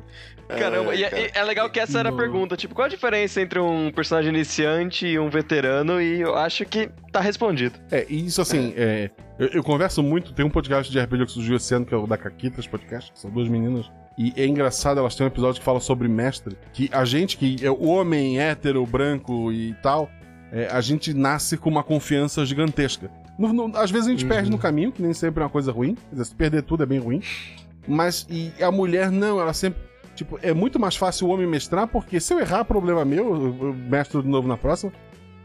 Caramba, 0.49 0.95
e, 0.95 1.03
cara. 1.03 1.21
e 1.21 1.31
é 1.35 1.45
legal 1.45 1.69
que 1.69 1.79
essa 1.79 1.99
era 1.99 2.09
a 2.09 2.13
pergunta. 2.13 2.57
Tipo, 2.57 2.75
qual 2.75 2.87
a 2.87 2.89
diferença 2.89 3.41
entre 3.43 3.59
um 3.59 3.91
personagem 3.91 4.31
iniciante 4.33 5.07
e 5.07 5.19
um 5.19 5.29
veterano? 5.29 6.01
E 6.01 6.23
eu 6.23 6.35
acho 6.37 6.65
que 6.65 6.89
tá 7.13 7.21
respondido. 7.21 7.79
É, 7.91 8.07
e 8.09 8.25
isso 8.27 8.41
assim, 8.41 8.73
é, 8.75 9.11
eu, 9.39 9.49
eu 9.49 9.63
converso 9.63 10.03
muito, 10.03 10.33
tem 10.33 10.47
um 10.47 10.51
podcast 10.51 10.91
de 10.91 10.99
RPG 10.99 11.27
que 11.27 11.33
surgiu 11.33 11.57
esse 11.57 11.75
ano, 11.75 11.85
que 11.85 11.93
é 11.93 11.97
o 11.99 12.07
da 12.07 12.17
Caquitas 12.17 12.67
Podcast, 12.67 13.13
que 13.13 13.19
são 13.21 13.31
duas 13.31 13.47
meninas. 13.47 13.91
E 14.17 14.33
é 14.37 14.47
engraçado, 14.47 14.99
elas 14.99 15.15
têm 15.15 15.27
um 15.27 15.29
episódio 15.29 15.61
que 15.61 15.65
fala 15.65 15.81
sobre 15.81 16.09
mestre, 16.09 16.57
que 16.73 16.89
a 16.93 17.05
gente, 17.05 17.37
que 17.37 17.57
é 17.63 17.71
o 17.71 17.85
homem 17.87 18.41
hétero, 18.41 18.85
branco 18.87 19.53
e 19.53 19.75
tal, 19.83 20.11
é, 20.51 20.67
a 20.73 20.81
gente 20.81 21.13
nasce 21.13 21.59
com 21.59 21.69
uma 21.69 21.83
confiança 21.85 22.45
gigantesca. 22.47 23.11
No- 23.39 23.53
no- 23.53 23.77
às 23.77 23.91
vezes 23.91 24.09
a 24.09 24.11
gente 24.11 24.25
perde 24.25 24.51
no 24.51 24.59
caminho, 24.59 24.91
que 24.91 25.03
nem 25.03 25.13
sempre 25.13 25.41
é 25.43 25.45
uma 25.45 25.51
coisa 25.51 25.71
ruim. 25.71 25.95
Quer 25.95 26.11
dizer, 26.13 26.25
se 26.25 26.35
perder 26.35 26.63
tudo 26.63 26.83
é 26.83 26.87
bem 26.87 26.99
ruim. 26.99 27.23
Mas 27.89 28.27
e 28.29 28.53
a 28.63 28.71
mulher 28.71 29.11
não, 29.11 29.41
ela 29.41 29.53
sempre. 29.53 29.81
Tipo, 30.15 30.39
é 30.43 30.53
muito 30.53 30.79
mais 30.81 30.97
fácil 30.97 31.29
o 31.29 31.31
homem 31.31 31.47
mestrar, 31.47 31.87
porque 31.87 32.19
se 32.19 32.35
eu 32.35 32.41
errar, 32.41 32.65
problema 32.65 33.05
meu, 33.05 33.57
eu, 33.61 33.75
mestro 33.75 34.23
de 34.23 34.29
novo 34.29 34.49
na 34.49 34.57
próxima. 34.57 34.93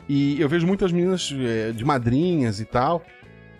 E 0.09 0.39
eu 0.41 0.49
vejo 0.49 0.67
muitas 0.67 0.91
meninas 0.91 1.33
é, 1.39 1.71
de 1.71 1.85
madrinhas 1.85 2.59
e 2.59 2.65
tal 2.65 3.03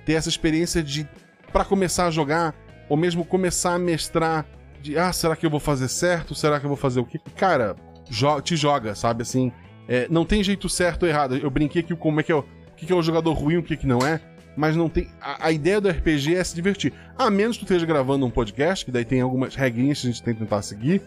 ter 0.06 0.14
essa 0.14 0.30
experiência 0.30 0.84
de, 0.84 1.08
Pra 1.52 1.64
começar 1.64 2.08
a 2.08 2.12
jogar, 2.12 2.56
ou 2.90 2.98
mesmo 2.98 3.24
começar 3.24 3.76
a 3.76 3.78
mestrar, 3.78 4.44
de 4.82 4.98
ah, 4.98 5.14
será 5.14 5.36
que 5.36 5.46
eu 5.46 5.52
vou 5.52 5.60
fazer 5.60 5.88
certo? 5.88 6.34
Será 6.34 6.60
que 6.60 6.66
eu 6.66 6.68
vou 6.68 6.76
fazer 6.76 7.00
o 7.00 7.06
quê? 7.06 7.20
Cara, 7.36 7.76
jo 8.10 8.42
te 8.42 8.56
joga, 8.56 8.96
sabe? 8.96 9.22
Assim, 9.22 9.52
é, 9.88 10.08
não 10.10 10.26
tem 10.26 10.44
jeito 10.44 10.68
certo 10.68 11.04
ou 11.04 11.10
errado. 11.10 11.38
Eu 11.38 11.52
brinquei 11.52 11.84
aqui 11.84 11.96
como 11.96 12.20
é 12.20 12.24
que 12.24 12.32
é 12.32 12.36
o, 12.36 12.44
que 12.76 12.92
é 12.92 12.96
o 12.96 13.04
jogador 13.04 13.34
ruim, 13.34 13.58
o 13.58 13.64
que, 13.64 13.78
que 13.78 13.86
não 13.86 14.00
é. 14.00 14.20
Mas 14.56 14.76
não 14.76 14.90
tem. 14.90 15.08
A, 15.22 15.48
a 15.48 15.52
ideia 15.52 15.82
do 15.82 15.90
RPG 15.90 16.36
é 16.36 16.44
se 16.44 16.56
divertir. 16.56 16.94
A 17.18 17.30
menos 17.30 17.58
que 17.58 17.66
tu 17.66 17.68
esteja 17.68 17.86
gravando 17.86 18.26
um 18.26 18.30
podcast, 18.30 18.86
que 18.86 18.92
daí 18.92 19.06
tem 19.06 19.22
algumas 19.22 19.56
regrinhas 19.56 20.02
que 20.02 20.08
a 20.08 20.12
gente 20.12 20.24
tem 20.24 20.34
que 20.34 20.40
tentar 20.42 20.62
seguir. 20.62 21.02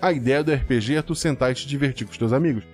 A 0.00 0.12
ideia 0.12 0.42
do 0.42 0.52
RPG 0.52 0.96
é 0.96 1.02
tu 1.02 1.14
sentar 1.14 1.50
e 1.50 1.54
te 1.54 1.66
divertir 1.66 2.06
com 2.06 2.12
os 2.12 2.18
teus 2.18 2.32
amigos. 2.32 2.64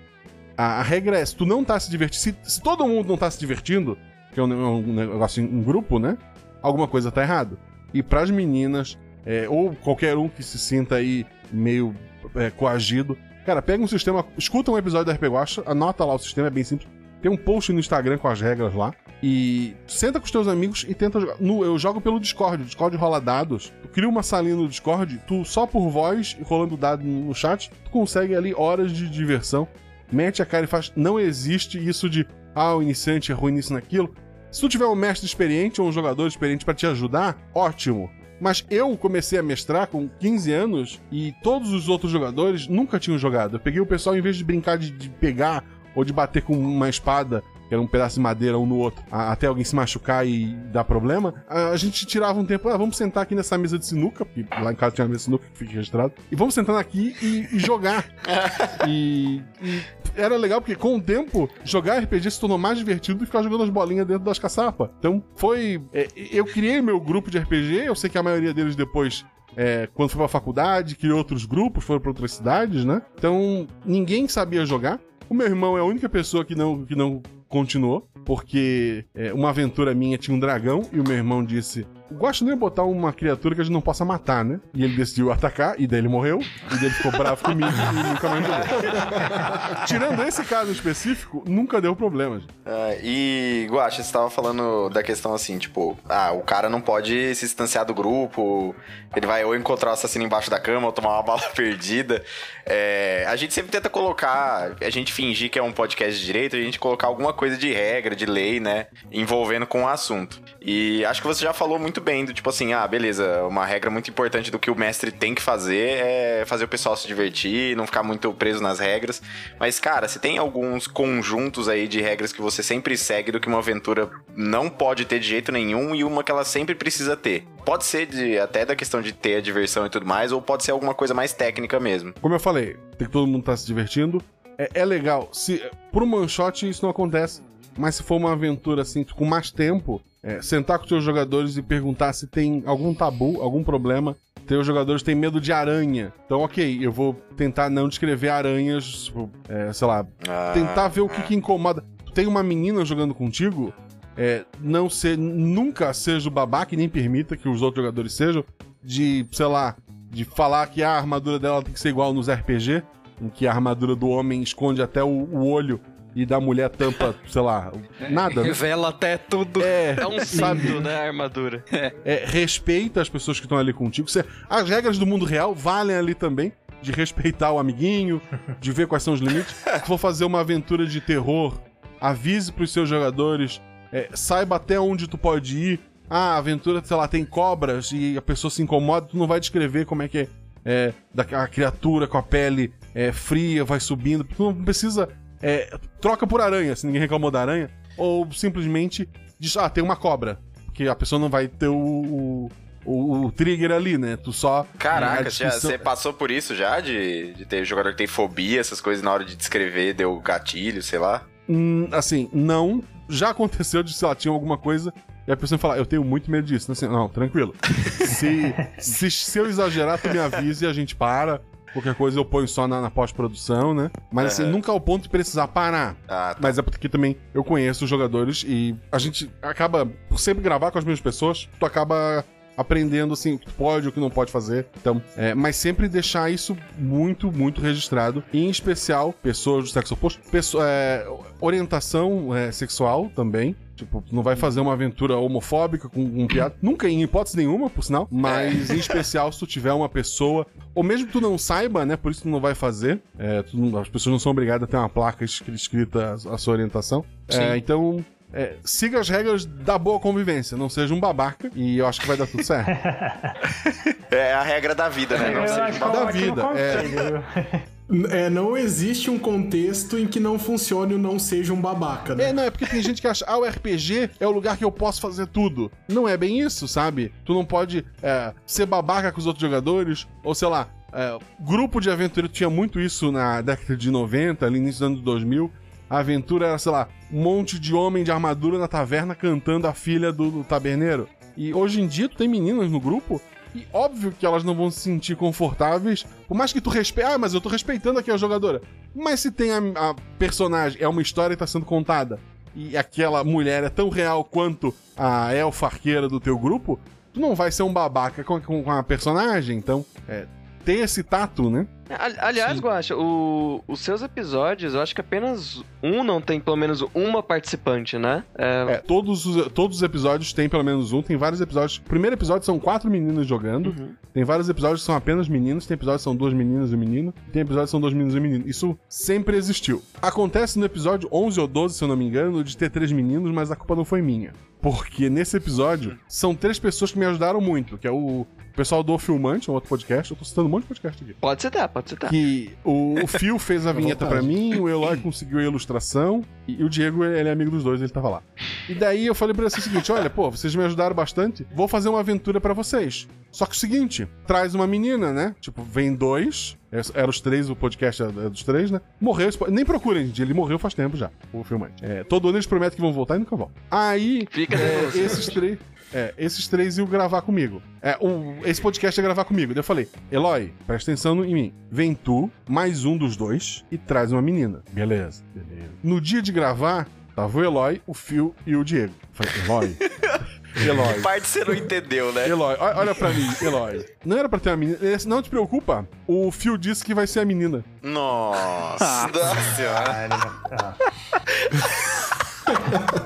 A, 0.57 0.81
a 0.81 0.83
regra 0.83 1.18
é, 1.18 1.25
se 1.25 1.35
tu 1.35 1.45
não 1.45 1.64
tá 1.64 1.79
se 1.79 1.91
divertindo. 1.91 2.20
Se, 2.20 2.37
se 2.43 2.62
todo 2.62 2.87
mundo 2.87 3.09
não 3.09 3.16
tá 3.16 3.31
se 3.31 3.39
divertindo, 3.39 3.99
que 4.33 4.41
é 4.41 4.43
um, 4.43 4.77
um 4.77 4.95
negócio 4.95 5.43
um 5.43 5.62
grupo, 5.62 5.99
né? 5.99 6.16
Alguma 6.62 6.89
coisa 6.89 7.11
tá 7.11 7.22
errado. 7.22 7.59
E 7.93 8.03
pras 8.03 8.31
meninas, 8.31 8.99
é, 9.25 9.49
ou 9.49 9.75
qualquer 9.77 10.16
um 10.16 10.29
que 10.29 10.43
se 10.43 10.59
sinta 10.59 10.97
aí 10.97 11.27
meio 11.53 11.95
é, 12.35 12.51
coagido, 12.51 13.16
cara, 13.47 13.62
pega 13.62 13.83
um 13.83 13.87
sistema, 13.87 14.25
escuta 14.37 14.70
um 14.70 14.79
episódio 14.79 15.07
da 15.07 15.12
RPG 15.12 15.29
Guacha, 15.29 15.62
anota 15.66 16.05
lá 16.05 16.14
o 16.14 16.18
sistema, 16.18 16.49
é 16.49 16.51
bem 16.51 16.64
simples. 16.64 16.89
Tem 17.22 17.31
um 17.31 17.37
post 17.37 17.72
no 17.72 17.79
Instagram 17.79 18.18
com 18.18 18.29
as 18.29 18.41
regras 18.41 18.75
lá. 18.75 18.93
E 19.27 19.75
senta 19.87 20.20
com 20.20 20.27
os 20.27 20.31
teus 20.31 20.47
amigos 20.47 20.85
e 20.87 20.95
tenta 20.95 21.18
jogar. 21.18 21.37
No, 21.41 21.64
eu 21.64 21.79
jogo 21.79 21.99
pelo 21.99 22.20
Discord. 22.20 22.62
O 22.62 22.66
Discord 22.66 22.95
rola 22.95 23.18
dados. 23.18 23.72
Tu 23.81 23.89
cria 23.89 24.07
uma 24.07 24.22
salinha 24.22 24.55
no 24.55 24.68
Discord, 24.68 25.18
tu 25.27 25.47
só 25.47 25.66
por 25.66 25.89
voz 25.89 26.37
e 26.39 26.43
rolando 26.43 26.77
dado 26.77 27.03
no 27.03 27.35
chat, 27.35 27.70
tu 27.87 27.91
consegue 27.91 28.35
ali 28.35 28.55
horas 28.55 28.93
de 28.93 29.09
diversão. 29.09 29.66
Mete 30.12 30.43
a 30.43 30.45
cara 30.45 30.64
e 30.64 30.66
faz. 30.66 30.93
Não 30.95 31.18
existe 31.18 31.83
isso 31.83 32.11
de 32.11 32.27
ah, 32.55 32.75
o 32.75 32.83
iniciante 32.83 33.33
é 33.33 33.35
ruim 33.35 33.53
nisso 33.53 33.72
naquilo. 33.72 34.14
Se 34.53 34.61
tu 34.61 34.68
tiver 34.68 34.85
um 34.85 34.95
mestre 34.95 35.27
experiente 35.27 35.81
ou 35.81 35.89
um 35.89 35.93
jogador 35.93 36.27
experiente 36.27 36.66
para 36.66 36.75
te 36.75 36.87
ajudar, 36.87 37.35
ótimo. 37.55 38.11
Mas 38.39 38.62
eu 38.68 38.95
comecei 38.95 39.39
a 39.39 39.43
mestrar 39.43 39.87
com 39.87 40.07
15 40.07 40.53
anos 40.53 41.01
e 41.11 41.33
todos 41.43 41.72
os 41.72 41.89
outros 41.89 42.12
jogadores 42.12 42.68
nunca 42.68 43.01
tinham 43.01 43.18
jogado. 43.18 43.57
Eu 43.57 43.61
peguei 43.61 43.81
o 43.81 43.87
pessoal, 43.87 44.14
em 44.14 44.20
vez 44.20 44.37
de 44.37 44.45
brincar 44.45 44.77
de, 44.77 44.91
de 44.91 45.09
pegar 45.09 45.64
ou 45.95 46.05
de 46.05 46.12
bater 46.12 46.43
com 46.43 46.53
uma 46.53 46.91
espada 46.91 47.43
que 47.68 47.74
era 47.74 47.80
um 47.82 47.86
pedaço 47.86 48.16
de 48.16 48.20
madeira 48.20 48.58
um 48.58 48.66
no 48.66 48.76
outro, 48.76 49.02
a- 49.10 49.32
até 49.32 49.46
alguém 49.46 49.64
se 49.64 49.74
machucar 49.74 50.26
e 50.26 50.54
dar 50.72 50.84
problema, 50.84 51.34
a, 51.48 51.70
a 51.70 51.76
gente 51.76 52.04
tirava 52.06 52.38
um 52.38 52.44
tempo, 52.44 52.68
ah, 52.68 52.76
vamos 52.76 52.96
sentar 52.96 53.22
aqui 53.22 53.34
nessa 53.34 53.56
mesa 53.58 53.78
de 53.78 53.86
sinuca, 53.86 54.24
porque 54.24 54.44
lá 54.62 54.72
em 54.72 54.76
casa 54.76 54.94
tinha 54.94 55.04
uma 55.04 55.08
mesa 55.10 55.18
de 55.20 55.24
sinuca 55.24 55.46
que 55.52 55.58
fica 55.58 55.72
registrado, 55.72 56.12
e 56.30 56.36
vamos 56.36 56.54
sentar 56.54 56.76
aqui 56.76 57.14
e, 57.22 57.48
e 57.56 57.58
jogar. 57.58 58.04
e, 58.88 59.42
e 59.62 59.82
era 60.16 60.36
legal 60.36 60.60
porque 60.60 60.76
com 60.76 60.96
o 60.96 61.00
tempo, 61.00 61.48
jogar 61.64 61.98
RPG 62.02 62.30
se 62.30 62.40
tornou 62.40 62.58
mais 62.58 62.78
divertido 62.78 63.18
do 63.18 63.20
que 63.20 63.26
ficar 63.26 63.42
jogando 63.42 63.64
as 63.64 63.70
bolinhas 63.70 64.06
dentro 64.06 64.24
das 64.24 64.38
caçapas. 64.38 64.88
Então 64.98 65.22
foi. 65.36 65.82
é, 65.92 66.06
eu 66.32 66.44
criei 66.44 66.80
meu 66.80 67.00
grupo 67.00 67.30
de 67.30 67.38
RPG, 67.38 67.86
eu 67.86 67.94
sei 67.94 68.08
que 68.10 68.18
a 68.18 68.22
maioria 68.22 68.54
deles 68.54 68.76
depois. 68.76 69.24
é, 69.56 69.88
quando 69.94 70.10
foi 70.10 70.18
pra 70.18 70.28
faculdade, 70.28 70.96
criou 70.96 71.18
outros 71.18 71.44
grupos, 71.46 71.84
foram 71.84 72.00
pra 72.00 72.10
outras 72.10 72.32
cidades, 72.32 72.84
né? 72.84 73.02
Então, 73.16 73.66
ninguém 73.84 74.26
sabia 74.28 74.64
jogar. 74.66 75.00
O 75.28 75.34
meu 75.34 75.46
irmão 75.46 75.76
é 75.76 75.80
a 75.80 75.84
única 75.84 76.08
pessoa 76.08 76.44
que 76.44 76.54
não, 76.54 76.84
que 76.84 76.94
não 76.94 77.22
continuou, 77.55 78.09
porque 78.24 79.05
é, 79.14 79.32
uma 79.32 79.50
aventura 79.50 79.94
minha 79.94 80.18
tinha 80.18 80.36
um 80.36 80.40
dragão 80.40 80.82
e 80.92 80.98
o 80.98 81.05
meu 81.05 81.16
irmão 81.16 81.44
disse: 81.44 81.86
Gosto 82.12 82.44
nem 82.44 82.57
botar 82.57 82.82
uma 82.84 83.12
criatura 83.12 83.55
que 83.55 83.61
a 83.61 83.64
gente 83.64 83.72
não 83.72 83.80
possa 83.80 84.05
matar, 84.05 84.44
né? 84.44 84.61
E 84.74 84.84
ele 84.84 84.96
decidiu 84.96 85.32
atacar, 85.32 85.74
e 85.78 85.86
daí 85.86 86.00
ele 86.00 86.09
morreu, 86.09 86.40
e 86.40 86.76
daí 86.76 86.84
ele 86.84 86.94
ficou 86.94 87.12
bravo 87.12 87.42
comigo 87.42 87.70
e 87.70 88.09
nunca 88.09 88.28
mais 88.28 88.46
jogou. 88.46 89.86
Tirando 89.86 90.22
esse 90.22 90.44
caso 90.44 90.70
específico, 90.70 91.42
nunca 91.46 91.80
deu 91.80 91.96
problema. 91.96 92.40
gente. 92.40 92.52
Ah, 92.66 92.94
e, 93.02 93.66
Guaxa, 93.70 94.02
você 94.02 94.12
tava 94.12 94.30
falando 94.30 94.88
da 94.90 95.02
questão 95.02 95.34
assim, 95.34 95.59
tipo, 95.59 95.98
ah, 96.09 96.32
o 96.32 96.42
cara 96.42 96.68
não 96.68 96.80
pode 96.80 97.34
se 97.34 97.46
distanciar 97.46 97.84
do 97.84 97.94
grupo, 97.94 98.74
ele 99.16 99.26
vai 99.26 99.44
ou 99.44 99.55
encontrar 99.57 99.90
o 99.90 99.92
assassino 99.94 100.24
embaixo 100.24 100.50
da 100.50 100.59
cama 100.59 100.86
ou 100.86 100.92
tomar 100.92 101.14
uma 101.14 101.22
bala 101.24 101.42
perdida. 101.55 102.22
É, 102.66 103.24
a 103.28 103.36
gente 103.36 103.52
sempre 103.52 103.70
tenta 103.70 103.88
colocar, 103.88 104.72
a 104.80 104.90
gente 104.90 105.12
fingir 105.12 105.50
que 105.50 105.59
é 105.59 105.62
um 105.62 105.72
podcast 105.72 106.18
de 106.18 106.24
direito, 106.24 106.57
a 106.57 106.61
gente 106.61 106.78
colocar 106.78 107.07
alguma 107.07 107.32
coisa 107.32 107.57
de 107.57 107.72
regra, 107.72 108.14
de 108.14 108.26
lei, 108.26 108.61
né, 108.61 108.86
envolvendo 109.12 109.66
com 109.66 109.84
o 109.84 109.88
assunto. 109.88 110.40
E 110.61 111.05
acho 111.05 111.20
que 111.20 111.26
você 111.26 111.42
já 111.42 111.52
falou 111.52 111.78
muito 111.78 111.93
bem 112.01 112.24
do 112.24 112.32
tipo 112.34 112.49
assim, 112.51 112.72
ah, 112.72 112.86
beleza, 112.86 113.45
uma 113.45 113.64
regra 113.64 113.90
muito 113.90 114.11
importante 114.11 114.51
do 114.51 114.59
que 114.59 114.70
o 114.70 114.74
mestre 114.78 115.11
tem 115.12 115.34
que 115.34 115.42
fazer 115.42 115.99
é 116.05 116.45
fazer 116.47 116.64
o 116.64 116.68
pessoal 116.68 116.97
se 116.97 117.07
divertir, 117.07 117.76
não 117.76 117.86
ficar 117.86 118.03
muito 118.03 118.32
preso 118.32 118.62
nas 118.62 118.78
regras. 118.78 119.20
Mas, 119.59 119.78
cara, 119.80 120.09
se 120.09 120.18
tem 120.18 120.38
alguns 120.38 120.86
conjuntos 120.86 121.68
aí 121.68 121.86
de 121.88 122.01
regras 122.01 122.32
que 122.32 122.40
você 122.42 122.62
sempre 122.62 122.97
segue 122.97 123.32
do 123.32 123.40
que 123.40 123.49
uma 123.49 123.59
aventura 123.59 124.11
não 124.36 124.68
pode 124.68 125.05
ter 125.05 125.18
de 125.18 125.28
jeito 125.28 125.51
nenhum 125.53 125.95
e 125.95 126.05
uma 126.05 126.22
que 126.24 126.30
ela 126.30 126.45
sempre 126.45 126.74
precisa 126.74 127.16
ter. 127.16 127.47
Pode 127.64 127.84
ser 127.84 128.07
de- 128.07 128.38
até 128.38 128.64
da 128.64 128.76
questão 128.76 129.01
de 129.01 129.12
ter 129.12 129.36
a 129.36 129.40
diversão 129.40 129.86
e 129.86 129.90
tudo 129.90 130.07
mais, 130.07 130.32
ou 130.32 130.40
pode 130.42 130.64
ser 130.64 130.72
alguma 130.72 130.95
coisa 130.95 131.14
mais 131.14 131.32
técnica 131.32 131.80
mesmo. 131.80 132.12
Como 132.20 132.34
eu 132.34 132.40
falei, 132.40 132.76
tem 132.99 133.07
que 133.07 133.12
todo 133.12 133.26
mundo 133.26 133.40
estar 133.40 133.57
se 133.57 133.66
divertindo. 133.66 134.22
É, 134.59 134.70
é 134.74 134.84
legal. 134.84 135.28
Se 135.32 135.62
Por 135.92 136.03
um 136.03 136.28
shot 136.28 136.68
isso 136.68 136.82
não 136.82 136.90
acontece. 136.90 137.42
Mas 137.76 137.97
se 137.97 138.03
for 138.05 138.16
uma 138.16 138.32
aventura 138.32 138.82
assim, 138.82 139.03
com 139.03 139.24
mais 139.24 139.51
tempo, 139.51 140.01
é, 140.25 140.41
sentar 140.41 140.79
com 140.79 140.85
os 140.85 140.89
seus 140.89 141.05
jogadores 141.05 141.59
e 141.59 141.62
perguntar 141.62 142.14
se 142.14 142.27
tem 142.27 142.62
algum 142.64 142.95
tabu, 142.95 143.43
algum 143.43 143.62
problema. 143.62 144.16
Teus 144.47 144.66
jogadores 144.66 145.03
têm 145.03 145.14
medo 145.14 145.41
de 145.41 145.53
aranha. 145.53 146.12
Então, 146.25 146.41
ok, 146.41 146.79
eu 146.81 146.91
vou 146.91 147.14
tentar 147.37 147.68
não 147.70 147.89
descrever 147.89 148.31
aranhas, 148.31 149.05
tipo, 149.05 149.31
é, 149.49 149.72
sei 149.72 149.87
lá, 149.87 150.07
Ah, 150.29 150.51
tentar 150.55 150.89
ver 150.89 151.03
o 151.03 151.09
que, 151.09 151.22
que 151.22 151.35
incomoda. 151.35 151.85
Tem 152.14 152.27
uma 152.27 152.43
menina 152.43 152.85
jogando 152.85 153.14
contigo, 153.14 153.72
é, 154.16 154.45
não 154.61 154.89
ser, 154.89 155.18
nunca 155.18 155.93
seja 155.93 156.29
o 156.29 156.33
babaca 156.33 156.75
e 156.75 156.79
nem 156.79 156.89
permita 156.89 157.37
que 157.37 157.49
os 157.49 157.61
outros 157.61 157.85
jogadores 157.85 158.14
sejam, 158.14 158.45
de, 158.83 159.27
sei 159.33 159.47
lá, 159.47 159.77
de 160.11 160.25
falar 160.25 160.66
que 160.68 160.83
a 160.83 160.93
armadura 160.93 161.39
dela 161.39 161.62
tem 161.62 161.72
que 161.72 161.81
ser 161.81 161.89
igual 161.89 162.12
nos 162.14 162.29
RPG, 162.29 162.83
em 163.20 163.29
que 163.29 163.47
a 163.47 163.53
armadura 163.53 163.97
do 163.97 164.09
homem 164.09 164.43
esconde 164.43 164.81
até 164.81 165.03
o, 165.03 165.09
o 165.09 165.49
olho 165.49 165.81
e 166.14 166.24
da 166.24 166.38
mulher 166.40 166.70
tampa, 166.70 167.14
sei 167.26 167.42
lá, 167.42 167.72
nada. 168.10 168.36
né? 168.42 168.46
Revela 168.48 168.88
até 168.90 169.16
tudo. 169.18 169.62
É, 169.62 169.96
É 169.98 170.06
um 170.06 170.20
cinto, 170.20 170.80
né, 170.80 170.96
a 170.96 171.06
armadura. 171.06 171.64
É, 172.04 172.24
respeita 172.26 173.00
as 173.00 173.08
pessoas 173.08 173.38
que 173.40 173.46
estão 173.46 173.58
ali 173.58 173.72
contigo. 173.72 174.08
Você- 174.08 174.24
as 174.48 174.68
regras 174.68 174.98
do 174.98 175.06
mundo 175.06 175.24
real 175.24 175.54
valem 175.54 175.96
ali 175.96 176.14
também. 176.14 176.52
De 176.82 176.92
respeitar 176.92 177.50
o 177.50 177.58
amiguinho, 177.58 178.20
de 178.60 178.70
ver 178.70 178.86
quais 178.86 179.02
são 179.02 179.14
os 179.14 179.20
limites. 179.20 179.54
Se 179.54 179.86
for 179.86 179.96
fazer 179.96 180.26
uma 180.26 180.40
aventura 180.40 180.86
de 180.86 181.00
terror, 181.00 181.58
avise 181.98 182.52
pros 182.52 182.70
seus 182.74 182.86
jogadores, 182.90 183.58
é, 183.90 184.10
saiba 184.12 184.56
até 184.56 184.78
onde 184.78 185.08
tu 185.08 185.16
pode 185.16 185.56
ir. 185.58 185.80
Ah, 186.10 186.34
a 186.34 186.36
aventura, 186.36 186.82
sei 186.84 186.94
lá, 186.94 187.08
tem 187.08 187.24
cobras 187.24 187.90
e 187.90 188.18
a 188.18 188.20
pessoa 188.20 188.50
se 188.50 188.62
incomoda, 188.62 189.06
tu 189.06 189.16
não 189.16 189.26
vai 189.26 189.40
descrever 189.40 189.86
como 189.86 190.02
é 190.02 190.08
que 190.08 190.18
é, 190.18 190.28
é 190.62 190.92
da, 191.14 191.22
a 191.42 191.48
criatura 191.48 192.06
com 192.06 192.18
a 192.18 192.22
pele 192.22 192.70
é, 192.94 193.10
fria, 193.12 193.64
vai 193.64 193.80
subindo. 193.80 194.22
Tu 194.22 194.42
não 194.42 194.54
precisa. 194.54 195.08
É, 195.47 195.78
troca 196.01 196.26
por 196.26 196.40
aranha, 196.40 196.74
se 196.74 196.86
ninguém 196.86 197.01
reclamou 197.03 197.30
da 197.30 197.40
aranha. 197.42 197.68
Ou 197.97 198.30
simplesmente 198.32 199.09
diz, 199.38 199.57
ah, 199.57 199.68
tem 199.68 199.84
uma 199.84 199.95
cobra. 199.97 200.38
Porque 200.64 200.88
a 200.88 200.95
pessoa 200.95 201.18
não 201.20 201.28
vai 201.28 201.47
ter 201.47 201.68
o, 201.68 201.76
o, 201.76 202.51
o- 202.84 203.26
o 203.26 203.30
trigger 203.32 203.70
ali, 203.70 203.97
né? 203.97 204.16
Tu 204.16 204.32
só. 204.32 204.66
Caraca, 204.78 205.30
já- 205.30 205.47
descrição- 205.49 205.70
você 205.70 205.78
passou 205.78 206.12
por 206.12 206.30
isso 206.30 206.55
já? 206.55 206.80
De, 206.80 207.32
de 207.34 207.45
ter 207.45 207.64
jogador 207.64 207.90
que 207.92 207.99
tem 207.99 208.07
fobia, 208.07 208.59
essas 208.61 208.80
coisas 208.80 209.03
na 209.05 209.12
hora 209.12 209.24
de 209.24 209.36
descrever, 209.36 209.92
deu 209.95 210.18
gatilho, 210.18 210.82
sei 210.82 210.99
lá? 210.99 211.22
Hum, 211.49 211.88
assim, 211.92 212.28
não. 212.32 212.82
Já 213.09 213.30
aconteceu 213.30 213.82
de, 213.82 213.92
sei 213.92 214.09
lá, 214.09 214.14
tinha 214.14 214.32
alguma 214.32 214.57
coisa 214.57 214.92
e 215.28 215.30
a 215.30 215.36
pessoa 215.36 215.59
fala, 215.59 215.76
eu 215.76 215.84
tenho 215.86 216.03
muito 216.03 216.30
medo 216.30 216.47
disso. 216.47 216.72
Assim, 216.72 216.88
não, 216.88 217.07
tranquilo. 217.09 217.55
Se, 218.05 218.55
se, 218.78 219.11
se 219.11 219.38
eu 219.38 219.47
exagerar, 219.47 219.99
tu 220.01 220.09
me 220.09 220.18
avise 220.18 220.64
e 220.64 220.68
a 220.68 220.72
gente 220.72 220.95
para. 220.97 221.40
Qualquer 221.75 221.95
coisa 221.95 222.18
eu 222.18 222.25
ponho 222.25 222.49
só 222.49 222.66
na, 222.66 222.81
na 222.81 222.91
pós-produção, 222.91 223.75
né? 223.75 223.91
Mas 224.11 224.27
assim, 224.29 224.45
Aham. 224.45 224.53
nunca 224.53 224.72
ao 224.72 224.81
ponto 224.81 225.03
de 225.03 225.09
precisar 225.11 225.49
parar. 225.49 225.95
Ah, 226.09 226.33
tá. 226.33 226.39
Mas 226.41 226.57
é 226.57 226.62
porque 226.62 226.89
também 226.89 227.16
eu 227.35 227.45
conheço 227.45 227.85
os 227.85 227.91
jogadores 227.91 228.45
e 228.49 228.75
a 228.91 228.99
gente 228.99 229.31
acaba, 229.43 229.85
por 230.09 230.18
sempre 230.18 230.43
gravar 230.43 230.70
com 230.70 230.79
as 230.79 230.85
mesmas 230.85 231.01
pessoas, 231.03 231.47
tu 231.61 231.66
acaba 231.66 232.25
aprendendo 232.57 233.12
assim 233.14 233.33
o 233.35 233.39
que 233.39 233.51
pode 233.51 233.87
e 233.87 233.89
o 233.89 233.93
que 233.93 233.99
não 233.99 234.09
pode 234.09 234.31
fazer. 234.31 234.68
Então, 234.81 235.03
é, 235.16 235.35
mas 235.35 235.57
sempre 235.57 235.89
deixar 235.89 236.31
isso 236.31 236.57
muito, 236.79 237.33
muito 237.33 237.61
registrado. 237.61 238.22
E, 238.33 238.45
em 238.45 238.49
especial, 238.49 239.12
pessoas 239.12 239.64
do 239.64 239.70
sexo 239.70 239.95
oposto, 239.95 240.20
pesso- 240.31 240.59
é, 240.62 241.05
orientação 241.41 242.35
é, 242.35 242.51
sexual 242.53 243.11
também. 243.14 243.57
Tipo, 243.77 244.03
tu 244.03 244.14
não 244.14 244.22
vai 244.22 244.37
fazer 244.37 244.61
uma 244.61 244.72
aventura 244.72 245.16
homofóbica 245.16 245.89
com 245.89 246.01
um 246.01 246.27
piada. 246.27 246.55
Nunca, 246.62 246.89
em 246.89 247.03
hipótese 247.03 247.37
nenhuma, 247.37 247.68
por 247.68 247.83
sinal. 247.83 248.07
Mas, 248.11 248.70
em 248.70 248.77
especial, 248.79 249.31
se 249.33 249.39
tu 249.39 249.47
tiver 249.47 249.72
uma 249.72 249.89
pessoa. 249.89 250.47
Ou 250.75 250.83
mesmo 250.83 251.07
que 251.07 251.12
tu 251.12 251.20
não 251.20 251.37
saiba, 251.37 251.85
né? 251.85 251.97
Por 251.97 252.12
isso 252.12 252.22
tu 252.22 252.29
não 252.29 252.41
vai 252.41 252.55
fazer. 252.55 253.01
É, 253.18 253.43
tu 253.43 253.79
as 253.79 253.89
pessoas 253.89 254.12
não 254.12 254.18
são 254.18 254.31
obrigadas 254.33 254.68
a 254.68 254.70
ter 254.70 254.77
uma 254.77 254.89
placa 254.89 255.25
es- 255.25 255.43
escrita 255.49 256.16
a, 256.29 256.35
a 256.35 256.39
sua 256.39 256.53
orientação. 256.55 257.05
É, 257.29 257.57
então, 257.57 258.05
é, 258.33 258.55
siga 258.64 259.01
as 259.01 259.09
regras 259.09 259.45
da 259.45 259.77
boa 259.79 259.99
convivência. 259.99 260.57
Não 260.57 260.68
seja 260.68 260.95
um 260.95 261.01
babaca. 261.01 261.51
E 261.55 261.79
eu 261.79 261.87
acho 261.87 262.01
que 262.01 262.07
vai 262.07 262.16
dar 262.16 262.27
tudo 262.27 262.43
certo. 262.45 262.68
É 264.11 264.33
a 264.33 264.43
regra 264.43 264.77
da 264.77 264.89
vida, 264.89 265.18
né? 265.18 265.31
Não 265.33 265.43
Eu 265.43 265.49
seja 265.49 265.62
um 265.62 265.66
é 265.66 265.89
um 265.89 265.93
da 265.93 266.05
vida, 266.12 266.43
é. 266.55 267.62
É, 268.11 268.30
não 268.30 268.57
existe 268.57 269.11
um 269.11 269.18
contexto 269.18 269.99
em 269.99 270.07
que 270.07 270.18
não 270.18 270.39
funcione 270.39 270.95
o 270.95 270.99
não 270.99 271.18
seja 271.18 271.53
um 271.53 271.61
babaca, 271.61 272.14
né? 272.14 272.30
É, 272.30 272.32
não, 272.32 272.43
é 272.43 272.51
porque 272.51 272.66
tem 272.66 272.80
gente 272.80 273.01
que 273.01 273.07
acha, 273.07 273.24
ah, 273.28 273.37
o 273.37 273.45
RPG 273.45 274.11
é 274.18 274.26
o 274.26 274.30
lugar 274.30 274.57
que 274.57 274.64
eu 274.64 274.72
posso 274.72 275.01
fazer 275.01 275.26
tudo. 275.26 275.70
Não 275.87 276.09
é 276.09 276.16
bem 276.16 276.41
isso, 276.41 276.66
sabe? 276.66 277.12
Tu 277.24 277.35
não 277.35 277.45
pode 277.45 277.85
é, 278.03 278.32
ser 278.47 278.64
babaca 278.64 279.12
com 279.12 279.18
os 279.18 279.26
outros 279.26 279.43
jogadores, 279.43 280.07
ou 280.22 280.35
sei 280.35 280.49
lá, 280.49 280.68
é, 280.93 281.18
grupo 281.41 281.80
de 281.80 281.91
aventura 281.91 282.26
tinha 282.26 282.49
muito 282.49 282.80
isso 282.80 283.12
na 283.12 283.43
década 283.43 283.76
de 283.76 283.91
90, 283.91 284.47
ali 284.47 284.59
início 284.59 284.80
dos 284.80 284.82
anos 284.82 285.01
2000. 285.03 285.51
A 285.91 285.99
aventura 285.99 286.47
era, 286.47 286.59
sei 286.59 286.72
lá, 286.72 286.89
um 287.12 287.22
monte 287.22 287.59
de 287.59 287.74
homem 287.74 288.03
de 288.03 288.11
armadura 288.11 288.59
na 288.59 288.66
taverna 288.66 289.14
cantando 289.14 289.66
a 289.66 289.74
filha 289.74 290.11
do, 290.11 290.30
do 290.30 290.45
taberneiro. 290.45 291.07
E 291.37 291.53
hoje 291.53 291.80
em 291.80 291.87
dia 291.87 292.09
tu 292.09 292.16
tem 292.16 292.28
meninas 292.28 292.70
no 292.70 292.80
grupo 292.80 293.20
e 293.55 293.66
óbvio 293.72 294.12
que 294.12 294.26
elas 294.26 294.42
não 294.42 294.55
vão 294.55 294.70
se 294.70 294.80
sentir 294.80 295.16
confortáveis, 295.16 296.05
por 296.26 296.36
mais 296.36 296.52
que 296.52 296.61
tu 296.61 296.70
respeite. 296.70 297.11
Ah, 297.11 297.18
mas 297.18 297.34
eu 297.34 297.40
tô 297.40 297.48
respeitando 297.48 297.98
aqui 297.98 298.11
a 298.11 298.16
jogadora. 298.16 298.61
Mas 298.94 299.20
se 299.20 299.30
tem 299.30 299.52
a, 299.52 299.59
a 299.90 299.94
personagem, 300.18 300.82
é 300.82 300.88
uma 300.88 301.02
história 301.02 301.36
que 301.36 301.40
tá 301.40 301.46
sendo 301.46 301.64
contada, 301.64 302.18
e 302.55 302.76
aquela 302.76 303.22
mulher 303.24 303.64
é 303.64 303.68
tão 303.68 303.88
real 303.88 304.24
quanto 304.24 304.74
a 304.96 305.32
elfa 305.34 305.66
arqueira 305.66 306.09
do 306.09 306.20
teu 306.20 306.38
grupo, 306.38 306.78
tu 307.12 307.20
não 307.20 307.34
vai 307.34 307.50
ser 307.50 307.62
um 307.62 307.72
babaca 307.72 308.22
com, 308.22 308.40
com, 308.40 308.62
com 308.62 308.70
a 308.70 308.82
personagem. 308.82 309.57
Então, 309.57 309.84
é, 310.09 310.26
tem 310.64 310.80
esse 310.80 311.02
tato, 311.02 311.50
né? 311.50 311.66
Ali- 311.98 312.16
Aliás, 312.18 312.58
Guaxa, 312.60 312.96
o- 312.96 313.62
os 313.68 313.80
seus 313.80 314.00
episódios, 314.02 314.72
eu 314.74 314.80
acho 314.80 314.94
que 314.94 315.02
apenas 315.02 315.62
um 315.82 316.02
não 316.02 316.18
tem 316.18 316.40
pelo 316.40 316.56
menos 316.56 316.82
uma 316.94 317.22
participante, 317.22 317.98
né? 317.98 318.24
É, 318.36 318.66
É, 318.70 318.76
todos, 318.78 319.26
os, 319.26 319.52
todos 319.52 319.76
os 319.76 319.82
episódios 319.82 320.32
têm 320.32 320.48
pelo 320.48 320.64
menos 320.64 320.92
um, 320.94 321.02
tem 321.02 321.16
vários 321.16 321.42
episódios. 321.42 321.76
O 321.76 321.82
primeiro 321.82 322.16
episódio 322.16 322.46
são 322.46 322.58
quatro 322.58 322.90
meninas 322.90 323.26
jogando. 323.26 323.66
Uhum. 323.78 323.90
Tem 324.14 324.24
vários 324.24 324.48
episódios 324.48 324.80
que 324.80 324.86
são 324.86 324.94
apenas 324.96 325.28
meninos, 325.28 325.66
tem 325.66 325.74
episódios 325.74 326.00
que 326.00 326.04
são 326.04 326.16
duas 326.16 326.32
meninas 326.32 326.72
e 326.72 326.74
um 326.74 326.78
menino, 326.78 327.12
tem 327.32 327.42
episódios 327.42 327.68
que 327.68 327.72
são 327.72 327.80
dois 327.80 327.92
meninos 327.92 328.14
e 328.14 328.18
um 328.18 328.22
menino. 328.22 328.44
Isso 328.48 328.78
sempre 328.88 329.36
existiu. 329.36 329.82
Acontece 330.00 330.58
no 330.58 330.64
episódio 330.64 331.06
11 331.12 331.38
ou 331.38 331.46
12, 331.46 331.74
se 331.74 331.84
eu 331.84 331.88
não 331.88 331.96
me 331.96 332.06
engano, 332.06 332.42
de 332.42 332.56
ter 332.56 332.70
três 332.70 332.90
meninos, 332.92 333.30
mas 333.30 333.50
a 333.50 333.56
culpa 333.56 333.76
não 333.76 333.84
foi 333.84 334.00
minha. 334.00 334.32
Porque 334.64 335.10
nesse 335.10 335.36
episódio 335.36 335.98
são 336.08 336.34
três 336.34 336.58
pessoas 336.58 336.90
que 336.90 336.98
me 336.98 337.04
ajudaram 337.04 337.38
muito, 337.38 337.76
que 337.76 337.86
é 337.86 337.90
o 337.90 338.26
pessoal 338.56 338.82
do 338.82 338.96
Filmante, 338.96 339.50
um 339.50 339.54
outro 339.54 339.68
podcast. 339.68 340.10
Eu 340.10 340.16
tô 340.16 340.24
citando 340.24 340.48
um 340.48 340.50
monte 340.50 340.62
de 340.62 340.68
podcast 340.68 341.04
aqui. 341.04 341.12
Pode 341.12 341.42
citar, 341.42 341.68
pode 341.68 341.90
citar. 341.90 342.08
Que 342.08 342.50
o, 342.64 342.94
o 343.04 343.06
Phil 343.06 343.38
fez 343.38 343.66
a 343.66 343.72
vinheta 343.76 344.06
pra 344.06 344.22
mim, 344.22 344.58
o 344.58 344.66
Eloy 344.66 344.96
conseguiu 344.96 345.38
a 345.38 345.42
ilustração 345.42 346.24
e 346.47 346.62
o 346.62 346.68
Diego, 346.68 347.05
ele 347.05 347.28
é 347.28 347.32
amigo 347.32 347.51
dos 347.51 347.64
dois, 347.64 347.80
ele 347.80 347.90
tava 347.90 348.09
lá. 348.09 348.22
E 348.68 348.74
daí 348.74 349.07
eu 349.07 349.14
falei 349.14 349.34
pra 349.34 349.45
ele 349.47 349.55
o 349.55 349.61
seguinte: 349.61 349.90
olha, 349.90 350.11
pô, 350.11 350.30
vocês 350.30 350.55
me 350.55 350.64
ajudaram 350.64 350.95
bastante, 350.95 351.47
vou 351.55 351.68
fazer 351.68 351.88
uma 351.88 352.01
aventura 352.01 352.40
pra 352.40 352.53
vocês. 352.53 353.09
Só 353.30 353.47
que 353.47 353.53
o 353.53 353.59
seguinte, 353.59 354.07
traz 354.26 354.55
uma 354.55 354.66
menina, 354.66 355.12
né? 355.12 355.34
Tipo, 355.40 355.62
vem 355.62 355.95
dois. 355.95 356.57
Eram 356.95 357.09
os 357.09 357.20
três, 357.20 357.49
o 357.51 357.57
podcast 357.57 358.03
é 358.03 358.07
dos 358.28 358.42
três, 358.42 358.70
né? 358.70 358.80
Morreu, 359.01 359.28
nem 359.49 359.64
procurem, 359.64 360.07
gente. 360.07 360.22
Ele 360.22 360.34
morreu 360.34 360.59
faz 360.59 360.74
tempo 360.74 360.97
já, 360.97 361.11
o 361.32 361.42
filmante. 361.45 361.84
É, 361.84 362.03
todo 362.05 362.28
ano 362.28 362.36
eles 362.36 362.47
prometem 362.47 362.76
que 362.76 362.80
vão 362.80 362.92
voltar 362.92 363.16
e 363.16 363.18
nunca 363.20 363.36
voltam. 363.36 363.55
Aí, 363.70 364.26
Fica 364.30 364.57
é, 364.57 364.90
esses 364.95 365.26
três. 365.26 365.59
É, 365.93 366.12
esses 366.18 366.49
três 366.49 366.76
iam 366.78 366.87
gravar 366.87 367.22
comigo. 367.22 367.62
É, 367.80 367.97
o, 368.01 368.37
esse 368.45 368.61
podcast 368.61 368.99
ia 368.99 369.05
gravar 369.05 369.24
comigo. 369.24 369.55
Daí 369.55 369.61
eu 369.61 369.64
falei, 369.64 369.89
Eloy, 370.11 370.53
presta 370.66 370.91
atenção 370.91 371.24
em 371.24 371.32
mim. 371.35 371.55
Vem 371.70 371.95
tu, 371.95 372.30
mais 372.49 372.85
um 372.85 372.97
dos 372.97 373.16
dois, 373.16 373.64
e 373.70 373.78
traz 373.78 374.11
uma 374.12 374.22
menina. 374.22 374.62
Beleza, 374.72 375.22
beleza. 375.35 375.70
No 375.82 376.01
dia 376.01 376.20
de 376.20 376.32
gravar, 376.32 376.89
tava 377.14 377.39
o 377.39 377.45
Eloy, 377.45 377.80
o 377.87 377.95
Phil 377.95 378.35
e 378.47 378.57
o 378.57 378.64
Diego. 378.64 378.93
Eu 379.18 379.26
falei, 379.26 379.43
Eloy. 379.45 379.76
Eloy. 380.57 381.01
Parte 381.01 381.26
você 381.26 381.45
não 381.45 381.53
entendeu, 381.53 382.12
né? 382.12 382.28
Eloy, 382.28 382.57
olha 382.61 382.95
pra 382.95 383.11
mim, 383.11 383.28
Eloy. 383.43 383.85
Não 384.05 384.16
era 384.16 384.28
pra 384.28 384.39
ter 384.39 384.51
uma 384.51 384.57
menina. 384.57 384.78
Disse, 384.78 385.09
Não 385.09 385.20
te 385.20 385.28
preocupa. 385.28 385.87
O 386.07 386.30
Phil 386.30 386.57
disse 386.57 386.85
que 386.85 386.95
vai 386.95 387.07
ser 387.09 387.20
a 387.20 387.24
menina. 387.24 387.64
Nossa, 387.82 389.09
nossa 389.09 389.41
senhora. 389.57 390.09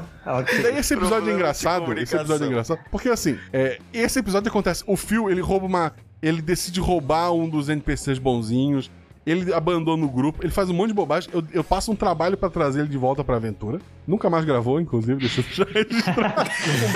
Caralho. 0.29 0.47
Ah. 0.47 0.53
E 0.53 0.55
ok. 0.55 0.63
daí 0.63 0.79
esse 0.79 0.95
episódio 0.95 1.31
é 1.31 1.35
engraçado. 1.35 1.93
Esse 1.99 2.17
episódio 2.17 2.45
é 2.45 2.49
engraçado. 2.49 2.81
Porque 2.91 3.09
assim, 3.09 3.39
é, 3.53 3.79
esse 3.93 4.19
episódio 4.19 4.49
acontece. 4.51 4.85
O 4.87 4.97
Phil, 4.97 5.31
ele 5.31 5.41
rouba 5.41 5.67
uma. 5.67 5.93
Ele 6.21 6.43
decide 6.43 6.81
roubar 6.81 7.33
um 7.33 7.49
dos 7.49 7.69
NPCs 7.69 8.19
bonzinhos. 8.19 8.91
Ele 9.27 9.53
abandona 9.53 10.07
o 10.07 10.09
grupo, 10.09 10.43
ele 10.43 10.51
faz 10.51 10.71
um 10.71 10.73
monte 10.73 10.89
de 10.89 10.95
bobagem. 10.95 11.29
Eu, 11.35 11.45
eu 11.53 11.63
passo 11.63 11.93
um 11.93 11.95
trabalho 11.95 12.35
pra 12.35 12.49
trazer 12.49 12.81
ele 12.81 12.89
de 12.89 12.97
volta 12.97 13.23
pra 13.23 13.37
aventura. 13.37 13.79
Nunca 14.07 14.31
mais 14.31 14.43
gravou, 14.43 14.81
inclusive, 14.81 15.21
deixa 15.21 15.43
eu 15.43 15.45
já 15.53 15.65
registrar. 15.65 16.49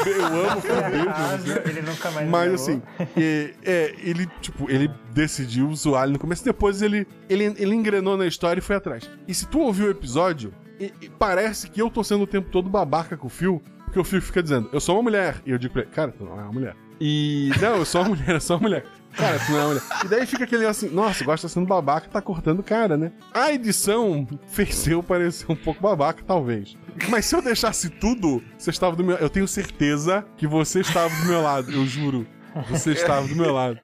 Eu 0.07 0.49
amo 0.49 0.59
o 0.59 0.61
Phil 0.63 0.75
Davis, 0.75 0.99
Errado, 1.05 1.69
ele 1.69 1.83
nunca 1.83 2.11
mais 2.11 2.31
Mas 2.31 2.49
gravou. 2.49 2.55
assim, 2.55 2.83
é, 3.19 3.51
é, 3.63 3.95
ele, 4.03 4.27
tipo, 4.41 4.71
ele 4.71 4.91
decidiu 5.13 5.75
zoar 5.75 6.05
ele 6.05 6.15
no 6.15 6.19
começo, 6.19 6.43
depois 6.43 6.81
ele, 6.81 7.07
ele, 7.29 7.55
ele 7.59 7.75
engrenou 7.75 8.17
na 8.17 8.27
história 8.27 8.61
e 8.61 8.63
foi 8.63 8.77
atrás. 8.77 9.11
E 9.29 9.35
se 9.35 9.47
tu 9.47 9.61
ouviu 9.61 9.89
o 9.89 9.91
episódio, 9.91 10.55
e- 10.87 10.93
e 11.03 11.09
parece 11.09 11.69
que 11.71 11.81
eu 11.81 11.91
tô 11.91 12.03
sendo 12.03 12.25
o 12.25 12.27
tempo 12.27 12.51
todo 12.51 12.69
babaca 12.69 13.17
com 13.17 13.27
o 13.27 13.31
Phil, 13.31 13.63
porque 13.85 13.99
o 13.99 14.05
Phil 14.05 14.21
fica 14.23 14.43
dizendo, 14.43 14.69
eu 14.73 14.81
sou 14.81 14.97
uma 14.97 15.03
mulher. 15.03 15.37
E 15.47 15.51
eu 15.51 15.59
digo 15.59 15.73
pra 15.73 15.83
ele, 15.83 15.91
cara, 15.91 16.13
tu 16.13 16.25
não 16.25 16.39
é 16.39 16.43
uma 16.43 16.53
mulher. 16.53 16.77
E. 17.01 17.51
Não, 17.61 17.77
eu 17.77 17.85
sou 17.85 18.03
uma 18.03 18.11
mulher, 18.11 18.29
eu 18.31 18.41
sou 18.41 18.57
uma 18.57 18.63
mulher. 18.63 18.85
Cara, 19.17 19.39
tu 19.41 19.53
não 19.53 19.59
é 19.59 19.61
uma 19.63 19.69
mulher. 19.69 19.83
E 20.05 20.09
daí 20.09 20.25
fica 20.27 20.45
aquele 20.45 20.65
assim, 20.65 20.89
nossa, 20.89 21.23
gosta 21.25 21.47
sendo 21.49 21.67
babaca, 21.67 22.09
tá 22.09 22.23
cortando 22.23 22.61
o 22.61 22.63
cara, 22.63 22.97
né? 22.97 23.13
A 23.35 23.53
edição 23.53 24.27
fez 24.47 24.87
eu 24.87 25.03
parecer 25.03 25.45
um 25.51 25.57
pouco 25.57 25.83
babaca, 25.83 26.23
talvez. 26.27 26.77
Mas 27.11 27.27
se 27.27 27.35
eu 27.35 27.43
deixasse 27.43 27.91
tudo, 27.91 28.43
você 28.57 28.71
estava 28.71 28.95
do 28.97 29.05
meu 29.05 29.17
Eu 29.17 29.29
tenho 29.29 29.47
certeza 29.49 30.25
que 30.37 30.47
você 30.47 30.81
estava 30.81 31.15
do 31.15 31.27
meu 31.27 31.43
lado, 31.43 31.71
eu 31.73 31.85
juro. 31.87 32.27
Você 32.71 32.93
estava 32.93 33.27
do 33.27 33.35
meu 33.37 33.53
lado. 33.53 33.79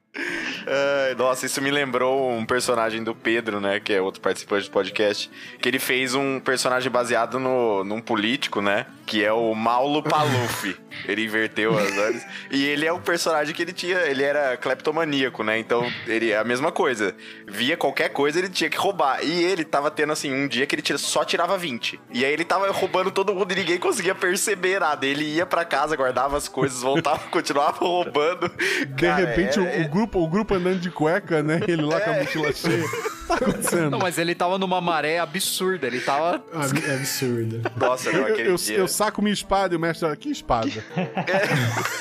Ai, 0.68 1.14
nossa, 1.14 1.46
isso 1.46 1.62
me 1.62 1.70
lembrou 1.70 2.30
um 2.30 2.44
personagem 2.44 3.02
do 3.02 3.14
Pedro, 3.14 3.60
né? 3.60 3.80
Que 3.80 3.94
é 3.94 4.00
outro 4.02 4.20
participante 4.20 4.66
do 4.66 4.70
podcast. 4.70 5.30
Que 5.60 5.68
ele 5.68 5.78
fez 5.78 6.14
um 6.14 6.38
personagem 6.40 6.90
baseado 6.90 7.38
no, 7.38 7.82
num 7.84 8.00
político, 8.00 8.60
né? 8.60 8.86
Que 9.06 9.24
é 9.24 9.32
o 9.32 9.54
Maulo 9.54 10.02
Paluf. 10.02 10.76
ele 11.08 11.24
inverteu 11.24 11.78
as 11.78 11.96
ordens. 11.96 12.26
E 12.50 12.66
ele 12.66 12.84
é 12.86 12.92
um 12.92 13.00
personagem 13.00 13.54
que 13.54 13.62
ele 13.62 13.72
tinha. 13.72 13.96
Ele 14.00 14.22
era 14.22 14.56
cleptomaníaco, 14.58 15.42
né? 15.42 15.58
Então, 15.58 15.90
ele 16.06 16.30
é 16.32 16.36
a 16.36 16.44
mesma 16.44 16.70
coisa. 16.70 17.14
Via 17.46 17.76
qualquer 17.76 18.10
coisa, 18.10 18.38
ele 18.38 18.50
tinha 18.50 18.68
que 18.68 18.76
roubar. 18.76 19.24
E 19.24 19.42
ele 19.44 19.64
tava 19.64 19.90
tendo, 19.90 20.12
assim, 20.12 20.32
um 20.34 20.46
dia 20.46 20.66
que 20.66 20.74
ele 20.74 20.82
tira- 20.82 20.98
só 20.98 21.24
tirava 21.24 21.56
20. 21.56 21.98
E 22.12 22.24
aí 22.24 22.32
ele 22.32 22.44
tava 22.44 22.70
roubando 22.70 23.10
todo 23.10 23.34
mundo 23.34 23.50
e 23.52 23.54
ninguém 23.56 23.78
conseguia 23.78 24.14
perceber 24.14 24.80
nada. 24.80 25.06
Ele 25.06 25.24
ia 25.24 25.46
pra 25.46 25.64
casa, 25.64 25.96
guardava 25.96 26.36
as 26.36 26.46
coisas, 26.48 26.82
voltava, 26.82 27.20
continuava 27.30 27.78
roubando. 27.78 28.50
De 28.88 29.08
repente, 29.10 29.58
o, 29.58 29.82
o 29.84 29.88
grupo, 29.88 30.18
o 30.22 30.28
grupo 30.28 30.57
andando 30.58 30.80
de 30.80 30.90
cueca, 30.90 31.42
né? 31.42 31.60
Ele 31.66 31.82
lá 31.82 32.00
com 32.00 32.10
a 32.10 32.14
mochila 32.14 32.52
cheia. 32.52 32.84
Tá 33.28 33.34
acontecendo? 33.34 33.90
Não, 33.90 33.98
mas 33.98 34.16
ele 34.16 34.34
tava 34.34 34.56
numa 34.56 34.80
maré 34.80 35.18
absurda. 35.18 35.86
Ele 35.86 36.00
tava. 36.00 36.42
Ah, 36.52 36.66
É 36.88 36.94
absurdo. 36.94 37.60
Nossa, 37.76 38.10
não, 38.10 38.20
Eu, 38.20 38.32
aquele 38.32 38.48
eu, 38.50 38.56
dia. 38.56 38.78
eu 38.78 38.88
saco 38.88 39.20
minha 39.20 39.34
espada 39.34 39.74
e 39.74 39.76
o 39.76 39.80
mestre, 39.80 40.06
olha, 40.06 40.16
que 40.16 40.30
espada? 40.30 40.70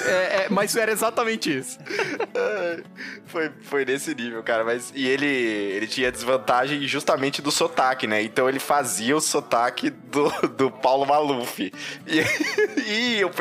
É, 0.06 0.46
é, 0.46 0.48
mas 0.50 0.76
era 0.76 0.92
exatamente 0.92 1.56
isso. 1.56 1.78
Foi, 3.26 3.52
foi 3.62 3.84
nesse 3.86 4.16
nível, 4.16 4.42
cara. 4.42 4.64
Mas, 4.64 4.92
e 4.96 5.06
ele, 5.06 5.26
ele 5.26 5.88
tinha 5.88 6.12
desvantagem 6.12 6.88
justamente 6.88 7.42
do 7.42 7.52
sotaque, 7.52 8.08
né? 8.08 8.22
Então 8.22 8.48
ele 8.48 8.60
fazia 8.60 9.16
o 9.16 9.22
sotaque 9.22 9.90
do, 9.90 10.30
do 10.48 10.72
Paulo 10.72 11.06
Maluf. 11.06 11.60
E, 11.60 11.72
e, 12.88 13.20
eu, 13.20 13.32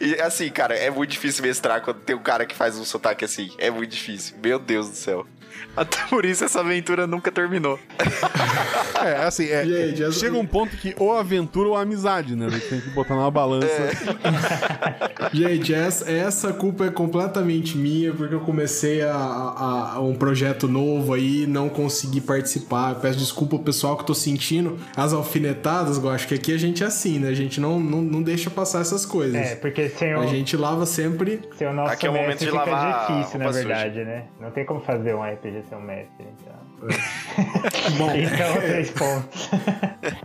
e, 0.00 0.20
assim, 0.20 0.48
cara, 0.50 0.74
é 0.74 0.90
muito 0.90 1.10
difícil 1.10 1.44
mestrar 1.44 1.80
quando 1.80 2.00
tem 2.00 2.16
um 2.16 2.22
cara 2.22 2.44
que 2.44 2.54
faz 2.56 2.76
um 2.76 2.84
sotaque 2.84 3.24
assim. 3.24 3.52
É 3.58 3.70
muito 3.70 3.92
difícil. 3.92 4.36
Meu 4.42 4.58
Deus 4.66 4.90
do 4.90 4.96
céu. 4.96 5.26
Até 5.76 5.98
por 6.08 6.24
isso 6.24 6.44
essa 6.44 6.60
aventura 6.60 7.06
nunca 7.06 7.30
terminou. 7.30 7.78
É, 9.04 9.24
assim, 9.24 9.46
é, 9.50 9.64
Gente, 9.64 10.02
essa- 10.02 10.12
chega 10.20 10.36
um 10.36 10.46
ponto 10.46 10.76
que 10.76 10.94
ou 10.98 11.12
aventura 11.16 11.68
ou 11.68 11.76
amizade, 11.76 12.34
né? 12.34 12.48
Você 12.48 12.60
tem 12.60 12.80
que 12.80 12.90
botar 12.90 13.14
numa 13.14 13.30
balança. 13.30 13.66
Gente, 15.32 15.74
essa, 15.74 16.10
essa 16.10 16.52
culpa 16.52 16.86
é 16.86 16.90
completamente 16.90 17.76
minha, 17.76 18.12
porque 18.12 18.34
eu 18.34 18.40
comecei 18.40 19.02
a, 19.02 19.14
a- 19.14 19.92
a 19.96 20.00
um 20.00 20.14
projeto 20.14 20.66
novo 20.68 21.12
aí, 21.14 21.46
não 21.46 21.68
consegui 21.68 22.20
participar. 22.20 22.90
Eu 22.94 23.00
peço 23.00 23.18
desculpa 23.18 23.56
ao 23.56 23.62
pessoal 23.62 23.96
que 23.96 24.02
eu 24.02 24.06
tô 24.06 24.14
sentindo 24.14 24.78
as 24.96 25.12
alfinetadas, 25.12 25.98
eu 25.98 26.08
acho 26.10 26.26
que 26.28 26.34
aqui 26.34 26.52
a 26.52 26.58
gente 26.58 26.82
é 26.82 26.86
assim, 26.86 27.18
né? 27.18 27.28
A 27.28 27.34
gente 27.34 27.60
não, 27.60 27.78
não, 27.78 28.00
não 28.02 28.22
deixa 28.22 28.48
passar 28.50 28.80
essas 28.80 29.04
coisas. 29.04 29.34
É, 29.36 29.56
porque 29.56 29.88
sem 29.90 30.14
o, 30.14 30.20
A 30.20 30.26
gente 30.26 30.56
lava 30.56 30.86
sempre. 30.86 31.40
sem 31.56 31.66
o 31.66 31.72
nosso 31.72 31.92
Aqui 31.92 32.06
é 32.06 32.10
o 32.10 32.12
momento 32.12 32.38
de 32.38 32.46
fica 32.46 32.56
lavar 32.58 33.06
difícil, 33.12 33.38
na 33.40 33.50
verdade, 33.50 34.04
né? 34.04 34.24
Não 34.40 34.50
tem 34.50 34.64
como 34.64 34.80
fazer 34.80 35.14
um 35.14 35.22
RPG 35.22 35.45
sem 35.68 35.78
um 35.78 35.80
mestre, 35.80 36.26
então. 36.40 36.56
Bom, 37.98 38.14
Então, 38.14 38.60
três 38.60 38.90
pontos. 38.90 39.50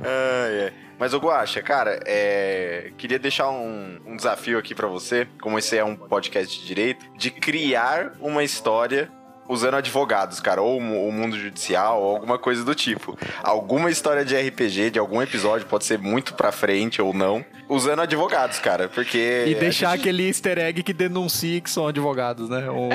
Ai, 0.03 0.65
ai. 0.65 0.73
Mas, 0.99 1.13
ô 1.13 1.17
Guaxa, 1.17 1.61
cara, 1.63 1.99
é... 2.05 2.91
queria 2.97 3.17
deixar 3.17 3.49
um, 3.49 3.99
um 4.05 4.15
desafio 4.15 4.59
aqui 4.59 4.75
pra 4.75 4.87
você, 4.87 5.27
como 5.41 5.57
esse 5.57 5.75
é 5.77 5.83
um 5.83 5.95
podcast 5.95 6.59
de 6.59 6.67
direito, 6.67 7.05
de 7.17 7.31
criar 7.31 8.13
uma 8.19 8.43
história 8.43 9.11
usando 9.51 9.75
advogados, 9.75 10.39
cara, 10.39 10.61
ou 10.61 10.77
o 10.77 11.11
mundo 11.11 11.37
judicial, 11.37 12.01
ou 12.01 12.15
alguma 12.15 12.37
coisa 12.39 12.63
do 12.63 12.73
tipo. 12.73 13.17
Alguma 13.43 13.91
história 13.91 14.23
de 14.23 14.35
RPG, 14.35 14.91
de 14.91 14.99
algum 14.99 15.21
episódio, 15.21 15.67
pode 15.67 15.85
ser 15.85 15.99
muito 15.99 16.33
pra 16.33 16.51
frente 16.51 17.01
ou 17.01 17.13
não, 17.13 17.43
usando 17.67 18.01
advogados, 18.01 18.59
cara, 18.59 18.87
porque... 18.89 19.45
E 19.47 19.55
deixar 19.55 19.91
gente- 19.91 20.01
aquele 20.01 20.27
easter 20.27 20.57
egg 20.57 20.83
que 20.83 20.93
denuncie 20.93 21.61
que 21.61 21.69
são 21.69 21.87
advogados, 21.87 22.49
né? 22.49 22.69
Um- 22.69 22.89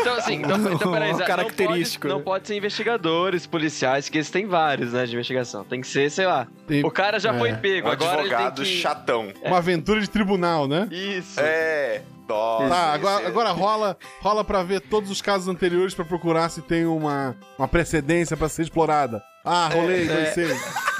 Então, 0.00 0.14
assim, 0.14 0.34
então, 0.34 0.72
então 0.72 0.92
peraí, 0.92 1.16
Característico, 1.16 2.06
Não 2.08 2.14
pode, 2.16 2.18
não 2.18 2.32
pode 2.32 2.46
ser 2.48 2.56
investigadores, 2.56 3.46
policiais, 3.46 4.08
que 4.08 4.18
eles 4.18 4.30
têm 4.30 4.46
vários, 4.46 4.92
né, 4.92 5.06
de 5.06 5.14
investigação. 5.14 5.64
Tem 5.64 5.80
que 5.80 5.86
ser, 5.86 6.10
sei 6.10 6.26
lá. 6.26 6.46
Tem- 6.66 6.84
O 6.84 6.90
cara 6.90 7.18
já 7.18 7.32
foi 7.34 7.52
pego, 7.54 7.88
Um 7.88 7.92
agora 7.92 8.20
ele 8.20 8.34
advogado 8.34 8.56
tem 8.62 8.64
que... 8.64 8.80
chatão. 8.80 9.32
Uma 9.42 9.58
aventura 9.58 10.00
de 10.00 10.08
tribunal, 10.10 10.66
né? 10.68 10.88
Isso. 10.90 11.40
É... 11.40 12.02
Nossa, 12.28 12.68
Tá, 12.68 12.92
agora, 12.92 13.26
agora 13.28 13.50
rola, 13.50 13.96
rola 14.20 14.44
pra 14.44 14.62
ver 14.62 14.80
todos 14.80 15.10
os 15.10 15.22
casos 15.22 15.48
anteriores 15.48 15.94
pra 15.94 16.04
procurar 16.04 16.48
se 16.50 16.60
tem 16.62 16.84
uma, 16.86 17.36
uma 17.58 17.68
precedência 17.68 18.36
pra 18.36 18.48
ser 18.48 18.62
explorada. 18.62 19.22
Ah, 19.44 19.68
rolei, 19.72 20.06
conheci. 20.08 20.46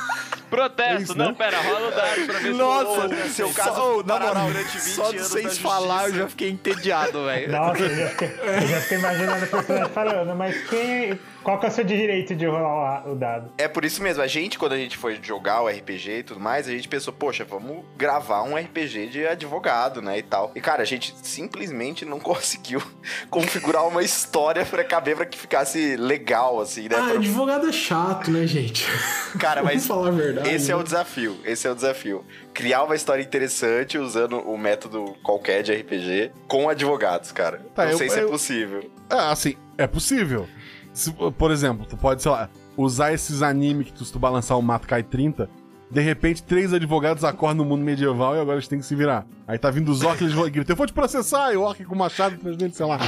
Protesto, 0.49 0.93
É 0.93 1.03
isso, 1.03 1.19
não, 1.19 1.27
né? 1.31 1.35
pera, 1.37 1.61
rola 1.61 1.89
o 1.89 1.91
dado 1.91 2.27
pra 2.27 2.39
ver 2.39 2.53
se- 2.53 2.59
Nossa, 2.59 3.07
Ô, 3.07 3.29
seu 3.31 3.49
só- 3.53 3.55
caso 3.65 3.81
ô, 3.81 3.97
na 4.05 4.15
parará 4.15 4.29
moral, 4.41 4.47
durante 4.53 4.79
20 4.79 4.95
só 4.95 5.11
de 5.11 5.19
vocês 5.19 5.45
na 5.59 5.69
falar 5.69 6.09
eu 6.09 6.15
já 6.15 6.29
fiquei 6.29 6.51
entediado, 6.51 7.25
velho. 7.25 7.51
Nossa, 7.51 7.83
eu 7.83 7.97
já 7.97 8.09
fiquei, 8.11 8.29
eu 8.45 8.67
já 8.69 8.81
fiquei 8.83 8.99
imaginando 8.99 9.45
o 9.45 9.49
personagem 9.49 9.93
falando, 9.93 10.37
mas 10.37 10.69
quem. 10.69 11.19
Qual 11.47 11.61
que 11.61 11.67
é 11.67 11.69
o 11.69 11.73
seu 11.73 11.85
direito 11.85 12.35
de 12.35 12.45
rolar 12.45 13.09
o 13.09 13.15
dado? 13.15 13.53
É 13.57 13.69
por 13.69 13.85
isso 13.85 14.03
mesmo, 14.03 14.21
a 14.21 14.27
gente, 14.27 14.59
quando 14.59 14.73
a 14.73 14.77
gente 14.77 14.97
foi 14.97 15.17
jogar 15.23 15.63
o 15.63 15.69
RPG 15.69 16.11
e 16.19 16.23
tudo 16.25 16.41
mais, 16.41 16.67
a 16.67 16.73
gente 16.73 16.89
pensou, 16.89 17.13
poxa, 17.13 17.45
vamos 17.45 17.85
gravar 17.97 18.43
um 18.43 18.57
RPG 18.57 19.07
de 19.07 19.25
advogado, 19.25 20.03
né, 20.03 20.19
e 20.19 20.23
tal. 20.25 20.51
E, 20.57 20.61
cara, 20.61 20.83
a 20.83 20.85
gente 20.85 21.15
simplesmente 21.23 22.05
não 22.05 22.19
conseguiu 22.21 22.83
configurar 23.31 23.87
uma 23.87 24.03
história 24.03 24.65
pra 24.67 24.83
caber 24.83 25.15
pra 25.15 25.25
que 25.25 25.39
ficasse 25.39 25.95
legal, 25.97 26.61
assim, 26.61 26.89
né? 26.89 26.97
Ah, 26.99 27.05
Pra- 27.05 27.15
advogado 27.15 27.69
é 27.69 27.73
chato, 27.73 28.29
né, 28.29 28.45
gente? 28.45 28.85
Cara, 29.39 29.63
mas 29.63 29.87
Vamos 29.87 29.87
falar 29.87 30.09
a 30.09 30.11
verdade. 30.11 30.49
esse 30.53 30.73
é 30.73 30.75
né? 30.75 30.81
o 30.81 30.83
desafio, 30.83 31.37
esse 31.45 31.65
é 31.69 31.71
o 31.71 31.75
desafio. 31.77 32.25
Criar 32.53 32.83
uma 32.83 32.97
história 32.97 33.23
interessante 33.23 33.99
usando 33.99 34.41
o 34.41 34.59
método 34.59 35.15
qualquer 35.23 35.63
de 35.63 35.73
RPG 35.73 36.33
com 36.49 36.69
advogados, 36.69 37.31
cara. 37.31 37.61
Tá, 37.73 37.85
não 37.85 37.93
eu- 37.93 37.99
sei 37.99 38.09
se 38.11 38.19
eu- 38.19 38.27
é 38.27 38.31
possível. 38.31 38.91
Ah, 39.09 39.31
assim, 39.31 39.55
é 39.79 39.87
possível. 39.87 40.49
Se- 40.97 41.13
por 41.13 41.51
exemplo, 41.51 41.85
tu 41.87 41.97
pode, 41.97 42.23
sei 42.23 42.31
lá, 42.31 42.49
usar 42.77 43.13
esses 43.13 43.43
animes 43.43 43.87
que 43.87 43.93
tu, 43.93 44.05
se 44.05 44.13
tu 44.13 44.19
balançar 44.19 44.59
o 44.59 44.63
mato 44.63 44.87
cai 44.89 45.03
30 45.03 45.49
De 45.91 46.01
repente, 46.01 46.43
três 46.43 46.73
advogados 46.73 47.23
acordam 47.23 47.65
no 47.65 47.71
mundo 47.71 47.85
medieval 47.85 48.35
e 48.35 48.41
agora 48.41 48.57
eles 48.57 48.67
têm 48.67 48.79
que 48.81 48.85
se 48.87 48.95
virar. 48.97 49.25
Aí 49.47 49.57
tá 49.59 49.71
vindo 49.71 49.89
os 49.93 50.03
orcs, 50.03 50.21
eles 50.23 50.33
vão 50.35 50.51
gritar, 50.51 50.73
eu 50.73 50.77
vou 50.77 50.87
te 50.87 50.93
processar, 50.93 51.53
e 51.53 51.57
o 51.57 51.63
orc 51.63 51.85
com 51.85 51.95
machado 51.95 52.37
presidente, 52.39 52.77
sei 52.77 52.87
lá. 52.87 52.99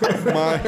Mas, 0.00 0.62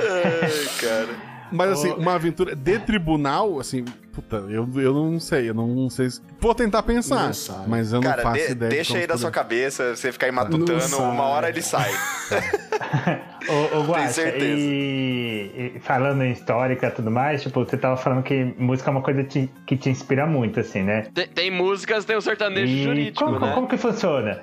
Ai, 0.00 0.80
cara. 0.80 1.08
mas 1.50 1.70
assim, 1.72 1.90
uma 1.90 2.14
aventura 2.14 2.54
de 2.54 2.78
tribunal, 2.78 3.58
assim, 3.58 3.84
puta, 4.20 4.36
eu, 4.50 4.68
eu 4.76 4.92
não 4.94 5.20
sei, 5.20 5.48
eu 5.50 5.54
não 5.54 5.88
sei. 5.88 6.10
se- 6.10 6.20
Vou 6.40 6.54
tentar 6.54 6.82
pensar, 6.82 7.30
mas 7.66 7.92
eu 7.92 8.00
não 8.00 8.10
Cara, 8.10 8.22
faço 8.22 8.46
de- 8.46 8.52
ideia. 8.52 8.70
de 8.70 8.76
deixa 8.76 8.88
como 8.90 9.00
aí 9.00 9.06
da 9.06 9.14
poder- 9.14 9.20
sua 9.22 9.30
cabeça, 9.30 9.96
você 9.96 10.10
ficar 10.12 10.26
aí 10.26 10.32
matutando, 10.32 10.96
uma 10.98 11.24
hora 11.24 11.48
ele 11.48 11.62
sai. 11.62 11.90
Ô, 13.48 13.78
ô 13.78 13.84
Guaxa, 13.84 14.12
certeza. 14.12 14.44
e, 14.60 15.72
e 15.76 15.80
falando 15.80 16.22
em 16.22 16.32
histórica 16.32 16.88
e 16.88 16.90
tudo 16.90 17.10
mais, 17.10 17.42
tipo, 17.42 17.64
você 17.64 17.76
tava 17.78 17.96
falando 17.96 18.22
que 18.22 18.54
música 18.58 18.90
é 18.90 18.92
uma 18.92 19.00
coisa 19.02 19.24
te- 19.24 19.48
que 19.66 19.76
te 19.76 19.88
inspira 19.88 20.26
muito, 20.26 20.60
assim, 20.60 20.82
né? 20.82 21.06
Tem, 21.14 21.26
tem 21.28 21.50
músicas, 21.50 22.04
tem 22.04 22.16
o 22.16 22.20
sertanejo 22.20 22.70
E 22.72 22.82
jurídico, 22.84 23.24
como, 23.24 23.38
né? 23.40 23.52
como 23.54 23.66
que 23.68 23.76
funciona? 23.78 24.40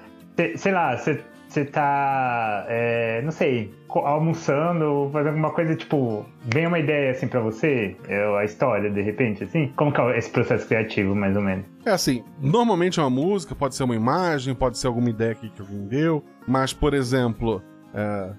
Sei 0.57 0.71
lá, 0.71 0.97
você 0.97 1.21
tá, 1.63 2.65
é, 2.67 3.21
não 3.23 3.31
sei, 3.31 3.71
almoçando, 3.87 5.09
fazendo 5.13 5.29
alguma 5.29 5.51
coisa, 5.51 5.75
tipo, 5.75 6.25
vem 6.43 6.67
uma 6.67 6.79
ideia 6.79 7.11
assim 7.11 7.27
pra 7.27 7.39
você, 7.39 7.95
é, 8.07 8.37
a 8.39 8.43
história, 8.43 8.89
de 8.89 9.01
repente, 9.01 9.43
assim? 9.43 9.71
Como 9.75 9.91
que 9.91 10.01
é 10.01 10.17
esse 10.17 10.29
processo 10.29 10.67
criativo, 10.67 11.15
mais 11.15 11.35
ou 11.35 11.41
menos? 11.41 11.65
É 11.85 11.91
assim, 11.91 12.23
normalmente 12.41 12.99
é 12.99 13.03
uma 13.03 13.09
música, 13.09 13.55
pode 13.55 13.75
ser 13.75 13.83
uma 13.83 13.95
imagem, 13.95 14.53
pode 14.55 14.77
ser 14.77 14.87
alguma 14.87 15.09
ideia 15.09 15.35
que, 15.35 15.51
alguém 15.59 15.87
deu, 15.87 16.23
mas, 16.47 16.73
por 16.73 16.93
exemplo, 16.93 17.61
é, 17.93 18.29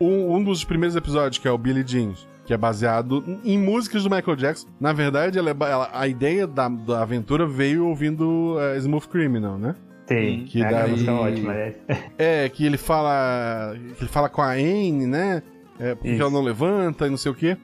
um, 0.00 0.34
um 0.36 0.42
dos 0.44 0.64
primeiros 0.64 0.96
episódios, 0.96 1.38
que 1.38 1.46
é 1.48 1.50
o 1.50 1.56
Billy 1.58 1.84
Jeans, 1.84 2.26
que 2.44 2.52
é 2.52 2.56
baseado 2.56 3.22
em 3.44 3.56
músicas 3.56 4.02
do 4.02 4.10
Michael 4.10 4.36
Jackson, 4.36 4.66
na 4.80 4.92
verdade, 4.92 5.38
ela 5.38 5.50
é 5.50 5.56
ela- 5.60 5.90
a 5.92 6.08
ideia 6.08 6.44
da, 6.46 6.68
da 6.68 7.02
aventura 7.02 7.46
veio 7.46 7.86
ouvindo 7.86 8.56
é, 8.60 8.76
Smooth 8.78 9.08
Criminal, 9.08 9.56
né? 9.56 9.76
Sim, 10.12 10.44
que 10.46 10.62
é, 10.62 10.70
daí- 10.70 10.90
música 10.90 11.10
é 11.10 11.14
ótima, 11.14 11.52
né? 11.54 11.74
É, 12.18 12.48
que 12.48 12.64
ele 12.64 12.76
fala. 12.76 13.74
Que 13.96 14.02
ele 14.04 14.10
fala 14.10 14.28
com 14.28 14.42
a 14.42 14.52
Anne, 14.52 15.06
né? 15.06 15.42
É, 15.78 15.94
porque 15.94 16.10
Isso. 16.12 16.22
ela 16.22 16.30
não 16.30 16.42
levanta 16.42 17.06
e 17.06 17.10
não 17.10 17.16
sei 17.16 17.32
o 17.32 17.34
quê. 17.34 17.56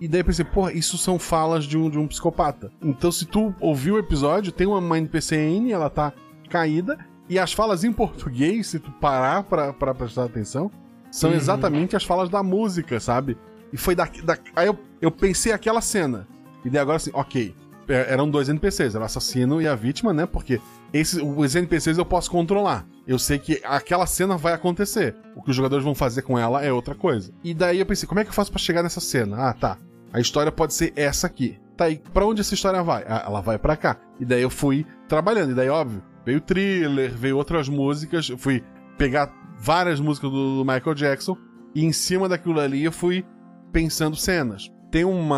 E 0.00 0.06
daí 0.08 0.20
eu 0.20 0.24
pensei, 0.24 0.44
porra, 0.44 0.72
isso 0.72 0.96
são 0.98 1.18
falas 1.18 1.64
de 1.64 1.76
um, 1.78 1.88
de 1.90 1.98
um 1.98 2.06
psicopata. 2.06 2.70
Então, 2.82 3.10
se 3.10 3.24
tu 3.24 3.54
ouviu 3.60 3.94
o 3.94 3.98
episódio, 3.98 4.52
tem 4.52 4.66
uma, 4.66 4.78
uma 4.78 4.98
NPC 4.98 5.36
Anne, 5.36 5.72
ela 5.72 5.88
tá 5.88 6.12
caída, 6.50 6.98
e 7.28 7.38
as 7.38 7.52
falas 7.52 7.82
em 7.82 7.92
português, 7.92 8.66
se 8.68 8.78
tu 8.78 8.90
parar 8.92 9.42
pra, 9.44 9.72
pra 9.72 9.94
prestar 9.94 10.24
atenção, 10.24 10.70
são 11.10 11.30
Uhum. 11.30 11.36
exatamente 11.36 11.96
as 11.96 12.04
falas 12.04 12.28
da 12.28 12.42
música, 12.42 13.00
sabe? 13.00 13.36
E 13.72 13.76
foi 13.78 13.94
da. 13.94 14.06
da 14.22 14.36
aí 14.54 14.66
eu, 14.66 14.78
eu 15.00 15.10
pensei 15.10 15.52
aquela 15.52 15.80
cena. 15.80 16.26
E 16.64 16.68
daí 16.70 16.80
agora 16.80 16.96
assim, 16.98 17.10
ok. 17.14 17.54
é, 17.88 18.12
Eram 18.12 18.28
dois 18.28 18.48
NPCs, 18.50 18.94
era 18.94 19.02
o 19.02 19.06
assassino 19.06 19.60
e 19.62 19.66
a 19.66 19.74
vítima, 19.74 20.12
né? 20.12 20.26
Porque 20.26 20.60
esses, 20.92 21.20
os 21.22 21.54
NPCs 21.54 21.98
eu 21.98 22.04
posso 22.04 22.30
controlar. 22.30 22.86
Eu 23.06 23.18
sei 23.18 23.38
que 23.38 23.60
aquela 23.64 24.06
cena 24.06 24.36
vai 24.36 24.52
acontecer. 24.52 25.14
O 25.34 25.42
que 25.42 25.50
os 25.50 25.56
jogadores 25.56 25.84
vão 25.84 25.94
fazer 25.94 26.22
com 26.22 26.38
ela 26.38 26.64
é 26.64 26.72
outra 26.72 26.94
coisa. 26.94 27.32
E 27.44 27.54
daí 27.54 27.78
eu 27.78 27.86
pensei, 27.86 28.08
como 28.08 28.20
é 28.20 28.24
que 28.24 28.30
eu 28.30 28.34
faço 28.34 28.50
pra 28.50 28.58
chegar 28.58 28.82
nessa 28.82 29.00
cena? 29.00 29.48
Ah, 29.48 29.52
tá. 29.52 29.78
A 30.12 30.20
história 30.20 30.50
pode 30.50 30.74
ser 30.74 30.92
essa 30.96 31.26
aqui. 31.26 31.58
Tá, 31.76 31.90
e 31.90 31.98
pra 31.98 32.24
onde 32.24 32.40
essa 32.40 32.54
história 32.54 32.82
vai? 32.82 33.04
Ah, 33.06 33.24
ela 33.26 33.40
vai 33.40 33.58
pra 33.58 33.76
cá. 33.76 33.98
E 34.18 34.24
daí 34.24 34.42
eu 34.42 34.50
fui 34.50 34.86
trabalhando. 35.08 35.52
E 35.52 35.54
daí, 35.54 35.68
óbvio, 35.68 36.02
veio 36.24 36.40
thriller, 36.40 37.12
veio 37.12 37.36
outras 37.36 37.68
músicas. 37.68 38.28
Eu 38.28 38.38
fui 38.38 38.64
pegar 38.96 39.32
várias 39.58 40.00
músicas 40.00 40.30
do 40.30 40.64
Michael 40.64 40.94
Jackson. 40.94 41.36
E 41.74 41.84
em 41.84 41.92
cima 41.92 42.28
daquilo 42.28 42.58
ali 42.58 42.82
eu 42.82 42.92
fui 42.92 43.24
pensando 43.72 44.16
cenas. 44.16 44.72
Tem 44.90 45.04
um 45.04 45.28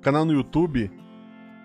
canal 0.00 0.24
no 0.24 0.32
YouTube 0.32 0.90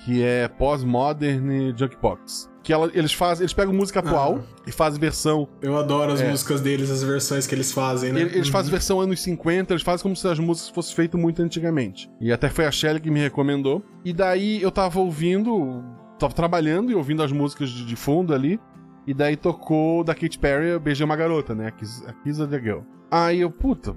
que 0.04 0.22
é 0.22 0.48
Postmodern 0.48 1.74
Junkbox. 1.76 2.50
Que 2.68 2.74
ela- 2.74 2.92
eles 2.94 3.14
fazem, 3.14 3.44
eles 3.44 3.54
pegam 3.54 3.74
música 3.74 4.02
atual 4.02 4.42
e 4.68 4.74
fazem 4.74 5.00
versão. 5.00 5.48
Eu 5.62 5.78
adoro 5.78 6.12
as 6.12 6.20
É. 6.20 6.30
músicas 6.30 6.60
deles, 6.60 6.92
as 6.92 7.02
versões 7.02 7.48
que 7.48 7.56
eles 7.56 7.72
fazem, 7.72 8.12
né? 8.12 8.20
Eles, 8.20 8.34
eles 8.36 8.50
fazem 8.50 8.70
versão 8.70 9.00
anos 9.00 9.22
50, 9.22 9.72
eles 9.74 9.84
fazem 9.84 10.04
como 10.04 10.18
se 10.18 10.28
as 10.28 10.38
músicas 10.38 10.72
fossem 10.72 10.94
feitas 10.94 11.18
muito 11.18 11.42
antigamente. 11.42 12.10
E 12.20 12.30
até 12.30 12.50
foi 12.50 12.66
a 12.66 12.72
Shelly 12.72 13.00
que 13.00 13.10
me 13.10 13.22
recomendou. 13.22 13.82
E 14.04 14.12
daí 14.12 14.62
eu 14.62 14.70
tava 14.70 15.00
ouvindo, 15.00 15.82
tava 16.20 16.34
trabalhando 16.34 16.92
e 16.92 16.96
ouvindo 16.96 17.24
as 17.24 17.32
músicas 17.32 17.70
de, 17.70 17.86
de 17.86 17.96
fundo 17.96 18.34
ali. 18.34 18.60
E 19.08 19.14
daí 19.14 19.38
tocou 19.38 20.04
da 20.04 20.14
Katy 20.14 20.38
Perry 20.38 20.78
Beijei 20.78 21.06
uma 21.06 21.16
Garota, 21.16 21.56
né? 21.56 21.68
A 21.68 21.72
Kiss, 21.72 22.04
a 22.06 22.12
Kiss 22.12 22.42
of 22.42 22.52
the 22.52 22.60
Girl. 22.62 22.82
Aí 23.10 23.40
eu, 23.40 23.50
puta, 23.50 23.96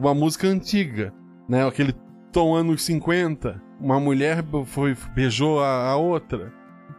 uma 0.00 0.14
música 0.14 0.46
antiga, 0.46 1.12
né? 1.48 1.66
Aquele 1.66 1.92
tom 2.32 2.54
anos 2.54 2.84
50. 2.84 3.60
Uma 3.80 3.98
mulher 3.98 4.44
foi, 4.66 4.96
beijou 5.16 5.58
a, 5.58 5.88
a 5.88 5.96
outra. 5.96 6.52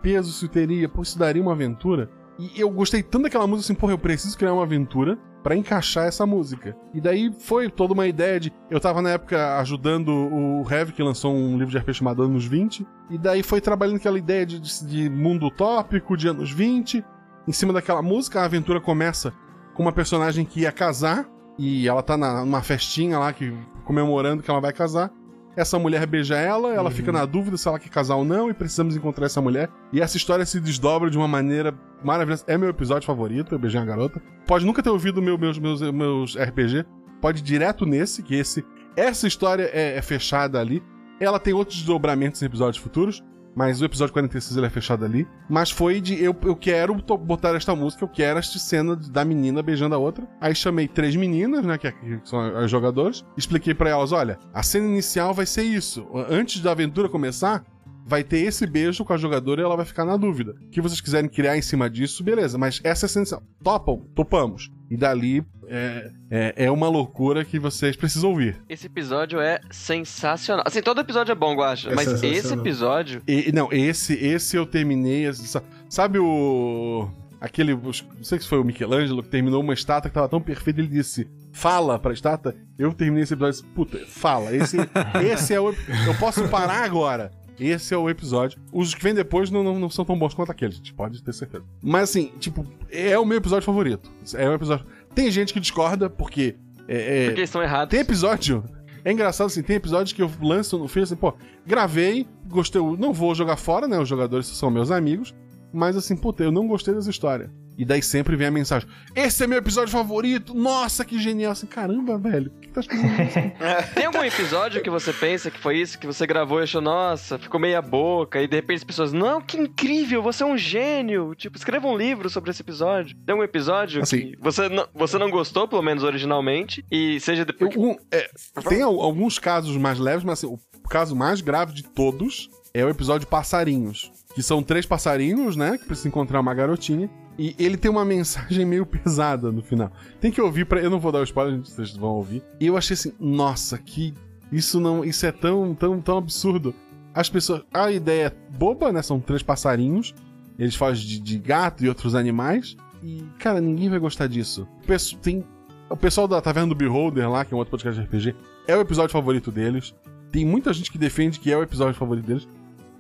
Peso 0.06 0.30
isso 0.30 0.48
teria? 0.48 0.88
Pô, 0.88 1.02
isso 1.02 1.18
daria 1.18 1.42
uma 1.42 1.54
aventura? 1.54 2.12
E 2.38 2.62
eu 2.62 2.70
gostei 2.70 3.02
tanto 3.02 3.24
daquela 3.24 3.48
música 3.48 3.66
assim, 3.66 3.80
porra, 3.80 3.94
eu 3.94 3.98
preciso 3.98 4.38
criar 4.38 4.54
uma 4.54 4.62
aventura 4.62 5.18
pra 5.42 5.56
encaixar 5.56 6.06
essa 6.06 6.28
música. 6.28 6.78
E 6.94 7.02
daí 7.02 7.34
foi 7.40 7.72
toda 7.72 7.96
uma 7.96 8.06
ideia 8.06 8.40
de. 8.40 8.54
Eu 8.70 8.80
tava 8.80 9.02
na 9.02 9.10
época 9.10 9.58
ajudando 9.58 10.10
o 10.10 10.64
Heavy, 10.72 10.94
que 10.94 11.02
lançou 11.02 11.34
um 11.34 11.58
livro 11.58 11.72
de 11.72 11.78
RPG 11.80 11.96
chamado 11.96 12.22
Anos 12.22 12.46
20. 12.46 12.86
E 13.10 13.18
daí 13.18 13.42
foi 13.42 13.60
trabalhando 13.60 13.96
aquela 13.96 14.20
ideia 14.20 14.46
de, 14.46 14.60
de, 14.60 14.86
de 14.86 15.10
mundo 15.10 15.48
utópico, 15.48 16.16
de 16.16 16.28
anos 16.28 16.52
20. 16.52 17.04
Em 17.48 17.52
cima 17.52 17.74
daquela 17.74 18.04
música, 18.04 18.42
a 18.42 18.46
aventura 18.46 18.80
começa 18.80 19.34
com 19.74 19.82
uma 19.82 19.92
personagem 19.92 20.46
que 20.46 20.62
ia 20.62 20.72
casar. 20.72 21.28
E 21.58 21.88
ela 21.88 22.04
tá 22.04 22.16
na, 22.16 22.46
numa 22.46 22.62
festinha 22.62 23.18
lá, 23.18 23.34
que, 23.34 23.52
comemorando 23.86 24.44
que 24.44 24.52
ela 24.52 24.62
vai 24.62 24.72
casar. 24.72 25.12
Essa 25.56 25.80
mulher 25.80 26.06
beija 26.06 26.36
ela, 26.36 26.74
ela 26.74 26.92
fica 26.92 27.12
na 27.12 27.26
dúvida 27.26 27.56
se 27.56 27.68
ela 27.68 27.80
quer 27.80 27.90
casar 27.90 28.16
ou 28.16 28.26
não, 28.26 28.50
e 28.50 28.54
precisamos 28.54 28.96
encontrar 28.96 29.26
essa 29.26 29.42
mulher. 29.42 29.70
E 29.94 30.02
essa 30.02 30.18
história 30.18 30.46
se 30.46 30.60
desdobra 30.60 31.10
de 31.10 31.18
uma 31.18 31.28
maneira 31.28 31.74
maravilhosa. 32.04 32.44
É 32.48 32.58
meu 32.58 32.70
episódio 32.70 33.06
favorito, 33.06 33.56
eu 33.56 33.60
beijei 33.60 33.80
a 33.80 33.86
garota. 33.86 34.22
Pode 34.46 34.66
nunca 34.66 34.84
ter 34.84 34.90
ouvido 34.90 35.22
meu, 35.22 35.38
meus, 35.38 35.58
meus, 35.58 35.82
meus 35.82 36.38
RPG, 36.38 36.86
pode 37.22 37.40
ir 37.40 37.44
direto 37.44 37.86
nesse, 37.86 38.22
que 38.22 38.36
esse. 38.36 38.66
Essa 38.98 39.28
história 39.28 39.70
é, 39.74 39.98
é 39.98 40.02
fechada 40.02 40.60
ali. 40.60 40.84
Ela 41.20 41.40
tem 41.40 41.54
outros 41.54 41.78
desdobramentos 41.78 42.42
em 42.42 42.46
episódios 42.46 42.82
futuros, 42.82 43.24
mas 43.56 43.82
o 43.82 43.86
episódio 43.86 44.14
46 44.14 44.58
ele 44.58 44.68
é 44.68 44.70
fechado 44.70 45.06
ali. 45.06 45.28
Mas 45.50 45.72
foi 45.72 46.02
de 46.02 46.22
eu, 46.22 46.36
eu 46.44 46.56
quero 46.56 46.94
botar 46.94 47.56
esta 47.56 47.76
música, 47.76 48.04
eu 48.04 48.10
quero 48.10 48.40
esta 48.40 48.60
cena 48.60 48.96
da 48.96 49.24
menina 49.24 49.64
beijando 49.64 49.96
a 49.96 49.98
outra. 49.98 50.28
Aí 50.42 50.54
chamei 50.54 50.88
três 50.88 51.16
meninas, 51.16 51.66
né, 51.66 51.78
que, 51.78 51.92
que 51.92 52.20
são 52.24 52.40
as 52.40 52.70
jogadoras, 52.70 53.26
expliquei 53.38 53.74
pra 53.74 53.90
elas, 53.90 54.12
olha, 54.12 54.38
a 54.54 54.62
cena 54.62 54.88
inicial 54.88 55.34
vai 55.34 55.46
ser 55.46 55.64
isso. 55.64 56.06
Antes 56.30 56.62
da 56.62 56.72
aventura 56.72 57.08
começar, 57.08 57.64
vai 58.06 58.24
ter 58.24 58.40
esse 58.40 58.68
beijo 58.68 59.04
com 59.04 59.14
a 59.14 59.18
jogadora 59.18 59.62
e 59.62 59.64
ela 59.64 59.76
vai 59.76 59.86
ficar 59.86 60.06
na 60.06 60.16
dúvida. 60.16 60.56
O 60.62 60.70
que 60.70 60.80
vocês 60.80 61.02
quiserem 61.02 61.28
criar 61.30 61.58
em 61.58 61.62
cima 61.62 61.90
disso, 61.90 62.24
beleza, 62.24 62.58
mas 62.58 62.80
essa 62.84 63.06
é 63.06 63.10
a 63.10 63.18
inicial. 63.18 63.42
Topam? 63.64 64.02
Topamos. 64.14 64.70
E 64.92 64.96
dali 64.96 65.44
é, 65.68 66.12
é, 66.30 66.54
é 66.66 66.72
uma 66.72 66.88
loucura 66.88 67.44
que 67.44 67.58
vocês 67.58 67.96
precisam 67.96 68.30
ouvir. 68.30 68.62
Esse 68.70 68.86
episódio 68.86 69.40
é 69.40 69.60
sensacional. 69.72 70.64
Assim, 70.68 70.82
todo 70.82 71.02
episódio 71.02 71.32
é 71.32 71.36
bom, 71.36 71.56
Guacha, 71.56 71.90
É 71.90 71.96
mas 71.96 72.24
esse 72.24 72.54
episódio. 72.54 73.24
E- 73.28 73.52
não, 73.52 73.70
esse, 73.72 74.14
esse 74.14 74.56
eu 74.56 74.66
terminei. 74.68 75.26
esse- 75.26 75.60
Sabe 75.90 76.20
o. 76.20 77.10
Aquele. 77.42 77.74
Não 77.76 77.92
sei 78.24 78.40
se 78.40 78.48
foi 78.48 78.60
o 78.60 78.64
Michelangelo 78.64 79.22
que 79.24 79.30
terminou 79.30 79.62
uma 79.62 79.74
estátua 79.74 80.10
que 80.10 80.14
tava 80.14 80.30
tão 80.30 80.40
perfeita, 80.42 80.80
ele 80.80 80.88
disse. 80.88 81.28
Fala 81.52 81.98
pra 81.98 82.14
estátua. 82.14 82.54
Eu 82.78 82.94
terminei 82.94 83.24
esse 83.24 83.34
episódio 83.34 83.60
e 83.60 83.62
disse, 83.62 83.74
puta, 83.74 83.98
fala. 84.08 84.56
Esse, 84.56 84.78
esse 85.32 85.54
é 85.54 85.60
o. 85.60 85.70
Eu 85.72 86.16
posso 86.20 86.48
parar 86.50 86.84
agora. 86.84 87.32
Esse 87.60 87.94
é 87.94 87.98
o 87.98 88.10
episódio. 88.10 88.60
Os 88.72 88.94
que 88.94 89.02
vêm 89.02 89.14
depois 89.14 89.50
não, 89.50 89.64
não, 89.64 89.80
não 89.80 89.90
são 89.90 90.04
tão 90.04 90.18
bons 90.18 90.34
quanto 90.34 90.52
aqueles, 90.52 90.76
a 90.76 90.78
gente 90.78 90.94
pode 90.94 91.24
ter 91.24 91.34
certeza. 91.34 91.64
Mas 91.82 92.10
assim, 92.10 92.32
tipo, 92.40 92.66
é 92.92 93.18
o 93.18 93.26
meu 93.26 93.38
episódio 93.38 93.66
favorito. 93.66 94.12
É 94.34 94.50
o 94.50 94.54
episódio. 94.54 94.86
Tem 95.14 95.32
gente 95.32 95.54
que 95.54 95.60
discorda, 95.60 96.10
porque. 96.10 96.56
É, 96.88 97.24
é- 97.24 97.26
Porque 97.28 97.40
eles 97.40 97.50
estão 97.50 97.64
errados. 97.64 97.90
tem 97.92 98.00
episódio. 98.02 98.64
É 99.04 99.12
engraçado 99.12 99.48
assim, 99.48 99.62
tem 99.62 99.76
episódios 99.76 100.12
que 100.14 100.22
eu 100.22 100.30
lanço 100.42 100.78
no 100.80 100.88
Face 100.88 101.14
assim, 101.14 101.16
pô, 101.16 101.34
gravei, 101.66 102.28
gostei, 102.48 102.82
não 102.98 103.14
vou 103.14 103.36
jogar 103.36 103.56
fora, 103.56 103.88
né? 103.88 104.00
Os 104.00 104.10
jogadores 104.10 104.48
são 104.48 104.72
meus 104.72 104.90
amigos, 104.90 105.34
mas 105.72 105.96
assim, 105.96 106.16
puta, 106.16 106.44
eu 106.44 106.52
não 106.52 106.68
gostei 106.68 106.94
dessa 106.94 107.10
história. 107.12 107.52
E 107.78 107.84
daí 107.84 108.02
sempre 108.02 108.36
vem 108.36 108.48
a 108.48 108.52
mensagem: 108.52 108.88
Esse 109.16 109.44
é 109.44 109.48
meu 109.48 109.58
episódio 109.58 109.92
favorito! 109.92 110.54
Nossa, 110.54 111.04
que 111.04 111.20
genial! 111.20 111.52
Assim, 111.52 111.66
caramba, 111.68 112.18
velho, 112.18 112.50
por 112.52 112.62
que 112.62 112.68
tá 112.70 112.80
isso? 112.82 112.90
Tem 113.96 114.06
algum 114.06 114.24
episódio 114.24 114.82
que 114.82 114.90
você 114.90 115.12
pensa 115.12 115.52
que 115.52 115.60
foi 115.60 115.78
isso, 115.80 116.00
que 116.00 116.08
você 116.08 116.26
gravou 116.26 116.60
e 116.60 116.64
achou, 116.64 116.82
nossa, 116.82 117.38
ficou 117.38 117.60
meia 117.60 117.82
boca, 117.82 118.42
e 118.42 118.48
de 118.48 118.56
repente 118.56 118.78
as 118.78 118.84
pessoas, 118.84 119.12
não, 119.14 119.42
que 119.42 119.58
incrível, 119.58 120.22
você 120.22 120.44
é 120.44 120.46
um 120.46 120.58
gênio. 120.58 121.34
Tipo, 121.36 121.58
escreva 121.58 121.88
um 121.88 121.98
livro 121.98 122.30
sobre 122.30 122.52
esse 122.52 122.62
episódio. 122.62 123.16
Tem 123.26 123.34
algum 123.34 123.44
episódio 123.44 124.02
Assim- 124.02 124.32
que 124.32 124.38
você 124.40 124.70
não, 124.70 124.88
você 124.94 125.18
não 125.18 125.30
gostou, 125.30 125.68
pelo 125.68 125.82
menos 125.82 126.04
originalmente, 126.04 126.86
e 126.92 127.20
seja 127.20 127.42
Eu- 127.42 127.46
depois. 127.46 127.76
um- 127.76 127.96
é, 128.12 128.30
tem 128.70 128.82
al- 128.82 129.02
alguns 129.02 129.38
casos 129.38 129.76
mais 129.78 130.00
leves, 130.00 130.24
mas 130.24 130.40
assim, 130.44 130.48
o 130.48 130.88
caso 130.88 131.16
mais 131.16 131.42
grave 131.42 131.74
de 131.74 131.84
todos 131.84 132.50
é 132.74 132.84
o 132.86 132.90
episódio 132.90 133.28
Passarinhos. 133.28 134.12
Que 134.34 134.44
são 134.44 134.62
três 134.62 134.86
passarinhos, 134.86 135.56
né? 135.56 135.78
Que 135.78 135.86
precisam 135.86 136.10
encontrar 136.10 136.42
uma 136.42 136.54
garotinha. 136.54 137.10
E 137.38 137.56
ele 137.60 137.76
tem 137.78 137.92
uma 137.92 138.06
mensagem 138.06 138.66
meio 138.66 138.86
pesada 138.86 139.52
no 139.52 139.62
final. 139.62 139.92
Tem 140.22 140.32
que 140.32 140.42
ouvir 140.42 140.66
para 140.66 140.80
Eu 140.82 140.90
não 140.90 141.00
vou 141.00 141.12
dar 141.12 141.20
o 141.20 141.24
spoiler, 141.24 141.60
vocês 141.60 141.92
vão 141.96 142.12
ouvir. 142.12 142.42
E 142.60 142.68
eu 142.68 142.78
achei 142.78 142.94
assim, 142.94 143.14
nossa, 143.20 143.78
que. 143.78 144.14
Isso 144.52 144.80
não. 144.80 145.04
Isso 145.04 145.26
é 145.26 145.32
tão, 145.32 145.74
tão, 145.76 146.00
tão 146.02 146.18
absurdo. 146.18 146.74
As 147.14 147.30
pessoas. 147.30 147.62
A 147.74 147.92
ideia 147.92 148.28
é 148.28 148.58
boba, 148.58 148.92
né? 148.92 149.02
São 149.02 149.20
três 149.20 149.44
passarinhos. 149.44 150.14
Eles 150.58 150.76
falam 150.76 150.96
de, 150.96 151.20
de 151.20 151.38
gato 151.38 151.84
e 151.84 151.90
outros 151.90 152.16
animais. 152.16 152.78
E, 153.04 153.24
cara, 153.40 153.60
ninguém 153.60 153.90
vai 153.90 154.00
gostar 154.00 154.28
disso. 154.28 154.68
O 154.84 154.88
pesso- 154.88 155.18
tem. 155.18 155.44
O 155.90 155.98
pessoal 155.98 156.28
da 156.28 156.42
Taverna 156.42 156.70
do 156.70 156.76
Beholder 156.76 157.30
lá, 157.30 157.44
que 157.46 157.54
é 157.54 157.56
um 157.56 157.60
outro 157.60 157.72
podcast 157.72 158.00
de 158.02 158.08
RPG, 158.08 158.36
é 158.68 158.76
o 158.76 158.82
episódio 158.82 159.12
favorito 159.12 159.52
deles. 159.52 159.94
Tem 160.32 160.44
muita 160.46 160.74
gente 160.74 160.92
que 160.92 160.98
defende 160.98 161.40
que 161.40 161.52
é 161.52 161.58
o 161.58 161.62
episódio 161.64 161.94
favorito 161.94 162.26
deles. 162.26 162.48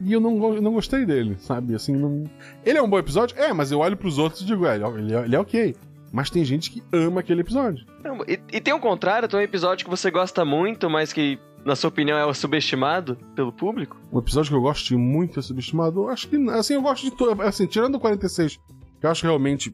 E 0.02 0.14
eu 0.14 0.20
não, 0.20 0.56
eu 0.56 0.62
não 0.62 0.74
gostei 0.74 1.06
dele, 1.06 1.38
sabe? 1.40 1.74
Assim, 1.76 1.96
não... 1.96 2.24
Ele 2.66 2.78
é 2.78 2.82
um 2.82 2.90
bom 2.90 3.00
episódio? 3.00 3.38
É, 3.40 3.54
mas 3.54 3.72
eu 3.72 3.80
olho 3.80 3.96
pros 3.98 4.18
outros 4.18 4.42
e 4.42 4.46
digo, 4.46 4.66
é, 4.66 4.76
ele 4.76 5.14
é, 5.16 5.24
ele 5.26 5.36
é- 5.36 5.40
ok. 5.40 5.76
Mas 6.12 6.30
tem 6.30 6.46
gente 6.46 6.72
que 6.72 6.82
ama 6.94 7.20
aquele 7.20 7.42
episódio. 7.42 7.86
Não, 8.04 8.18
E, 8.28 8.40
e 8.54 8.62
tem 8.62 8.74
o 8.74 8.80
contrário, 8.80 9.28
tem 9.28 9.40
um 9.40 9.44
episódio 9.44 9.84
que 9.84 9.90
você 9.90 10.10
gosta 10.10 10.46
muito, 10.46 10.90
mas 10.90 11.12
que, 11.12 11.38
na 11.66 11.76
sua 11.76 11.90
opinião, 11.90 12.18
é 12.30 12.34
subestimado 12.34 13.18
pelo 13.36 13.52
público. 13.52 13.98
Um 14.14 14.20
episódio 14.20 14.50
que 14.52 14.56
eu 14.56 14.62
gosto 14.62 14.88
de 14.88 14.96
muito 14.96 15.40
é 15.40 15.42
subestimado. 15.42 16.02
Eu 16.02 16.10
acho 16.10 16.30
que, 16.30 16.38
assim, 16.52 16.76
eu 16.76 16.82
gosto 16.82 17.04
de 17.04 17.12
todo. 17.12 17.42
Assim, 17.42 17.66
tirando 17.66 17.96
o 17.96 18.00
46, 18.00 18.56
que 19.00 19.06
eu 19.06 19.10
acho 19.10 19.22
que 19.22 19.28
realmente 19.28 19.74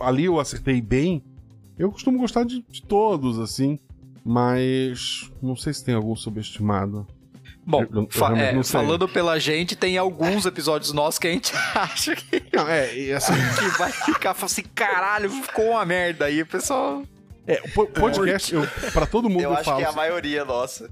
ali 0.00 0.24
eu 0.24 0.40
acertei 0.40 0.80
bem, 0.80 1.22
eu 1.78 1.90
costumo 1.92 2.18
gostar 2.18 2.44
de, 2.44 2.64
de 2.70 2.82
todos, 2.82 3.38
assim. 3.38 3.78
Mas 4.24 5.30
não 5.42 5.56
sei 5.56 5.72
se 5.74 5.84
tem 5.84 5.94
algum 5.94 6.14
subestimado. 6.16 7.06
Bom, 7.64 7.82
Eu- 7.82 8.02
eu 8.02 8.08
fa- 8.10 8.36
é, 8.36 8.62
falando 8.64 9.08
pela 9.08 9.38
gente, 9.38 9.76
tem 9.76 9.96
alguns 9.96 10.44
episódios 10.46 10.92
nossos 10.92 11.18
que 11.18 11.28
a 11.28 11.30
gente 11.30 11.52
acha 11.74 12.16
que, 12.16 12.42
Não, 12.52 12.68
é, 12.68 12.92
e 12.96 13.12
assim, 13.12 13.32
que 13.58 13.78
vai 13.78 13.92
ficar 13.92 14.32
assim, 14.40 14.62
caralho, 14.74 15.30
ficou 15.30 15.70
uma 15.70 15.84
merda 15.84 16.24
aí, 16.24 16.44
pessoal. 16.44 17.02
é, 17.46 17.60
o 17.64 17.68
po- 17.70 17.86
podcast, 17.86 18.52
eu, 18.54 18.66
pra 18.92 19.06
todo 19.06 19.28
mundo 19.30 19.42
Eu 19.42 19.50
eu, 19.50 19.54
acho 19.54 19.64
falo. 19.64 19.78
que 19.78 19.84
é 19.84 19.88
a 19.88 19.92
maioria 19.92 20.44
nossa. 20.44 20.90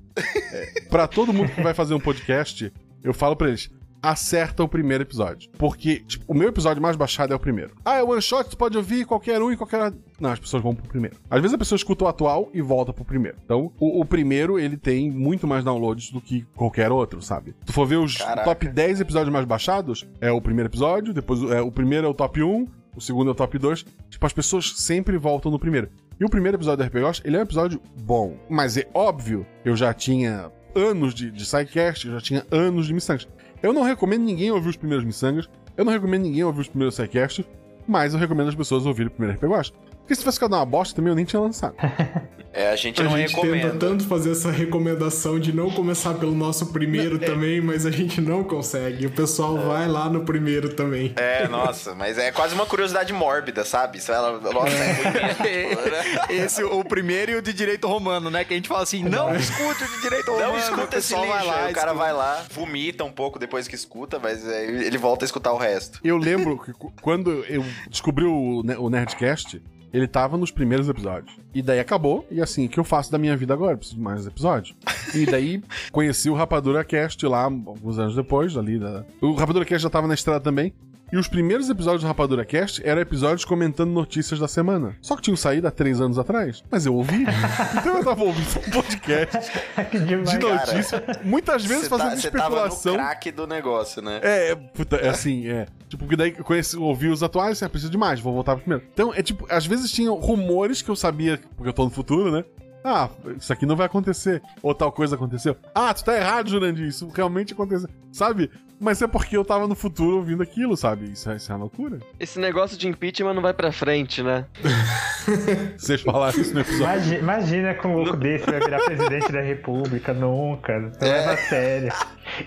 Pra 0.89 1.07
todo 1.09 1.33
mundo 1.33 1.51
que 1.53 1.61
vai 1.61 1.75
fazer 1.75 1.95
um 1.95 2.01
podcast, 2.01 2.73
eu 3.03 3.13
falo 3.13 3.35
pra 3.35 3.49
eles: 3.49 3.69
acerta 4.03 4.63
o 4.63 4.69
primeiro 4.69 5.03
episódio. 5.03 5.51
Porque, 5.59 6.01
tipo, 6.01 6.25
o 6.27 6.35
meu 6.35 6.49
episódio 6.49 6.83
mais 6.83 6.97
baixado 6.97 7.33
é 7.33 7.37
o 7.37 7.39
primeiro. 7.39 7.75
Ah, 7.85 7.97
é 7.99 8.03
one 8.03 8.21
shot, 8.23 8.49
tu 8.49 8.57
pode 8.57 8.77
ouvir 8.77 9.05
qualquer 9.05 9.41
um 9.43 9.51
e 9.53 9.57
qualquer. 9.57 9.93
Não, 10.21 10.31
as 10.31 10.39
pessoas 10.39 10.63
vão 10.63 10.75
pro 10.75 10.89
primeiro. 10.89 11.17
Às 11.31 11.41
vezes 11.41 11.55
a 11.55 11.59
pessoa 11.59 11.77
escuta 11.77 12.05
o 12.05 12.09
atual 12.09 12.51
e 12.53 12.61
volta 12.61 12.93
pro 12.93 13.05
primeiro. 13.05 13.39
Então, 13.45 13.73
o, 13.79 14.01
o 14.01 14.05
primeiro, 14.05 14.59
ele 14.59 14.77
tem 14.77 15.11
muito 15.11 15.47
mais 15.47 15.65
downloads 15.65 16.11
do 16.11 16.21
que 16.21 16.43
qualquer 16.55 16.91
outro, 16.93 17.23
sabe? 17.23 17.55
Se 17.61 17.67
tu 17.67 17.73
for 17.73 17.87
ver 17.87 17.97
os 17.97 18.17
Caraca. 18.17 18.45
top 18.45 18.69
10 18.69 19.01
episódios 19.01 19.33
mais 19.33 19.45
baixados, 19.45 20.07
é 20.21 20.31
o 20.31 20.41
primeiro 20.41 20.69
episódio, 20.69 21.13
depois 21.13 21.43
é, 21.51 21.61
o 21.61 21.71
primeiro 21.71 22.07
é 22.07 22.11
o 22.11 22.15
top 22.15 22.43
1, 22.43 22.67
o 22.97 23.01
segundo 23.01 23.29
é 23.29 23.33
o 23.33 23.35
top 23.35 23.59
2. 23.59 23.85
Tipo, 24.09 24.27
as 24.27 24.33
pessoas 24.33 24.73
sempre 24.77 25.17
voltam 25.17 25.51
no 25.51 25.59
primeiro. 25.59 25.89
E 26.19 26.25
o 26.25 26.29
primeiro 26.29 26.57
episódio 26.57 26.85
do 26.85 26.89
RPG 26.89 27.03
Watch, 27.05 27.23
ele 27.25 27.37
é 27.37 27.39
um 27.39 27.43
episódio 27.43 27.81
bom. 28.03 28.37
Mas 28.49 28.77
é 28.77 28.87
óbvio, 28.93 29.47
eu 29.65 29.75
já 29.75 29.95
tinha 29.95 30.51
anos 30.75 31.15
de, 31.15 31.31
de 31.31 31.45
sidecast, 31.47 32.07
eu 32.07 32.13
já 32.13 32.21
tinha 32.21 32.47
anos 32.51 32.87
de 32.87 32.95
miçangas. 32.95 33.27
Eu 33.63 33.73
não 33.73 33.83
recomendo 33.83 34.23
ninguém 34.23 34.51
ouvir 34.51 34.71
os 34.71 34.77
primeiros 34.77 35.05
miçangas, 35.05 35.49
eu 35.77 35.85
não 35.85 35.93
recomendo 35.93 36.23
ninguém 36.23 36.45
ouvir 36.45 36.61
os 36.63 36.69
primeiros 36.69 36.95
sidecasts, 36.95 37.45
mas 37.87 38.15
eu 38.15 38.19
recomendo 38.19 38.49
as 38.49 38.55
pessoas 38.55 38.87
ouvirem 38.87 39.09
o 39.09 39.11
primeiro 39.11 39.37
RPG. 39.37 39.73
Porque 40.11 40.17
se 40.17 40.23
tivesse 40.23 40.39
ficado 40.39 40.55
uma 40.57 40.67
bosta 40.67 40.97
também, 40.97 41.13
eu 41.13 41.15
nem 41.15 41.25
tinha 41.25 41.41
lançado. 41.41 41.77
É, 42.53 42.69
a 42.71 42.75
gente 42.75 43.01
A 43.01 43.05
não 43.05 43.17
gente 43.17 43.33
tenta 43.33 43.47
recomenda. 43.47 43.79
tanto 43.79 44.05
fazer 44.09 44.33
essa 44.33 44.51
recomendação 44.51 45.39
de 45.39 45.53
não 45.53 45.71
começar 45.71 46.15
pelo 46.15 46.35
nosso 46.35 46.73
primeiro 46.73 47.17
também, 47.17 47.61
mas 47.61 47.87
a 47.87 47.93
gente 47.93 48.21
não 48.21 48.43
consegue. 48.43 49.07
O 49.07 49.11
pessoal 49.13 49.57
vai 49.57 49.87
lá 49.87 50.11
no 50.11 50.25
primeiro 50.25 50.71
também. 50.75 51.13
É, 51.15 51.47
nossa, 51.47 51.95
mas 51.95 52.19
é 52.19 52.33
quase 52.33 52.53
uma 52.57 52.67
curiosidade 52.67 53.13
mórbida, 53.13 53.65
sabe? 53.65 53.99
Isso 53.99 54.11
ela, 54.11 54.41
nossa, 54.41 54.67
é 54.67 54.93
ruim 54.93 55.13
mesmo. 55.13 55.29
tipo, 55.77 55.91
né? 55.91 56.27
Esse, 56.45 56.65
o 56.65 56.83
primeiro 56.83 57.31
e 57.31 57.35
o 57.37 57.41
de 57.43 57.53
direito 57.53 57.87
romano, 57.87 58.31
né? 58.31 58.45
Que 58.45 58.53
a 58.53 58.57
gente 58.57 58.69
fala 58.69 58.83
assim, 58.83 59.05
não 59.05 59.33
escute 59.37 59.85
o 59.85 59.89
de 59.89 60.01
direito 60.03 60.33
romano. 60.33 60.49
Não 60.49 60.59
escuta 60.59 60.97
o 60.97 60.99
esse 60.99 61.15
pessoal 61.15 61.23
lixo, 61.25 61.37
vai 61.37 61.47
lá, 61.47 61.53
o 61.55 61.57
cara 61.57 61.69
escuta. 61.93 61.95
vai 61.95 62.13
lá, 62.13 62.45
vomita 62.51 63.05
um 63.05 63.13
pouco 63.13 63.39
depois 63.39 63.69
que 63.69 63.77
escuta, 63.77 64.19
mas 64.19 64.45
é, 64.45 64.65
ele 64.65 64.99
volta 64.99 65.25
a 65.25 65.27
escutar 65.27 65.53
o 65.53 65.57
resto. 65.57 66.01
Eu 66.03 66.17
lembro 66.17 66.59
que 66.59 66.73
quando 67.01 67.45
eu 67.45 67.65
descobri 67.89 68.25
o, 68.25 68.65
o 68.77 68.91
Nerdcast, 68.91 69.63
ele 69.93 70.07
tava 70.07 70.37
nos 70.37 70.51
primeiros 70.51 70.89
episódios. 70.89 71.37
E 71.55 71.63
daí 71.63 71.81
acabou, 71.81 72.27
e 72.31 72.41
assim, 72.41 72.67
o 72.67 72.69
que 72.69 72.79
eu 72.79 72.85
faço 72.85 73.11
da 73.11 73.19
minha 73.19 73.37
vida 73.37 73.53
agora? 73.53 73.77
Preciso 73.77 73.97
de 73.97 74.03
mais 74.03 74.27
episódios. 74.27 74.75
E 75.15 75.27
daí 75.27 75.63
conheci 75.91 76.31
o 76.31 76.35
Rapadura 76.35 76.85
Cast 76.85 77.25
lá, 77.27 77.45
alguns 77.45 77.99
anos 77.99 78.15
depois, 78.15 78.57
ali. 78.57 78.79
Da... 78.79 79.05
O 79.21 79.35
Rapadura 79.35 79.65
Cast 79.65 79.83
já 79.83 79.91
tava 79.91 80.07
na 80.07 80.15
estrada 80.15 80.41
também. 80.41 80.73
E 81.13 81.17
os 81.17 81.27
primeiros 81.27 81.69
episódios 81.69 82.03
do 82.03 82.07
Rapadura 82.07 82.45
Cast 82.45 82.87
eram 82.87 83.01
episódios 83.01 83.45
comentando 83.45 83.91
notícias 83.91 84.39
da 84.39 84.47
semana. 84.47 84.97
Só 85.01 85.17
que 85.17 85.23
tinham 85.23 85.37
saído 85.37 85.67
há 85.67 85.71
três 85.71 86.01
anos 86.01 86.19
atrás. 86.21 86.63
Mas 86.71 86.87
eu 86.87 86.95
ouvi. 86.95 87.25
então 87.77 87.99
eu 87.99 88.05
tava 88.05 88.23
ouvindo 88.23 88.47
um 88.69 88.71
podcast 88.71 89.51
que 89.91 89.99
demais. 89.99 90.31
de 90.31 90.39
notícia. 90.39 91.03
Muitas 91.25 91.65
vezes 91.65 91.85
Você 91.85 91.89
fazendo 91.89 92.11
tá, 92.11 92.17
você 92.17 92.31
tava 92.31 92.49
no 92.51 92.57
especulação. 92.67 92.95
craque 92.95 93.33
do 93.33 93.45
negócio, 93.45 94.01
né? 94.01 94.21
É, 94.23 94.55
puta, 94.55 94.97
é 94.97 95.09
assim, 95.09 95.49
é. 95.49 95.67
Tipo, 95.89 96.05
porque 96.05 96.15
daí 96.17 96.33
eu 96.39 96.45
conheci, 96.45 96.77
ouvi 96.77 97.09
os 97.09 97.25
atuais, 97.25 97.61
é, 97.61 97.69
preciso 97.69 97.91
de 97.91 97.99
mais, 97.99 98.21
vou 98.21 98.33
voltar 98.33 98.55
pro 98.55 98.63
primeiro. 98.63 98.85
Então, 98.93 99.13
é 99.13 99.21
tipo, 99.21 99.45
às 99.51 99.67
vezes 99.67 99.91
tinham 99.91 100.15
rumores 100.15 100.81
que 100.81 100.89
eu 100.89 100.97
sabia, 100.97 101.41
porque 101.57 101.69
eu 101.71 101.73
tô 101.73 101.85
no 101.85 101.91
futuro, 101.91 102.31
né? 102.31 102.45
Ah, 102.85 103.11
isso 103.37 103.53
aqui 103.53 103.67
não 103.67 103.75
vai 103.77 103.87
acontecer. 103.87 104.41
Ou 104.63 104.75
tal 104.75 104.93
coisa 104.93 105.17
aconteceu. 105.17 105.57
Ah, 105.75 105.93
tu 105.93 106.05
tá 106.05 106.17
errado, 106.17 106.49
Jurandir, 106.49 106.87
isso 106.87 107.09
realmente 107.09 107.53
aconteceu. 107.53 107.89
Sabe? 108.13 108.49
Mas 108.81 109.03
é 109.03 109.07
porque 109.07 109.37
eu 109.37 109.45
tava 109.45 109.69
no 109.69 109.75
futuro 109.75 110.17
ouvindo 110.17 110.43
aquilo, 110.43 110.75
sabe? 110.75 111.13
Isso 111.13 111.31
é, 111.31 111.37
isso 111.37 111.53
é 111.53 111.55
uma 111.55 111.61
loucura. 111.61 111.99
Esse 112.19 112.39
negócio 112.41 112.79
de 112.79 112.89
impeachment 112.89 113.35
não 113.35 113.43
vai 113.43 113.53
pra 113.53 113.71
frente, 113.71 114.23
né? 114.23 114.47
Vocês 115.77 116.01
falaram 116.01 116.41
isso 116.41 116.55
no 116.55 116.61
episódio. 116.61 116.85
Imagina, 116.85 117.19
imagina 117.19 117.75
com 117.75 117.89
um 117.89 117.97
louco 117.99 118.17
desse 118.17 118.47
vai 118.47 118.59
virar 118.59 118.81
presidente 118.81 119.31
da 119.31 119.43
república, 119.43 120.15
nunca. 120.15 120.79
Não 120.81 120.91
leva 121.03 121.33
a 121.33 121.37
sério. 121.37 121.93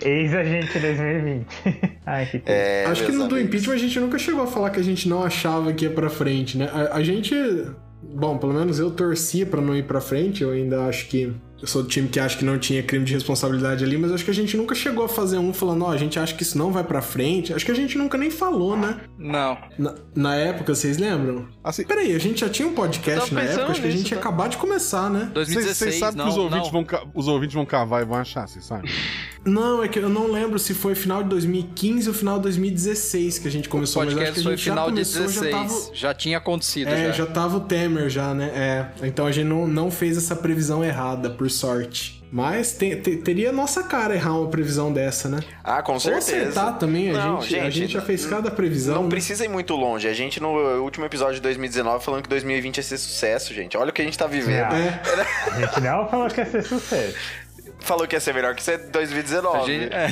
Ex-agente 0.02 0.78
2020. 0.78 1.46
Ai, 2.04 2.26
que 2.26 2.38
triste. 2.40 2.50
É, 2.50 2.84
Acho 2.86 3.06
que 3.06 3.12
no 3.12 3.28
do 3.28 3.38
impeachment 3.38 3.74
a 3.74 3.78
gente 3.78 4.00
nunca 4.00 4.18
chegou 4.18 4.42
a 4.42 4.46
falar 4.46 4.70
que 4.70 4.80
a 4.80 4.84
gente 4.84 5.08
não 5.08 5.22
achava 5.22 5.72
que 5.72 5.84
ia 5.84 5.90
pra 5.90 6.10
frente, 6.10 6.58
né? 6.58 6.68
A, 6.72 6.96
a 6.96 7.02
gente. 7.02 7.34
Bom, 8.02 8.36
pelo 8.38 8.52
menos 8.52 8.78
eu 8.78 8.90
torcia 8.90 9.46
pra 9.46 9.60
não 9.60 9.74
ir 9.76 9.84
pra 9.84 10.00
frente, 10.00 10.42
eu 10.42 10.50
ainda 10.50 10.86
acho 10.86 11.06
que. 11.06 11.32
Eu 11.64 11.68
sou 11.68 11.82
do 11.82 11.88
time 11.88 12.06
que 12.08 12.20
acha 12.20 12.36
que 12.36 12.44
não 12.44 12.58
tinha 12.58 12.82
crime 12.82 13.06
de 13.06 13.14
responsabilidade 13.14 13.82
ali, 13.82 13.96
mas 13.96 14.12
acho 14.12 14.22
que 14.22 14.30
a 14.30 14.34
gente 14.34 14.54
nunca 14.54 14.74
chegou 14.74 15.06
a 15.06 15.08
fazer 15.08 15.38
um 15.38 15.50
falando, 15.50 15.86
ó, 15.86 15.90
a 15.90 15.96
gente 15.96 16.18
acha 16.18 16.34
que 16.34 16.42
isso 16.42 16.58
não 16.58 16.70
vai 16.70 16.84
pra 16.84 17.00
frente. 17.00 17.54
Acho 17.54 17.64
que 17.64 17.70
a 17.70 17.74
gente 17.74 17.96
nunca 17.96 18.18
nem 18.18 18.30
falou, 18.30 18.76
né? 18.76 19.00
Não. 19.16 19.56
Na, 19.78 19.94
na 20.14 20.36
época, 20.36 20.74
vocês 20.74 20.98
lembram? 20.98 21.48
Assim, 21.64 21.86
Peraí, 21.86 22.14
a 22.14 22.18
gente 22.18 22.42
já 22.42 22.50
tinha 22.50 22.68
um 22.68 22.74
podcast 22.74 23.32
na 23.32 23.40
época, 23.40 23.64
acho 23.72 23.80
que 23.80 23.86
a 23.86 23.90
gente 23.90 24.00
nisso, 24.00 24.14
ia 24.14 24.20
tá? 24.20 24.28
acabar 24.28 24.48
de 24.50 24.58
começar, 24.58 25.08
né? 25.08 25.30
vocês 25.32 25.54
2016, 25.54 25.76
vocês 25.78 25.94
sabem 26.00 26.18
não, 26.18 26.24
que 26.26 26.30
os 26.32 26.36
ouvintes, 26.36 26.70
não. 26.70 26.84
vão, 26.84 27.12
os 27.14 27.28
ouvintes 27.28 27.54
vão 27.54 27.64
cavar 27.64 28.02
e 28.02 28.04
vão 28.04 28.18
achar, 28.18 28.46
vocês 28.46 28.62
sabem? 28.62 28.90
Não, 29.44 29.82
é 29.82 29.88
que 29.88 29.98
eu 29.98 30.08
não 30.08 30.30
lembro 30.30 30.58
se 30.58 30.72
foi 30.74 30.94
final 30.94 31.22
de 31.22 31.28
2015 31.28 32.08
ou 32.08 32.14
final 32.14 32.36
de 32.36 32.42
2016 32.44 33.38
que 33.38 33.48
a 33.48 33.50
gente 33.50 33.68
O 33.68 33.70
começou, 33.70 34.02
mas 34.04 34.08
acho 34.08 34.16
podcast 34.16 34.34
que 34.34 34.40
a 34.40 34.42
foi 34.50 34.56
gente 34.56 34.64
já 34.66 34.72
final 34.72 34.86
de 34.86 34.92
começou, 34.92 35.22
16. 35.22 35.44
já 35.44 35.50
Já, 35.94 36.08
tava... 36.08 36.14
tinha 36.14 36.38
acontecido. 36.38 36.88
É, 36.88 37.06
já. 37.06 37.12
já 37.12 37.26
tava 37.26 37.56
o 37.58 37.60
Temer 37.60 38.08
já, 38.08 38.32
né? 38.34 38.50
É. 39.00 39.06
Então 39.06 39.26
a 39.26 39.32
gente 39.32 39.46
não, 39.46 39.66
não 39.66 39.90
fez 39.90 40.16
essa 40.16 40.34
previsão 40.34 40.82
errada, 40.84 41.28
por 41.30 41.50
sorte. 41.50 42.22
Mas 42.32 42.72
te- 42.72 42.96
te- 42.96 43.18
teria 43.18 43.52
nossa 43.52 43.84
cara 43.84 44.12
errar 44.16 44.36
uma 44.40 44.48
previsão 44.48 44.92
dessa, 44.92 45.28
né? 45.28 45.38
Ah, 45.62 45.80
com 45.82 45.92
Ou 45.92 46.00
certeza. 46.00 46.36
acertar 46.36 46.78
também, 46.78 47.10
a, 47.10 47.12
Não, 47.12 47.40
gente, 47.42 47.60
a 47.60 47.70
gente 47.70 47.92
já 47.92 48.00
fez 48.02 48.26
cada 48.26 48.50
previsão. 48.50 48.96
Não 48.96 49.02
né? 49.04 49.08
precisa 49.08 49.44
ir 49.44 49.48
muito 49.48 49.76
longe. 49.76 50.08
A 50.08 50.12
gente, 50.12 50.40
no 50.40 50.48
último 50.82 51.04
episódio 51.06 51.36
de 51.36 51.42
2019, 51.42 52.04
falando 52.04 52.22
que 52.22 52.28
2020 52.28 52.78
ia 52.78 52.82
ser 52.82 52.98
sucesso, 52.98 53.54
gente. 53.54 53.76
Olha 53.76 53.90
o 53.90 53.92
que 53.92 54.02
a 54.02 54.04
gente 54.04 54.18
tá 54.18 54.26
vivendo. 54.26 54.72
Ah. 54.72 54.76
É, 54.76 55.00
A 55.52 55.60
gente 55.60 55.80
não 55.80 56.08
falou 56.08 56.26
que 56.28 56.40
ia 56.40 56.46
ser 56.46 56.64
sucesso. 56.64 57.14
Falou 57.80 58.06
que 58.08 58.16
ia 58.16 58.20
ser 58.20 58.32
melhor 58.32 58.54
que 58.54 58.62
ser 58.62 58.78
2019. 58.90 59.58
A 59.58 59.66
gente, 59.66 59.92
é, 59.92 60.04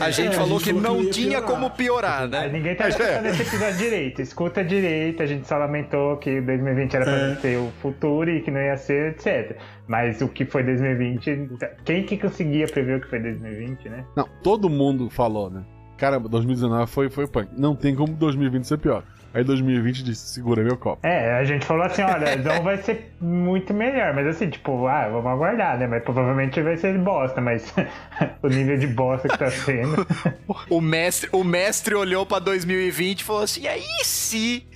a 0.00 0.10
gente 0.10 0.28
É, 0.28 0.30
a 0.30 0.32
falou 0.32 0.60
gente 0.60 0.74
que 0.74 0.80
não 0.80 1.10
tinha 1.10 1.28
piorar. 1.40 1.48
como 1.50 1.70
piorar, 1.70 2.22
Aí 2.22 2.28
né? 2.28 2.48
ninguém 2.52 2.76
tá 2.76 2.88
escutando 2.88 3.26
esse 3.26 3.42
episódio 3.42 3.76
direito. 3.78 4.22
Escuta 4.22 4.62
direito, 4.64 5.20
a 5.22 5.26
gente 5.26 5.48
só 5.48 5.56
lamentou 5.58 6.16
que 6.18 6.40
2020 6.40 6.94
era 6.94 7.04
pra 7.04 7.14
É. 7.16 7.34
ser 7.36 7.56
o 7.58 7.72
futuro 7.82 8.30
e 8.30 8.40
que 8.42 8.50
não 8.52 8.60
ia 8.60 8.76
ser, 8.76 9.12
etc. 9.12 9.56
Mas 9.88 10.20
o 10.22 10.28
que 10.28 10.44
foi 10.44 10.62
2020. 10.62 11.50
Quem 11.84 12.04
que 12.04 12.16
conseguia 12.16 12.66
prever 12.68 12.98
o 12.98 13.00
que 13.00 13.08
foi 13.08 13.18
2020, 13.18 13.88
né? 13.88 14.04
Não, 14.16 14.28
todo 14.42 14.70
mundo 14.70 15.10
falou, 15.10 15.50
né? 15.50 15.62
Cara, 15.98 16.18
2019 16.20 16.90
foi, 16.90 17.10
foi 17.10 17.26
punk. 17.26 17.48
Não 17.58 17.74
tem 17.74 17.94
como 17.94 18.14
2020 18.14 18.64
ser 18.64 18.78
pior. 18.78 19.02
Aí 19.32 19.44
2020 19.44 20.02
disse, 20.02 20.28
segura 20.34 20.62
meu 20.62 20.76
copo. 20.76 21.06
É, 21.06 21.34
a 21.34 21.44
gente 21.44 21.64
falou 21.64 21.84
assim, 21.84 22.02
olha, 22.02 22.34
não 22.42 22.62
vai 22.62 22.78
ser 22.78 23.12
muito 23.20 23.72
melhor, 23.72 24.12
mas 24.14 24.26
assim, 24.26 24.50
tipo, 24.50 24.86
ah, 24.86 25.08
vamos 25.08 25.26
aguardar, 25.26 25.78
né? 25.78 25.86
Mas 25.86 26.02
provavelmente 26.02 26.60
vai 26.62 26.76
ser 26.76 26.98
bosta, 26.98 27.40
mas 27.40 27.72
o 28.42 28.48
nível 28.48 28.76
de 28.76 28.86
bosta 28.88 29.28
que 29.28 29.38
tá 29.38 29.50
sendo. 29.50 30.06
O 30.68 30.80
mestre, 30.80 31.28
o 31.32 31.42
mestre 31.44 31.94
olhou 31.94 32.26
pra 32.26 32.38
2020 32.38 33.20
e 33.20 33.24
falou 33.24 33.42
assim: 33.42 33.62
e 33.62 33.68
aí 33.68 33.84
se? 34.04 34.66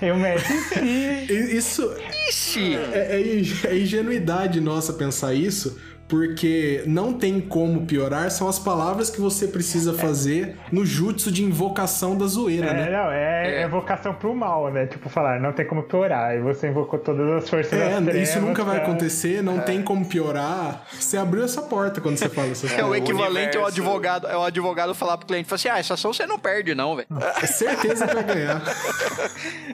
Eu 0.00 0.16
meto 0.16 0.40
sim. 0.40 0.80
e- 0.84 1.56
isso 1.56 1.94
Ixi! 2.28 2.74
é, 2.94 3.20
é 3.20 3.70
é 3.74 3.78
ingenuidade 3.78 4.58
nossa 4.60 4.94
pensar 4.94 5.34
isso, 5.34 5.78
porque 6.08 6.82
não 6.86 7.12
tem 7.12 7.40
como 7.40 7.86
piorar, 7.86 8.30
são 8.30 8.48
as 8.48 8.58
palavras 8.58 9.08
que 9.08 9.20
você 9.20 9.46
precisa 9.48 9.94
fazer 9.94 10.56
no 10.70 10.84
jutsu 10.84 11.32
de 11.32 11.42
invocação 11.42 12.16
da 12.16 12.26
zoeira, 12.26 12.66
É, 12.68 12.74
né? 12.74 12.90
não, 12.90 13.10
é, 13.10 13.60
É. 13.60 13.62
evocação 13.62 14.12
pro 14.14 14.34
mal, 14.34 14.70
né? 14.70 14.86
Tipo, 14.86 15.08
falar, 15.08 15.40
não 15.40 15.52
tem 15.52 15.66
como 15.66 15.82
piorar. 15.84 16.34
E 16.36 16.40
você 16.40 16.68
invocou 16.68 16.98
todas 16.98 17.42
as 17.42 17.48
forças 17.48 17.72
É, 17.72 17.88
das 18.00 18.04
trevas 18.04 18.28
isso 18.28 18.40
nunca 18.40 18.62
vai 18.62 18.76
acontecer, 18.78 19.42
não 19.42 19.58
tem 19.60 19.82
como 19.82 20.04
piorar. 20.04 20.84
Você 20.92 21.16
abriu 21.16 21.44
essa 21.44 21.62
porta 21.62 22.00
quando 22.00 22.16
você 22.18 22.28
fala 22.28 22.48
essas 22.48 22.70
É 22.72 22.84
o 22.84 22.88
coisas. 22.88 23.08
equivalente 23.08 23.56
ao 23.56 23.64
universo. 23.64 23.80
advogado, 23.80 24.26
é 24.26 24.36
o 24.36 24.42
advogado 24.42 24.94
falar 24.94 25.16
pro 25.16 25.26
cliente, 25.26 25.48
falar 25.48 25.56
assim, 25.56 25.68
ah, 25.68 25.78
essa 25.78 25.94
ação 25.94 26.12
você 26.12 26.26
não 26.26 26.38
perde 26.38 26.74
não, 26.74 26.94
velho. 26.96 27.08
É 27.42 27.46
certeza 27.46 28.06
que 28.06 28.14
vai 28.14 28.24
ganhar. 28.24 28.62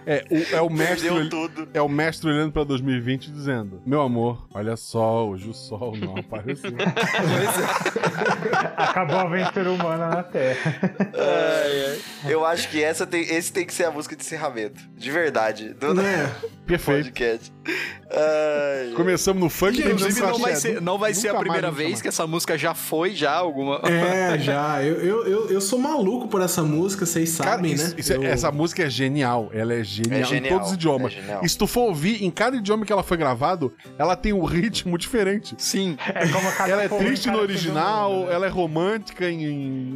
É 0.07 0.25
o, 0.31 0.57
é 0.57 0.61
o 0.63 0.71
mestre. 0.71 1.09
Perdeu 1.09 1.29
tudo. 1.29 1.69
É 1.75 1.83
o 1.83 1.89
mestre 1.89 2.29
olhando 2.31 2.53
pra 2.53 2.65
2020 2.65 3.31
dizendo: 3.31 3.81
Meu 3.85 4.01
amor, 4.01 4.47
olha 4.55 4.77
só, 4.77 5.27
hoje 5.29 5.49
o 5.51 5.55
sol 5.55 5.95
não 5.97 6.18
apareceu. 6.21 6.73
Acabou 8.77 9.17
a 9.17 9.23
aventura 9.23 9.71
humana 9.71 10.09
na 10.09 10.23
Terra. 10.23 10.75
Eu 12.29 12.45
acho 12.45 12.69
que 12.69 12.83
essa 12.83 13.07
tem, 13.07 13.23
esse 13.23 13.53
tem 13.53 13.65
que 13.67 13.73
ser 13.75 13.85
a 13.85 13.91
música 13.91 14.15
de 14.17 14.23
encerramento. 14.23 14.81
De 14.97 15.11
verdade. 15.11 15.75
Do 15.75 15.95
Né? 15.95 16.31
Perfeito. 16.67 17.05
podcast. 17.07 17.53
Ai, 18.11 18.93
Começamos 18.95 19.43
no 19.43 19.49
funk 19.49 19.79
Inclusive, 19.81 20.21
no 20.21 20.27
não 20.29 20.39
vai 20.39 20.55
ser, 20.57 20.81
não 20.83 20.99
vai 20.99 21.15
ser 21.15 21.29
a 21.29 21.35
primeira 21.39 21.71
vez 21.71 22.01
que 22.03 22.09
essa 22.09 22.27
música 22.27 22.57
já 22.59 22.75
foi, 22.75 23.15
já, 23.15 23.33
alguma... 23.33 23.81
É, 23.85 24.39
já. 24.39 24.83
Eu, 24.83 24.97
eu, 25.03 25.27
eu, 25.27 25.51
eu 25.51 25.61
sou 25.61 25.79
maluco 25.79 26.29
por 26.29 26.41
essa 26.43 26.63
música, 26.63 27.05
vocês 27.07 27.37
Cara, 27.39 27.53
sabem, 27.53 27.73
isso- 27.73 27.89
né? 27.91 27.95
isso 27.99 28.13
é- 28.13 28.17
Eu- 28.17 28.25
essa 28.25 28.51
música 28.53 28.83
é 28.85 28.91
genial. 28.91 29.51
Ela 29.53 29.75
é 29.75 29.85
genial, 29.85 30.19
É 30.19 30.23
em 30.23 30.25
genial, 30.25 30.55
todos 30.55 30.69
os 30.69 30.75
idiomas. 30.75 31.15
é. 31.15 31.41
E 31.43 31.49
se 31.49 31.57
tu 31.57 31.67
for 31.67 31.83
ouvir, 31.89 32.23
em 32.25 32.31
cada 32.31 32.57
idioma 32.57 32.85
que 32.85 32.93
ela 32.93 33.03
foi 33.03 33.17
gravado, 33.17 33.75
ela 33.99 34.15
tem 34.17 34.33
um 34.33 34.45
ritmo 34.45 34.97
diferente. 34.99 35.55
Sim. 35.59 35.97
É 36.15 36.27
como 36.29 36.51
cada 36.53 36.71
Ela 36.71 36.83
é 36.83 36.87
em 36.87 36.99
triste 36.99 37.31
no 37.31 37.39
original, 37.39 38.27
né? 38.29 38.35
ela 38.35 38.47
é 38.47 38.49
romântica 38.49 39.29
em, 39.31 39.45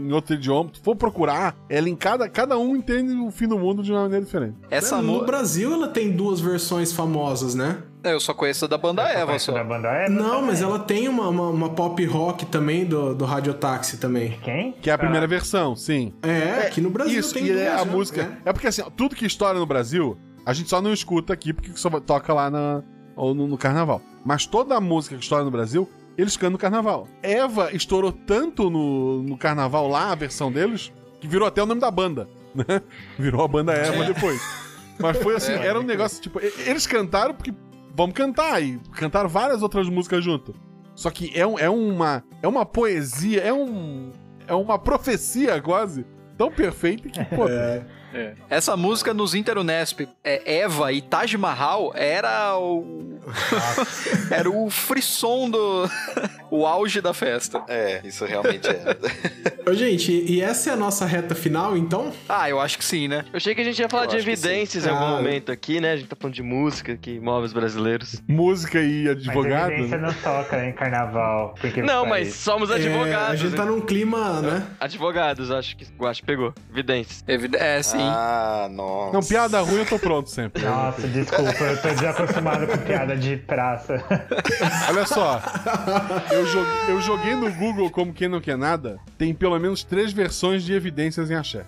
em 0.07 0.13
outro 0.13 0.35
idioma. 0.35 0.71
Se 0.73 0.81
tu 0.81 0.85
for 0.85 0.97
procurar, 0.97 1.57
ela 1.69 1.89
em 1.89 1.97
cada, 1.97 2.29
cada 2.29 2.59
um 2.59 2.77
entende 2.77 3.13
o 3.15 3.31
fim 3.31 3.47
do 3.47 3.59
mundo 3.59 3.83
de 3.83 3.93
uma 3.93 4.03
maneira 4.03 4.25
diferente. 4.25 4.57
Essa 4.71 4.97
no 5.01 5.05
música... 5.05 5.27
Brasil 5.27 5.73
ela 5.73 5.89
tem 5.89 6.11
duas 6.11 6.41
versões 6.41 6.93
famosas, 6.93 7.55
né? 7.55 7.83
Eu 8.05 8.19
só 8.19 8.35
conheço 8.35 8.65
a 8.65 8.69
da 8.69 8.77
banda 8.77 9.03
Eva, 9.03 9.27
Conhece 9.27 9.45
só. 9.47 9.53
da 9.53 9.63
banda 9.63 9.89
Eva 9.89 10.11
Não, 10.13 10.31
também. 10.31 10.47
mas 10.47 10.61
ela 10.61 10.79
tem 10.81 11.09
uma, 11.09 11.29
uma, 11.29 11.49
uma 11.51 11.71
pop 11.71 12.05
rock 12.05 12.47
também 12.47 12.85
do, 12.85 13.15
do 13.15 13.25
Radiotaxi 13.25 13.97
também. 13.97 14.39
Quem? 14.43 14.73
Que 14.73 14.91
é 14.91 14.93
a 14.93 14.99
primeira 14.99 15.27
versão, 15.27 15.77
sim. 15.77 16.13
É, 16.21 16.67
aqui 16.67 16.81
no 16.81 16.91
Brasil 16.91 17.21
Isso, 17.21 17.33
tem 17.33 17.45
e 17.47 17.51
é 17.53 17.55
duas, 17.55 17.81
a 17.81 17.85
né? 17.85 17.93
música. 17.93 18.39
É. 18.45 18.53
porque 18.53 18.67
assim, 18.67 18.83
tudo 18.97 19.15
que 19.15 19.25
estoura 19.25 19.57
no 19.57 19.67
Brasil, 19.67 20.19
a 20.45 20.53
gente 20.53 20.69
só 20.69 20.83
não 20.83 20.93
escuta 20.93 21.33
aqui 21.33 21.53
porque 21.53 21.71
só 21.77 21.89
toca 22.01 22.35
lá 22.35 22.51
na, 22.51 22.83
ou 23.15 23.35
no, 23.35 23.47
no 23.47 23.57
carnaval. 23.57 24.03
Mas 24.25 24.47
toda 24.47 24.77
a 24.77 24.81
música 24.81 25.17
que 25.17 25.23
estoura 25.23 25.45
no 25.45 25.51
Brasil, 25.51 25.89
eles 26.17 26.37
cantam 26.37 26.53
no 26.53 26.59
carnaval. 26.59 27.09
Eva 27.23 27.71
estourou 27.75 28.13
tanto 28.13 28.69
no, 28.71 29.23
no 29.23 29.37
carnaval 29.37 29.89
lá, 29.89 30.13
a 30.13 30.15
versão 30.15 30.51
deles, 30.53 30.93
que 31.21 31.27
virou 31.29 31.47
até 31.49 31.63
o 31.63 31.67
nome 31.67 31.81
da 31.81 31.91
banda, 31.91 32.29
né? 32.55 32.83
Virou 33.19 33.43
a 33.45 33.49
banda 33.49 33.73
Eva 33.73 34.05
depois. 34.05 34.41
Mas 34.99 35.17
foi 35.19 35.37
assim, 35.37 35.53
era 35.53 35.79
um 35.81 35.83
negócio 35.83 36.21
tipo. 36.23 36.39
Eles 36.41 36.87
cantaram 36.87 37.35
porque 37.35 37.53
vamos 37.95 38.15
cantar, 38.15 38.63
e 38.63 38.79
cantaram 38.93 39.29
várias 39.29 39.63
outras 39.63 39.89
músicas 39.89 40.23
junto. 40.23 40.55
Só 40.95 41.11
que 41.11 41.33
é, 41.35 41.47
um- 41.47 41.59
é 41.59 41.69
uma. 41.71 42.23
É 42.43 42.47
uma 42.49 42.67
poesia, 42.67 43.41
é 43.41 43.53
um. 43.53 44.11
É 44.47 44.55
uma 44.55 44.79
profecia 44.79 45.61
quase. 45.63 46.05
Tão 46.37 46.51
perfeita 46.51 47.09
que, 47.09 47.25
pô, 47.25 47.49
É. 47.49 47.85
Essa 48.51 48.77
música 48.77 49.13
nos 49.15 49.35
Interunesp, 49.35 50.01
é, 50.23 50.59
Eva 50.61 50.93
e 50.93 51.01
Taj 51.01 51.37
Mahal, 51.37 51.93
era 51.95 52.57
o... 52.59 53.21
era 54.31 54.51
o 54.51 54.69
frisson 54.71 55.49
do... 55.51 55.89
o 56.51 56.67
auge 56.67 57.01
da 57.01 57.15
festa. 57.15 57.63
É, 57.69 58.01
isso 58.05 58.25
realmente 58.25 58.67
é. 58.69 58.97
Ô, 59.71 59.75
gente, 59.75 60.11
e 60.13 60.41
essa 60.43 60.71
é 60.71 60.73
a 60.73 60.77
nossa 60.77 61.07
reta 61.07 61.35
final, 61.35 61.77
então? 61.77 62.13
Ah, 62.29 62.49
eu 62.51 62.61
acho 62.61 62.77
que 62.79 62.85
sim, 62.85 63.07
né? 63.09 63.25
Eu 63.33 63.37
achei 63.37 63.55
que 63.55 63.61
a 63.61 63.65
gente 63.65 63.79
ia 63.79 63.89
falar 63.89 64.05
Eu 64.05 64.09
de 64.11 64.17
evidências 64.17 64.85
em 64.87 64.91
algum 64.91 65.05
Ah. 65.05 65.11
momento 65.11 65.53
aqui, 65.53 65.81
né? 65.81 65.93
A 65.93 65.97
gente 65.97 66.09
tá 66.09 66.17
falando 66.19 66.35
de 66.35 66.43
música 66.43 66.97
que 66.97 67.21
move 67.21 67.47
os 67.47 67.53
brasileiros. 67.53 68.21
música 68.29 68.81
e 68.81 69.05
Mas 69.05 69.13
advogado. 69.19 69.71
evidência 69.73 69.99
né? 69.99 70.07
não 70.09 70.15
toca 70.15 70.65
em 70.67 70.73
carnaval. 70.73 71.55
porque 71.61 71.81
Não, 71.81 72.05
mas 72.05 72.29
pareça. 72.29 72.39
somos 72.43 72.71
É, 72.71 72.75
advogados. 72.75 73.31
a 73.31 73.37
gente 73.37 73.55
tá 73.57 73.65
num 73.65 73.81
clima, 73.81 74.41
né? 74.43 74.67
Advogados, 74.81 75.51
acho 75.51 75.77
que 75.77 75.85
o 75.85 76.03
Guache 76.03 76.23
pegou. 76.23 76.53
Evidências. 76.71 77.25
É, 77.29 77.83
sim. 77.83 78.02
Ah, 78.03 78.69
nossa. 78.71 79.13
Não, 79.13 79.21
piada 79.23 79.61
ruim 79.61 79.79
eu 79.81 79.87
tô 79.87 79.99
pronto 79.99 80.29
sempre. 80.31 80.63
Nossa, 80.63 81.07
desculpa, 81.09 81.65
eu 81.65 81.81
tô 81.83 81.89
desacostumado 81.89 82.67
com 82.67 82.79
piada 82.79 83.17
de 83.17 83.37
praça. 83.37 84.03
Olha 84.89 85.07
só, 85.07 85.41
eu, 86.31 86.45
jo- 86.47 86.67
eu 86.89 87.01
joguei 87.01 87.35
no 87.35 87.51
Google 87.53 87.91
como 87.91 88.13
quem 88.13 88.29
não 88.29 88.41
quer 88.41 88.57
nada, 88.57 88.99
tem 89.19 89.35
pelo 89.35 89.59
menos 89.59 89.83
três 89.85 90.13
versões 90.13 90.63
de 90.63 90.73
evidências 90.73 91.31
em 91.31 91.35
axé. 91.35 91.65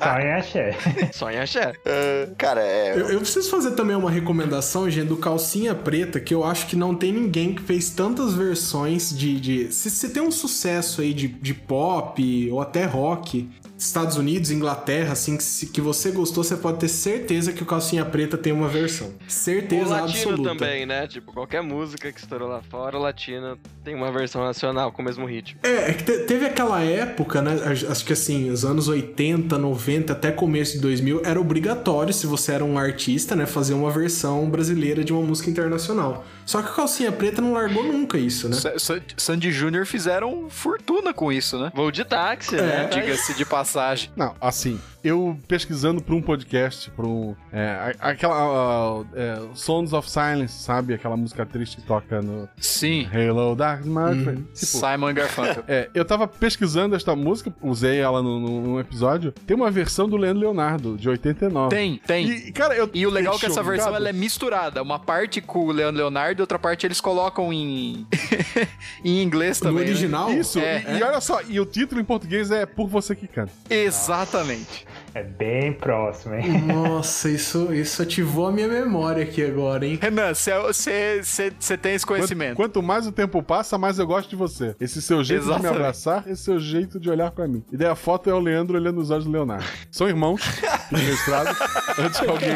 Só 0.00 0.18
em 0.20 0.32
axé. 0.32 0.76
Só 1.12 1.30
em 1.30 1.38
axé. 1.38 1.72
Ah, 1.86 2.28
cara, 2.38 2.60
é. 2.62 2.92
Eu, 2.94 3.08
eu 3.10 3.18
preciso 3.20 3.50
fazer 3.50 3.72
também 3.72 3.96
uma 3.96 4.10
recomendação, 4.10 4.88
gente, 4.90 5.08
do 5.08 5.16
Calcinha 5.16 5.74
Preta, 5.74 6.20
que 6.20 6.32
eu 6.34 6.44
acho 6.44 6.66
que 6.66 6.76
não 6.76 6.94
tem 6.94 7.12
ninguém 7.12 7.54
que 7.54 7.62
fez 7.62 7.90
tantas 7.90 8.34
versões 8.34 9.16
de. 9.16 9.40
de... 9.40 9.72
Se 9.72 9.90
você 9.90 10.08
tem 10.08 10.22
um 10.22 10.30
sucesso 10.30 11.00
aí 11.00 11.12
de, 11.12 11.28
de 11.28 11.54
pop 11.54 12.50
ou 12.50 12.60
até 12.60 12.84
rock, 12.84 13.48
Estados 13.76 14.16
Unidos, 14.16 14.50
Inglaterra, 14.50 15.12
assim, 15.12 15.36
que, 15.36 15.42
se- 15.42 15.66
que 15.66 15.80
você 15.80 16.10
gostou, 16.10 16.44
você 16.44 16.56
pode 16.56 16.78
ter 16.78 16.88
certeza 16.88 17.52
que 17.52 17.62
o 17.62 17.66
Calcinha 17.66 18.04
Preta 18.04 18.38
tem 18.38 18.52
uma 18.52 18.68
versão. 18.68 19.08
O 19.08 19.30
Certeza 19.30 19.90
latino 19.90 20.30
absoluta. 20.30 20.50
também, 20.50 20.86
né? 20.86 21.06
Tipo, 21.08 21.32
qualquer 21.32 21.62
música 21.62 22.10
que 22.12 22.20
estourou 22.20 22.48
lá 22.48 22.62
fora, 22.70 22.96
o 22.96 23.00
latino 23.00 23.58
tem 23.82 23.94
uma 23.94 24.12
versão 24.12 24.42
nacional 24.42 24.92
com 24.92 25.02
o 25.02 25.04
mesmo 25.04 25.26
ritmo. 25.26 25.58
É, 25.64 25.90
é 25.90 25.92
teve 25.92 26.46
aquela 26.46 26.82
época, 26.82 27.42
né? 27.42 27.52
Acho 27.90 28.04
que 28.04 28.12
assim, 28.12 28.48
os 28.50 28.64
anos 28.64 28.86
80, 28.88 29.58
90, 29.58 30.12
até 30.12 30.30
começo 30.30 30.74
de 30.74 30.78
2000, 30.78 31.22
era 31.24 31.40
obrigatório, 31.40 32.14
se 32.14 32.26
você 32.26 32.52
era 32.52 32.64
um 32.64 32.78
artista, 32.78 33.34
né? 33.34 33.44
Fazer 33.44 33.74
uma 33.74 33.90
versão 33.90 34.48
brasileira 34.48 35.02
de 35.04 35.12
uma 35.12 35.22
música 35.22 35.50
internacional. 35.50 36.24
Só 36.46 36.62
que 36.62 36.70
o 36.70 36.74
Calcinha 36.74 37.10
Preta 37.12 37.40
não 37.40 37.52
largou 37.54 37.82
nunca 37.84 38.18
isso, 38.18 38.48
né? 38.48 38.56
Sa- 38.56 38.78
Sa- 38.78 39.00
Sandy 39.16 39.50
Júnior 39.50 39.86
fizeram 39.86 40.48
fortuna 40.50 41.12
com 41.14 41.32
isso, 41.32 41.58
né? 41.58 41.70
Voo 41.74 41.90
de 41.90 42.04
táxi, 42.04 42.56
né? 42.56 42.88
Diga-se 42.92 43.34
de 43.34 43.44
passagem. 43.44 44.10
Não, 44.16 44.34
assim, 44.40 44.78
eu 45.02 45.38
pesquisando 45.48 46.02
pra 46.02 46.14
um 46.14 46.20
podcast, 46.22 46.90
pra 46.90 47.06
um. 47.06 47.34
É, 47.52 47.94
a- 48.00 48.10
aquela. 48.10 49.04
é, 49.14 49.38
Sons 49.54 49.92
of 49.92 50.08
Silence, 50.10 50.62
sabe? 50.62 50.94
Aquela 50.94 51.16
música 51.16 51.44
triste 51.46 51.76
que 51.76 51.82
toca 51.82 52.20
no 52.20 52.48
Sim. 52.58 53.08
Hello 53.12 53.54
Dark 53.54 53.84
My 53.84 54.22
Friend. 54.22 54.42
Tipo, 54.54 54.66
Simon 54.78 55.14
Garfunkel. 55.14 55.64
É, 55.68 55.88
eu 55.94 56.04
tava 56.04 56.26
pesquisando 56.28 56.94
esta 56.94 57.16
música, 57.16 57.52
usei 57.62 57.98
ela 57.98 58.22
no, 58.22 58.38
no- 58.38 58.60
num 58.60 58.80
episódio. 58.80 59.32
Tem 59.46 59.56
uma 59.56 59.70
versão 59.70 60.08
do 60.08 60.16
Leandro 60.16 60.40
Leonardo, 60.42 60.96
de 60.96 61.08
89. 61.08 61.68
Tem, 61.74 62.00
tem. 62.06 62.28
E, 62.28 62.52
cara, 62.52 62.74
eu 62.76 62.88
E 62.92 63.06
o 63.06 63.10
legal 63.10 63.34
é 63.36 63.38
que 63.38 63.46
essa 63.46 63.62
versão 63.62 63.94
ela 63.94 64.08
é 64.08 64.12
misturada. 64.12 64.82
Uma 64.82 64.98
parte 64.98 65.40
com 65.40 65.66
o 65.66 65.72
Leandro 65.72 65.98
Leonardo 66.02 66.33
e 66.38 66.42
outra 66.42 66.58
parte 66.58 66.86
eles 66.86 67.00
colocam 67.00 67.52
em, 67.52 68.06
em 69.04 69.22
inglês 69.22 69.60
No 69.60 69.68
também. 69.68 69.84
né? 69.84 69.90
original? 69.90 70.30
Isso, 70.32 70.58
É, 70.58 70.84
e, 70.94 70.98
e 70.98 71.02
olha 71.02 71.20
só, 71.20 71.40
e 71.48 71.58
o 71.60 71.66
título 71.66 72.00
em 72.00 72.04
português 72.04 72.50
é 72.50 72.64
Por 72.66 72.88
Você 72.88 73.14
Que 73.14 73.26
Canta. 73.26 73.52
Exatamente. 73.70 74.86
É 75.14 75.22
bem 75.22 75.72
próximo, 75.72 76.34
hein? 76.34 76.60
Nossa, 76.66 77.30
isso, 77.30 77.72
isso 77.72 78.02
ativou 78.02 78.48
a 78.48 78.52
minha 78.52 78.66
memória 78.68 79.22
aqui 79.22 79.44
agora, 79.44 79.86
hein? 79.86 79.98
Renan, 80.02 80.32
você 80.34 81.76
tem 81.80 81.94
esse 81.94 82.04
conhecimento. 82.04 82.56
Quanto, 82.56 82.72
quanto 82.74 82.82
mais 82.82 83.06
o 83.06 83.12
tempo 83.12 83.42
passa, 83.42 83.78
mais 83.78 83.98
eu 83.98 84.06
gosto 84.06 84.28
de 84.28 84.36
você. 84.36 84.74
Esse 84.80 85.00
seu 85.00 85.22
jeito 85.22 85.42
de 85.42 85.46
Exatamente. 85.50 85.70
me 85.72 85.76
abraçar, 85.78 86.24
esse 86.28 86.42
seu 86.42 86.58
jeito 86.58 86.98
de 86.98 87.08
olhar 87.08 87.30
pra 87.30 87.46
mim. 87.46 87.62
E 87.72 87.76
daí 87.76 87.88
a 87.88 87.94
foto 87.94 88.28
é 88.28 88.34
o 88.34 88.38
Leandro 88.40 88.76
olhando 88.76 88.96
nos 88.96 89.10
olhos 89.10 89.24
do 89.24 89.30
Leonardo. 89.30 89.64
São 89.90 90.08
irmãos, 90.08 90.42
fica 90.44 90.80
registrado, 90.90 91.50
antes 91.98 92.18
que 92.20 92.28
alguém 92.28 92.50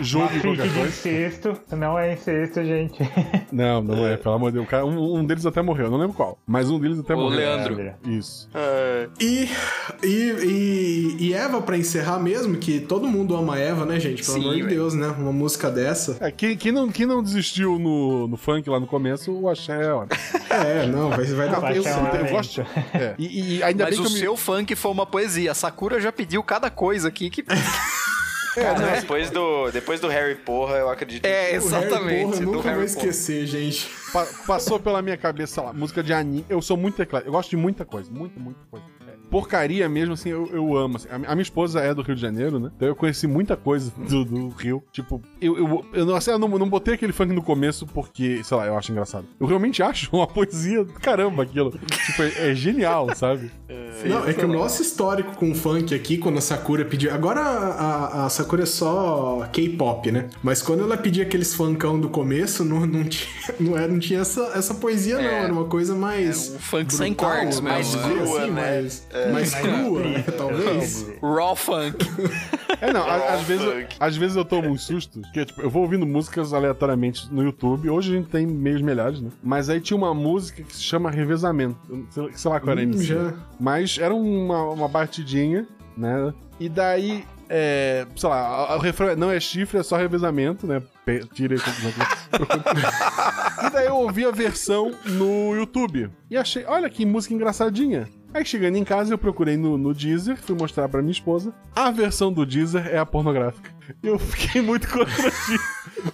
julgue 0.00 0.40
qualquer 0.40 0.62
de 0.68 0.74
coisa. 0.74 0.88
incesto. 0.88 1.60
Não 1.76 1.98
é 1.98 2.14
incesto, 2.14 2.64
gente. 2.64 2.98
Não, 3.52 3.80
não 3.80 4.04
é, 4.04 4.16
pelo 4.16 4.34
amor 4.34 4.50
de 4.50 4.54
Deus. 4.54 4.66
O 4.66 4.68
cara- 4.68 4.84
Um, 4.84 5.18
um 5.20 5.24
deles 5.24 5.46
até 5.46 5.62
morreu, 5.62 5.88
não 5.88 5.96
lembro 5.98 6.16
qual. 6.16 6.36
Mas 6.44 6.68
um 6.70 6.78
deles 6.80 6.98
até 6.98 7.14
O 7.14 7.18
morreu. 7.18 7.38
Leandro. 7.38 7.92
Isso. 8.04 8.48
E, 9.20 9.48
e, 10.02 10.08
e, 10.42 11.16
e 11.20 11.34
Eva, 11.34 11.62
pra 11.62 11.76
encerrar 11.84 12.18
mesmo, 12.18 12.56
que 12.56 12.80
todo 12.80 13.06
mundo 13.06 13.36
ama 13.36 13.58
Eva, 13.58 13.84
né, 13.86 14.00
gente? 14.00 14.24
Pelo 14.24 14.38
Sim, 14.38 14.44
amor 14.44 14.54
de. 14.56 14.62
Deus, 14.74 14.94
né? 14.94 15.06
Uma 15.18 15.32
música 15.32 15.70
dessa. 15.70 16.16
É, 16.20 16.30
quem, 16.30 16.56
quem 16.56 16.72
não, 16.72 16.90
quem 16.90 17.06
não 17.06 17.22
desistiu 17.22 17.78
no, 17.78 18.26
no 18.28 18.36
funk 18.36 18.68
lá 18.68 18.80
no 18.80 18.86
começo, 18.86 19.32
o 19.32 19.48
axé 19.48 19.72
é. 19.74 20.82
É, 20.82 20.86
não, 20.86 21.10
vai, 21.10 21.24
vai 21.24 21.48
dar 21.48 21.60
Vai 21.60 21.78
eu, 21.78 21.82
um 21.82 21.88
eu 21.88 22.02
lamento. 22.02 22.30
gosto. 22.32 22.60
É, 22.92 23.14
e, 23.18 23.56
e 23.58 23.62
ainda 23.62 23.84
Mas 23.84 23.96
bem 23.96 24.00
o 24.00 24.02
que 24.02 24.08
eu 24.08 24.14
me... 24.14 24.18
seu 24.20 24.36
funk 24.36 24.74
foi 24.74 24.90
uma 24.90 25.06
poesia. 25.06 25.52
A 25.52 25.54
Sakura 25.54 26.00
já 26.00 26.10
pediu 26.12 26.42
cada 26.42 26.70
coisa 26.70 27.08
aqui 27.08 27.30
que. 27.30 27.44
Cara, 28.54 29.00
depois, 29.00 29.30
do, 29.30 29.68
depois 29.72 29.98
do 29.98 30.06
Harry 30.06 30.36
Porra, 30.36 30.76
eu 30.76 30.88
acredito 30.88 31.24
É, 31.24 31.28
que- 31.28 31.58
O 31.58 31.68
Harry, 31.70 31.86
exatamente. 31.86 32.24
porra, 32.24 32.36
eu 32.36 32.42
nunca 32.42 32.62
vou 32.62 32.72
Harry 32.72 32.84
esquecer, 32.84 33.46
gente. 33.48 33.90
Pa- 34.12 34.28
passou 34.46 34.78
pela 34.78 35.02
minha 35.02 35.16
cabeça 35.16 35.60
lá, 35.60 35.72
música 35.72 36.04
de 36.04 36.12
anime. 36.12 36.46
Eu 36.48 36.62
sou 36.62 36.76
muito 36.76 37.02
eclético. 37.02 37.28
Eu 37.28 37.32
gosto 37.32 37.50
de 37.50 37.56
muita 37.56 37.84
coisa. 37.84 38.08
Muita, 38.12 38.38
muita 38.38 38.60
coisa. 38.70 38.86
É, 39.34 39.40
porcaria 39.40 39.88
mesmo, 39.88 40.14
assim, 40.14 40.28
eu, 40.30 40.48
eu 40.52 40.76
amo. 40.76 40.96
assim. 40.96 41.08
A, 41.10 41.16
a 41.16 41.34
minha 41.34 41.42
esposa 41.42 41.80
é 41.80 41.92
do 41.94 42.02
Rio 42.02 42.14
de 42.14 42.20
Janeiro, 42.20 42.58
né? 42.58 42.70
Então 42.76 42.88
eu 42.88 42.94
conheci 42.96 43.26
muita 43.26 43.56
coisa 43.56 43.92
do, 44.08 44.24
do 44.24 44.48
Rio. 44.50 44.82
Tipo, 44.92 45.20
eu, 45.40 45.56
eu, 45.58 45.84
eu, 45.92 46.06
não, 46.06 46.14
assim, 46.16 46.30
eu 46.30 46.38
não, 46.38 46.48
não 46.48 46.68
botei 46.68 46.94
aquele 46.94 47.12
funk 47.12 47.32
no 47.32 47.42
começo 47.42 47.86
porque, 47.86 48.42
sei 48.44 48.56
lá, 48.56 48.66
eu 48.66 48.76
acho 48.76 48.92
engraçado. 48.92 49.26
Eu 49.40 49.46
realmente 49.46 49.82
acho 49.82 50.08
uma 50.14 50.26
poesia 50.26 50.84
do 50.84 50.92
caramba 50.94 51.42
aquilo. 51.42 51.70
tipo, 52.06 52.22
é, 52.22 52.50
é 52.50 52.54
genial, 52.54 53.14
sabe? 53.14 53.50
Não, 54.04 54.28
é 54.28 54.34
que 54.34 54.44
o 54.44 54.48
nosso 54.48 54.82
histórico 54.82 55.36
com 55.36 55.50
o 55.50 55.54
funk 55.54 55.94
aqui, 55.94 56.18
quando 56.18 56.36
a 56.38 56.40
Sakura 56.40 56.84
pedia. 56.84 57.14
Agora 57.14 57.40
a, 57.40 58.22
a- 58.22 58.26
a 58.26 58.28
Sakura 58.28 58.64
é 58.64 58.66
só 58.66 59.48
K-pop, 59.52 60.10
né? 60.10 60.28
Mas 60.42 60.60
quando 60.60 60.82
ela 60.82 60.96
pedia 60.96 61.22
aqueles 61.22 61.54
funkão 61.54 61.98
do 61.98 62.08
começo, 62.08 62.64
não, 62.64 62.84
não 62.86 63.04
tinha, 63.04 63.28
não, 63.60 63.78
era, 63.78 63.88
não 63.88 63.98
tinha 63.98 64.20
essa, 64.20 64.52
essa 64.54 64.74
poesia, 64.74 65.16
não. 65.16 65.24
Era 65.24 65.52
uma 65.52 65.64
coisa 65.64 65.94
mais. 65.94 66.50
um 66.50 66.58
funk 66.58 66.92
sem 66.92 67.12
brutal, 67.12 67.30
cortes 67.30 67.60
né? 67.60 67.76
mesmo, 67.76 68.00
Vamos 68.00 68.16
né? 68.16 68.24
Crua, 68.24 68.46
mais, 69.32 69.52
mais 69.52 69.54
crua, 69.66 70.00
né? 70.02 70.24
talvez. 70.36 71.06
Raw 71.22 71.56
funk. 71.56 71.96
É, 72.80 72.92
não, 72.92 73.08
às 73.08 73.42
vezes, 73.42 73.64
eu- 73.64 73.86
às 74.00 74.16
vezes 74.16 74.36
eu 74.36 74.44
tomo 74.44 74.68
uns 74.68 74.84
sustos, 74.84 75.22
que 75.32 75.44
tipo, 75.44 75.60
eu 75.62 75.70
vou 75.70 75.82
ouvindo 75.82 76.04
músicas 76.06 76.52
aleatoriamente 76.52 77.32
no 77.32 77.42
YouTube. 77.42 77.88
Hoje 77.88 78.12
a 78.12 78.16
gente 78.18 78.28
tem 78.28 78.46
meios 78.46 78.82
melhores, 78.82 79.20
né? 79.20 79.30
Mas 79.42 79.68
aí 79.70 79.80
tinha 79.80 79.96
uma 79.96 80.12
música 80.14 80.62
que 80.62 80.74
se 80.74 80.82
chama 80.82 81.10
Revezamento. 81.10 81.76
Sei, 82.10 82.28
sei 82.34 82.50
lá 82.50 82.60
qual 82.60 82.72
era 82.72 82.80
a 82.80 82.84
Hum, 82.84 82.88
MC. 82.88 83.04
já. 83.06 83.32
Mas 83.58 83.98
era 83.98 84.14
uma, 84.14 84.70
uma 84.70 84.88
batidinha, 84.88 85.66
né? 85.96 86.32
E 86.60 86.68
daí, 86.68 87.24
é, 87.48 88.06
sei 88.16 88.28
lá, 88.28 88.76
o 88.76 88.78
refrão 88.80 89.08
é, 89.10 89.16
não 89.16 89.30
é 89.30 89.38
chifre, 89.40 89.78
é 89.78 89.82
só 89.82 89.96
revezamento, 89.96 90.66
né? 90.66 90.82
Tirei. 91.34 91.58
E 93.66 93.70
daí 93.70 93.86
eu 93.86 93.96
ouvi 93.96 94.24
a 94.24 94.30
versão 94.30 94.92
no 95.04 95.54
YouTube. 95.54 96.10
E 96.30 96.36
achei, 96.36 96.64
olha 96.66 96.88
que 96.90 97.04
música 97.06 97.34
engraçadinha. 97.34 98.08
Aí 98.34 98.44
chegando 98.44 98.76
em 98.76 98.82
casa, 98.82 99.14
eu 99.14 99.18
procurei 99.18 99.56
no, 99.56 99.78
no 99.78 99.94
Deezer, 99.94 100.36
fui 100.36 100.56
mostrar 100.56 100.88
pra 100.88 101.00
minha 101.00 101.12
esposa. 101.12 101.54
A 101.74 101.92
versão 101.92 102.32
do 102.32 102.44
Deezer 102.44 102.88
é 102.88 102.98
a 102.98 103.06
pornográfica. 103.06 103.70
Eu 104.02 104.18
fiquei 104.18 104.60
muito 104.60 104.88
constrangido. 104.88 105.62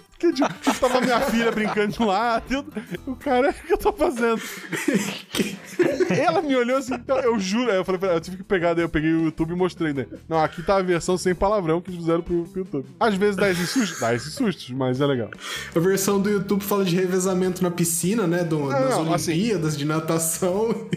Porque, 0.21 0.33
tipo, 0.61 0.79
tava 0.79 1.01
minha 1.01 1.19
filha 1.21 1.51
brincando 1.51 1.91
de 1.93 2.01
um 2.01 2.05
lado. 2.05 2.43
Eu, 2.53 2.65
o 3.07 3.15
cara, 3.15 3.49
o 3.49 3.53
que 3.53 3.73
eu 3.73 3.77
tô 3.77 3.91
fazendo? 3.91 4.39
Ela 6.09 6.41
me 6.41 6.55
olhou 6.55 6.77
assim, 6.77 6.93
então, 6.93 7.17
eu 7.19 7.39
juro. 7.39 7.71
Aí 7.71 7.77
eu 7.77 7.85
falei, 7.85 7.97
pra 7.99 8.09
ela, 8.09 8.17
eu 8.17 8.21
tive 8.21 8.37
que 8.37 8.43
pegar, 8.43 8.73
daí 8.73 8.83
eu 8.83 8.89
peguei 8.89 9.11
o 9.13 9.25
YouTube 9.25 9.51
e 9.53 9.55
mostrei, 9.55 9.93
né? 9.93 10.05
Não, 10.29 10.37
aqui 10.37 10.61
tá 10.61 10.75
a 10.77 10.81
versão 10.81 11.17
sem 11.17 11.33
palavrão 11.33 11.81
que 11.81 11.89
eles 11.89 11.99
fizeram 12.01 12.21
pro, 12.21 12.43
pro 12.43 12.59
YouTube. 12.59 12.85
Às 12.99 13.15
vezes 13.15 13.35
dá 13.35 13.49
esses 13.49 13.69
sustos, 13.69 13.99
dá 13.99 14.13
esses 14.13 14.33
sustos, 14.33 14.69
mas 14.71 15.01
é 15.01 15.05
legal. 15.05 15.29
A 15.75 15.79
versão 15.79 16.19
do 16.21 16.29
YouTube 16.29 16.63
fala 16.63 16.85
de 16.85 16.95
revezamento 16.95 17.63
na 17.63 17.71
piscina, 17.71 18.27
né? 18.27 18.43
Do, 18.43 18.69
das 18.69 18.89
não, 18.97 19.13
assim- 19.13 19.31
Olimpíadas 19.31 19.77
de 19.77 19.85
natação. 19.85 20.69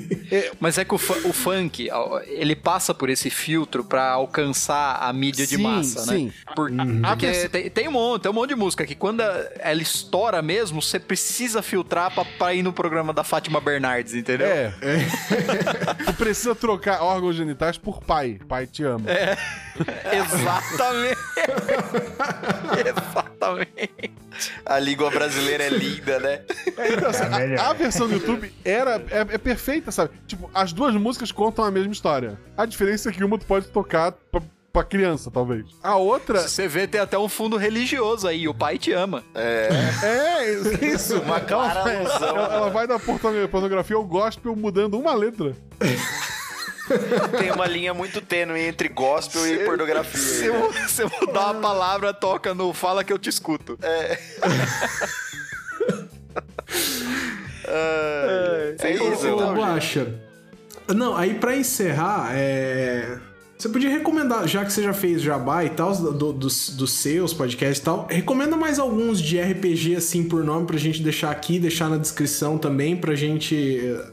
Mas 0.58 0.78
é 0.78 0.84
que 0.84 0.92
o, 0.94 0.96
o 0.96 1.32
funk, 1.32 1.88
ele 2.26 2.56
passa 2.56 2.92
por 2.92 3.08
esse 3.08 3.30
filtro 3.30 3.84
pra 3.84 4.10
alcançar 4.10 4.96
a 5.00 5.12
mídia 5.12 5.46
de 5.46 5.56
Sim, 5.56 5.62
massa, 5.62 6.00
sim. 6.00 6.26
né? 6.26 6.32
Por- 6.56 6.70
A 7.02 7.10
Porque 7.10 7.48
tem, 7.48 7.70
tem 7.70 7.88
um 7.88 7.92
monte, 7.92 8.22
tem 8.22 8.30
um 8.30 8.34
monte 8.34 8.48
de 8.48 8.56
música 8.56 8.84
que 8.86 8.94
quando 8.94 9.13
ela 9.22 9.82
estoura 9.82 10.42
mesmo, 10.42 10.80
você 10.80 10.98
precisa 10.98 11.62
filtrar 11.62 12.12
pra, 12.12 12.24
pra 12.24 12.54
ir 12.54 12.62
no 12.62 12.72
programa 12.72 13.12
da 13.12 13.22
Fátima 13.24 13.60
Bernardes, 13.60 14.14
entendeu? 14.14 14.46
É. 14.46 14.72
tu 16.04 16.14
precisa 16.14 16.54
trocar 16.54 17.02
órgãos 17.02 17.36
genitais 17.36 17.78
por 17.78 18.02
pai. 18.02 18.40
Pai 18.48 18.66
te 18.66 18.82
ama. 18.82 19.06
Exatamente. 20.12 21.18
Exatamente. 22.86 24.14
A 24.66 24.78
língua 24.78 25.10
brasileira 25.10 25.64
é 25.64 25.68
linda, 25.68 26.18
né? 26.18 26.40
É, 26.76 26.92
então, 26.92 27.10
assim, 27.10 27.22
É 27.22 27.56
a, 27.58 27.70
a 27.70 27.72
versão 27.72 28.08
do 28.08 28.14
YouTube 28.14 28.52
era, 28.64 28.96
é, 29.10 29.34
é 29.34 29.38
perfeita, 29.38 29.92
sabe? 29.92 30.10
Tipo, 30.26 30.50
as 30.52 30.72
duas 30.72 30.94
músicas 30.94 31.30
contam 31.30 31.64
a 31.64 31.70
mesma 31.70 31.92
história. 31.92 32.38
A 32.56 32.66
diferença 32.66 33.08
é 33.08 33.12
que 33.12 33.22
uma 33.22 33.38
tu 33.38 33.46
pode 33.46 33.68
tocar 33.68 34.12
pra, 34.12 34.42
pra 34.74 34.82
criança, 34.82 35.30
talvez. 35.30 35.64
A 35.80 35.94
outra. 35.94 36.40
Você 36.48 36.66
vê, 36.66 36.86
tem 36.88 37.00
até 37.00 37.16
um 37.16 37.28
fundo 37.28 37.56
religioso 37.56 38.26
aí, 38.26 38.48
o 38.48 38.52
pai 38.52 38.76
te 38.76 38.92
ama. 38.92 39.22
É, 39.32 40.50
isso. 40.82 41.20
Uma 41.20 41.40
clara 41.40 41.80
ela, 41.80 41.84
vai- 41.84 41.96
alusão. 41.96 42.28
ela, 42.28 42.54
ela 42.54 42.70
vai 42.70 42.86
da 42.88 42.98
porno- 42.98 43.48
pornografia 43.48 43.94
ao 43.96 44.04
gospel 44.04 44.56
mudando 44.56 44.98
uma 44.98 45.14
letra. 45.14 45.56
Tem 47.38 47.50
uma 47.52 47.66
linha 47.66 47.94
muito 47.94 48.20
tênue 48.20 48.60
entre 48.60 48.88
gospel 48.88 49.46
e 49.46 49.64
pornografia. 49.64 50.20
Se 50.20 50.48
né? 50.50 50.58
eu, 50.58 50.88
se 50.88 51.02
eu 51.02 51.10
mudar 51.20 51.52
uma 51.52 51.60
palavra, 51.60 52.12
toca 52.12 52.52
no 52.52 52.74
Fala 52.74 53.04
que 53.04 53.12
eu 53.12 53.18
te 53.18 53.30
escuto. 53.30 53.78
É, 57.66 58.74
é 58.82 58.90
isso, 58.90 59.04
Ô, 59.04 59.34
então, 59.34 59.48
gente. 59.54 59.58
Guaxa. 59.58 60.14
Não, 60.88 61.16
aí 61.16 61.34
pra 61.34 61.56
encerrar, 61.56 62.30
é... 62.34 63.18
Você 63.56 63.68
podia 63.68 63.88
recomendar, 63.88 64.46
já 64.48 64.64
que 64.64 64.72
você 64.72 64.82
já 64.82 64.92
fez 64.92 65.22
jabá 65.22 65.64
e 65.64 65.70
tal, 65.70 65.94
do- 65.96 66.32
dos, 66.32 66.70
dos 66.70 66.90
seus 66.92 67.32
podcasts 67.32 67.78
e 67.78 67.82
tal, 67.84 68.06
recomenda 68.10 68.56
mais 68.56 68.78
alguns 68.78 69.20
de 69.20 69.40
RPG, 69.40 69.96
assim, 69.96 70.24
por 70.24 70.44
nome, 70.44 70.66
pra 70.66 70.76
gente 70.76 71.02
deixar 71.02 71.30
aqui, 71.30 71.58
deixar 71.58 71.88
na 71.88 71.96
descrição 71.96 72.58
também, 72.58 72.96
pra 72.96 73.14
gente 73.14 73.54
eh, 73.80 74.06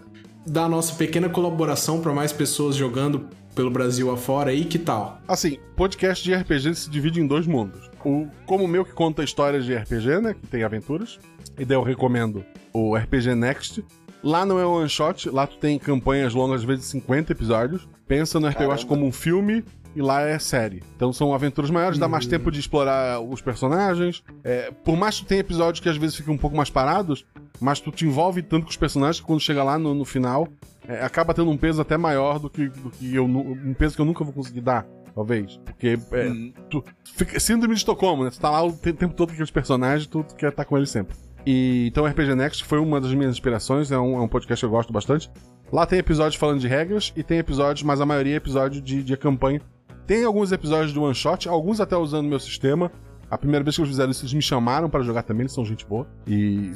dar 0.46 0.66
a 0.66 0.70
nossa 0.70 0.94
pequena 0.96 1.28
colaboração 1.28 2.00
pra 2.00 2.14
mais 2.14 2.32
pessoas 2.32 2.76
jogando 2.76 3.26
pelo 3.56 3.70
Brasil 3.72 4.10
afora 4.12 4.52
aí, 4.52 4.64
que 4.64 4.80
tal? 4.80 5.20
Assim, 5.28 5.58
podcast 5.76 6.24
de 6.24 6.34
RPG 6.34 6.76
se 6.76 6.90
divide 6.90 7.20
em 7.20 7.28
dois 7.28 7.46
mundos. 7.46 7.90
O, 8.06 8.28
como 8.46 8.64
o 8.64 8.68
meu 8.68 8.86
que 8.86 8.94
conta 8.94 9.24
histórias 9.24 9.66
de 9.66 9.76
RPG, 9.76 10.22
né? 10.22 10.34
Que 10.40 10.48
tem 10.48 10.64
aventuras. 10.64 11.20
E 11.60 11.66
daí 11.66 11.76
eu 11.76 11.84
recomendo 11.84 12.46
o 12.74 12.96
RPG 12.96 13.36
Next. 13.36 13.84
Lá 14.24 14.46
não 14.46 14.58
é 14.60 14.66
one 14.66 14.88
shot, 14.88 15.30
lá 15.30 15.46
tu 15.46 15.58
tem 15.58 15.78
campanhas 15.78 16.34
longas, 16.34 16.62
às 16.62 16.66
vezes 16.66 16.86
50 16.86 17.32
episódios. 17.34 17.88
Pensa 18.12 18.42
no 18.42 18.48
RPG 18.50 18.66
Watch 18.66 18.86
como 18.86 19.06
um 19.06 19.12
filme 19.12 19.64
e 19.96 20.02
lá 20.02 20.22
é 20.22 20.38
série. 20.38 20.84
Então 20.98 21.14
são 21.14 21.34
aventuras 21.34 21.72
maiores, 21.72 21.98
dá 21.98 22.10
mais 22.10 22.26
tempo 22.26 22.52
de 22.52 22.60
explorar 22.60 23.22
os 23.22 23.40
personagens. 23.40 24.22
É, 24.44 24.70
por 24.84 24.98
mais 24.98 25.16
que 25.16 25.26
tu 25.26 25.30
tenha 25.30 25.40
episódios 25.40 25.80
que 25.80 25.88
às 25.88 25.96
vezes 25.96 26.18
ficam 26.18 26.34
um 26.34 26.38
pouco 26.38 26.58
mais 26.58 26.70
parados, 26.70 27.26
mas 27.62 27.80
tu 27.80 27.90
te 27.90 28.06
envolve 28.06 28.42
tanto 28.42 28.66
com 28.66 28.70
os 28.70 28.76
personagens 28.76 29.22
que 29.22 29.26
quando 29.26 29.40
chega 29.40 29.64
lá 29.64 29.80
no, 29.80 29.94
no 29.94 30.04
final, 30.04 30.46
é, 30.86 31.02
acaba 31.02 31.34
tendo 31.34 31.50
um 31.50 31.56
peso 31.56 31.82
até 31.82 31.96
maior 31.96 32.38
do 32.38 32.50
que, 32.50 32.68
do 32.68 32.90
que 32.90 33.16
eu. 33.16 33.24
Um 33.24 33.74
peso 33.74 33.96
que 33.96 34.02
eu 34.02 34.06
nunca 34.06 34.26
vou 34.26 34.34
conseguir 34.34 34.60
dar, 34.60 34.86
talvez. 35.16 35.56
Porque 35.64 35.98
é, 36.12 36.32
tu, 36.70 36.84
fica, 37.16 37.40
síndrome 37.40 37.76
de 37.76 37.80
Estocolmo, 37.80 38.26
né? 38.26 38.30
Tu 38.30 38.42
tá 38.42 38.50
lá 38.50 38.62
o 38.62 38.74
te- 38.74 38.92
tempo 38.92 39.14
todo 39.14 39.30
com 39.30 39.34
aqueles 39.36 39.52
personagens, 39.52 40.06
tu, 40.06 40.22
tu 40.22 40.36
quer 40.36 40.50
estar 40.50 40.66
com 40.66 40.76
eles 40.76 40.90
sempre. 40.90 41.16
E, 41.46 41.88
então 41.88 42.06
RPG 42.06 42.36
Next 42.36 42.64
foi 42.64 42.80
uma 42.80 43.02
das 43.02 43.14
minhas 43.14 43.32
inspirações, 43.32 43.92
é 43.92 44.00
um, 44.00 44.18
é 44.18 44.22
um 44.22 44.28
podcast 44.28 44.62
que 44.62 44.66
eu 44.66 44.70
gosto 44.70 44.94
bastante. 44.94 45.30
Lá 45.72 45.86
tem 45.86 46.00
episódios 46.00 46.36
falando 46.36 46.60
de 46.60 46.68
regras 46.68 47.14
e 47.16 47.24
tem 47.24 47.40
episódios, 47.40 47.84
mas 47.84 48.02
a 48.02 48.06
maioria 48.06 48.34
é 48.34 48.38
episódio 48.38 48.82
de, 48.82 49.02
de 49.02 49.18
campanha. 49.18 49.62
Tem 50.06 50.24
alguns 50.24 50.52
episódios 50.52 50.92
do 50.94 51.04
One 51.04 51.16
Shot, 51.16 51.48
alguns 51.48 51.80
até 51.80 51.96
usando 51.96 52.28
meu 52.28 52.40
sistema. 52.40 52.92
A 53.30 53.38
primeira 53.38 53.64
vez 53.64 53.76
que 53.76 53.82
eles 53.82 53.92
fizeram 53.92 54.12
isso, 54.12 54.24
eles 54.24 54.34
me 54.34 54.42
chamaram 54.42 54.90
pra 54.90 55.02
jogar 55.02 55.24
também, 55.24 55.44
eles 55.44 55.54
são 55.54 55.64
gente 55.64 55.86
boa. 55.86 56.06
E, 56.28 56.72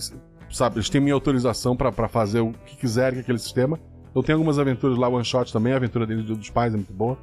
sabe, 0.50 0.78
eles 0.78 0.90
têm 0.90 1.02
minha 1.02 1.14
autorização 1.14 1.76
pra 1.76 1.92
fazer 2.08 2.40
o 2.40 2.54
que 2.66 2.78
quiserem 2.78 3.16
com 3.16 3.22
aquele 3.22 3.40
sistema. 3.40 3.78
Eu 4.16 4.24
tenho 4.24 4.38
algumas 4.38 4.58
aventuras 4.58 4.98
lá, 4.98 5.10
One 5.10 5.26
Shot 5.26 5.52
também, 5.52 5.74
a 5.74 5.76
aventura 5.76 6.06
deles 6.06 6.24
dos 6.24 6.50
pais 6.50 6.74
é 6.74 6.78
muito 6.78 6.94
boa. 6.94 7.18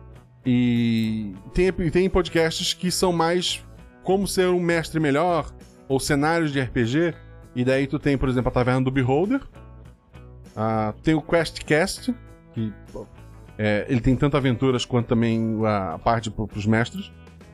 E 0.45 1.33
tem, 1.55 1.73
tem 1.91 2.11
podcasts 2.11 2.75
que 2.75 2.91
são 2.91 3.13
mais 3.13 3.65
como 4.03 4.27
ser 4.27 4.49
um 4.49 4.61
mestre 4.61 5.01
melhor, 5.01 5.51
ou 5.89 5.99
cenários 5.99 6.53
de 6.53 6.61
RPG. 6.61 7.15
E 7.55 7.65
daí 7.65 7.87
tu 7.87 7.99
tem, 7.99 8.17
por 8.17 8.29
exemplo, 8.29 8.49
a 8.49 8.53
Taverna 8.53 8.83
do 8.83 8.91
Beholder. 8.91 9.41
Ah, 10.57 10.95
tem 11.03 11.15
o 11.15 11.23
QuestCast, 11.23 12.15
que 12.53 12.73
é, 13.59 13.87
ele 13.89 14.01
tem 14.01 14.17
tanto 14.17 14.37
aventuras 14.37 14.85
quanto 14.85 15.07
também 15.07 15.59
a 15.67 15.99
parte 15.99 16.31
pro, 16.31 16.47
pros 16.47 16.67
mestres. 16.67 17.13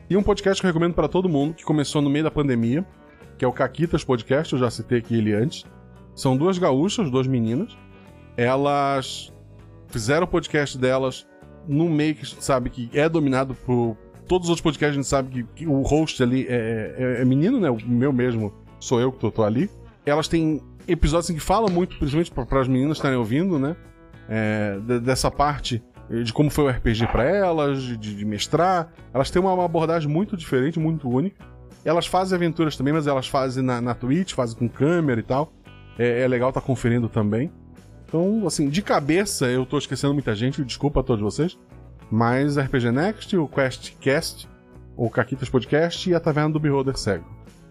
E 0.09 0.17
um 0.17 0.23
podcast 0.23 0.59
que 0.61 0.65
eu 0.65 0.69
recomendo 0.69 0.93
para 0.93 1.07
todo 1.07 1.29
mundo, 1.29 1.53
que 1.53 1.63
começou 1.63 2.01
no 2.01 2.09
meio 2.09 2.23
da 2.23 2.31
pandemia, 2.31 2.85
que 3.37 3.45
é 3.45 3.47
o 3.47 3.53
Caquitas 3.53 4.03
Podcast, 4.03 4.53
eu 4.53 4.59
já 4.59 4.69
citei 4.69 4.97
aqui 4.99 5.15
ele 5.17 5.33
antes. 5.33 5.65
São 6.15 6.35
duas 6.35 6.57
gaúchas, 6.57 7.09
duas 7.09 7.27
meninas. 7.27 7.77
Elas 8.35 9.31
fizeram 9.87 10.23
o 10.25 10.27
podcast 10.27 10.77
delas 10.77 11.27
num 11.67 11.89
meio 11.89 12.15
que 12.15 12.25
sabe 12.25 12.69
que 12.69 12.89
é 12.93 13.07
dominado 13.07 13.53
por. 13.53 13.95
Todos 14.27 14.45
os 14.45 14.49
outros 14.49 14.61
podcasts 14.63 14.93
a 14.95 15.01
gente 15.01 15.07
sabe 15.07 15.29
que, 15.29 15.43
que 15.55 15.67
o 15.67 15.81
host 15.81 16.21
ali 16.21 16.45
é, 16.47 16.95
é- 16.97 17.21
é 17.21 17.25
menino, 17.25 17.59
né? 17.59 17.69
O 17.69 17.77
meu 17.87 18.13
mesmo 18.13 18.53
sou 18.79 18.99
eu 18.99 19.11
que 19.11 19.19
tô, 19.19 19.31
tô 19.31 19.43
ali. 19.43 19.69
Elas 20.05 20.27
têm 20.27 20.61
episódios 20.87 21.25
assim, 21.27 21.35
que 21.35 21.39
falam 21.43 21.69
muito, 21.71 21.97
principalmente 21.97 22.31
para 22.31 22.61
as 22.61 22.67
meninas 22.67 22.97
estarem 22.97 23.17
ouvindo, 23.17 23.59
né? 23.59 23.75
É, 24.27 24.77
de- 24.79 24.99
dessa 24.99 25.29
parte 25.29 25.83
de 26.23 26.33
como 26.33 26.49
foi 26.49 26.65
o 26.65 26.69
RPG 26.69 27.05
para 27.07 27.23
elas, 27.23 27.83
de, 27.83 27.97
de 27.97 28.25
mestrar. 28.25 28.91
Elas 29.13 29.29
têm 29.29 29.39
uma, 29.41 29.53
uma 29.53 29.65
abordagem 29.65 30.09
muito 30.09 30.35
diferente, 30.35 30.79
muito 30.79 31.07
única. 31.07 31.45
Elas 31.85 32.07
fazem 32.07 32.35
aventuras 32.35 32.75
também, 32.75 32.91
mas 32.93 33.05
elas 33.05 33.27
fazem 33.27 33.63
na, 33.63 33.79
na 33.79 33.93
Twitch, 33.93 34.33
fazem 34.33 34.57
com 34.57 34.67
câmera 34.67 35.19
e 35.19 35.23
tal. 35.23 35.53
É, 35.99 36.21
é 36.21 36.27
legal 36.27 36.49
estar 36.49 36.61
conferindo 36.61 37.07
também. 37.07 37.51
Então, 38.05 38.47
assim, 38.47 38.69
de 38.69 38.81
cabeça 38.81 39.45
eu 39.47 39.65
tô 39.67 39.77
esquecendo 39.77 40.13
muita 40.13 40.33
gente, 40.33 40.63
desculpa 40.65 41.01
a 41.01 41.03
todos 41.03 41.21
vocês. 41.21 41.59
Mas 42.09 42.57
RPG 42.57 42.91
Next, 42.91 43.37
o 43.37 43.47
QuestCast, 43.47 44.49
o 44.97 45.09
Caquitas 45.11 45.47
Podcast 45.47 46.09
e 46.09 46.15
a 46.15 46.19
Taverna 46.19 46.49
do 46.49 46.59
Beholder 46.59 46.97
Cego. 46.97 47.25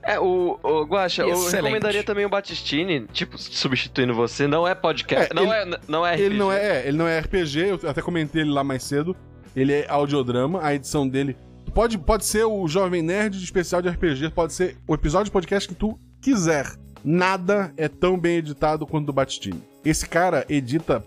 É, 0.09 0.19
o, 0.19 0.59
o 0.63 0.83
Guaxa, 0.85 1.23
eu 1.23 1.51
recomendaria 1.51 2.03
também 2.03 2.25
o 2.25 2.29
Batistini, 2.29 3.07
tipo, 3.13 3.37
substituindo 3.37 4.15
você. 4.15 4.47
Não 4.47 4.67
é 4.67 4.75
podcast, 4.75 5.31
É, 5.31 5.35
não, 5.35 5.43
ele- 5.55 5.75
é, 5.75 5.79
não 5.87 6.07
é 6.07 6.13
RPG. 6.15 6.25
Ele 6.25 6.39
não 6.39 6.53
é, 6.53 6.67
é, 6.67 6.89
ele 6.89 6.97
não 6.97 7.07
é 7.07 7.19
RPG, 7.21 7.59
eu 7.69 7.81
até 7.91 8.01
comentei 8.01 8.43
ele 8.43 8.51
lá 8.51 8.65
mais 8.65 8.83
cedo. 8.85 9.15
Ele 9.55 9.73
é 9.73 9.87
audiodrama, 9.89 10.61
a 10.63 10.75
edição 10.75 11.07
dele. 11.09 11.37
Pode, 11.75 11.99
pode 11.99 12.25
ser 12.25 12.45
o 12.45 12.67
Jovem 12.67 13.03
Nerd 13.03 13.37
de 13.39 13.45
especial 13.45 13.83
de 13.83 13.89
RPG, 13.89 14.31
pode 14.31 14.53
ser 14.55 14.77
o 14.87 14.95
episódio 14.95 15.27
de 15.27 15.31
podcast 15.31 15.69
que 15.69 15.75
tu 15.75 15.99
quiser. 16.23 16.67
Nada 17.05 17.73
é 17.77 17.87
tão 17.89 18.19
bem 18.19 18.37
editado 18.39 18.87
quanto 18.87 19.05
o 19.05 19.07
do 19.07 19.13
Batistini. 19.13 19.63
Esse 19.85 20.09
cara 20.09 20.45
edita. 20.49 21.05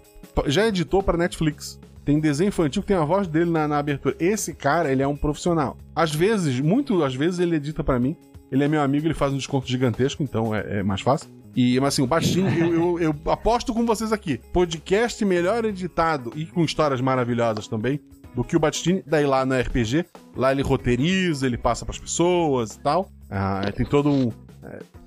Já 0.47 0.67
editou 0.67 1.01
pra 1.03 1.17
Netflix. 1.17 1.79
Tem 2.05 2.19
desenho 2.19 2.47
infantil 2.49 2.81
que 2.81 2.87
tem 2.87 2.97
a 2.97 3.03
voz 3.03 3.27
dele 3.27 3.49
na, 3.51 3.67
na 3.67 3.77
abertura. 3.77 4.15
Esse 4.19 4.53
cara, 4.53 4.91
ele 4.91 5.03
é 5.03 5.07
um 5.07 5.15
profissional. 5.15 5.77
Às 5.95 6.13
vezes, 6.13 6.59
muito 6.59 7.03
às 7.03 7.13
vezes, 7.13 7.39
ele 7.39 7.55
edita 7.55 7.83
pra 7.83 7.99
mim. 7.99 8.15
Ele 8.51 8.63
é 8.63 8.67
meu 8.67 8.81
amigo, 8.81 9.07
ele 9.07 9.13
faz 9.13 9.31
um 9.31 9.37
desconto 9.37 9.67
gigantesco, 9.67 10.21
então 10.21 10.53
é, 10.53 10.79
é 10.79 10.83
mais 10.83 11.01
fácil. 11.01 11.29
E, 11.55 11.79
mas 11.79 11.93
assim, 11.93 12.01
o 12.01 12.07
Batistini, 12.07 12.59
eu, 12.59 12.73
eu, 12.73 12.99
eu 12.99 13.31
aposto 13.31 13.73
com 13.73 13.85
vocês 13.85 14.11
aqui. 14.11 14.39
Podcast 14.53 15.23
melhor 15.25 15.65
editado 15.65 16.31
e 16.35 16.45
com 16.45 16.63
histórias 16.63 17.01
maravilhosas 17.01 17.67
também 17.67 17.99
do 18.33 18.43
que 18.43 18.55
o 18.55 18.59
Batistini. 18.59 19.03
Daí 19.05 19.25
lá 19.25 19.45
no 19.45 19.57
RPG, 19.57 20.05
lá 20.35 20.51
ele 20.51 20.61
roteiriza, 20.61 21.45
ele 21.45 21.57
passa 21.57 21.85
pras 21.85 21.99
pessoas 21.99 22.75
e 22.75 22.79
tal. 22.79 23.09
Ah, 23.29 23.61
tem 23.75 23.85
todo 23.85 24.09
um. 24.09 24.31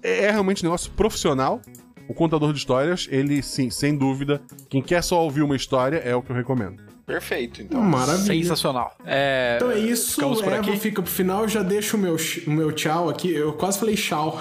É, 0.03 0.27
é 0.27 0.31
realmente 0.31 0.63
um 0.63 0.67
negócio 0.67 0.91
profissional. 0.93 1.61
O 2.07 2.13
contador 2.13 2.53
de 2.53 2.59
histórias, 2.59 3.09
ele, 3.11 3.43
sim, 3.43 3.71
sem 3.71 3.97
dúvida, 3.97 4.43
quem 4.69 4.83
quer 4.83 5.03
só 5.03 5.23
ouvir 5.23 5.43
uma 5.43 5.57
história 5.57 5.97
é 5.97 6.15
o 6.15 6.21
que 6.21 6.31
eu 6.31 6.37
recomendo. 6.37 6.83
Perfeito, 7.07 7.61
então. 7.63 7.81
Maravilha. 7.83 8.25
Sensacional. 8.43 8.97
É, 9.05 9.55
Então 9.57 9.71
é 9.71 9.79
isso, 9.79 10.15
ficamos 10.15 10.41
por 10.41 10.53
Eva 10.53 10.63
aqui. 10.71 10.77
fica 10.79 11.03
pro 11.03 11.11
final, 11.11 11.43
eu 11.43 11.49
já 11.49 11.63
deixo 11.63 11.97
o 11.97 12.01
meu, 12.01 12.17
o 12.47 12.51
meu 12.51 12.73
tchau 12.73 13.09
aqui. 13.11 13.33
Eu 13.35 13.53
quase 13.53 13.79
falei 13.79 13.95
tchau. 13.95 14.41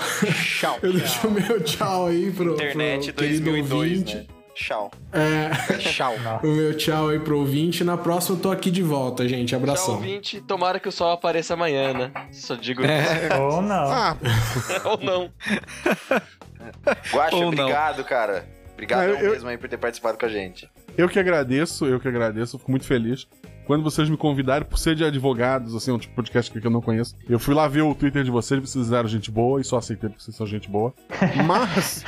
Tchau. 0.59 0.79
Eu 0.83 0.93
deixo 0.93 1.27
o 1.27 1.31
meu 1.31 1.61
tchau 1.61 2.07
aí 2.07 2.31
pro, 2.31 2.53
Internet 2.53 3.11
pro 3.11 3.23
querido 3.25 3.51
2002, 3.51 3.91
ouvinte. 3.91 4.15
né? 4.15 4.25
Tchau. 4.55 4.91
É, 5.11 5.49
Tchau. 5.79 6.13
o 6.43 6.47
meu 6.47 6.77
tchau 6.77 7.09
aí 7.09 7.19
pro 7.19 7.39
ouvinte. 7.39 7.83
Na 7.83 7.97
próxima 7.97 8.37
eu 8.37 8.41
tô 8.41 8.51
aqui 8.51 8.69
de 8.69 8.83
volta, 8.83 9.27
gente. 9.27 9.49
Tchau, 9.49 9.57
Abração. 9.59 9.95
ouvinte. 9.95 10.39
Tomara 10.41 10.79
que 10.79 10.87
o 10.87 10.91
sol 10.91 11.11
apareça 11.11 11.55
amanhã, 11.55 11.91
né? 11.91 12.11
Só 12.31 12.53
digo 12.53 12.83
Ou 13.41 13.61
não. 13.63 13.91
Ah, 13.91 14.15
isso. 14.21 14.87
Ou 14.87 14.97
não. 15.01 15.31
Guaxa, 17.11 17.35
Ou 17.35 17.41
não. 17.41 17.47
obrigado, 17.49 18.03
cara. 18.03 18.45
Obrigado 18.83 18.99
Ah, 19.01 19.05
eu- 19.07 19.17
eu- 19.25 19.31
mesmo 19.31 19.49
aí 19.49 19.57
por 19.57 19.69
ter 19.69 19.77
participado 19.77 20.17
com 20.17 20.25
a 20.25 20.29
gente. 20.29 20.69
eu 20.97 21.07
que 21.09 21.19
agradeço, 21.19 21.85
eu 21.85 21.99
que 21.99 22.07
agradeço, 22.07 22.57
fico 22.59 22.71
muito 22.71 22.85
feliz. 22.85 23.27
Quando 23.65 23.83
vocês 23.83 24.09
me 24.09 24.17
convidaram 24.17 24.65
por 24.65 24.77
ser 24.77 24.95
de 24.95 25.03
advogados, 25.03 25.75
assim, 25.75 25.91
um 25.91 25.97
tipo 25.97 26.13
de 26.13 26.15
podcast 26.15 26.51
que 26.51 26.65
eu 26.65 26.71
não 26.71 26.81
conheço, 26.81 27.15
eu 27.29 27.39
fui 27.39 27.53
lá 27.53 27.67
ver 27.67 27.81
o 27.81 27.95
Twitter 27.95 28.23
de 28.23 28.31
vocês, 28.31 28.59
vocês 28.59 28.91
eram 28.91 29.07
gente 29.07 29.31
boa 29.31 29.61
e 29.61 29.63
só 29.63 29.77
aceitei 29.77 30.09
porque 30.09 30.23
vocês 30.23 30.35
são 30.35 30.45
gente 30.45 30.69
boa. 30.69 30.93
Mas 31.45 32.03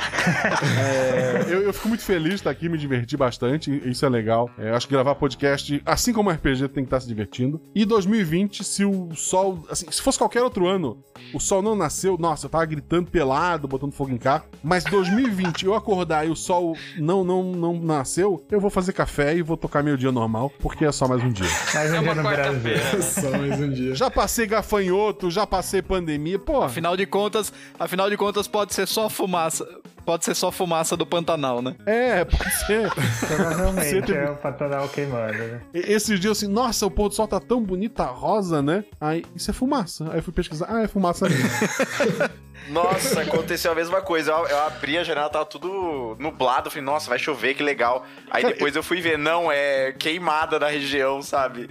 é, 0.78 1.44
eu, 1.48 1.62
eu 1.62 1.72
fico 1.72 1.88
muito 1.88 2.02
feliz 2.02 2.28
de 2.28 2.34
estar 2.36 2.50
aqui, 2.50 2.68
me 2.68 2.78
diverti 2.78 3.16
bastante, 3.16 3.70
isso 3.88 4.04
é 4.04 4.08
legal. 4.08 4.50
É, 4.58 4.70
acho 4.70 4.86
que 4.86 4.92
gravar 4.94 5.14
podcast, 5.14 5.82
assim 5.86 6.12
como 6.12 6.30
RPG, 6.30 6.68
tem 6.68 6.84
que 6.84 6.88
estar 6.88 7.00
se 7.00 7.08
divertindo. 7.08 7.60
E 7.74 7.84
2020, 7.84 8.62
se 8.62 8.84
o 8.84 9.14
sol. 9.14 9.64
Assim, 9.70 9.90
se 9.90 10.02
fosse 10.02 10.18
qualquer 10.18 10.42
outro 10.42 10.66
ano, 10.66 11.02
o 11.32 11.40
sol 11.40 11.62
não 11.62 11.74
nasceu, 11.74 12.16
nossa, 12.18 12.46
eu 12.46 12.50
tava 12.50 12.64
gritando 12.66 13.10
pelado, 13.10 13.66
botando 13.68 13.92
fogo 13.92 14.10
em 14.10 14.18
carro. 14.18 14.44
Mas 14.62 14.84
2020, 14.84 15.64
eu 15.64 15.74
acordar 15.74 16.26
e 16.26 16.30
o 16.30 16.36
sol 16.36 16.76
não, 16.98 17.24
não, 17.24 17.42
não 17.42 17.80
nasceu, 17.80 18.44
eu 18.50 18.60
vou 18.60 18.70
fazer 18.70 18.92
café 18.92 19.36
e 19.36 19.42
vou 19.42 19.56
tocar 19.56 19.82
meu 19.82 19.96
dia 19.96 20.12
normal, 20.12 20.50
porque 20.60 20.84
é 20.84 20.92
só 20.92 21.08
mais 21.08 21.22
um 21.22 21.30
dia. 21.30 21.45
Mais 21.74 21.90
um 21.90 21.94
É 21.96 22.00
dia 22.00 22.14
no 22.14 22.22
Brasil. 22.22 22.44
quarta-feira. 22.44 23.02
Só 23.02 23.30
mais 23.30 23.60
um 23.60 23.70
dia. 23.70 23.94
Já 23.94 24.10
passei 24.10 24.46
gafanhoto, 24.46 25.30
já 25.30 25.46
passei 25.46 25.82
pandemia, 25.82 26.38
pô. 26.38 26.62
Afinal 26.62 26.96
de 26.96 27.06
contas, 27.06 27.52
afinal 27.78 28.08
de 28.10 28.16
contas 28.16 28.46
pode 28.48 28.74
ser 28.74 28.86
só 28.86 29.08
fumaça, 29.08 29.66
pode 30.06 30.24
ser 30.24 30.36
só 30.36 30.52
fumaça 30.52 30.96
do 30.96 31.04
Pantanal, 31.04 31.60
né? 31.60 31.74
É, 31.84 32.24
pode 32.24 32.54
ser. 32.64 32.88
Você 32.94 33.26
Provavelmente 33.26 34.14
é 34.14 34.30
o 34.30 34.36
Pantanal 34.36 34.88
queimando, 34.88 35.36
né? 35.36 35.60
Esses 35.74 36.20
dias 36.20 36.38
assim, 36.38 36.46
nossa, 36.46 36.86
o 36.86 36.90
pôr 36.90 37.08
do 37.08 37.14
sol 37.14 37.26
tá 37.26 37.40
tão 37.40 37.60
bonito, 37.60 37.96
tá 37.96 38.06
rosa, 38.06 38.62
né? 38.62 38.84
Aí, 39.00 39.24
isso 39.34 39.50
é 39.50 39.54
fumaça. 39.54 40.08
Aí 40.10 40.18
eu 40.18 40.22
fui 40.22 40.32
pesquisar, 40.32 40.66
ah, 40.70 40.82
é 40.82 40.88
fumaça 40.88 41.28
mesmo. 41.28 41.48
Nossa, 42.68 43.20
aconteceu 43.20 43.70
a 43.70 43.74
mesma 43.74 44.00
coisa. 44.00 44.32
Eu, 44.32 44.46
eu 44.46 44.58
abri 44.64 44.98
a 44.98 45.04
janela, 45.04 45.28
tava 45.28 45.44
tudo 45.44 46.16
nublado. 46.18 46.68
Falei, 46.68 46.84
nossa, 46.84 47.08
vai 47.08 47.18
chover, 47.18 47.54
que 47.54 47.62
legal. 47.62 48.04
Aí 48.28 48.42
Cara, 48.42 48.54
depois 48.54 48.74
eu 48.74 48.82
fui 48.82 49.00
ver, 49.00 49.16
não, 49.16 49.52
é 49.52 49.92
queimada 49.92 50.58
na 50.58 50.66
região, 50.66 51.22
sabe? 51.22 51.68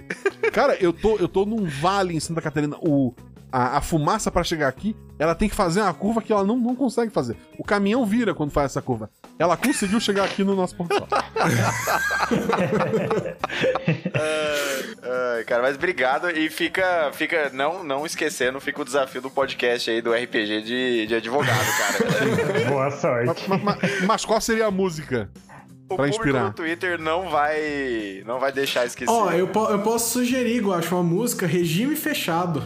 Cara, 0.52 0.74
eu 0.80 0.94
tô, 0.94 1.16
eu 1.16 1.28
tô 1.28 1.44
num 1.44 1.66
vale 1.66 2.14
em 2.14 2.20
Santa 2.20 2.40
Catarina. 2.40 2.76
O, 2.80 3.14
a, 3.58 3.78
a 3.78 3.80
fumaça 3.80 4.30
pra 4.30 4.44
chegar 4.44 4.68
aqui, 4.68 4.94
ela 5.18 5.34
tem 5.34 5.48
que 5.48 5.54
fazer 5.54 5.80
uma 5.80 5.94
curva 5.94 6.20
que 6.20 6.30
ela 6.32 6.44
não, 6.44 6.56
não 6.58 6.76
consegue 6.76 7.10
fazer. 7.10 7.36
O 7.58 7.64
caminhão 7.64 8.04
vira 8.04 8.34
quando 8.34 8.50
faz 8.50 8.72
essa 8.72 8.82
curva. 8.82 9.08
Ela 9.38 9.56
conseguiu 9.56 9.98
chegar 9.98 10.24
aqui 10.24 10.44
no 10.44 10.54
nosso 10.54 10.76
ponto 10.76 10.94
sol. 10.94 11.08
Ai, 15.36 15.44
cara, 15.44 15.62
mas 15.62 15.76
obrigado. 15.76 16.30
E 16.30 16.48
fica, 16.50 17.10
fica 17.12 17.50
não, 17.52 17.82
não 17.84 18.04
esquecendo, 18.06 18.60
fica 18.60 18.82
o 18.82 18.84
desafio 18.84 19.22
do 19.22 19.30
podcast 19.30 19.90
aí 19.90 20.00
do 20.02 20.12
RPG 20.12 20.62
de, 20.62 21.06
de 21.06 21.14
advogado, 21.14 21.66
cara. 21.78 22.68
Boa 22.68 22.90
sorte. 22.90 23.48
Ma- 23.48 23.58
ma- 23.58 23.78
mas 24.06 24.24
qual 24.24 24.40
seria 24.40 24.66
a 24.66 24.70
música? 24.70 25.30
O 25.88 25.94
Pra 25.94 25.98
público 26.06 26.16
inspirar. 26.26 26.44
no 26.46 26.52
Twitter 26.52 27.00
não 27.00 27.28
vai, 27.30 28.22
não 28.26 28.40
vai 28.40 28.50
deixar 28.50 28.84
esquecer. 28.86 29.10
Ó, 29.12 29.30
eu, 29.30 29.46
po- 29.46 29.68
eu 29.68 29.78
posso 29.82 30.10
sugerir, 30.14 30.58
eu 30.62 30.72
acho 30.74 30.92
uma 30.94 31.04
música 31.04 31.46
Regime 31.46 31.94
Fechado. 31.94 32.60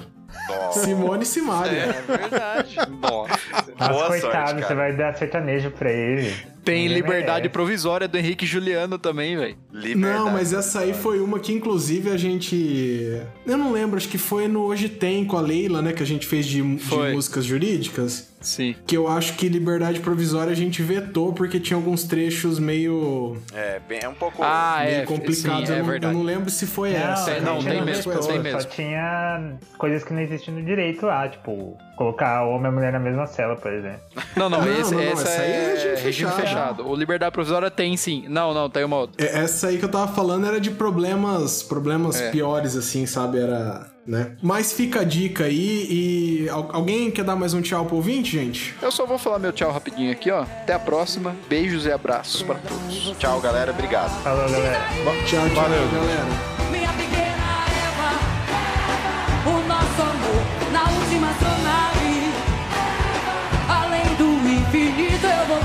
Nossa. 0.49 0.85
Simone 0.85 1.23
e 1.23 1.27
Simaria. 1.27 1.79
É 1.79 2.03
verdade. 2.03 2.77
Nossa. 3.01 3.91
Boa 3.93 4.07
coitado, 4.09 4.51
sorte, 4.51 4.67
você 4.67 4.75
vai 4.75 4.97
dar 4.97 5.15
sertanejo 5.17 5.71
pra 5.71 5.91
ele. 5.91 6.35
Tem 6.65 6.83
Ninguém 6.83 6.97
liberdade 6.97 7.33
merece. 7.41 7.49
provisória 7.49 8.07
do 8.07 8.19
Henrique 8.19 8.45
Juliano 8.45 8.99
também, 8.99 9.37
velho. 9.37 9.57
Não, 9.97 10.31
mas 10.31 10.53
essa 10.53 10.81
aí 10.81 10.93
foi 10.93 11.19
uma 11.21 11.39
que, 11.41 11.53
inclusive, 11.53 12.11
a 12.11 12.17
gente. 12.19 13.23
Eu 13.47 13.57
não 13.57 13.73
lembro, 13.73 13.97
acho 13.97 14.09
que 14.09 14.19
foi 14.19 14.47
no 14.47 14.61
Hoje 14.65 14.89
Tem 14.89 15.25
com 15.25 15.39
a 15.39 15.41
Leila, 15.41 15.81
né? 15.81 15.93
Que 15.93 16.03
a 16.03 16.07
gente 16.07 16.27
fez 16.27 16.47
de, 16.47 16.61
de 16.61 16.95
músicas 17.13 17.45
jurídicas. 17.47 18.29
Sim. 18.41 18.75
Que 18.87 18.97
eu 18.97 19.07
acho 19.07 19.35
que 19.35 19.49
liberdade 19.49 20.01
provisória 20.01 20.53
a 20.53 20.57
gente 20.57 20.83
vetou 20.83 21.33
porque 21.33 21.61
tinha 21.61 21.77
alguns 21.77 22.05
trechos 22.05 22.59
meio, 22.59 23.37
É, 23.55 23.81
bem, 23.89 24.01
é 24.03 24.09
um 24.09 24.15
pouco... 24.15 24.43
Ah, 24.43 24.81
meio 24.85 24.97
é, 24.99 25.05
complicados. 25.05 25.69
sim, 25.69 25.75
eu, 25.75 25.79
é 25.79 25.83
não, 25.83 26.09
eu 26.09 26.15
não 26.15 26.23
lembro 26.23 26.49
se 26.51 26.67
foi 26.67 26.91
Não, 26.93 26.99
essa. 26.99 27.31
É, 27.33 27.41
não, 27.41 27.57
a 27.59 27.61
gente 27.61 27.71
tem 27.71 27.85
mesmo, 27.85 28.13
tem 28.13 28.19
essa. 28.21 28.39
mesmo. 28.39 28.61
Só 28.63 28.69
tinha 28.69 29.53
coisas 29.79 30.03
que 30.05 30.13
não 30.13 30.21
existiam 30.21 30.55
no 30.57 30.63
direito 30.65 31.05
lá, 31.07 31.29
tipo, 31.29 31.77
colocar 31.97 32.45
homem 32.45 32.71
e 32.71 32.75
mulher 32.75 32.93
na 32.93 32.99
mesma 32.99 33.27
cela, 33.27 33.57
por 33.57 33.73
exemplo. 33.73 34.01
Não, 34.37 34.49
não, 34.49 34.61
Não, 34.63 34.81
esse, 34.81 34.95
não, 34.95 35.03
não, 35.03 35.13
essa 35.13 35.29
essa 35.29 35.43
aí 35.43 35.51
é 35.51 35.55
é, 35.55 35.71
regime 35.75 36.03
regime 36.03 36.31
fechado. 36.31 36.47
fechado. 36.47 36.89
O 36.89 36.95
liberdade 36.97 37.33
provisória 37.33 37.71
tem 37.71 37.97
sim. 37.97 38.25
Não, 38.29 38.55
não, 38.55 38.71
tem 38.71 38.85
uma 38.85 38.97
outra. 38.97 39.25
É, 39.25 39.41
Essa 39.41 39.69
aí 39.69 39.79
que 39.79 39.85
eu 39.85 39.91
tava 39.91 40.13
falando 40.15 40.47
era 40.47 40.61
de 40.61 40.71
problemas, 40.71 41.63
problemas 41.63 42.21
É. 42.21 42.31
piores, 42.31 42.75
assim, 42.77 43.05
sabe? 43.07 43.39
Era, 43.39 43.90
né? 44.07 44.33
Mas 44.43 44.73
fica 44.73 45.01
a 45.01 45.05
dica 45.05 45.45
aí 45.45 45.87
e 46.45 46.49
al- 46.49 46.71
alguém 46.73 47.11
quer 47.11 47.25
dar 47.25 47.37
mais 47.37 47.55
um 47.55 47.61
tchau 47.61 47.85
pro 47.87 47.97
ouvinte, 47.97 48.33
gente? 48.33 48.75
Eu 48.83 48.91
só 48.91 49.07
vou 49.07 49.19
falar 49.19 49.39
meu 49.39 49.53
tchau 49.53 49.71
rapidinho 49.71 50.11
aqui, 50.11 50.31
ó. 50.31 50.43
Até 50.43 50.73
a 50.75 50.79
próxima. 50.79 51.35
Beijos 51.49 51.87
e 51.87 51.93
abraços 51.93 52.43
para 52.43 52.57
todos. 52.57 53.17
Tchau, 53.19 53.41
galera. 53.41 53.71
Obrigado. 53.73 54.11
Falou, 54.23 54.49
galera. 54.51 54.81
Tchau, 55.27 55.49
tchau, 55.49 55.63
Valeu. 55.63 55.89
galera. 55.93 56.25
Minha 56.71 56.93
pequena 56.93 57.65
Eva, 57.87 59.51
o 59.51 59.69
nosso 59.69 60.03
amor 60.03 60.73
na 60.73 60.83
última 60.99 61.29
sonave. 61.35 62.31
Além 63.69 64.15
do 64.17 64.49
infinito 64.49 65.27
eu 65.27 65.47
vou 65.47 65.59